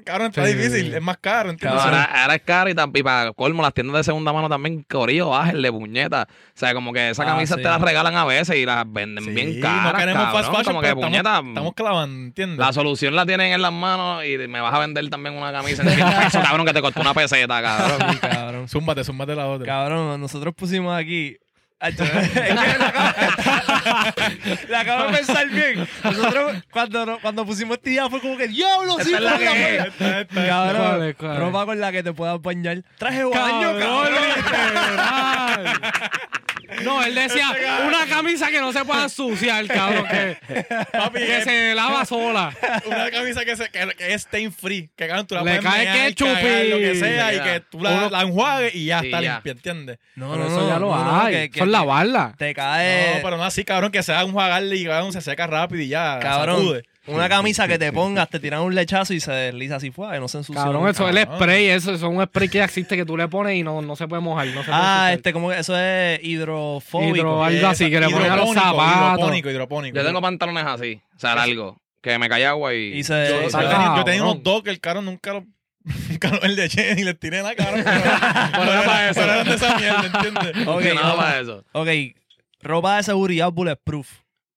mm, 0.02 0.04
Cabrón, 0.04 0.26
está 0.28 0.46
Sí. 0.46 0.54
difícil. 0.54 0.94
Es 0.94 1.02
más 1.02 1.16
caro, 1.18 1.50
¿entiendes? 1.50 1.80
ahora, 1.80 2.04
ahora 2.04 2.34
es 2.34 2.42
caro 2.42 2.70
y, 2.70 2.74
tam- 2.74 2.90
y 2.98 3.02
para 3.02 3.32
colmo, 3.32 3.62
las 3.62 3.72
tiendas 3.72 3.96
de 3.98 4.04
segunda 4.04 4.32
mano 4.32 4.48
también, 4.48 4.84
corillo, 4.90 5.30
bájenle, 5.30 5.70
puñeta. 5.72 6.28
O 6.30 6.52
sea, 6.54 6.74
como 6.74 6.92
que 6.92 7.10
esas 7.10 7.26
Ah, 7.26 7.30
camisas 7.30 7.56
sí. 7.56 7.62
te 7.62 7.68
las 7.68 7.80
regalan 7.80 8.14
a 8.16 8.24
veces 8.24 8.56
y 8.56 8.66
las 8.66 8.84
venden 8.90 9.24
Sí, 9.24 9.30
bien 9.30 9.60
caras. 9.60 9.92
no 9.92 9.98
queremos 9.98 10.22
cabrón, 10.24 10.42
fast 10.42 10.48
fashion, 10.56 10.64
como 10.74 10.80
que, 10.80 10.88
pero 10.88 11.00
puñeta, 11.00 11.18
estamos, 11.30 11.48
estamos 11.50 11.72
clavando, 11.74 12.24
¿entiendes? 12.26 12.58
la 12.58 12.72
solución 12.72 13.16
la 13.16 13.26
tienen 13.26 13.52
en 13.52 13.62
las 13.62 13.72
manos 13.72 14.24
y 14.24 14.36
me 14.48 14.60
vas 14.60 14.74
a 14.74 14.78
vender 14.78 15.08
también 15.10 15.36
una 15.36 15.52
camisa 15.52 15.82
en 15.82 15.90
100 15.90 16.08
pesos, 16.12 16.42
cabrón, 16.46 16.66
que 16.66 16.72
te 16.72 16.80
costó 16.82 17.00
una 17.00 17.14
peseta, 17.14 17.62
cabrón. 17.62 17.98
Sí, 18.12 18.18
cabrón. 18.18 18.68
Zúmbate, 18.68 19.04
zúmbate 19.04 19.34
la 19.34 19.46
otra. 19.48 19.66
Cabrón, 19.66 20.20
nosotros 20.20 20.54
pusimos 20.54 20.94
aquí. 20.98 21.36
Que 21.82 21.88
la 24.68 24.80
acabo- 24.80 25.06
de 25.10 25.16
pensar 25.18 25.48
bien. 25.48 25.88
Nosotros, 26.04 26.62
cuando, 26.70 27.18
cuando 27.20 27.44
pusimos 27.44 27.76
esta 27.78 27.90
idea, 27.90 28.08
fue 28.08 28.20
como 28.20 28.36
que 28.36 28.46
¡Diablo! 28.48 28.96
¡Sí, 29.02 29.10
la 29.12 29.36
que- 29.38 29.44
wea". 29.48 29.84
Esta, 29.86 30.20
esta, 30.20 30.46
Cabrón, 30.46 30.86
¿Cuál 30.86 31.02
es, 31.08 31.16
cuál 31.16 31.32
es? 31.32 31.38
ropa 31.38 31.66
con 31.66 31.80
la 31.80 31.90
que 31.92 32.02
te 32.04 32.12
puedas 32.12 32.40
bañar. 32.40 32.82
Traje 32.98 33.24
baño, 33.24 33.32
Cabrón, 33.32 33.80
cabrón. 33.80 34.12
literal. 35.56 35.80
No, 36.84 37.02
él 37.02 37.14
decía 37.14 37.48
una 37.86 38.06
camisa 38.06 38.50
que 38.50 38.60
no 38.60 38.72
se 38.72 38.84
pueda 38.84 39.04
ensuciar, 39.04 39.66
cabrón, 39.66 40.06
que, 40.08 40.36
Papi, 40.92 41.18
que 41.20 41.38
es 41.38 41.44
se 41.44 41.74
lava 41.74 42.04
sola. 42.04 42.52
una 42.86 43.10
camisa 43.10 43.44
que, 43.44 43.56
se, 43.56 43.68
que, 43.70 43.88
que 43.96 44.14
es 44.14 44.22
stain 44.22 44.52
free. 44.52 44.90
Que 44.96 45.06
cabrón, 45.06 45.26
tú 45.26 45.34
la 45.34 45.42
Le 45.42 45.50
puedes 45.50 45.64
cae 45.64 45.84
mear, 45.84 45.96
ketchup 46.08 46.26
cagar, 46.28 46.64
y- 46.64 46.68
lo 46.70 46.78
que 46.78 46.94
sea, 46.94 47.34
y 47.34 47.40
que 47.40 47.60
tú 47.70 47.80
la, 47.80 47.90
Uno- 47.92 48.10
la 48.10 48.22
enjuagues 48.22 48.74
y 48.74 48.84
ya 48.86 49.00
Sí, 49.00 49.06
está 49.06 49.20
ya. 49.20 49.32
limpia, 49.34 49.52
¿entiendes? 49.52 49.98
No, 50.16 50.36
no, 50.36 50.46
eso 50.46 50.60
no, 50.60 50.68
ya 50.68 50.78
lo 50.78 50.94
no, 50.94 51.04
no, 51.04 51.22
hay. 51.22 51.48
que- 51.50 51.60
es 51.60 51.66
lavarla. 51.66 52.34
Te 52.38 52.54
cae. 52.54 53.16
No, 53.16 53.22
pero 53.22 53.36
no 53.36 53.44
así, 53.44 53.64
cabrón, 53.64 53.90
que 53.92 54.02
sea 54.02 54.22
enjuagarle 54.22 54.76
y 54.76 54.84
cabrón, 54.84 55.12
se 55.12 55.20
seca 55.20 55.46
rápido 55.46 55.82
y 55.82 55.88
ya. 55.88 56.18
Cabrón, 56.20 56.58
sacude. 56.60 56.82
Una 57.06 57.28
camisa 57.28 57.66
que 57.66 57.78
te 57.78 57.92
pongas, 57.92 58.28
te 58.30 58.38
tiran 58.38 58.60
un 58.62 58.74
lechazo 58.74 59.12
y 59.14 59.20
se 59.20 59.32
desliza 59.32 59.76
así 59.76 59.90
fue, 59.90 60.18
no 60.20 60.28
se 60.28 60.38
ensucia. 60.38 60.62
Cabrón, 60.62 60.88
eso 60.88 61.08
es 61.08 61.16
el 61.16 61.22
spray, 61.24 61.66
eso, 61.66 61.92
eso 61.92 62.06
es 62.06 62.12
un 62.16 62.22
spray 62.24 62.48
que 62.48 62.62
existe 62.62 62.96
que 62.96 63.04
tú 63.04 63.16
le 63.16 63.26
pones 63.28 63.56
y 63.56 63.62
no, 63.62 63.82
no 63.82 63.96
se 63.96 64.06
puede 64.08 64.22
mojar. 64.22 64.46
No 64.48 64.62
se 64.62 64.70
Ah, 64.72 65.10
este, 65.12 65.32
como 65.32 65.50
que 65.50 65.58
eso 65.58 65.76
es 65.78 66.20
hidrofóbico. 66.22 67.16
Hidro- 67.16 67.44
algo 67.44 67.66
así, 67.66 67.90
que 67.90 68.00
le 68.00 68.08
ponen 68.08 68.30
a 68.30 68.36
los 68.36 68.52
zapatos. 68.54 69.14
Hidropónico, 69.18 69.50
hidropónico. 69.50 69.96
Yo 69.96 70.04
tengo 70.04 70.20
pantalones 70.20 70.64
así, 70.64 71.00
o 71.16 71.18
sea, 71.18 71.34
largo, 71.34 71.78
que 72.00 72.18
me 72.18 72.28
cae 72.28 72.46
agua 72.46 72.74
y... 72.74 72.98
Y 72.98 73.02
se. 73.04 73.28
Yo, 73.28 73.36
se- 73.38 73.42
yo 73.44 73.50
Saca- 73.50 73.68
tenía, 73.70 73.96
yo 73.96 74.04
tenía 74.04 74.20
cabrón. 74.20 74.36
unos 74.36 74.42
dos 74.44 74.62
que 74.62 74.70
el 74.70 74.80
caro 74.80 75.02
nunca 75.02 75.32
lo. 75.32 75.44
Nunca 76.08 76.28
lo 76.30 76.46
le 76.46 76.64
eché 76.66 76.94
ni 76.94 77.02
le 77.02 77.14
tiré 77.14 77.38
en 77.38 77.44
la 77.44 77.56
cara. 77.56 77.72
Pero, 77.82 77.84
Pero 78.52 78.72
era 78.72 78.82
para 78.84 79.10
eso. 79.10 79.20
pero 79.20 79.32
eran 79.32 79.48
de 79.48 79.54
esa 79.56 79.76
mierda, 79.76 80.06
¿entiendes? 80.06 80.68
Ok, 80.68 80.82
nada 80.94 81.08
no, 81.08 81.16
para 81.16 81.40
eso. 81.40 81.64
ok, 81.72 81.88
ropa 82.62 82.96
de 82.98 83.02
seguridad 83.02 83.50
bulletproof. 83.50 84.08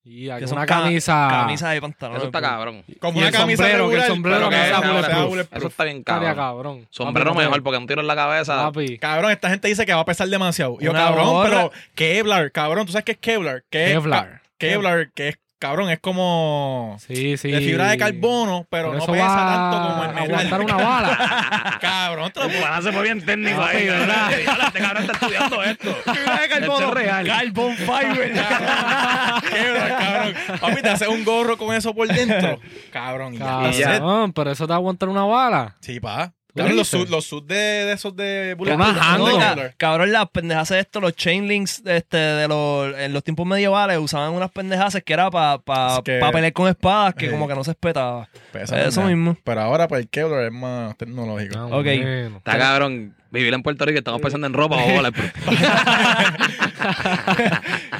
Y 0.07 0.25
Que 0.27 0.31
una 0.35 0.47
son 0.47 0.57
ca- 0.59 0.65
camisa. 0.67 1.27
Camisa 1.31 1.69
de 1.71 1.81
pantalón. 1.81 2.17
Eso 2.17 2.25
está 2.27 2.39
cabrón. 2.39 2.83
Como 2.99 3.17
Y 3.17 3.21
una 3.21 3.27
el 3.29 3.33
camisa 3.33 3.63
sombrero, 3.63 3.89
que 3.89 3.95
el 3.95 4.01
sombrero 4.03 4.49
que 4.49 4.55
que 4.55 4.61
sea 4.61 4.79
sea 4.79 4.91
bulletproof. 4.91 5.27
bulletproof. 5.29 5.57
Eso 5.57 5.67
está 5.67 5.83
bien 5.83 5.97
Estaría 5.97 6.35
cabrón. 6.35 6.45
cabrón. 6.45 6.87
Sombrero 6.91 7.33
Papi, 7.33 7.43
mejor, 7.45 7.63
porque 7.63 7.77
un 7.79 7.87
tiro 7.87 8.01
en 8.01 8.07
la 8.07 8.15
cabeza... 8.15 8.55
Papi. 8.65 8.97
Cabrón, 8.99 9.31
esta 9.31 9.49
gente 9.49 9.67
dice 9.67 9.83
que 9.85 9.93
va 9.95 10.01
a 10.01 10.05
pesar 10.05 10.27
demasiado. 10.27 10.77
Y 10.79 10.85
yo, 10.85 10.91
Una 10.91 11.05
cabrón, 11.05 11.25
gorra. 11.25 11.49
pero 11.49 11.71
Kevlar, 11.95 12.51
cabrón, 12.51 12.85
¿tú 12.85 12.91
sabes 12.91 13.05
qué 13.05 13.13
es 13.13 13.17
Kevlar? 13.17 13.63
¿Qué 13.71 13.85
es 13.87 13.91
Kevlar. 13.93 14.41
Kevlar, 14.59 15.11
que 15.13 15.29
es, 15.29 15.37
cabrón, 15.59 15.89
es 15.89 15.99
como 15.99 16.97
Sí, 16.99 17.37
sí. 17.37 17.51
de 17.51 17.59
fibra 17.59 17.89
de 17.89 17.97
carbono, 17.97 18.65
pero, 18.69 18.89
Pero 18.91 18.97
no 18.97 19.03
eso 19.03 19.11
pesa 19.11 19.27
tanto 19.35 19.89
como 19.89 20.03
el 20.03 20.09
metal. 20.09 20.23
aguantar 20.23 20.61
una 20.61 20.75
bala. 20.75 21.77
Cabrón, 21.81 22.31
te 22.31 22.39
lo 22.39 22.81
se 22.81 22.91
fue 22.91 23.03
bien 23.03 23.25
técnico 23.25 23.59
Papi, 23.59 23.77
ahí, 23.77 23.85
¿verdad? 23.85 24.31
Este 24.33 24.79
cabrón 24.79 25.03
está 25.03 25.13
estudiando 25.13 25.63
esto. 25.63 25.95
Fibra 26.13 26.41
de 26.41 26.49
carbono. 26.49 26.87
Es 26.87 26.93
real. 26.93 27.27
Carbon 27.27 27.75
fiber. 27.75 28.33
Kevlar, 29.51 29.97
cabrón. 29.99 30.33
Papi, 30.59 30.81
te 30.81 30.89
haces 30.89 31.07
un 31.07 31.23
gorro 31.23 31.57
con 31.57 31.75
eso 31.75 31.93
por 31.93 32.07
dentro. 32.07 32.59
Cabrón, 32.91 33.35
y 33.35 33.37
ya. 33.37 33.99
Cabrón, 33.99 34.33
pero 34.33 34.51
eso 34.51 34.65
te 34.65 34.69
va 34.69 34.75
a 34.75 34.77
aguantar 34.77 35.09
una 35.09 35.23
bala. 35.25 35.75
Sí, 35.81 35.99
pa. 35.99 36.33
¿Tú 36.55 36.61
Cabrón, 36.61 36.77
los 36.77 36.87
sud 37.25 37.43
de, 37.43 37.53
de 37.55 37.91
esos 37.91 38.15
de 38.15 38.55
de 38.55 38.57
No, 38.77 38.77
cabrón, 39.75 40.13
las 40.13 40.29
pendejas 40.29 40.69
de 40.69 40.79
esto, 40.79 41.01
los 41.01 41.13
chain 41.13 41.49
links 41.49 41.83
este, 41.85 42.15
de 42.15 42.47
los, 42.47 42.97
en 42.97 43.11
los 43.11 43.25
tiempos 43.25 43.45
medievales 43.45 43.97
usaban 43.97 44.31
unas 44.31 44.51
pendejas 44.51 44.95
que 45.05 45.13
era 45.13 45.29
para 45.29 45.57
pa, 45.57 45.95
Es 45.97 46.01
que- 46.03 46.19
pa 46.19 46.31
pelear 46.31 46.53
con 46.53 46.69
espadas 46.69 47.13
que 47.13 47.25
Sí. 47.25 47.31
como 47.31 47.49
que 47.49 47.55
no 47.55 47.63
se 47.65 47.71
espetaba. 47.71 48.29
Pesa 48.53 48.81
Eso 48.81 49.01
mismo. 49.03 49.35
Pero 49.43 49.61
ahora, 49.61 49.89
pues 49.89 50.03
el 50.03 50.07
Kevlar 50.09 50.45
es 50.45 50.51
más 50.53 50.95
tecnológico. 50.97 51.57
Ah, 51.59 51.65
Ok. 51.65 51.83
bueno. 51.83 52.37
Está 52.37 52.57
cabrón. 52.57 53.13
Vivir 53.31 53.53
en 53.53 53.61
Puerto 53.61 53.83
Rico 53.83 53.95
y 53.95 53.99
estamos 53.99 54.21
pensando 54.21 54.47
en 54.47 54.53
ropa 54.53 54.77
o 54.77 54.93
bulletproof. 54.95 55.31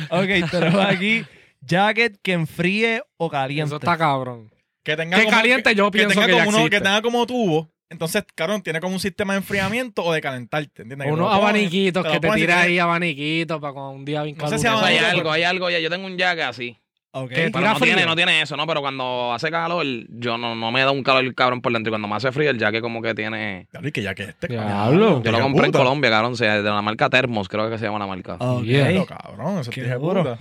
ok, 0.10 0.50
tenemos 0.50 0.86
aquí 0.86 1.26
jacket 1.62 2.18
que 2.22 2.34
enfríe 2.34 3.02
o 3.18 3.30
caliente. 3.30 3.66
Eso 3.68 3.76
está 3.76 3.98
cabrón. 3.98 4.50
Que 4.84 4.96
tenga 4.96 5.18
Que 5.20 5.26
caliente, 5.28 5.74
yo 5.76 5.90
pienso 5.92 6.14
tenga 6.14 6.28
que 6.28 6.32
como 6.34 6.52
ya 6.52 6.58
uno- 6.58 6.70
que 6.70 6.80
tenga 6.80 7.02
como 7.02 7.26
tubo. 7.26 7.70
Entonces, 7.90 8.24
cabrón, 8.34 8.62
tiene 8.62 8.80
como 8.80 8.94
un 8.94 9.00
sistema 9.00 9.34
de 9.34 9.40
enfriamiento 9.40 10.04
o 10.04 10.12
de 10.12 10.22
calentarte, 10.22 10.82
¿entiendes? 10.82 11.12
Unos 11.12 11.34
abaniquitos 11.34 12.06
que 12.06 12.20
te 12.20 12.30
tiene- 12.32 12.54
ahí, 12.54 12.80
abaniquitos, 12.80 13.62
para 13.62 13.74
cuando 13.74 13.92
un 13.92 14.06
día 14.06 14.24
bien 14.24 14.38
No 14.38 14.48
sé 14.48 14.58
si 14.58 14.68
hay 14.68 14.98
algo, 14.98 15.32
hay 15.32 15.44
algo. 15.44 15.70
Ya 15.70 15.80
yo 15.80 15.90
tengo 15.90 16.08
un 16.08 16.18
jacket 16.18 16.46
así. 16.46 16.78
Ok. 17.18 17.30
¿Qué? 17.30 17.36
Pero 17.50 17.52
Tira 17.60 17.74
no 17.74 17.80
tiene, 17.80 18.06
no 18.06 18.16
tiene 18.18 18.42
eso, 18.42 18.58
¿no? 18.58 18.68
Pero 18.68 18.82
cuando 18.82 19.32
hace 19.34 19.50
calor, 19.50 19.86
yo 20.10 20.38
no, 20.38 20.54
no 20.54 20.70
me 20.70 20.82
da 20.82 20.92
un 20.92 21.02
calor 21.02 21.34
cabrón 21.34 21.62
por 21.62 21.72
dentro. 21.72 21.90
Y 21.90 21.92
cuando 21.92 22.10
me 22.10 22.16
hace 22.16 22.30
frío, 22.34 22.50
el 22.50 22.58
jacket 22.58 22.82
como 22.82 23.02
que 23.02 23.16
tiene... 23.16 23.70
Diablo, 23.72 23.88
y 23.88 23.92
que 23.94 24.02
este, 24.02 24.48
Diablo. 24.50 25.24
Yo 25.24 25.32
lo 25.32 25.40
compré 25.40 25.68
en. 25.68 25.72
Colombia, 25.72 26.10
cabrón. 26.10 26.36
sea, 26.36 26.62
de 26.62 26.70
la 26.70 26.82
marca 26.82 27.10
Termos, 27.10 27.48
creo 27.48 27.70
que 27.70 27.78
se 27.78 27.86
llama 27.86 28.00
la 28.00 28.08
marca. 28.08 28.38
Yeah. 28.64 28.90
Diablo, 28.90 29.06
cabrón, 29.06 29.60
eso 29.60 29.72
dije 29.72 29.94
duro. 29.94 30.38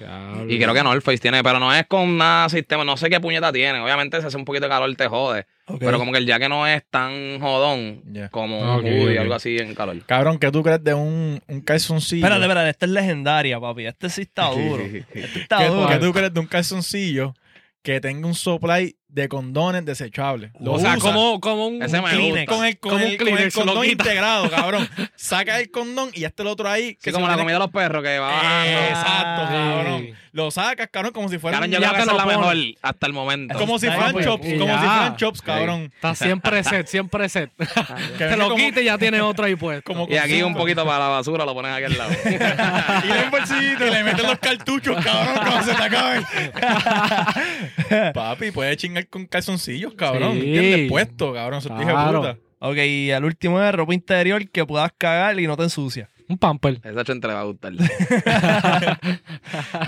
Y 0.49 0.59
creo 0.59 0.75
que 0.75 0.83
North 0.83 1.05
Face 1.05 1.19
tiene, 1.19 1.45
pero 1.45 1.61
no 1.61 1.73
es 1.73 1.87
con 1.87 2.17
nada 2.17 2.49
sistema, 2.49 2.85
no 2.85 2.97
sé 2.97 3.09
qué 3.09 3.21
puñeta 3.21 3.53
tiene. 3.53 3.79
Obviamente 3.79 4.21
si 4.21 4.27
hace 4.27 4.37
un 4.37 4.45
poquito 4.45 4.65
de 4.65 4.71
calor 4.71 4.93
te 4.97 5.07
jode. 5.07 5.47
Pero 5.79 5.99
como 5.99 6.13
que 6.13 6.19
el 6.19 6.27
jacket 6.27 6.49
no 6.49 6.67
es 6.67 6.83
tan 6.91 7.41
jodón 7.41 8.03
como 8.31 8.59
Ok, 8.77 8.85
un 8.85 8.93
hoodie, 8.93 9.15
ok. 9.15 9.21
algo 9.21 9.35
así 9.35 9.57
en 9.57 9.75
calor. 9.75 9.97
Cabrón, 10.05 10.39
¿qué 10.39 10.51
tú 10.51 10.63
crees 10.63 10.85
de 10.85 10.93
un, 10.95 11.43
un 11.49 11.61
calzoncillo? 11.63 12.25
Espérate, 12.25 12.43
espérate, 12.45 12.71
esta 12.71 12.87
es 12.87 12.93
legendaria, 12.93 13.59
papi. 13.61 13.87
Este 13.87 14.11
sí 14.11 14.23
está 14.23 14.51
duro. 14.51 14.83
Este 15.15 15.41
está 15.41 15.59
¿Qué, 15.59 15.67
duro. 15.69 15.89
qué 15.89 15.97
tú 15.99 16.13
crees 16.13 16.35
de 16.35 16.41
un 16.41 16.47
calzoncillo 16.47 17.35
que 17.83 18.01
tenga 18.01 18.27
un 18.27 18.35
supply 18.35 18.97
de 19.09 19.29
condones 19.29 19.85
desechables? 19.85 20.51
Lo 20.61 20.73
O 20.73 20.79
sea, 20.79 20.97
como, 20.99 21.41
como 21.41 21.67
un, 21.69 21.83
Ese 21.83 21.99
un 21.99 22.05
me 22.05 22.11
Kleenex. 22.11 22.47
con 22.53 22.65
el, 22.67 22.79
con 22.79 22.91
Como 22.93 23.05
el, 23.05 23.11
un 23.13 23.17
con 23.19 23.39
el 23.39 23.53
condón 23.53 23.85
integrado, 23.87 24.51
cabrón. 24.51 24.89
Saca 25.17 25.61
el 25.61 25.71
condón 25.71 26.11
y 26.13 26.25
este 26.25 26.43
el 26.43 26.49
otro 26.49 26.69
ahí. 26.69 26.91
Sí, 27.01 27.11
se 27.11 27.13
como 27.13 27.27
la 27.29 27.37
comida 27.37 27.55
de 27.55 27.59
los 27.61 27.71
perros 27.71 28.03
que 28.03 28.19
va. 28.19 28.67
Exacto, 28.89 29.47
Sí. 29.47 29.53
cabrón. 29.53 30.09
Lo 30.35 30.51
sacas, 30.51 30.89
cabrón, 30.91 31.13
como 31.13 31.29
si 31.29 31.39
fuera 31.39 31.59
Cabrón, 31.59 31.71
un- 31.71 31.75
yo 31.75 31.79
creo 31.79 31.93
que 31.95 32.01
es 32.01 32.07
la 32.19 32.27
mejor 32.27 32.57
hasta 32.83 33.07
el 33.07 33.13
momento. 33.13 33.57
como 33.57 33.79
si 33.79 33.87
Está 33.87 34.01
fueran 34.11 34.25
chops, 34.25 34.41
pues, 34.43 34.59
como 34.59 34.67
ya. 34.75 34.81
si 34.81 34.87
fueran 34.87 35.17
chops, 35.17 35.43
cabrón. 35.43 35.93
Está 35.95 36.15
siempre 36.17 36.65
set, 36.65 36.87
siempre 36.89 37.29
set. 37.29 37.51
Que 38.19 38.27
Te 38.27 38.37
lo 38.37 38.45
como- 38.51 38.57
quites 38.57 38.83
y 38.83 38.87
ya 38.87 38.99
tienes 38.99 39.21
otro 39.21 39.45
ahí 39.45 39.55
puesto. 39.55 39.85
como 39.85 40.09
Y 40.11 40.17
aquí 40.17 40.43
un 40.43 40.55
poquito 40.57 40.85
para 40.85 40.99
la 40.99 41.09
basura 41.09 41.45
lo 41.45 41.55
pones 41.55 41.71
aquí 41.73 41.85
al 41.85 41.97
lado. 41.97 42.11
Y 43.05 43.07
le 43.07 43.31
bolsillito 43.31 43.87
y 43.87 43.91
le 43.91 44.03
meten 44.03 44.27
los 44.27 44.39
cartuchos, 44.41 45.05
cabrón, 45.05 45.35
cuando 45.47 45.63
se 45.63 45.75
te 45.77 45.83
acaben. 45.85 46.25
Papi, 48.15 48.51
puedes 48.51 48.77
chingar 48.77 49.07
con 49.09 49.27
calzoncillos, 49.27 49.95
cabrón. 49.95 50.33
Sí. 50.33 50.47
¿Entiendes? 50.47 50.89
Puesto, 50.91 51.33
cabrón. 51.33 51.59
Eso 51.61 51.69
te 51.69 51.79
dije 51.81 51.93
puta. 51.93 52.37
Ok, 52.59 52.77
y 52.79 53.11
el 53.11 53.25
último 53.25 53.63
es 53.63 53.75
ropa 53.75 53.93
interior 53.95 54.49
que 54.51 54.65
puedas 54.65 54.91
cagar 54.97 55.39
y 55.39 55.47
no 55.47 55.57
te 55.57 55.65
ensucia. 55.65 56.09
Un 56.29 56.39
pamper. 56.39 56.81
Esa 56.83 57.05
gente 57.05 57.29
le 57.29 57.35
va 57.35 57.41
a 57.41 57.45
gustar. 57.45 57.73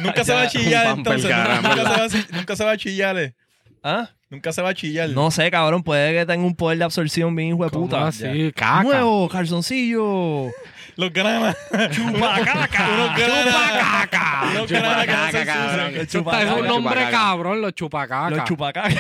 Nunca 0.03 0.25
se 0.25 0.33
va 0.35 0.43
a 0.43 0.49
chillar 0.49 0.85
pamper, 0.87 1.15
entonces. 1.15 1.31
caramba. 1.31 1.75
Nunca 1.75 1.85
se 1.85 2.01
va 2.01 2.05
a, 2.05 2.37
nunca 2.37 2.57
se 2.57 2.65
va 2.65 2.71
a 2.73 2.77
chillar. 2.77 3.19
eh. 3.19 3.35
¿Ah? 3.83 4.11
Nunca 4.29 4.53
se 4.53 4.61
va 4.63 4.71
a 4.71 4.75
chillar. 4.75 5.09
No 5.11 5.31
sé, 5.31 5.51
cabrón. 5.51 5.83
Puede 5.83 6.13
que 6.13 6.27
tenga 6.27 6.45
un 6.45 6.55
poder 6.57 6.79
de 6.79 6.85
absorción 6.85 7.35
bien 7.37 7.51
hijo 7.55 7.65
de 7.65 7.71
¿Cómo 7.71 7.87
puta. 7.87 8.09
así? 8.09 8.53
Caca. 8.55 8.83
Nuevo, 8.83 9.29
calzoncillo. 9.29 10.51
Los 10.97 11.13
granas. 11.13 11.57
Chupacaca. 11.91 12.89
Unos 12.95 13.17
granas. 13.17 14.67
Chupacaca. 14.67 15.31
Se 15.31 15.39
Chupacaca. 15.45 15.87
El 15.89 16.07
chupacaca. 16.09 16.43
es 16.45 16.53
un 16.53 16.67
nombre 16.67 16.95
Chupacaca. 16.95 17.11
cabrón, 17.11 17.61
los 17.61 17.75
chupacacas. 17.75 18.31
Los 18.31 18.45
chupacacas. 18.45 18.95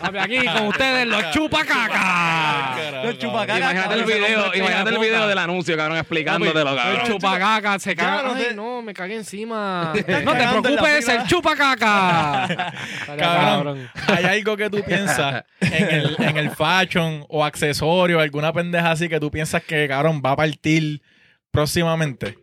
Papi, 0.00 0.18
Aquí 0.18 0.46
con 0.46 0.66
ustedes, 0.68 1.06
los 1.06 1.30
chupacacas. 1.30 1.88
Carajo, 2.76 3.06
Los 3.06 3.18
chupacacas. 3.18 3.58
Imagínate 3.60 3.94
el 3.94 4.04
video, 4.04 4.54
imagínate 4.54 4.90
el 4.90 4.98
video 4.98 5.28
del 5.28 5.38
anuncio, 5.38 5.76
cabrón, 5.76 5.98
explicándotelo, 5.98 6.70
El 6.70 6.76
cabrón. 6.76 7.06
chupacaca 7.06 7.78
se 7.78 7.94
caga. 7.94 8.22
no 8.22 8.34
Ay, 8.34 8.44
te- 8.48 8.54
no, 8.54 8.80
me 8.82 8.94
cagué 8.94 9.16
encima. 9.16 9.92
No 9.94 10.02
te 10.02 10.02
preocupes, 10.62 11.08
el 11.08 11.24
chupacaca. 11.26 12.72
Cabrón, 13.18 13.90
hay 14.08 14.24
algo 14.24 14.56
que 14.56 14.70
tú 14.70 14.82
piensas 14.82 15.44
en 15.60 15.88
el, 15.90 16.16
en 16.18 16.36
el 16.38 16.50
fashion 16.50 17.24
o 17.28 17.44
accesorio, 17.44 18.18
alguna 18.20 18.52
pendeja 18.52 18.90
así 18.92 19.08
que 19.08 19.20
tú 19.20 19.30
piensas 19.30 19.62
que, 19.62 19.86
cabrón, 19.86 20.22
va 20.24 20.32
a 20.32 20.36
partir 20.36 21.01
próximamente. 21.52 22.36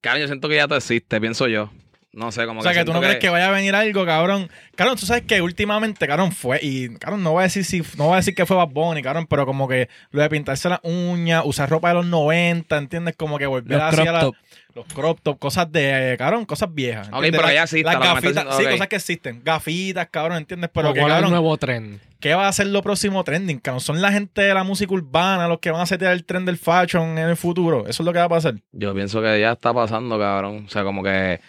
Cabrón, 0.00 0.22
yo 0.22 0.26
siento 0.28 0.48
que 0.48 0.56
ya 0.56 0.66
te 0.68 0.76
existe, 0.76 1.20
pienso 1.20 1.46
yo. 1.48 1.70
No 2.12 2.32
sé, 2.32 2.46
como 2.46 2.60
O 2.60 2.62
sea, 2.62 2.72
que 2.72 2.82
tú 2.86 2.94
no 2.94 3.00
crees 3.00 3.16
que 3.18 3.28
vaya 3.28 3.48
a 3.48 3.50
venir 3.50 3.74
algo, 3.74 4.06
cabrón. 4.06 4.48
Cabrón, 4.74 4.96
tú 4.96 5.04
sabes 5.04 5.24
que 5.24 5.42
últimamente, 5.42 6.06
cabrón, 6.06 6.32
fue, 6.32 6.58
y 6.62 6.88
cabrón, 6.96 7.22
no 7.22 7.32
voy 7.32 7.40
a 7.40 7.42
decir 7.42 7.62
si, 7.62 7.82
no 7.98 8.04
voy 8.06 8.14
a 8.14 8.16
decir 8.16 8.34
que 8.34 8.46
fue 8.46 8.56
Bad 8.56 8.68
Bunny, 8.68 9.02
cabrón, 9.02 9.26
pero 9.26 9.44
como 9.44 9.68
que 9.68 9.90
lo 10.12 10.22
de 10.22 10.30
pintarse 10.30 10.70
las 10.70 10.80
uñas, 10.82 11.42
usar 11.44 11.68
ropa 11.68 11.88
de 11.88 11.94
los 11.96 12.06
90, 12.06 12.74
¿entiendes? 12.78 13.16
Como 13.18 13.36
que 13.36 13.44
volver 13.44 13.76
Los 13.78 13.82
hacia 13.92 14.04
crop 14.04 14.14
la- 14.14 14.20
top. 14.20 14.34
los 14.74 14.86
crop 14.86 15.20
top, 15.22 15.38
cosas 15.38 15.70
de, 15.70 16.14
eh, 16.14 16.16
cabrón, 16.16 16.46
cosas 16.46 16.72
viejas. 16.72 17.08
Ok, 17.08 17.16
¿entiendes? 17.16 17.38
pero 17.38 17.48
La- 17.48 17.54
ya 17.54 17.62
existe, 17.64 17.84
Las 17.84 17.96
que 17.96 18.06
gafitas, 18.08 18.56
sí, 18.56 18.64
ok. 18.64 18.70
cosas 18.70 18.86
que 18.88 18.96
existen. 18.96 19.42
Gafitas, 19.44 20.08
cabrón, 20.10 20.38
¿entiendes? 20.38 20.70
Pero 20.72 20.94
que, 20.94 21.00
¿Cuál 21.00 21.12
es 21.12 21.16
el 21.18 21.22
cabrón, 21.24 21.30
nuevo 21.32 21.56
tren? 21.58 22.00
¿Qué 22.20 22.34
va 22.34 22.48
a 22.48 22.52
ser 22.52 22.68
lo 22.68 22.82
próximo 22.82 23.22
trending, 23.24 23.58
cabrón? 23.58 23.80
Son 23.80 24.00
la 24.00 24.12
gente 24.12 24.42
de 24.42 24.54
la 24.54 24.64
música 24.64 24.92
urbana 24.92 25.48
los 25.48 25.58
que 25.60 25.70
van 25.70 25.80
a 25.80 25.86
setear 25.86 26.12
el 26.12 26.24
tren 26.24 26.44
del 26.44 26.56
fashion 26.58 27.18
en 27.18 27.28
el 27.28 27.36
futuro. 27.36 27.86
Eso 27.86 28.02
es 28.02 28.06
lo 28.06 28.12
que 28.12 28.18
va 28.18 28.24
a 28.24 28.28
pasar. 28.28 28.54
Yo 28.72 28.94
pienso 28.94 29.20
que 29.22 29.40
ya 29.40 29.52
está 29.52 29.72
pasando, 29.72 30.18
cabrón. 30.18 30.64
O 30.66 30.68
sea, 30.70 30.84
como 30.84 31.02
que. 31.02 31.40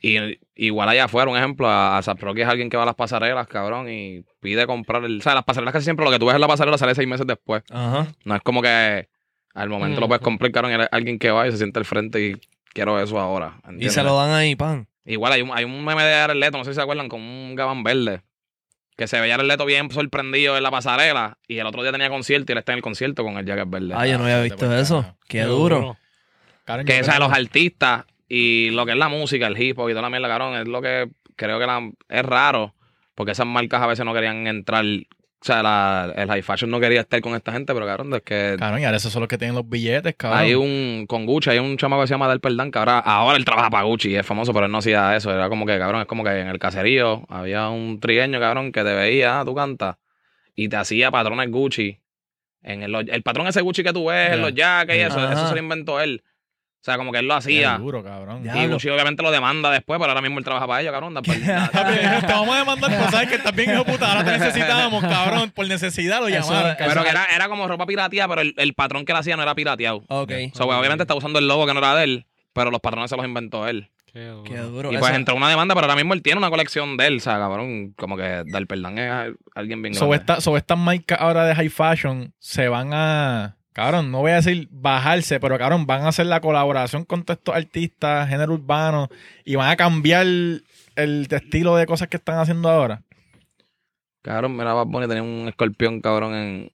Y, 0.00 0.38
igual 0.56 0.88
allá 0.88 1.04
afuera, 1.04 1.30
un 1.30 1.36
ejemplo, 1.36 1.68
a, 1.68 1.98
a 1.98 2.14
Rocky 2.14 2.40
es 2.42 2.48
alguien 2.48 2.68
que 2.68 2.76
va 2.76 2.82
a 2.82 2.86
las 2.86 2.96
pasarelas, 2.96 3.46
cabrón, 3.46 3.88
y 3.88 4.24
pide 4.40 4.66
comprar 4.66 5.04
el. 5.04 5.18
O 5.18 5.22
sea, 5.22 5.34
las 5.34 5.44
pasarelas 5.44 5.72
casi 5.72 5.84
siempre 5.84 6.04
lo 6.04 6.10
que 6.10 6.18
tú 6.18 6.26
ves 6.26 6.34
en 6.34 6.40
la 6.40 6.48
pasarela 6.48 6.76
sale 6.76 6.94
seis 6.94 7.06
meses 7.06 7.26
después. 7.26 7.62
Ajá. 7.70 8.08
No 8.24 8.34
es 8.34 8.42
como 8.42 8.62
que 8.62 9.08
al 9.54 9.68
momento 9.68 10.00
lo 10.00 10.08
puedes 10.08 10.20
Ujú. 10.20 10.30
comprar, 10.30 10.50
cabrón, 10.50 10.72
y 10.72 10.84
alguien 10.90 11.18
que 11.18 11.30
va 11.30 11.46
y 11.46 11.52
se 11.52 11.58
siente 11.58 11.78
al 11.78 11.84
frente 11.84 12.20
y 12.20 12.36
quiero 12.72 12.98
eso 13.00 13.18
ahora. 13.20 13.60
Y 13.78 13.90
se 13.90 14.02
lo 14.02 14.16
dan 14.16 14.30
ahí, 14.30 14.56
pan. 14.56 14.88
Igual 15.04 15.32
hay 15.32 15.42
un, 15.42 15.50
hay 15.52 15.64
un 15.64 15.84
meme 15.84 16.02
de 16.02 16.14
Jared 16.14 16.36
Leto, 16.36 16.58
no 16.58 16.64
sé 16.64 16.70
si 16.70 16.76
se 16.76 16.82
acuerdan, 16.82 17.08
con 17.08 17.20
un 17.20 17.54
gabán 17.54 17.82
verde. 17.82 18.22
Que 19.02 19.08
se 19.08 19.20
veía 19.20 19.34
Jared 19.34 19.48
Leto 19.48 19.64
bien 19.66 19.90
sorprendido 19.90 20.56
en 20.56 20.62
la 20.62 20.70
pasarela 20.70 21.36
y 21.48 21.58
el 21.58 21.66
otro 21.66 21.82
día 21.82 21.90
tenía 21.90 22.08
concierto 22.08 22.52
y 22.52 22.54
él 22.54 22.58
está 22.58 22.70
en 22.70 22.76
el 22.78 22.82
concierto 22.82 23.24
con 23.24 23.36
el 23.36 23.44
jacket 23.44 23.68
verde. 23.68 23.94
Ah, 23.96 24.06
yo 24.06 24.16
no 24.16 24.22
había 24.22 24.40
visto 24.42 24.72
eso. 24.78 25.16
Qué 25.26 25.42
duro. 25.42 25.96
Que 26.84 27.02
sea, 27.02 27.14
creo 27.14 27.28
los 27.28 27.32
artistas 27.36 28.04
y 28.28 28.70
lo 28.70 28.86
que 28.86 28.92
es 28.92 28.98
la 28.98 29.08
música, 29.08 29.48
el 29.48 29.60
hip 29.60 29.76
hop 29.76 29.88
y 29.88 29.92
toda 29.92 30.02
la 30.02 30.10
mierda, 30.10 30.28
cabrón, 30.28 30.54
es 30.54 30.68
lo 30.68 30.80
que 30.80 31.08
creo 31.34 31.58
que 31.58 31.66
la- 31.66 31.90
es 32.08 32.22
raro. 32.24 32.76
Porque 33.16 33.32
esas 33.32 33.44
marcas 33.44 33.82
a 33.82 33.88
veces 33.88 34.04
no 34.04 34.14
querían 34.14 34.46
entrar. 34.46 34.84
O 35.42 35.44
sea, 35.44 35.60
la- 35.60 36.12
el 36.16 36.28
high 36.28 36.40
fashion 36.42 36.70
no 36.70 36.78
quería 36.78 37.00
estar 37.00 37.20
con 37.20 37.34
esta 37.34 37.50
gente, 37.50 37.74
pero 37.74 37.84
cabrón, 37.84 38.14
es 38.14 38.22
que 38.22 38.54
Cabrón, 38.58 38.80
y 38.80 38.84
ahora 38.84 38.96
esos 38.96 39.12
son 39.12 39.20
los 39.22 39.28
que 39.28 39.38
tienen 39.38 39.56
los 39.56 39.68
billetes, 39.68 40.14
cabrón. 40.16 40.38
hay 40.38 40.54
un. 40.54 41.04
Con 41.08 41.26
Gucci 41.26 41.50
hay 41.50 41.58
un 41.58 41.76
chamaco 41.76 42.02
que 42.02 42.06
se 42.06 42.14
llama 42.14 42.28
Del 42.28 42.38
Perdán, 42.40 42.70
que 42.70 42.78
ahora, 42.78 43.00
ahora 43.00 43.36
él 43.36 43.44
trabaja 43.44 43.68
para 43.68 43.82
Gucci 43.82 44.10
y 44.10 44.16
es 44.16 44.24
famoso, 44.24 44.52
pero 44.52 44.66
él 44.66 44.72
no 44.72 44.78
hacía 44.78 45.16
eso. 45.16 45.34
Era 45.34 45.48
como 45.48 45.66
que, 45.66 45.76
cabrón, 45.80 46.00
es 46.02 46.06
como 46.06 46.22
que 46.22 46.30
en 46.30 46.46
el 46.46 46.60
caserío 46.60 47.26
había 47.28 47.68
un 47.70 47.98
trigueño, 47.98 48.38
cabrón, 48.38 48.70
que 48.70 48.84
te 48.84 48.94
veía, 48.94 49.40
ah, 49.40 49.44
tú 49.44 49.52
cantas, 49.54 49.96
y 50.54 50.68
te 50.68 50.76
hacía 50.76 51.10
patrones 51.10 51.50
Gucci. 51.50 51.98
En 52.62 52.84
el, 52.84 52.94
el 52.94 53.22
patrón 53.24 53.48
ese 53.48 53.60
Gucci 53.62 53.82
que 53.82 53.92
tú 53.92 54.06
ves, 54.06 54.34
en 54.34 54.40
los 54.42 54.54
jackets 54.54 54.96
y 54.96 55.00
eso, 55.00 55.18
Ajá. 55.18 55.32
eso 55.32 55.48
se 55.48 55.54
lo 55.54 55.60
inventó 55.60 56.00
él. 56.00 56.22
O 56.82 56.84
sea, 56.84 56.96
como 56.96 57.12
que 57.12 57.18
él 57.20 57.28
lo 57.28 57.34
Qué 57.34 57.38
hacía. 57.38 57.78
duro, 57.78 58.02
cabrón. 58.02 58.42
Y 58.44 58.66
Gucci 58.66 58.88
obviamente 58.88 59.22
lo 59.22 59.30
demanda 59.30 59.70
después, 59.70 60.00
pero 60.00 60.10
ahora 60.10 60.20
mismo 60.20 60.40
él 60.40 60.44
trabaja 60.44 60.66
para 60.66 60.80
ellos, 60.80 60.92
cabrón. 60.92 61.14
da 61.14 61.22
pa- 61.22 61.32
Papi, 61.72 61.94
te 62.26 62.32
vamos 62.32 62.54
a 62.54 62.58
demandar, 62.58 62.90
pero 62.90 63.08
sabes 63.10 63.28
que 63.28 63.34
estás 63.36 63.54
bien 63.54 63.70
hijo 63.70 63.84
de 63.84 63.92
puta. 63.92 64.08
Ahora 64.12 64.24
te 64.24 64.32
necesitábamos, 64.38 65.00
cabrón. 65.04 65.52
Por 65.52 65.68
necesidad 65.68 66.18
lo 66.20 66.28
llamaron. 66.28 66.72
eso-. 66.72 66.76
Pero 66.88 67.04
que 67.04 67.10
era, 67.10 67.26
era 67.34 67.48
como 67.48 67.68
ropa 67.68 67.86
pirateada, 67.86 68.28
pero 68.28 68.40
el, 68.40 68.54
el 68.56 68.74
patrón 68.74 69.04
que 69.04 69.12
lo 69.12 69.20
hacía 69.20 69.36
no 69.36 69.42
era 69.44 69.54
pirateado. 69.54 70.02
O 70.08 70.22
Ok. 70.22 70.30
sea, 70.30 70.50
pues, 70.66 70.76
obviamente 70.78 71.04
está 71.04 71.14
usando 71.14 71.38
el 71.38 71.46
logo 71.46 71.66
que 71.66 71.72
no 71.72 71.78
era 71.78 71.94
de 71.94 72.02
él, 72.04 72.26
pero 72.52 72.72
los 72.72 72.80
patrones 72.80 73.10
se 73.10 73.16
los 73.16 73.24
inventó 73.24 73.68
él. 73.68 73.88
Qué 74.12 74.26
duro. 74.26 74.42
Qué 74.42 74.56
duro. 74.58 74.92
Y 74.92 74.98
pues 74.98 75.14
entró 75.14 75.34
una 75.36 75.48
demanda, 75.48 75.74
pero 75.76 75.86
ahora 75.86 75.94
mismo 75.96 76.12
él 76.14 76.22
tiene 76.22 76.36
una 76.38 76.50
colección 76.50 76.96
de 76.98 77.06
él, 77.06 77.16
o 77.18 77.20
sea, 77.20 77.38
cabrón, 77.38 77.94
como 77.96 78.16
que 78.16 78.42
Del 78.44 78.66
Perdán 78.66 78.98
es 78.98 79.32
alguien 79.54 79.80
bien 79.80 79.94
Sobre, 79.94 80.18
grande. 80.18 80.32
esta, 80.34 80.40
sobre 80.42 80.58
estas 80.58 80.76
marcas 80.76 81.18
ahora 81.20 81.44
de 81.46 81.54
high 81.54 81.70
fashion 81.70 82.34
se 82.40 82.68
van 82.68 82.90
a. 82.92 83.56
Cabrón, 83.72 84.10
no 84.10 84.18
voy 84.20 84.32
a 84.32 84.36
decir 84.36 84.68
bajarse, 84.70 85.40
pero 85.40 85.56
cabrón, 85.58 85.86
van 85.86 86.02
a 86.02 86.08
hacer 86.08 86.26
la 86.26 86.40
colaboración 86.40 87.04
con 87.04 87.22
todos 87.24 87.38
estos 87.38 87.54
artistas, 87.56 88.28
género 88.28 88.52
urbano, 88.52 89.08
y 89.44 89.54
van 89.56 89.70
a 89.70 89.76
cambiar 89.76 90.26
el 90.26 91.26
estilo 91.30 91.76
de 91.76 91.86
cosas 91.86 92.08
que 92.08 92.18
están 92.18 92.38
haciendo 92.38 92.68
ahora. 92.68 93.02
Cabrón, 94.22 94.56
mira, 94.56 94.74
Bad 94.74 94.86
Bunny 94.86 95.08
tenía 95.08 95.22
un 95.22 95.48
escorpión, 95.48 96.00
cabrón, 96.00 96.34
en, 96.34 96.72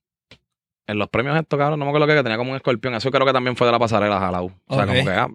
en 0.86 0.98
los 0.98 1.08
premios 1.08 1.38
estos, 1.38 1.58
cabrón, 1.58 1.78
no 1.78 1.84
me 1.84 1.90
acuerdo 1.90 2.06
qué, 2.08 2.14
que 2.14 2.22
tenía 2.22 2.36
como 2.36 2.50
un 2.50 2.56
escorpión. 2.56 2.94
Eso 2.94 3.10
creo 3.10 3.24
que 3.26 3.32
también 3.32 3.56
fue 3.56 3.66
de 3.66 3.72
la 3.72 3.78
pasarela, 3.78 4.18
Jalau. 4.18 4.52
O 4.66 4.74
sea, 4.74 4.86
como 4.86 5.04
que, 5.04 5.10
ah, 5.10 5.28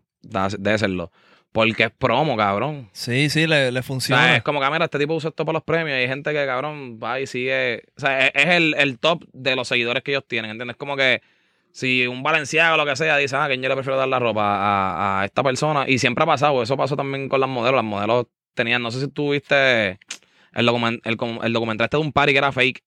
debe 0.59 0.77
serlo. 0.77 1.11
Porque 1.53 1.83
es 1.83 1.91
promo, 1.91 2.35
cabrón. 2.35 2.89
Sí, 2.91 3.29
sí, 3.29 3.47
le, 3.47 3.71
le 3.71 3.79
O 3.79 3.83
funciona. 3.83 4.21
sea, 4.23 4.35
es 4.37 4.43
como 4.43 4.59
que, 4.59 4.65
ah, 4.65 4.71
mira, 4.71 4.85
este 4.85 4.99
tipo 4.99 5.13
usa 5.13 5.29
esto 5.29 5.45
para 5.45 5.53
los 5.53 5.63
premios 5.63 5.97
y 5.97 6.01
hay 6.01 6.07
gente 6.07 6.33
que, 6.33 6.45
cabrón, 6.45 6.99
va 7.01 7.19
y 7.19 7.27
sigue. 7.27 7.83
O 7.95 8.01
sea, 8.01 8.27
es, 8.27 8.31
es 8.33 8.47
el, 8.47 8.73
el 8.77 8.99
top 8.99 9.23
de 9.31 9.55
los 9.55 9.67
seguidores 9.67 10.03
que 10.03 10.11
ellos 10.11 10.25
tienen, 10.27 10.51
¿entiendes? 10.51 10.77
Como 10.77 10.95
que 10.97 11.21
si 11.73 12.05
un 12.07 12.21
Valenciago 12.23 12.75
o 12.75 12.77
lo 12.77 12.85
que 12.85 12.95
sea 12.95 13.17
dice, 13.17 13.35
ah, 13.35 13.47
que 13.49 13.57
yo 13.57 13.67
le 13.67 13.73
prefiero 13.75 13.97
dar 13.97 14.07
la 14.07 14.19
ropa 14.19 14.43
a, 14.43 15.21
a 15.21 15.25
esta 15.25 15.41
persona. 15.43 15.85
Y 15.87 15.97
siempre 15.97 16.23
ha 16.23 16.27
pasado, 16.27 16.61
eso 16.63 16.77
pasó 16.77 16.95
también 16.95 17.27
con 17.27 17.39
las 17.41 17.49
modelos. 17.49 17.75
Las 17.77 17.83
modelos 17.83 18.27
tenían, 18.53 18.81
no 18.83 18.91
sé 18.91 19.01
si 19.01 19.07
tú 19.09 19.31
viste 19.31 19.97
el, 20.53 20.65
document, 20.67 21.01
el, 21.05 21.17
com- 21.17 21.39
el 21.43 21.51
documental 21.51 21.85
este 21.85 21.97
de 21.97 22.03
un 22.03 22.13
party 22.13 22.31
que 22.31 22.37
era 22.37 22.51
fake. 22.51 22.83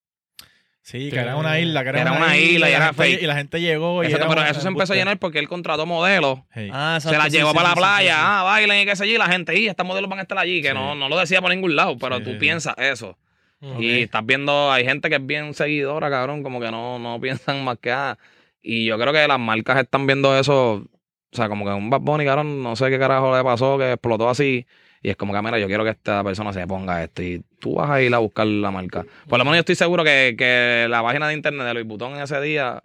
Sí, 0.82 1.10
que 1.10 1.16
era 1.18 1.34
una 1.34 1.58
isla, 1.58 1.82
que 1.82 1.88
era, 1.88 2.00
Era 2.02 2.12
una 2.12 2.36
isla 2.36 2.70
y 2.70 2.72
era 2.72 2.92
fake. 2.92 3.20
Y 3.20 3.26
la 3.26 3.34
gente 3.34 3.60
llegó 3.60 4.04
y. 4.04 4.06
Exacto, 4.06 4.28
pero 4.28 4.42
eso 4.44 4.60
se 4.60 4.68
empezó 4.68 4.92
a 4.92 4.96
llenar 4.96 5.18
porque 5.18 5.40
él 5.40 5.48
contrató 5.48 5.84
modelos. 5.84 6.38
Sí. 6.54 6.68
Ah, 6.72 6.98
se 7.02 7.10
las 7.10 7.24
sí, 7.24 7.38
llevó 7.38 7.50
sí, 7.50 7.56
para 7.56 7.70
sí, 7.70 7.74
la 7.74 7.74
sí, 7.74 7.80
playa, 7.80 8.14
sí. 8.14 8.20
ah, 8.22 8.42
bailen 8.44 8.82
y 8.82 8.84
qué 8.86 8.94
sé 8.94 9.08
yo, 9.08 9.16
y 9.16 9.18
la 9.18 9.26
gente, 9.26 9.58
y 9.58 9.66
estas 9.66 9.84
modelos 9.84 10.08
van 10.08 10.20
a 10.20 10.22
estar 10.22 10.38
allí, 10.38 10.62
que 10.62 10.68
Sí. 10.68 10.74
no, 10.74 10.94
no 10.94 11.08
lo 11.08 11.18
decía 11.18 11.40
por 11.42 11.50
ningún 11.50 11.74
lado, 11.74 11.98
pero 11.98 12.18
Sí, 12.18 12.22
tú 12.22 12.38
piensas 12.38 12.76
eso. 12.78 13.18
Y 13.80 14.02
estás 14.02 14.24
viendo, 14.24 14.70
hay 14.70 14.84
gente 14.84 15.08
que 15.08 15.16
es 15.16 15.26
bien 15.26 15.52
seguidora, 15.54 16.08
cabrón, 16.08 16.44
como 16.44 16.60
que 16.60 16.70
no, 16.70 17.00
no 17.00 17.20
piensan 17.20 17.64
más 17.64 17.78
que 17.80 17.90
ah. 17.90 18.16
Y 18.68 18.84
yo 18.84 18.98
creo 18.98 19.12
que 19.12 19.28
las 19.28 19.38
marcas 19.38 19.78
están 19.78 20.08
viendo 20.08 20.36
eso, 20.36 20.72
o 20.74 20.88
sea, 21.30 21.48
como 21.48 21.64
que 21.64 21.70
un 21.70 21.88
Bad 21.88 22.00
Bunny, 22.00 22.24
cabrón, 22.24 22.64
no 22.64 22.74
sé 22.74 22.90
qué 22.90 22.98
carajo 22.98 23.36
le 23.36 23.44
pasó, 23.44 23.78
que 23.78 23.92
explotó 23.92 24.28
así. 24.28 24.66
Y 25.02 25.10
es 25.10 25.16
como 25.16 25.32
que, 25.32 25.40
mira, 25.40 25.56
yo 25.60 25.68
quiero 25.68 25.84
que 25.84 25.90
esta 25.90 26.24
persona 26.24 26.52
se 26.52 26.66
ponga 26.66 27.04
esto. 27.04 27.22
Y 27.22 27.44
tú 27.60 27.74
vas 27.76 27.88
a 27.90 28.02
ir 28.02 28.12
a 28.12 28.18
buscar 28.18 28.44
la 28.46 28.72
marca. 28.72 29.04
Por 29.28 29.38
lo 29.38 29.44
menos 29.44 29.58
yo 29.58 29.60
estoy 29.60 29.76
seguro 29.76 30.02
que, 30.02 30.34
que 30.36 30.88
la 30.90 31.00
página 31.00 31.28
de 31.28 31.34
internet 31.34 31.64
de 31.64 31.74
Luis 31.74 31.86
Butón 31.86 32.16
en 32.16 32.22
ese 32.22 32.40
día, 32.40 32.82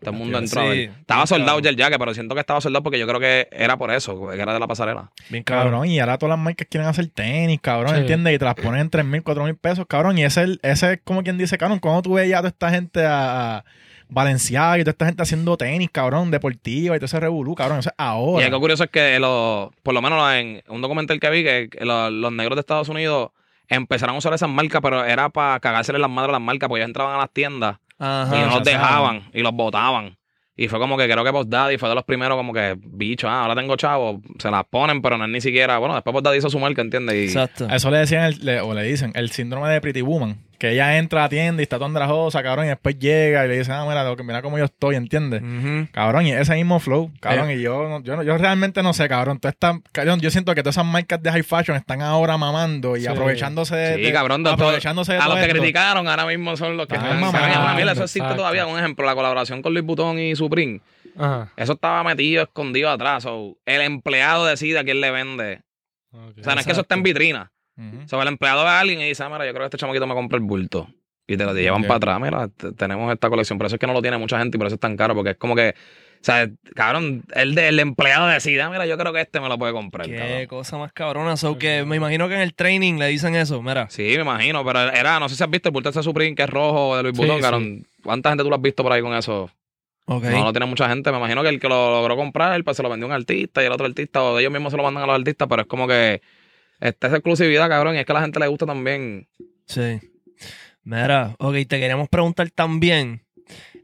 todo 0.00 0.10
el 0.10 0.16
mundo 0.16 0.38
entró 0.38 0.72
sí, 0.72 0.90
Estaba 0.98 1.28
soldado 1.28 1.60
ya 1.60 1.70
el 1.70 1.76
jacket, 1.76 1.98
pero 2.00 2.12
siento 2.12 2.34
que 2.34 2.40
estaba 2.40 2.60
soldado 2.60 2.82
porque 2.82 2.98
yo 2.98 3.06
creo 3.06 3.20
que 3.20 3.46
era 3.52 3.76
por 3.76 3.92
eso, 3.92 4.30
que 4.30 4.40
era 4.40 4.52
de 4.52 4.58
la 4.58 4.66
pasarela. 4.66 5.12
Bien 5.28 5.44
cabrón. 5.44 5.66
Cabrón, 5.72 5.88
y 5.88 6.00
ahora 6.00 6.18
todas 6.18 6.30
las 6.36 6.44
marcas 6.44 6.66
quieren 6.68 6.88
hacer 6.88 7.06
tenis, 7.06 7.60
cabrón, 7.60 7.94
Sí. 7.94 8.00
¿entiendes? 8.00 8.34
Y 8.34 8.38
te 8.38 8.44
las 8.46 8.54
ponen 8.56 8.80
en 8.80 8.90
3 8.90 9.04
mil, 9.04 9.22
4 9.22 9.44
mil 9.44 9.54
pesos, 9.54 9.86
cabrón. 9.86 10.18
Y 10.18 10.24
ese 10.24 10.58
ese 10.62 10.94
es 10.94 11.00
como 11.04 11.22
quien 11.22 11.38
dice, 11.38 11.56
cabrón, 11.56 11.78
cuando 11.78 12.02
tú 12.02 12.14
ves 12.14 12.28
ya 12.28 12.38
a 12.38 12.40
toda 12.40 12.48
esta 12.48 12.70
gente 12.70 13.04
a, 13.06 13.58
a 13.58 13.64
Valenciaga 14.10 14.78
y 14.78 14.82
toda 14.82 14.90
esta 14.92 15.06
gente 15.06 15.22
haciendo 15.22 15.56
tenis, 15.56 15.88
cabrón, 15.92 16.30
deportiva 16.30 16.96
y 16.96 16.98
todo 16.98 17.06
ese 17.06 17.20
revolú, 17.20 17.54
cabrón, 17.54 17.78
eso 17.78 17.88
es 17.90 17.94
Y 17.98 18.02
ahora. 18.02 18.46
algo 18.46 18.60
curioso 18.60 18.84
es 18.84 18.90
que, 18.90 19.18
los, 19.18 19.70
por 19.82 19.94
lo 19.94 20.02
menos 20.02 20.32
en 20.34 20.62
un 20.68 20.82
documental 20.82 21.18
que 21.20 21.30
vi, 21.30 21.42
que, 21.44 21.70
los, 21.80 22.12
los 22.12 22.32
negros 22.32 22.56
de 22.56 22.60
Estados 22.60 22.88
Unidos 22.88 23.30
empezaron 23.68 24.16
a 24.16 24.18
usar 24.18 24.34
esas 24.34 24.48
marcas, 24.48 24.80
pero 24.82 25.04
era 25.04 25.28
para 25.28 25.60
cagársele 25.60 25.98
las 25.98 26.10
madres 26.10 26.30
a 26.30 26.32
las 26.32 26.40
marcas, 26.40 26.68
porque 26.68 26.80
ellos 26.80 26.88
entraban 26.88 27.14
a 27.14 27.18
las 27.18 27.30
tiendas 27.30 27.76
Ajá. 27.98 28.36
y 28.36 28.40
no 28.40 28.46
los 28.56 28.64
dejaban 28.64 29.28
y 29.32 29.42
los 29.42 29.52
botaban. 29.52 30.16
Y 30.56 30.68
fue 30.68 30.78
como 30.78 30.98
que 30.98 31.08
creo 31.08 31.24
que 31.24 31.32
Post 31.32 31.48
Daddy 31.48 31.78
fue 31.78 31.88
de 31.88 31.94
los 31.94 32.04
primeros 32.04 32.36
como 32.36 32.52
que, 32.52 32.76
bicho, 32.78 33.28
ah, 33.28 33.42
ahora 33.42 33.54
tengo 33.54 33.76
chavos, 33.76 34.16
se 34.38 34.50
las 34.50 34.64
ponen, 34.64 35.00
pero 35.00 35.16
no 35.16 35.24
es 35.24 35.30
ni 35.30 35.40
siquiera, 35.40 35.78
bueno, 35.78 35.94
después 35.94 36.12
Post 36.12 36.26
Daddy 36.26 36.38
hizo 36.38 36.50
su 36.50 36.58
marca, 36.58 36.82
¿entiendes? 36.82 37.14
Y, 37.16 37.24
Exacto. 37.28 37.66
Eso 37.70 37.90
le 37.90 37.98
decían, 37.98 38.24
el- 38.24 38.44
le- 38.44 38.60
o 38.60 38.74
le 38.74 38.82
dicen, 38.82 39.12
el 39.14 39.30
síndrome 39.30 39.68
de 39.70 39.80
Pretty 39.80 40.02
Woman. 40.02 40.36
Que 40.60 40.72
ella 40.72 40.98
entra 40.98 41.20
a 41.20 41.24
la 41.24 41.28
tienda 41.30 41.62
y 41.62 41.64
está 41.64 41.76
toda 41.76 41.86
andrajosa, 41.86 42.42
cabrón, 42.42 42.66
y 42.66 42.68
después 42.68 42.98
llega 42.98 43.46
y 43.46 43.48
le 43.48 43.58
dice, 43.58 43.72
ah, 43.72 43.84
mira, 43.88 44.04
lo 44.04 44.14
que- 44.14 44.22
mira 44.22 44.42
cómo 44.42 44.58
yo 44.58 44.66
estoy, 44.66 44.94
¿entiendes? 44.94 45.42
Cabrón, 45.90 46.26
y 46.26 46.32
ese 46.32 46.54
mismo 46.54 46.78
flow, 46.80 47.10
cabrón, 47.18 47.50
y 47.50 47.62
yo, 47.62 47.88
no- 47.88 48.02
yo, 48.02 48.22
yo 48.22 48.36
realmente 48.36 48.82
no 48.82 48.92
sé, 48.92 49.08
cabrón, 49.08 49.40
toda 49.40 49.50
esta- 49.52 49.80
cabrón, 49.90 50.20
yo 50.20 50.30
siento 50.30 50.54
que 50.54 50.62
todas 50.62 50.74
esas 50.76 50.84
marcas 50.84 51.22
de 51.22 51.32
high 51.32 51.42
fashion 51.42 51.76
están 51.78 52.02
ahora 52.02 52.36
mamando 52.36 52.96
y 52.98 53.00
Sí. 53.00 53.06
aprovechándose 53.06 53.74
de, 53.74 54.04
Sí, 54.04 54.12
cabrón, 54.12 54.42
de 54.42 54.50
todo- 54.50 54.54
aprovechándose 54.66 55.12
de 55.12 55.18
a 55.18 55.22
todo 55.22 55.30
los 55.30 55.38
que 55.44 55.46
esto. 55.50 55.58
criticaron 55.60 56.06
ahora 56.06 56.26
mismo 56.26 56.54
son 56.58 56.76
los 56.76 56.86
que 56.86 56.94
Ah, 56.96 56.98
están 56.98 57.18
mierda. 57.76 57.92
Eso 57.92 58.02
existe 58.02 58.18
exacto. 58.18 58.36
todavía. 58.36 58.66
Un 58.66 58.78
ejemplo, 58.78 59.06
la 59.06 59.14
colaboración 59.14 59.62
con 59.62 59.72
Luis 59.72 59.84
Butón 59.86 60.18
y 60.18 60.36
Supreme. 60.36 60.82
Ajá. 61.18 61.50
Eso 61.56 61.72
estaba 61.72 62.04
metido, 62.04 62.42
escondido 62.42 62.90
atrás. 62.90 63.22
So, 63.22 63.56
el 63.64 63.80
empleado 63.80 64.44
decide 64.44 64.78
a 64.78 64.84
quién 64.84 65.00
le 65.00 65.10
vende. 65.10 65.62
O 66.12 66.42
sea, 66.42 66.54
no 66.54 66.60
es 66.60 66.66
que 66.66 66.72
eso 66.72 66.82
está 66.82 66.96
en 66.96 67.02
vitrina. 67.02 67.50
O 68.04 68.08
sea, 68.08 68.20
el 68.22 68.28
empleado 68.28 68.62
ve 68.64 68.68
a 68.70 68.80
alguien 68.80 69.00
y 69.00 69.04
dice, 69.08 69.22
ah, 69.22 69.28
mira, 69.28 69.46
yo 69.46 69.52
creo 69.52 69.62
que 69.62 69.66
este 69.66 69.78
chamaquito 69.78 70.06
me 70.06 70.14
compra 70.14 70.36
el 70.38 70.44
bulto. 70.44 70.88
Y 71.26 71.36
te 71.36 71.44
lo 71.44 71.54
llevan 71.54 71.82
para 71.82 71.94
atrás. 71.94 72.20
Mira, 72.20 72.48
t- 72.48 72.72
tenemos 72.72 73.12
esta 73.12 73.28
colección. 73.30 73.56
Por 73.56 73.66
eso 73.68 73.76
es 73.76 73.80
que 73.80 73.86
no 73.86 73.92
lo 73.92 74.02
tiene 74.02 74.18
mucha 74.18 74.38
gente 74.38 74.56
y 74.56 74.58
por 74.58 74.66
eso 74.66 74.74
es 74.74 74.80
tan 74.80 74.96
caro. 74.96 75.14
Porque 75.14 75.30
es 75.30 75.36
como 75.36 75.54
que, 75.54 75.70
o 75.70 76.22
sea, 76.24 76.50
cabrón, 76.74 77.22
el, 77.34 77.54
de- 77.54 77.68
el 77.68 77.78
empleado 77.78 78.26
decide, 78.26 78.60
ah, 78.62 78.68
mira, 78.68 78.84
yo 78.84 78.98
creo 78.98 79.12
que 79.12 79.20
este 79.20 79.38
me 79.40 79.48
lo 79.48 79.56
puede 79.56 79.72
comprar. 79.72 80.06
Qué 80.08 80.16
cabrón". 80.16 80.46
cosa 80.46 80.76
más 80.78 80.92
cabrona. 80.92 81.36
So 81.36 81.56
que 81.56 81.84
me 81.84 81.94
imagino 81.96 82.26
que 82.28 82.34
en 82.34 82.40
el 82.40 82.52
training 82.54 82.94
le 82.98 83.06
dicen 83.06 83.36
eso. 83.36 83.62
Mira. 83.62 83.88
Sí, 83.90 84.02
me 84.02 84.22
imagino, 84.22 84.64
pero 84.64 84.80
era, 84.80 85.20
no 85.20 85.28
sé 85.28 85.36
si 85.36 85.44
has 85.44 85.50
visto 85.50 85.68
el 85.68 85.72
bulto 85.72 85.92
de 85.92 86.02
Supreme 86.02 86.34
que 86.34 86.42
es 86.42 86.50
rojo 86.50 86.96
de 86.96 87.04
Luis 87.04 87.14
Sí, 87.16 87.22
Butón, 87.22 87.36
sí. 87.36 87.42
cabrón. 87.42 87.86
¿Cuánta 88.02 88.30
gente 88.30 88.42
tú 88.42 88.50
lo 88.50 88.56
has 88.56 88.62
visto 88.62 88.82
por 88.82 88.92
ahí 88.92 89.00
con 89.00 89.14
eso? 89.14 89.48
Ok. 90.06 90.24
No 90.24 90.42
lo 90.42 90.52
tiene 90.52 90.66
mucha 90.66 90.88
gente. 90.88 91.12
Me 91.12 91.18
imagino 91.18 91.42
que 91.44 91.48
el 91.50 91.60
que 91.60 91.68
lo 91.68 91.92
logró 91.92 92.16
comprar, 92.16 92.56
él, 92.56 92.64
pues 92.64 92.76
se 92.76 92.82
lo 92.82 92.90
vendió 92.90 93.06
a 93.06 93.10
un 93.10 93.12
artista 93.14 93.62
y 93.62 93.66
el 93.66 93.72
otro 93.72 93.86
artista, 93.86 94.20
o 94.20 94.36
ellos 94.40 94.50
mismos 94.50 94.72
se 94.72 94.76
lo 94.76 94.82
mandan 94.82 95.04
a 95.04 95.06
los 95.06 95.14
artistas, 95.16 95.46
pero 95.48 95.62
es 95.62 95.68
como 95.68 95.86
que 95.86 96.20
esta 96.80 97.06
es 97.08 97.12
exclusividad, 97.14 97.68
cabrón, 97.68 97.94
y 97.96 97.98
es 97.98 98.06
que 98.06 98.12
a 98.12 98.16
la 98.16 98.22
gente 98.22 98.40
le 98.40 98.46
gusta 98.48 98.66
también. 98.66 99.28
Sí. 99.66 100.00
Mira, 100.82 101.34
ok, 101.38 101.54
te 101.68 101.78
queríamos 101.78 102.08
preguntar 102.08 102.50
también 102.50 103.22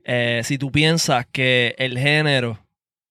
eh, 0.05 0.41
si 0.45 0.59
tú 0.59 0.73
piensas 0.73 1.27
que 1.31 1.75
el 1.79 1.99
género 1.99 2.59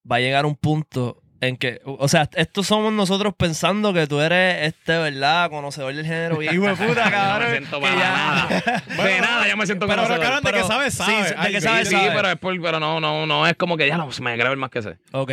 va 0.10 0.18
a 0.18 0.20
llegar 0.20 0.46
a 0.46 0.48
un 0.48 0.56
punto 0.56 1.22
en 1.42 1.58
que, 1.58 1.80
o 1.84 2.08
sea, 2.08 2.28
estos 2.36 2.66
somos 2.66 2.92
nosotros 2.94 3.34
pensando 3.38 3.94
que 3.94 4.08
tú 4.08 4.20
eres 4.20 4.68
este, 4.68 4.98
¿verdad? 4.98 5.50
Conocedor 5.52 5.94
del 5.94 6.06
género. 6.06 6.42
Y 6.42 6.48
hijo 6.48 6.66
de 6.66 6.76
puta, 6.76 7.06
no 7.06 7.12
cabrón. 7.12 7.52
me 7.52 7.58
siento 7.58 7.82
para 7.82 7.96
ya- 7.96 8.10
nada. 8.10 8.84
de 9.08 9.22
nada, 9.22 9.48
yo 9.48 9.58
me 9.58 9.66
siento 9.68 9.86
Pero, 9.88 10.02
pero, 10.04 10.16
conocedor. 10.16 10.36
de 10.38 10.42
Pero- 10.52 10.58
que 10.58 10.64
sabes, 10.68 10.94
sabes. 10.96 11.28
sí, 11.28 11.34
de 11.34 11.36
Ay, 11.38 11.52
que 11.54 11.62
sabes, 11.62 11.90
Sí, 11.90 11.96
pero, 12.14 12.30
es 12.32 12.38
por- 12.38 12.60
pero 12.62 12.80
no, 12.80 13.00
no, 13.00 13.26
no 13.28 13.46
es 13.46 13.54
como 13.56 13.78
que 13.78 13.88
ya 13.88 13.98
no, 13.98 14.10
me 14.22 14.38
creo 14.38 14.52
el 14.52 14.58
más 14.58 14.72
que 14.72 14.82
sé. 14.82 14.98
Ok. 15.12 15.32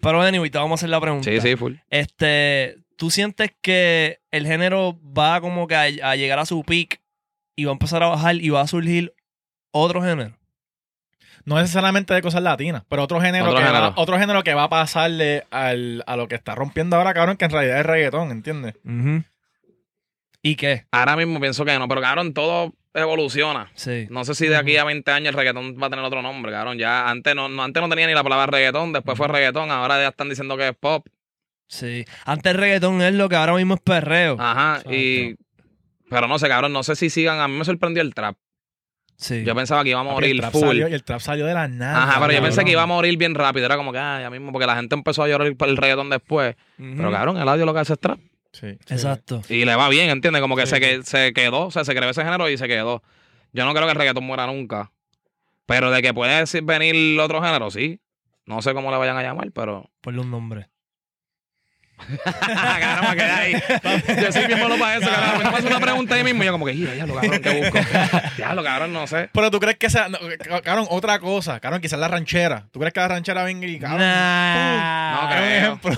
Pero 0.00 0.22
anyway, 0.22 0.48
te 0.48 0.56
vamos 0.58 0.72
a 0.72 0.76
hacer 0.80 0.88
la 0.88 1.00
pregunta. 1.00 1.28
Sí, 1.30 1.40
sí, 1.40 1.56
full. 1.56 1.74
Este, 1.90 2.76
¿tú 3.00 3.10
sientes 3.10 3.50
que 3.62 4.20
el 4.30 4.46
género 4.46 5.00
va 5.18 5.40
como 5.40 5.66
que 5.66 5.74
a, 5.74 5.84
a 6.10 6.16
llegar 6.16 6.38
a 6.38 6.44
su 6.44 6.62
peak 6.64 7.00
y 7.56 7.64
va 7.64 7.70
a 7.70 7.72
empezar 7.72 8.02
a 8.02 8.08
bajar 8.08 8.34
y 8.36 8.50
va 8.50 8.60
a 8.60 8.66
surgir 8.66 9.14
otro 9.70 10.02
género? 10.02 10.36
No 11.46 11.58
necesariamente 11.58 12.12
de 12.12 12.20
cosas 12.20 12.42
latinas, 12.42 12.82
pero 12.90 13.02
otro 13.04 13.18
género, 13.18 13.46
Otro 13.46 13.56
que, 13.56 13.64
género. 13.64 13.80
Va, 13.86 13.92
otro 13.96 14.18
género 14.18 14.42
que 14.44 14.52
va 14.52 14.64
a 14.64 14.68
pasarle 14.68 15.44
al, 15.50 16.04
a 16.06 16.16
lo 16.16 16.28
que 16.28 16.34
está 16.34 16.54
rompiendo 16.54 16.96
ahora, 16.96 17.14
cabrón, 17.14 17.38
que 17.38 17.46
en 17.46 17.50
realidad 17.52 17.80
es 17.80 17.86
reggaetón, 17.86 18.30
¿entiendes? 18.32 18.74
¿Y 20.42 20.56
qué? 20.56 20.84
Ahora 20.90 21.16
mismo 21.16 21.40
pienso 21.40 21.64
que 21.64 21.78
no, 21.78 21.88
pero 21.88 22.02
cabrón, 22.02 22.34
todo 22.34 22.74
evoluciona. 22.92 23.70
Sí. 23.74 24.06
No 24.10 24.24
sé 24.26 24.34
si 24.34 24.46
de 24.48 24.56
aquí 24.56 24.76
a 24.76 24.84
20 24.84 25.10
años 25.10 25.28
el 25.30 25.34
reggaetón 25.34 25.76
va 25.82 25.86
a 25.86 25.90
tener 25.90 26.04
otro 26.04 26.20
nombre, 26.20 26.52
cabrón. 26.52 26.76
Ya 26.76 27.08
antes 27.08 27.34
no, 27.34 27.48
no- 27.48 27.62
antes 27.62 27.82
no 27.82 27.88
tenía 27.88 28.06
ni 28.06 28.12
la 28.14 28.22
palabra 28.22 28.46
reggaetón, 28.46 28.92
después 28.92 29.16
fue 29.16 29.26
reggaetón, 29.28 29.70
ahora 29.70 29.98
ya 30.00 30.08
están 30.08 30.28
diciendo 30.28 30.56
que 30.58 30.68
es 30.68 30.76
pop. 30.78 31.06
Sí. 31.70 32.04
Antes 32.24 32.50
el 32.52 32.58
reggaetón 32.58 33.00
es 33.00 33.14
lo 33.14 33.28
que 33.28 33.36
ahora 33.36 33.54
mismo 33.54 33.74
es 33.74 33.80
perreo. 33.80 34.36
Ajá, 34.40 34.82
y... 34.90 35.36
Pero 36.08 36.26
no 36.26 36.36
sé, 36.40 36.48
cabrón, 36.48 36.72
no 36.72 36.82
sé 36.82 36.96
si 36.96 37.08
sigan. 37.10 37.38
A 37.38 37.46
mí 37.46 37.54
me 37.56 37.64
sorprendió 37.64 38.02
el 38.02 38.12
trap. 38.12 38.36
Sí. 39.16 39.44
Yo 39.44 39.54
pensaba 39.54 39.84
que 39.84 39.90
iba 39.90 40.00
a 40.00 40.02
el 40.02 40.08
morir 40.10 40.38
trap 40.40 40.52
full. 40.52 40.60
salió- 40.66 40.88
y 40.88 40.92
el 40.94 41.04
trap 41.04 41.20
salió 41.20 41.46
de 41.46 41.54
la 41.54 41.68
nada. 41.68 42.02
Ajá, 42.02 42.20
pero 42.20 42.32
yo 42.32 42.42
pensé 42.42 42.64
que 42.64 42.72
iba 42.72 42.82
a 42.82 42.86
morir 42.86 43.16
bien 43.16 43.34
rápido. 43.36 43.66
Era 43.66 43.76
como 43.76 43.92
que, 43.92 43.98
ah, 43.98 44.18
ya 44.20 44.30
mismo, 44.30 44.50
porque 44.50 44.66
la 44.66 44.74
gente 44.74 44.96
empezó 44.96 45.22
a 45.22 45.28
llorar 45.28 45.54
por 45.56 45.68
el 45.68 45.76
reggaetón 45.76 46.10
después. 46.10 46.56
Pero 46.76 47.12
cabrón, 47.12 47.36
el 47.36 47.48
audio 47.48 47.64
lo 47.64 47.72
que 47.72 47.78
hace 47.80 47.92
es 47.92 48.00
trap. 48.00 48.18
Sí. 48.52 48.66
Exacto. 48.88 49.42
Y 49.48 49.64
le 49.64 49.76
va 49.76 49.88
bien, 49.88 50.10
¿entiendes? 50.10 50.42
Como 50.42 50.56
que 50.56 50.66
Sí, 50.66 50.74
se, 50.76 51.02
se 51.04 51.32
quedó, 51.32 51.66
o 51.66 51.70
sea, 51.70 51.84
se 51.84 51.94
creó 51.94 52.10
ese 52.10 52.24
género 52.24 52.50
y 52.50 52.58
se 52.58 52.66
quedó. 52.66 53.04
Yo 53.52 53.64
no 53.64 53.72
creo 53.72 53.84
que 53.86 53.92
el 53.92 53.98
reggaetón 53.98 54.24
muera 54.24 54.46
nunca. 54.48 54.90
Pero 55.66 55.92
de 55.92 56.02
que 56.02 56.12
puede 56.12 56.42
venir 56.62 57.20
otro 57.20 57.40
género, 57.40 57.70
sí. 57.70 58.00
No 58.46 58.60
sé 58.62 58.74
cómo 58.74 58.90
le 58.90 58.96
vayan 58.96 59.16
a 59.16 59.22
llamar, 59.22 59.52
pero. 59.52 59.88
Ponle 60.00 60.20
un 60.22 60.30
nombre. 60.32 60.68
cabrón, 62.80 63.10
me 63.10 63.16
quedé 63.16 63.30
ahí. 63.30 63.52
Yo 64.22 64.32
soy 64.32 64.46
bien 64.46 64.60
malo 64.60 64.78
para 64.78 64.96
eso, 64.96 65.10
cabrón. 65.10 65.42
Me 65.44 65.50
pasa 65.50 65.66
una 65.66 65.80
pregunta 65.80 66.14
ahí 66.14 66.24
mismo 66.24 66.42
y 66.42 66.46
yo, 66.46 66.52
como 66.52 66.66
que, 66.66 66.76
ya, 66.76 66.94
ya 66.94 67.06
lo 67.06 67.14
cabrón, 67.14 67.40
¿qué 67.40 67.60
busco? 67.60 67.78
Ya 68.38 68.54
lo 68.54 68.64
cabrón, 68.64 68.92
no 68.92 69.06
sé. 69.06 69.28
Pero 69.32 69.50
tú 69.50 69.60
crees 69.60 69.76
que 69.76 69.90
sea. 69.90 70.08
no, 70.08 70.18
cabrón, 70.62 70.86
otra 70.90 71.18
cosa. 71.18 71.60
Cabrón, 71.60 71.80
quizás 71.80 71.98
la 71.98 72.08
ranchera. 72.08 72.66
¿Tú 72.72 72.78
crees 72.80 72.92
que 72.94 73.00
la 73.00 73.08
ranchera 73.08 73.42
venga 73.44 73.66
y 73.66 73.78
cabrón? 73.78 74.00
Nah. 74.00 75.22
No, 75.22 75.28
creo. 75.30 75.44
ejemplo. 75.58 75.90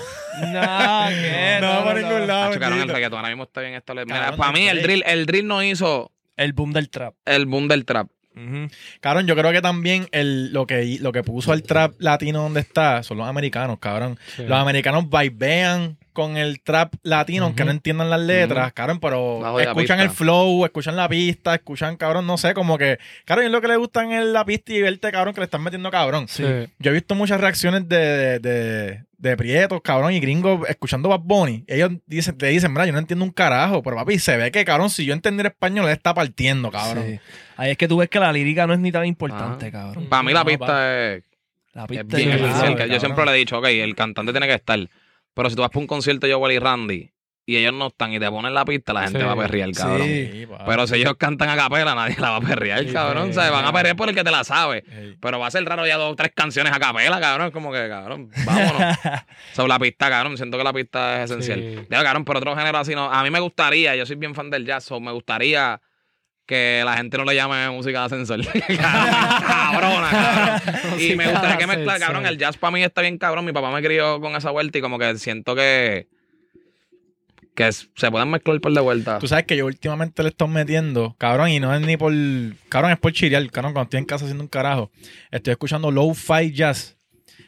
No, 0.47 1.07
¿qué? 1.09 1.57
No, 1.61 1.83
por 1.83 1.95
ningún 1.95 2.27
lado. 2.27 2.51
Hacho, 2.51 2.59
cabrón, 2.59 2.81
el 2.81 2.89
reggaetón 2.89 3.17
ahora 3.19 3.29
mismo 3.29 3.43
está 3.43 3.61
bien 3.61 3.73
establecido. 3.75 4.15
Cabrón, 4.15 4.37
para 4.37 4.51
mí, 4.51 4.65
no 4.65 4.71
el 4.71 4.81
drill, 4.83 5.03
el 5.05 5.25
drill 5.25 5.47
no 5.47 5.63
hizo 5.63 6.11
El 6.35 6.53
boom 6.53 6.73
del 6.73 6.89
trap. 6.89 7.13
el 7.25 7.45
boom 7.45 7.67
del 7.67 7.85
trap. 7.85 8.07
Ujú. 8.35 8.67
Cabrón, 8.99 9.27
yo 9.27 9.35
creo 9.35 9.51
que 9.51 9.61
también 9.61 10.07
el, 10.11 10.51
lo, 10.51 10.65
que, 10.65 10.97
lo 10.99 11.11
que 11.11 11.23
puso 11.23 11.53
el 11.53 11.63
trap 11.63 11.93
latino 11.99 12.43
donde 12.43 12.61
está 12.61 13.03
son 13.03 13.17
los 13.17 13.27
americanos, 13.27 13.79
cabrón. 13.79 14.17
Sí. 14.35 14.43
Los 14.43 14.57
americanos 14.57 15.05
vibean 15.09 15.97
con 16.13 16.37
el 16.37 16.61
trap 16.61 16.93
latino, 17.03 17.45
aunque 17.45 17.65
no 17.65 17.71
entiendan 17.71 18.09
las 18.09 18.21
letras, 18.21 18.67
Ujú. 18.67 18.73
cabrón, 18.75 18.99
pero 18.99 19.39
Bajo 19.39 19.59
escuchan 19.59 19.99
el 19.99 20.09
flow, 20.09 20.63
escuchan 20.63 20.95
la 20.95 21.09
pista, 21.09 21.53
escuchan, 21.55 21.97
cabrón, 21.97 22.25
no 22.25 22.37
sé, 22.37 22.53
como 22.53 22.77
que, 22.77 22.99
cabrón, 23.25 23.47
es 23.47 23.51
lo 23.51 23.59
que 23.59 23.67
le 23.67 23.75
gustan 23.75 24.11
es 24.11 24.23
la 24.25 24.45
pista 24.45 24.71
y 24.73 24.81
verte, 24.81 25.11
cabrón, 25.11 25.33
que 25.33 25.41
le 25.41 25.45
están 25.45 25.61
metiendo 25.63 25.91
cabrón. 25.91 26.27
Sí. 26.29 26.43
Yo 26.79 26.91
he 26.91 26.93
visto 26.93 27.15
muchas 27.15 27.41
reacciones 27.41 27.89
de, 27.89 27.97
de, 27.97 28.39
de, 28.39 29.03
de 29.17 29.37
prietos, 29.37 29.81
cabrón, 29.83 30.13
y 30.13 30.19
gringos 30.19 30.67
escuchando 30.69 31.09
Bad 31.09 31.21
Bunny. 31.21 31.63
Ellos 31.67 31.91
dicen, 32.05 32.37
te 32.37 32.47
dicen, 32.47 32.71
mira, 32.71 32.85
yo 32.85 32.93
no 32.93 32.99
entiendo 32.99 33.25
un 33.25 33.31
carajo, 33.31 33.81
pero 33.83 33.95
papi, 33.97 34.19
se 34.19 34.37
ve 34.37 34.51
que, 34.51 34.63
cabrón, 34.63 34.89
si 34.89 35.05
yo 35.05 35.13
entendiera 35.13 35.49
español, 35.49 35.85
él 35.87 35.91
está 35.93 36.13
partiendo, 36.13 36.71
cabrón. 36.71 37.05
Sí. 37.07 37.19
Ahí 37.57 37.71
es 37.71 37.77
que 37.77 37.87
tú 37.87 37.97
ves 37.97 38.09
que 38.09 38.19
la 38.19 38.31
lírica 38.31 38.67
no 38.67 38.73
es 38.73 38.79
ni 38.79 38.91
tan 38.91 39.05
importante, 39.05 39.67
Ah. 39.67 39.71
cabrón. 39.71 40.05
Para 40.09 40.23
mí 40.23 40.33
la 40.33 40.39
No, 40.41 40.45
pista 40.45 40.65
pa. 40.65 40.93
es, 41.13 41.23
La 41.73 41.81
es 41.83 41.87
pista 41.87 42.17
bien 42.17 42.29
es 42.31 42.35
que 42.37 42.41
cabrón. 42.49 42.89
yo 42.89 42.99
siempre 42.99 43.25
le 43.25 43.31
he 43.31 43.35
dicho, 43.35 43.57
ok, 43.57 43.65
el 43.65 43.95
cantante 43.95 44.31
tiene 44.31 44.47
que 44.47 44.53
estar. 44.55 44.79
Pero 45.33 45.49
si 45.49 45.55
tú 45.55 45.61
vas 45.61 45.69
para 45.71 45.79
un 45.81 45.87
concierto 45.87 46.27
de 46.27 46.33
Joel 46.33 46.53
y 46.55 46.59
Randy 46.59 47.09
y 47.45 47.57
ellos 47.57 47.73
no 47.73 47.87
están 47.87 48.13
y 48.13 48.19
te 48.19 48.29
ponen 48.29 48.53
la 48.53 48.63
pista, 48.63 48.93
la 48.93 49.01
gente 49.03 49.19
Sí. 49.19 49.25
va 49.25 49.33
a 49.33 49.35
perrear, 49.35 49.69
cabrón. 49.73 50.07
Sí. 50.07 50.47
Pero 50.65 50.87
si 50.87 50.95
ellos 50.95 51.15
cantan 51.17 51.49
a 51.49 51.57
capela, 51.57 51.93
nadie 51.93 52.15
la 52.17 52.29
va 52.29 52.35
a 52.37 52.41
perrear, 52.41 52.85
Sí, 52.85 52.93
cabrón. 52.93 53.25
sí, 53.25 53.29
O 53.31 53.33
sea, 53.41 53.51
van 53.51 53.65
a 53.65 53.73
perrear 53.73 53.95
por 53.97 54.07
el 54.07 54.15
que 54.15 54.23
te 54.23 54.31
la 54.31 54.45
sabe. 54.45 54.83
Pero 55.19 55.39
va 55.39 55.47
a 55.47 55.51
ser 55.51 55.65
raro 55.65 55.85
ya 55.85 55.97
dos 55.97 56.13
o 56.13 56.15
tres 56.15 56.31
canciones 56.33 56.71
a 56.71 56.79
capela, 56.79 57.19
cabrón. 57.19 57.47
Es 57.47 57.53
como 57.53 57.71
que, 57.73 57.89
cabrón, 57.89 58.29
vámonos. 58.45 58.97
Sobre 59.53 59.67
la 59.69 59.79
pista, 59.79 60.09
cabrón. 60.09 60.37
Siento 60.37 60.57
que 60.57 60.63
la 60.63 60.71
pista 60.71 61.21
es 61.23 61.31
esencial. 61.31 61.59
Sí. 61.59 61.87
Digo, 61.89 62.03
cabrón, 62.03 62.23
pero 62.23 62.39
otro 62.39 62.55
género 62.55 62.77
así 62.77 62.95
no. 62.95 63.11
A 63.11 63.21
mí 63.23 63.29
me 63.29 63.41
gustaría, 63.41 63.93
yo 63.97 64.05
soy 64.05 64.15
bien 64.15 64.33
fan 64.35 64.49
del 64.49 64.65
jazz, 64.65 64.85
so 64.85 65.01
me 65.01 65.11
gustaría 65.11 65.81
que 66.45 66.81
la 66.85 66.97
gente 66.97 67.17
no 67.17 67.23
le 67.23 67.35
llame 67.35 67.69
música 67.69 67.99
de 67.99 68.05
ascensor. 68.05 68.41
Cabrona, 68.77 70.09
cabrón. 70.61 70.99
Y 70.99 71.15
me 71.15 71.29
gustaría 71.29 71.57
que 71.57 71.67
mezclar, 71.67 71.99
cabrón. 71.99 72.25
El 72.25 72.37
jazz 72.37 72.57
para 72.57 72.71
mí 72.71 72.83
está 72.83 73.01
bien 73.01 73.17
cabrón. 73.17 73.45
Mi 73.45 73.53
papá 73.53 73.71
me 73.71 73.81
crió 73.81 74.19
con 74.19 74.35
esa 74.35 74.51
vuelta 74.51 74.77
y 74.77 74.81
como 74.81 74.99
que 74.99 75.17
siento 75.17 75.55
que. 75.55 76.07
Que 77.55 77.71
se 77.71 78.09
pueden 78.09 78.31
mezclar 78.31 78.59
por 78.61 78.73
de 78.73 78.81
vuelta. 78.81 79.19
Tú 79.19 79.27
sabes 79.27 79.45
que 79.45 79.55
yo 79.55 79.67
últimamente 79.67 80.23
le 80.23 80.29
estoy 80.29 80.47
metiendo, 80.47 81.15
cabrón, 81.19 81.49
y 81.49 81.59
no 81.59 81.73
es 81.73 81.81
ni 81.81 81.97
por. 81.97 82.11
Cabrón, 82.67 82.91
es 82.91 82.97
por 82.97 83.13
chirear, 83.13 83.47
cabrón, 83.51 83.73
cuando 83.73 83.83
estoy 83.83 83.99
en 83.99 84.05
casa 84.05 84.25
haciendo 84.25 84.43
un 84.43 84.47
carajo. 84.47 84.91
Estoy 85.31 85.51
escuchando 85.51 85.91
low-fi 85.91 86.51
jazz. 86.51 86.97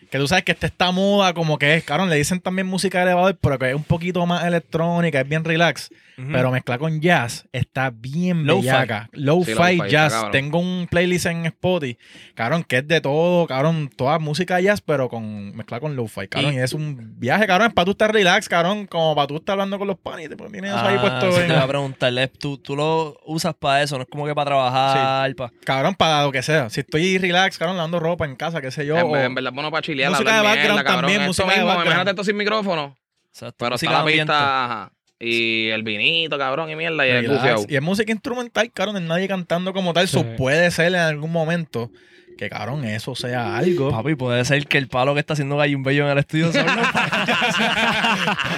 Que 0.09 0.17
tú 0.17 0.27
sabes 0.27 0.43
que 0.43 0.51
esta 0.51 0.67
está 0.67 0.91
muda 0.91 1.33
como 1.33 1.57
que 1.57 1.75
es, 1.75 1.83
cabrón, 1.83 2.09
le 2.09 2.15
dicen 2.15 2.39
también 2.39 2.67
música 2.67 3.01
elevador, 3.01 3.37
pero 3.41 3.57
que 3.59 3.69
es 3.69 3.75
un 3.75 3.83
poquito 3.83 4.25
más 4.25 4.45
electrónica, 4.45 5.21
es 5.21 5.27
bien 5.27 5.43
relax. 5.43 5.89
Pero 6.31 6.49
mezclar 6.49 6.79
con 6.79 7.01
jazz 7.01 7.45
está 7.51 7.89
bien 7.93 8.45
Lo-fi. 8.47 8.61
bellaca. 8.67 9.09
Low-fi 9.11 9.51
Sí, 9.53 9.81
jazz. 9.89 10.13
cabrón. 10.13 10.31
Tengo 10.31 10.59
un 10.59 10.87
playlist 10.89 11.25
en 11.25 11.45
Spotify, 11.47 11.97
cabrón, 12.35 12.63
que 12.63 12.77
es 12.77 12.87
de 12.87 13.01
todo, 13.01 13.45
cabrón, 13.47 13.89
toda 13.93 14.17
música 14.17 14.61
jazz, 14.61 14.79
pero 14.79 15.09
con 15.09 15.53
mezclar 15.57 15.81
con 15.81 15.97
lo-fi, 15.97 16.29
cabrón. 16.29 16.53
Y- 16.53 16.55
Y, 16.55 16.59
es 16.59 16.71
un 16.71 17.19
viaje, 17.19 17.45
cabrón, 17.47 17.67
es 17.67 17.73
para 17.73 17.83
tú 17.83 17.91
estar 17.91 18.13
relax, 18.13 18.47
cabrón, 18.47 18.87
como 18.87 19.13
para 19.13 19.27
tú 19.27 19.35
estar 19.35 19.53
hablando 19.53 19.77
con 19.77 19.89
los 19.89 19.97
panis, 19.97 20.29
te 20.29 20.37
tienes 20.37 20.71
eso 20.71 20.79
ahí 20.79 20.95
Ah, 20.97 21.01
puesto. 21.01 21.31
sí, 21.33 21.41
en- 21.41 21.47
te 21.47 21.53
iba 21.53 21.63
a 21.63 21.67
preguntarle, 21.67 22.27
¿tú, 22.29 22.57
tú 22.59 22.77
lo 22.77 23.19
usas 23.25 23.53
para 23.53 23.83
eso, 23.83 23.97
no 23.97 24.03
es 24.03 24.07
como 24.09 24.25
que 24.25 24.33
para 24.33 24.45
trabajar, 24.51 25.35
pa- 25.35 25.51
Cabrón, 25.65 25.95
para 25.95 26.23
lo 26.23 26.31
que 26.31 26.41
sea. 26.43 26.69
Si 26.69 26.79
estoy 26.79 27.17
relax, 27.17 27.57
cabrón, 27.57 27.75
lavando 27.75 27.99
ropa 27.99 28.23
en 28.23 28.37
casa, 28.37 28.61
qué 28.61 28.71
sé 28.71 28.85
yo. 28.85 28.97
en, 28.97 29.05
o- 29.05 29.17
en 29.17 29.35
verdad, 29.35 29.51
bueno 29.51 29.69
para 29.69 29.81
chilear. 29.81 30.04
Música 30.11 30.29
de 30.35 30.41
mierda, 30.41 30.55
background 30.55 30.83
cabrón. 30.83 31.01
también, 31.01 31.21
Esto 31.21 31.27
música 31.27 31.45
de 31.47 31.51
mismo, 31.53 31.65
background. 31.67 31.85
imagínate 31.87 32.09
esto 32.11 32.23
sin 32.23 32.37
micrófono. 32.37 32.97
Exacto, 33.29 33.55
Pero 33.57 33.71
música 33.71 33.91
está 33.91 33.99
la 34.03 34.05
de 34.05 34.11
pista, 34.17 34.65
ajá. 34.65 34.91
Y 35.19 35.69
el 35.69 35.83
vinito, 35.83 36.37
cabrón, 36.37 36.69
y 36.69 36.75
mierda, 36.75 37.07
y 37.07 37.11
el 37.11 37.27
bufiao. 37.29 37.65
Y 37.69 37.75
es 37.75 37.81
música 37.81 38.11
instrumental, 38.11 38.69
cabrón, 38.71 38.97
hay 38.97 39.03
nadie 39.03 39.27
cantando 39.27 39.73
como 39.73 39.93
tal. 39.93 40.07
Sí. 40.07 40.13
So 40.13 40.25
puede 40.35 40.69
ser 40.71 40.87
en 40.87 40.95
algún 40.95 41.31
momento 41.31 41.89
que, 42.37 42.49
cabrón, 42.49 42.83
eso 42.83 43.15
sea 43.15 43.55
algo. 43.55 43.91
Papi, 43.91 44.15
puede 44.15 44.43
ser 44.43 44.67
que 44.67 44.77
el 44.77 44.89
palo 44.89 45.13
que 45.13 45.21
está 45.21 45.31
haciendo 45.33 45.55
Gallun 45.55 45.83
Bello 45.83 46.03
en 46.03 46.11
el 46.11 46.17
estudio 46.17 46.51
son 46.51 46.65
los 46.75 46.87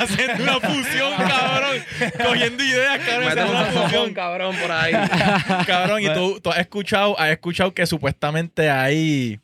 haciendo 0.02 0.44
una 0.44 0.60
fusión, 0.60 1.14
cabrón. 1.16 1.78
cogiendo 2.26 2.64
ideas, 2.64 3.00
cabrón. 3.06 3.26
Mete 3.30 3.40
esa 3.40 3.44
es 3.44 3.50
un 3.50 3.54
la 3.54 3.60
saxofón, 3.66 3.82
función. 3.84 4.14
cabrón, 4.14 4.56
por 4.60 4.72
ahí. 4.72 4.94
Cabrón, 5.68 6.02
y 6.02 6.14
tú, 6.14 6.40
tú 6.42 6.50
has 6.50 6.58
escuchado, 6.60 7.20
has 7.20 7.30
escuchado 7.30 7.74
que 7.74 7.86
supuestamente 7.86 8.70
hay, 8.70 9.40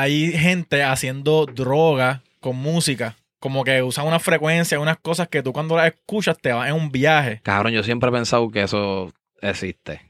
hay 0.00 0.32
gente 0.32 0.82
haciendo 0.82 1.46
droga 1.46 2.22
con 2.40 2.56
música. 2.56 3.16
Como 3.38 3.64
que 3.64 3.82
usan 3.82 4.06
una 4.06 4.18
frecuencia, 4.18 4.80
unas 4.80 4.96
cosas 4.98 5.28
que 5.28 5.42
tú 5.42 5.52
cuando 5.52 5.76
las 5.76 5.86
escuchas 5.88 6.36
te 6.40 6.52
vas 6.52 6.68
en 6.68 6.74
un 6.74 6.90
viaje. 6.90 7.40
Cabrón, 7.42 7.72
yo 7.72 7.82
siempre 7.82 8.08
he 8.08 8.12
pensado 8.12 8.50
que 8.50 8.62
eso 8.62 9.12
existe. 9.40 10.00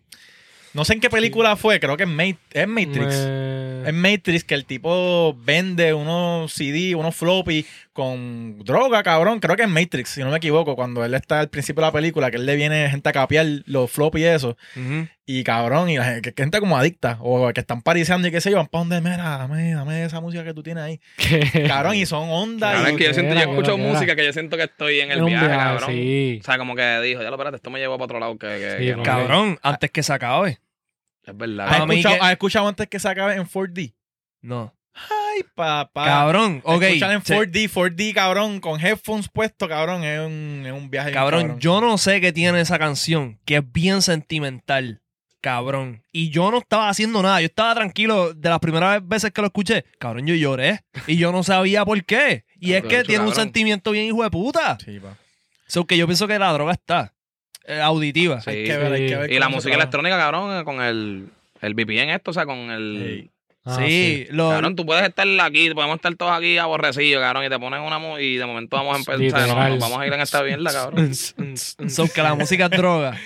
No 0.73 0.85
sé 0.85 0.93
en 0.93 1.01
qué 1.01 1.09
película 1.11 1.57
fue, 1.57 1.81
creo 1.81 1.97
que 1.97 2.03
es, 2.03 2.09
Ma- 2.09 2.25
es 2.25 2.69
Matrix. 2.69 3.15
Eh, 3.17 3.85
Es 3.87 3.95
Matrix 3.95 4.45
que 4.45 4.55
el 4.55 4.65
tipo 4.67 5.35
vende 5.43 5.95
unos 5.95 6.53
CD, 6.53 6.95
unos 6.95 7.15
floppy 7.15 7.65
con 7.93 8.59
droga, 8.65 9.03
cabrón. 9.03 9.41
Creo 9.41 9.57
que 9.57 9.63
es 9.63 9.69
Matrix, 9.69 10.11
si 10.11 10.21
no 10.23 10.31
me 10.31 10.37
equivoco, 10.37 10.77
cuando 10.77 11.05
él 11.05 11.15
está 11.15 11.41
al 11.41 11.49
principio 11.49 11.81
de 11.83 11.89
la 11.89 11.93
película, 11.93 12.31
que 12.31 12.37
él 12.37 12.45
le 12.47 12.57
viene 12.57 12.91
gente 12.91 13.09
a 13.09 13.13
capiar 13.13 13.47
los 13.65 13.91
floppy 13.91 14.21
y 14.21 14.25
eso. 14.25 14.57
Ujú. 14.77 15.09
Y 15.29 15.43
cabrón, 15.43 15.91
y 15.91 15.97
la 15.97 16.05
gente, 16.05 16.33
que 16.33 16.41
gente 16.43 16.61
como 16.61 16.79
adicta, 16.79 17.19
o 17.21 17.53
que 17.53 17.59
están 17.59 17.83
pariciando 17.83 18.29
y 18.29 18.31
qué 18.31 18.41
sé 18.41 18.51
yo, 18.53 18.59
van 18.59 18.69
para 18.69 18.85
donde, 18.85 19.01
mira, 19.01 19.39
dame, 19.39 19.73
dame 19.75 20.05
esa 20.05 20.21
música 20.21 20.45
que 20.45 20.55
tú 20.55 20.63
tienes 20.63 20.85
ahí. 20.85 21.01
Cabrón, 21.67 21.97
y 21.97 22.07
son 22.07 22.29
ondas. 22.31 22.75
Cabrón, 22.77 22.91
y- 22.91 22.95
es 22.95 22.99
que 22.99 23.05
yo 23.07 23.13
siento, 23.15 23.35
yo 23.35 23.41
escucho 23.41 23.75
era. 23.75 23.83
música 23.93 24.15
que 24.15 24.25
yo 24.25 24.33
siento 24.33 24.57
que 24.57 24.63
estoy 24.63 25.01
en 25.01 25.11
el 25.11 25.25
viaje, 25.25 25.47
viaje, 25.49 25.59
cabrón. 25.59 25.91
sí. 25.91 26.39
O 26.41 26.45
sea, 26.45 26.59
como 26.59 26.77
que 26.77 27.01
dijo, 27.01 27.23
ya 27.23 27.29
lo 27.31 27.35
espérate, 27.35 27.57
esto 27.57 27.71
me 27.71 27.81
llevó 27.81 27.95
para 27.97 28.05
otro 28.05 28.21
lado 28.21 28.39
que, 28.39 28.47
que- 28.47 28.77
Sí, 28.79 28.85
que 28.87 28.93
no. 28.93 28.99
ok. 29.01 29.05
Cabrón, 29.05 29.59
antes 29.63 29.91
que 29.91 30.03
se 30.05 30.13
acabe. 30.13 30.61
Es 31.25 31.37
verdad. 31.37 31.67
¿Has, 31.71 31.81
escuchado, 31.81 32.15
que- 32.15 32.21
has 32.25 32.31
escuchado 32.31 32.69
antes 32.69 32.87
que 32.87 32.99
se 33.01 33.09
acabe 33.09 33.35
en 33.35 33.47
4D? 33.49 33.95
No. 34.43 34.73
Ay, 34.95 35.43
papá. 35.57 36.05
Cabrón, 36.05 36.61
ok. 36.65 36.83
Escuchar 36.83 37.11
en 37.11 37.25
se- 37.25 37.35
4D, 37.37 37.69
4D, 37.69 38.15
cabrón, 38.15 38.61
con 38.61 38.81
headphones 38.81 39.29
puestos, 39.29 39.69
cabrón, 39.69 40.05
es 40.05 40.21
un, 40.21 40.63
es 40.65 40.73
un 40.73 40.89
viaje. 40.89 41.11
bien 41.11 41.21
Cabrón, 41.21 41.59
yo 41.59 41.81
no 41.81 41.99
sé 41.99 42.21
qué 42.21 42.33
tiene 42.33 42.61
esa 42.61 42.79
canción, 42.79 43.41
que 43.45 43.57
es 43.57 43.73
bien 43.73 44.03
sentimental. 44.03 45.01
Cabrón. 45.41 46.03
Y 46.13 46.31
yo 46.31 46.51
no 46.51 46.59
estaba 46.59 46.89
haciendo 46.89 47.23
nada. 47.23 47.41
Yo 47.41 47.47
estaba 47.47 47.75
tranquilo. 47.75 48.35
De 48.35 48.49
las 48.49 48.59
primeras 48.59 49.07
veces 49.07 49.31
que 49.31 49.41
lo 49.41 49.47
escuché, 49.49 49.85
cabrón, 49.99 50.27
yo 50.27 50.35
lloré. 50.35 50.81
Y 51.07 51.17
yo 51.17 51.31
no 51.33 51.43
sabía 51.45 51.85
por 51.85 52.03
qué. 52.05 52.45
Y 52.59 52.73
es 52.73 52.83
que 52.85 52.97
hecho, 53.01 53.07
tiene 53.09 53.25
un 53.25 53.35
sentimiento 53.35 53.91
bien 53.93 54.07
hijo 54.07 54.23
de 54.23 54.31
puta. 54.31 54.77
Sí, 54.85 54.99
pa. 54.99 55.17
So 55.69 55.85
que 55.87 55.97
yo 55.97 56.07
pienso 56.07 56.27
que 56.27 56.39
la 56.39 56.53
droga 56.53 56.73
está 56.73 57.13
eh, 57.67 57.81
auditiva. 57.81 58.41
Sí. 58.41 58.51
Hay 58.51 58.65
que 58.65 58.77
ver, 58.77 58.93
hay 58.93 59.07
que 59.07 59.17
ver 59.17 59.33
Y 59.33 59.39
la 59.39 59.49
música 59.49 59.71
trabaja. 59.73 59.83
electrónica, 59.83 60.17
cabrón, 60.19 60.65
con 60.65 60.81
el, 60.81 61.29
el 61.61 61.75
VPN 61.75 62.11
esto, 62.11 62.31
o 62.31 62.35
sea, 62.35 62.47
con 62.47 62.59
el... 62.71 63.21
Sí. 63.23 63.31
Ah, 63.69 63.77
sí, 63.85 64.27
lo- 64.31 64.51
Cabrón, 64.51 64.77
tú 64.77 64.87
puedes 64.87 65.05
estar 65.09 65.27
aquí, 65.41 65.71
podemos 65.75 65.97
estar 65.97 66.15
todos 66.15 66.31
aquí 66.31 66.57
aborrecidos, 66.57 67.21
cabrón, 67.21 67.45
y 67.47 67.49
te 67.49 67.59
ponen 67.59 67.81
una 67.81 67.99
mu- 67.99 68.17
y 68.17 68.37
de 68.37 68.47
momento 68.47 68.77
vamos 68.77 68.95
a 68.95 69.13
empezar, 69.13 69.49
no, 69.49 69.55
vamos 69.57 69.99
a 69.99 70.07
ir 70.07 70.13
en 70.13 70.21
esta 70.21 70.41
mierda, 70.45 70.73
cabrón. 70.73 71.13
so 71.89 72.07
que 72.09 72.23
la 72.23 72.37
música 72.37 72.67
es 72.67 72.71
droga. 72.71 73.17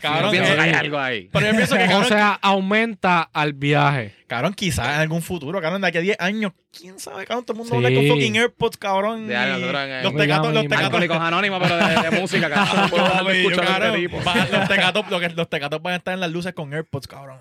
Cabrón, 0.00 0.24
Yo 0.26 0.30
pienso 0.32 0.52
eh, 0.52 0.56
que 0.56 0.60
hay 0.62 0.70
algo 0.72 0.98
ahí. 0.98 1.28
Pero 1.32 1.46
yo 1.46 1.52
pienso 1.52 1.76
que, 1.76 1.84
O 1.84 1.88
cabrón, 1.88 2.08
sea, 2.08 2.38
aumenta 2.42 3.22
al 3.32 3.52
viaje. 3.52 4.14
cabrón, 4.26 4.54
quizás 4.54 4.86
en 4.94 5.00
algún 5.00 5.22
futuro, 5.22 5.60
cabrón, 5.60 5.80
de 5.82 5.88
aquí 5.88 5.98
a 5.98 6.00
10 6.00 6.16
años, 6.20 6.52
quién 6.76 6.98
sabe, 6.98 7.26
cabrón, 7.26 7.44
todo 7.44 7.54
el 7.54 7.58
mundo 7.58 7.70
Sí. 7.78 7.84
habla 7.84 7.96
con 7.98 8.08
fucking 8.08 8.36
AirPods, 8.36 8.76
cabrón. 8.76 9.26
De 9.28 9.34
y 9.34 9.36
algo, 9.36 9.66
en- 9.78 10.02
los 10.02 10.16
tecatos, 10.16 10.52
los 10.54 10.62
tecatos. 10.62 10.84
Alcohólicos 10.86 11.16
Anónimos, 11.20 11.60
pero 11.62 11.76
de, 11.76 12.10
de 12.10 12.20
música, 12.20 12.50
cabrón. 12.50 12.90
Este 13.30 13.54
Cabrón, 13.60 13.94
tipo. 13.96 14.22
va- 14.24 14.34
los, 14.36 14.68
tecatos, 14.68 15.10
lo 15.10 15.20
que- 15.20 15.28
los 15.30 15.48
tecatos 15.48 15.82
van 15.82 15.94
a 15.94 15.96
estar 15.96 16.14
en 16.14 16.20
las 16.20 16.30
luces 16.30 16.52
con 16.54 16.72
AirPods, 16.72 17.06
cabrón. 17.06 17.38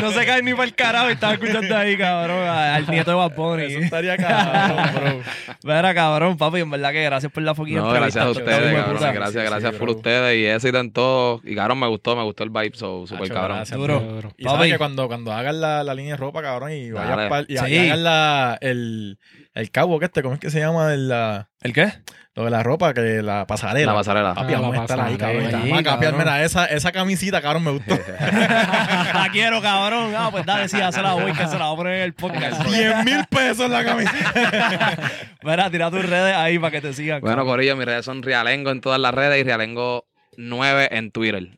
No 0.00 0.12
se 0.12 0.26
cae 0.26 0.42
ni 0.42 0.52
para 0.52 0.64
el 0.64 0.74
carajo. 0.74 1.08
Estaba 1.08 1.34
escuchando 1.34 1.76
ahí, 1.76 1.96
cabrón, 1.96 2.46
al 2.48 2.86
nieto 2.88 3.10
de 3.10 3.16
Bad. 3.16 3.60
Eso 3.60 3.78
estaría 3.80 4.16
cabrón, 4.16 4.94
bro. 4.94 5.20
Mira, 5.64 5.94
cabrón, 5.94 6.36
papi, 6.36 6.60
en 6.60 6.70
verdad 6.70 6.92
que 6.92 7.04
gracias 7.04 7.32
por 7.32 7.42
la 7.42 7.54
fucking 7.54 7.76
No, 7.76 7.90
gracias 7.90 8.24
a 8.24 8.30
ustedes, 8.30 8.74
cabrón. 8.74 8.96
puta. 8.96 9.12
Gracias, 9.12 9.42
Sí, 9.44 9.50
gracias 9.50 9.72
sí, 9.72 9.78
por 9.78 9.88
bro. 9.88 9.96
ustedes 9.96 10.36
y 10.38 10.46
éxito 10.46 10.78
en 10.78 10.92
todo. 10.92 11.40
Y 11.44 11.54
cabrón, 11.54 11.80
me 11.80 11.86
gustó, 11.88 12.16
me 12.16 12.22
gustó 12.22 12.44
el 12.44 12.50
vibe, 12.50 12.72
so, 12.74 13.06
super 13.06 13.28
cabrón. 13.28 13.56
gracias, 13.58 13.78
Duro. 13.78 14.02
Y 14.36 14.44
Papi. 14.44 14.56
sabes 14.56 14.72
que 14.72 14.78
cuando, 14.78 15.06
cuando 15.08 15.32
hagas 15.32 15.54
la, 15.54 15.82
la 15.84 15.94
línea 15.94 16.12
de 16.14 16.18
ropa, 16.18 16.42
cabrón, 16.42 16.72
y 16.72 16.90
pa'l- 16.90 17.46
y, 17.48 17.56
Sí. 17.58 17.64
y 17.74 17.78
hagas 17.78 17.98
la, 17.98 18.58
el, 18.60 19.18
el 19.54 19.70
cabo 19.70 19.98
que 19.98 20.06
este, 20.06 20.22
¿cómo 20.22 20.34
es 20.34 20.40
que 20.40 20.50
se 20.50 20.60
llama? 20.60 20.92
El, 20.92 21.08
la- 21.08 21.48
¿El 21.62 21.72
qué? 21.72 21.92
Lo 22.36 22.44
de 22.44 22.50
la 22.50 22.62
ropa, 22.64 22.92
que 22.94 23.22
la 23.22 23.46
pasarela. 23.46 23.92
La 23.92 23.98
pasarela. 23.98 24.34
Papi, 24.34 24.54
Ah, 24.54 24.58
vamos 24.60 24.74
la 24.74 24.80
a 24.80 24.84
estar 24.84 25.00
ahí, 25.00 25.16
cabrón. 25.16 25.44
Ahí, 25.46 25.52
Vamos 25.52 25.78
a 25.78 25.82
cambiar, 25.84 26.12
cabrón. 26.12 26.18
mira, 26.18 26.42
esa, 26.44 26.64
esa 26.66 26.90
camisita, 26.90 27.40
cabrón, 27.40 27.62
me 27.64 27.70
gustó. 27.70 27.94
la 28.18 29.28
quiero, 29.30 29.62
cabrón. 29.62 30.12
Ah, 30.16 30.28
pues 30.32 30.44
dale, 30.44 30.68
sí, 30.68 30.76
se 30.90 31.02
la 31.02 31.12
voy, 31.14 31.32
que 31.32 31.46
se 31.46 31.58
la 31.58 31.66
voy 31.66 31.74
a 31.74 31.76
poner 31.76 31.92
en 31.94 32.02
el 32.02 32.12
podcast. 32.14 32.64
10 32.64 33.04
mil 33.04 33.24
pesos 33.30 33.70
la 33.70 33.84
camiseta. 33.84 34.96
Mira, 35.42 35.70
tira 35.70 35.90
tus 35.90 36.04
redes 36.08 36.34
ahí 36.34 36.58
para 36.58 36.72
que 36.72 36.80
te 36.80 36.92
sigan. 36.92 37.20
Bueno, 37.20 37.36
cabrón. 37.36 37.52
Corillo, 37.54 37.76
mis 37.76 37.86
redes 37.86 38.04
son 38.04 38.22
Rialengo 38.22 38.70
en 38.70 38.80
todas 38.80 38.98
las 39.00 39.14
redes 39.14 39.40
y 39.40 39.48
Rialengo9 39.48 40.88
en 40.90 41.10
Twitter. 41.12 41.48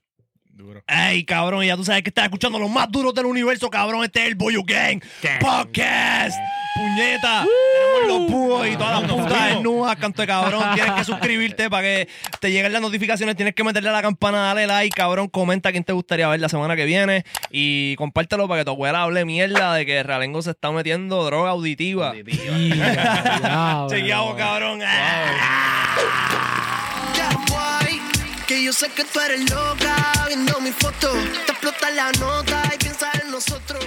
Duro. 0.57 0.83
Ey, 0.87 1.23
cabrón, 1.25 1.67
ya 1.67 1.77
tú 1.77 1.85
sabes 1.85 2.03
que 2.03 2.09
estás 2.09 2.25
escuchando 2.25 2.59
los 2.59 2.71
más 2.71 2.91
duros 2.91 3.13
del 3.13 3.27
universo, 3.27 3.69
cabrón. 3.69 4.03
Este 4.05 4.23
es 4.23 4.29
el 4.29 4.37
Boyo 4.37 4.63
Gang 4.65 5.03
Podcast. 5.39 6.35
Puñeta. 6.75 7.45
Tenemos 7.45 8.07
los 8.07 8.31
búhos 8.31 8.67
y 8.67 8.75
todas 8.77 9.03
las 9.03 9.13
putas 9.13 9.51
desnudas, 9.51 9.97
canto 9.97 10.23
de 10.23 10.29
cabrón. 10.29 10.65
Tienes 10.75 10.93
que 10.95 11.05
suscribirte 11.05 11.69
para 11.69 11.83
que 11.83 12.09
te 12.41 12.51
lleguen 12.51 12.73
las 12.73 12.81
notificaciones. 12.81 13.37
Tienes 13.37 13.55
que 13.55 13.65
meterle 13.65 13.91
a 13.91 13.93
la 13.93 14.01
campana, 14.01 14.39
dale 14.39 14.67
like, 14.67 14.97
cabrón. 14.97 15.29
Comenta 15.29 15.73
quién 15.73 15.85
te 15.85 15.93
gustaría 15.93 16.27
ver 16.29 16.41
la 16.41 16.49
semana 16.49 16.75
que 16.75 16.87
viene. 16.87 17.27
Y 17.51 17.95
compártelo 17.97 18.49
para 18.49 18.63
que 18.63 18.65
tu 18.65 18.71
abuela 18.71 19.03
hable 19.03 19.27
mierda 19.27 19.75
de 19.75 19.85
que 19.85 20.03
Realengo 20.03 20.41
se 20.41 20.53
está 20.53 20.71
metiendo 20.73 21.23
droga 21.27 21.51
auditiva. 21.51 22.15
Diablo. 22.15 23.89
Chequeamos, 23.91 24.37
cabrón. 24.37 24.79
Guay, 24.79 26.66
que 28.47 28.63
yo 28.63 28.73
sé 28.73 28.89
que 28.91 29.05
tú 29.05 29.19
eres 29.19 29.51
loca 29.51 29.97
viendo 30.29 30.61
mi 30.61 30.71
foto. 30.71 31.13
Te 31.47 31.53
explota 31.53 31.91
la 31.91 32.13
nota 32.13 32.63
y 32.75 32.79
piensas 32.79 33.15
en 33.23 33.31
nosotros. 33.31 33.85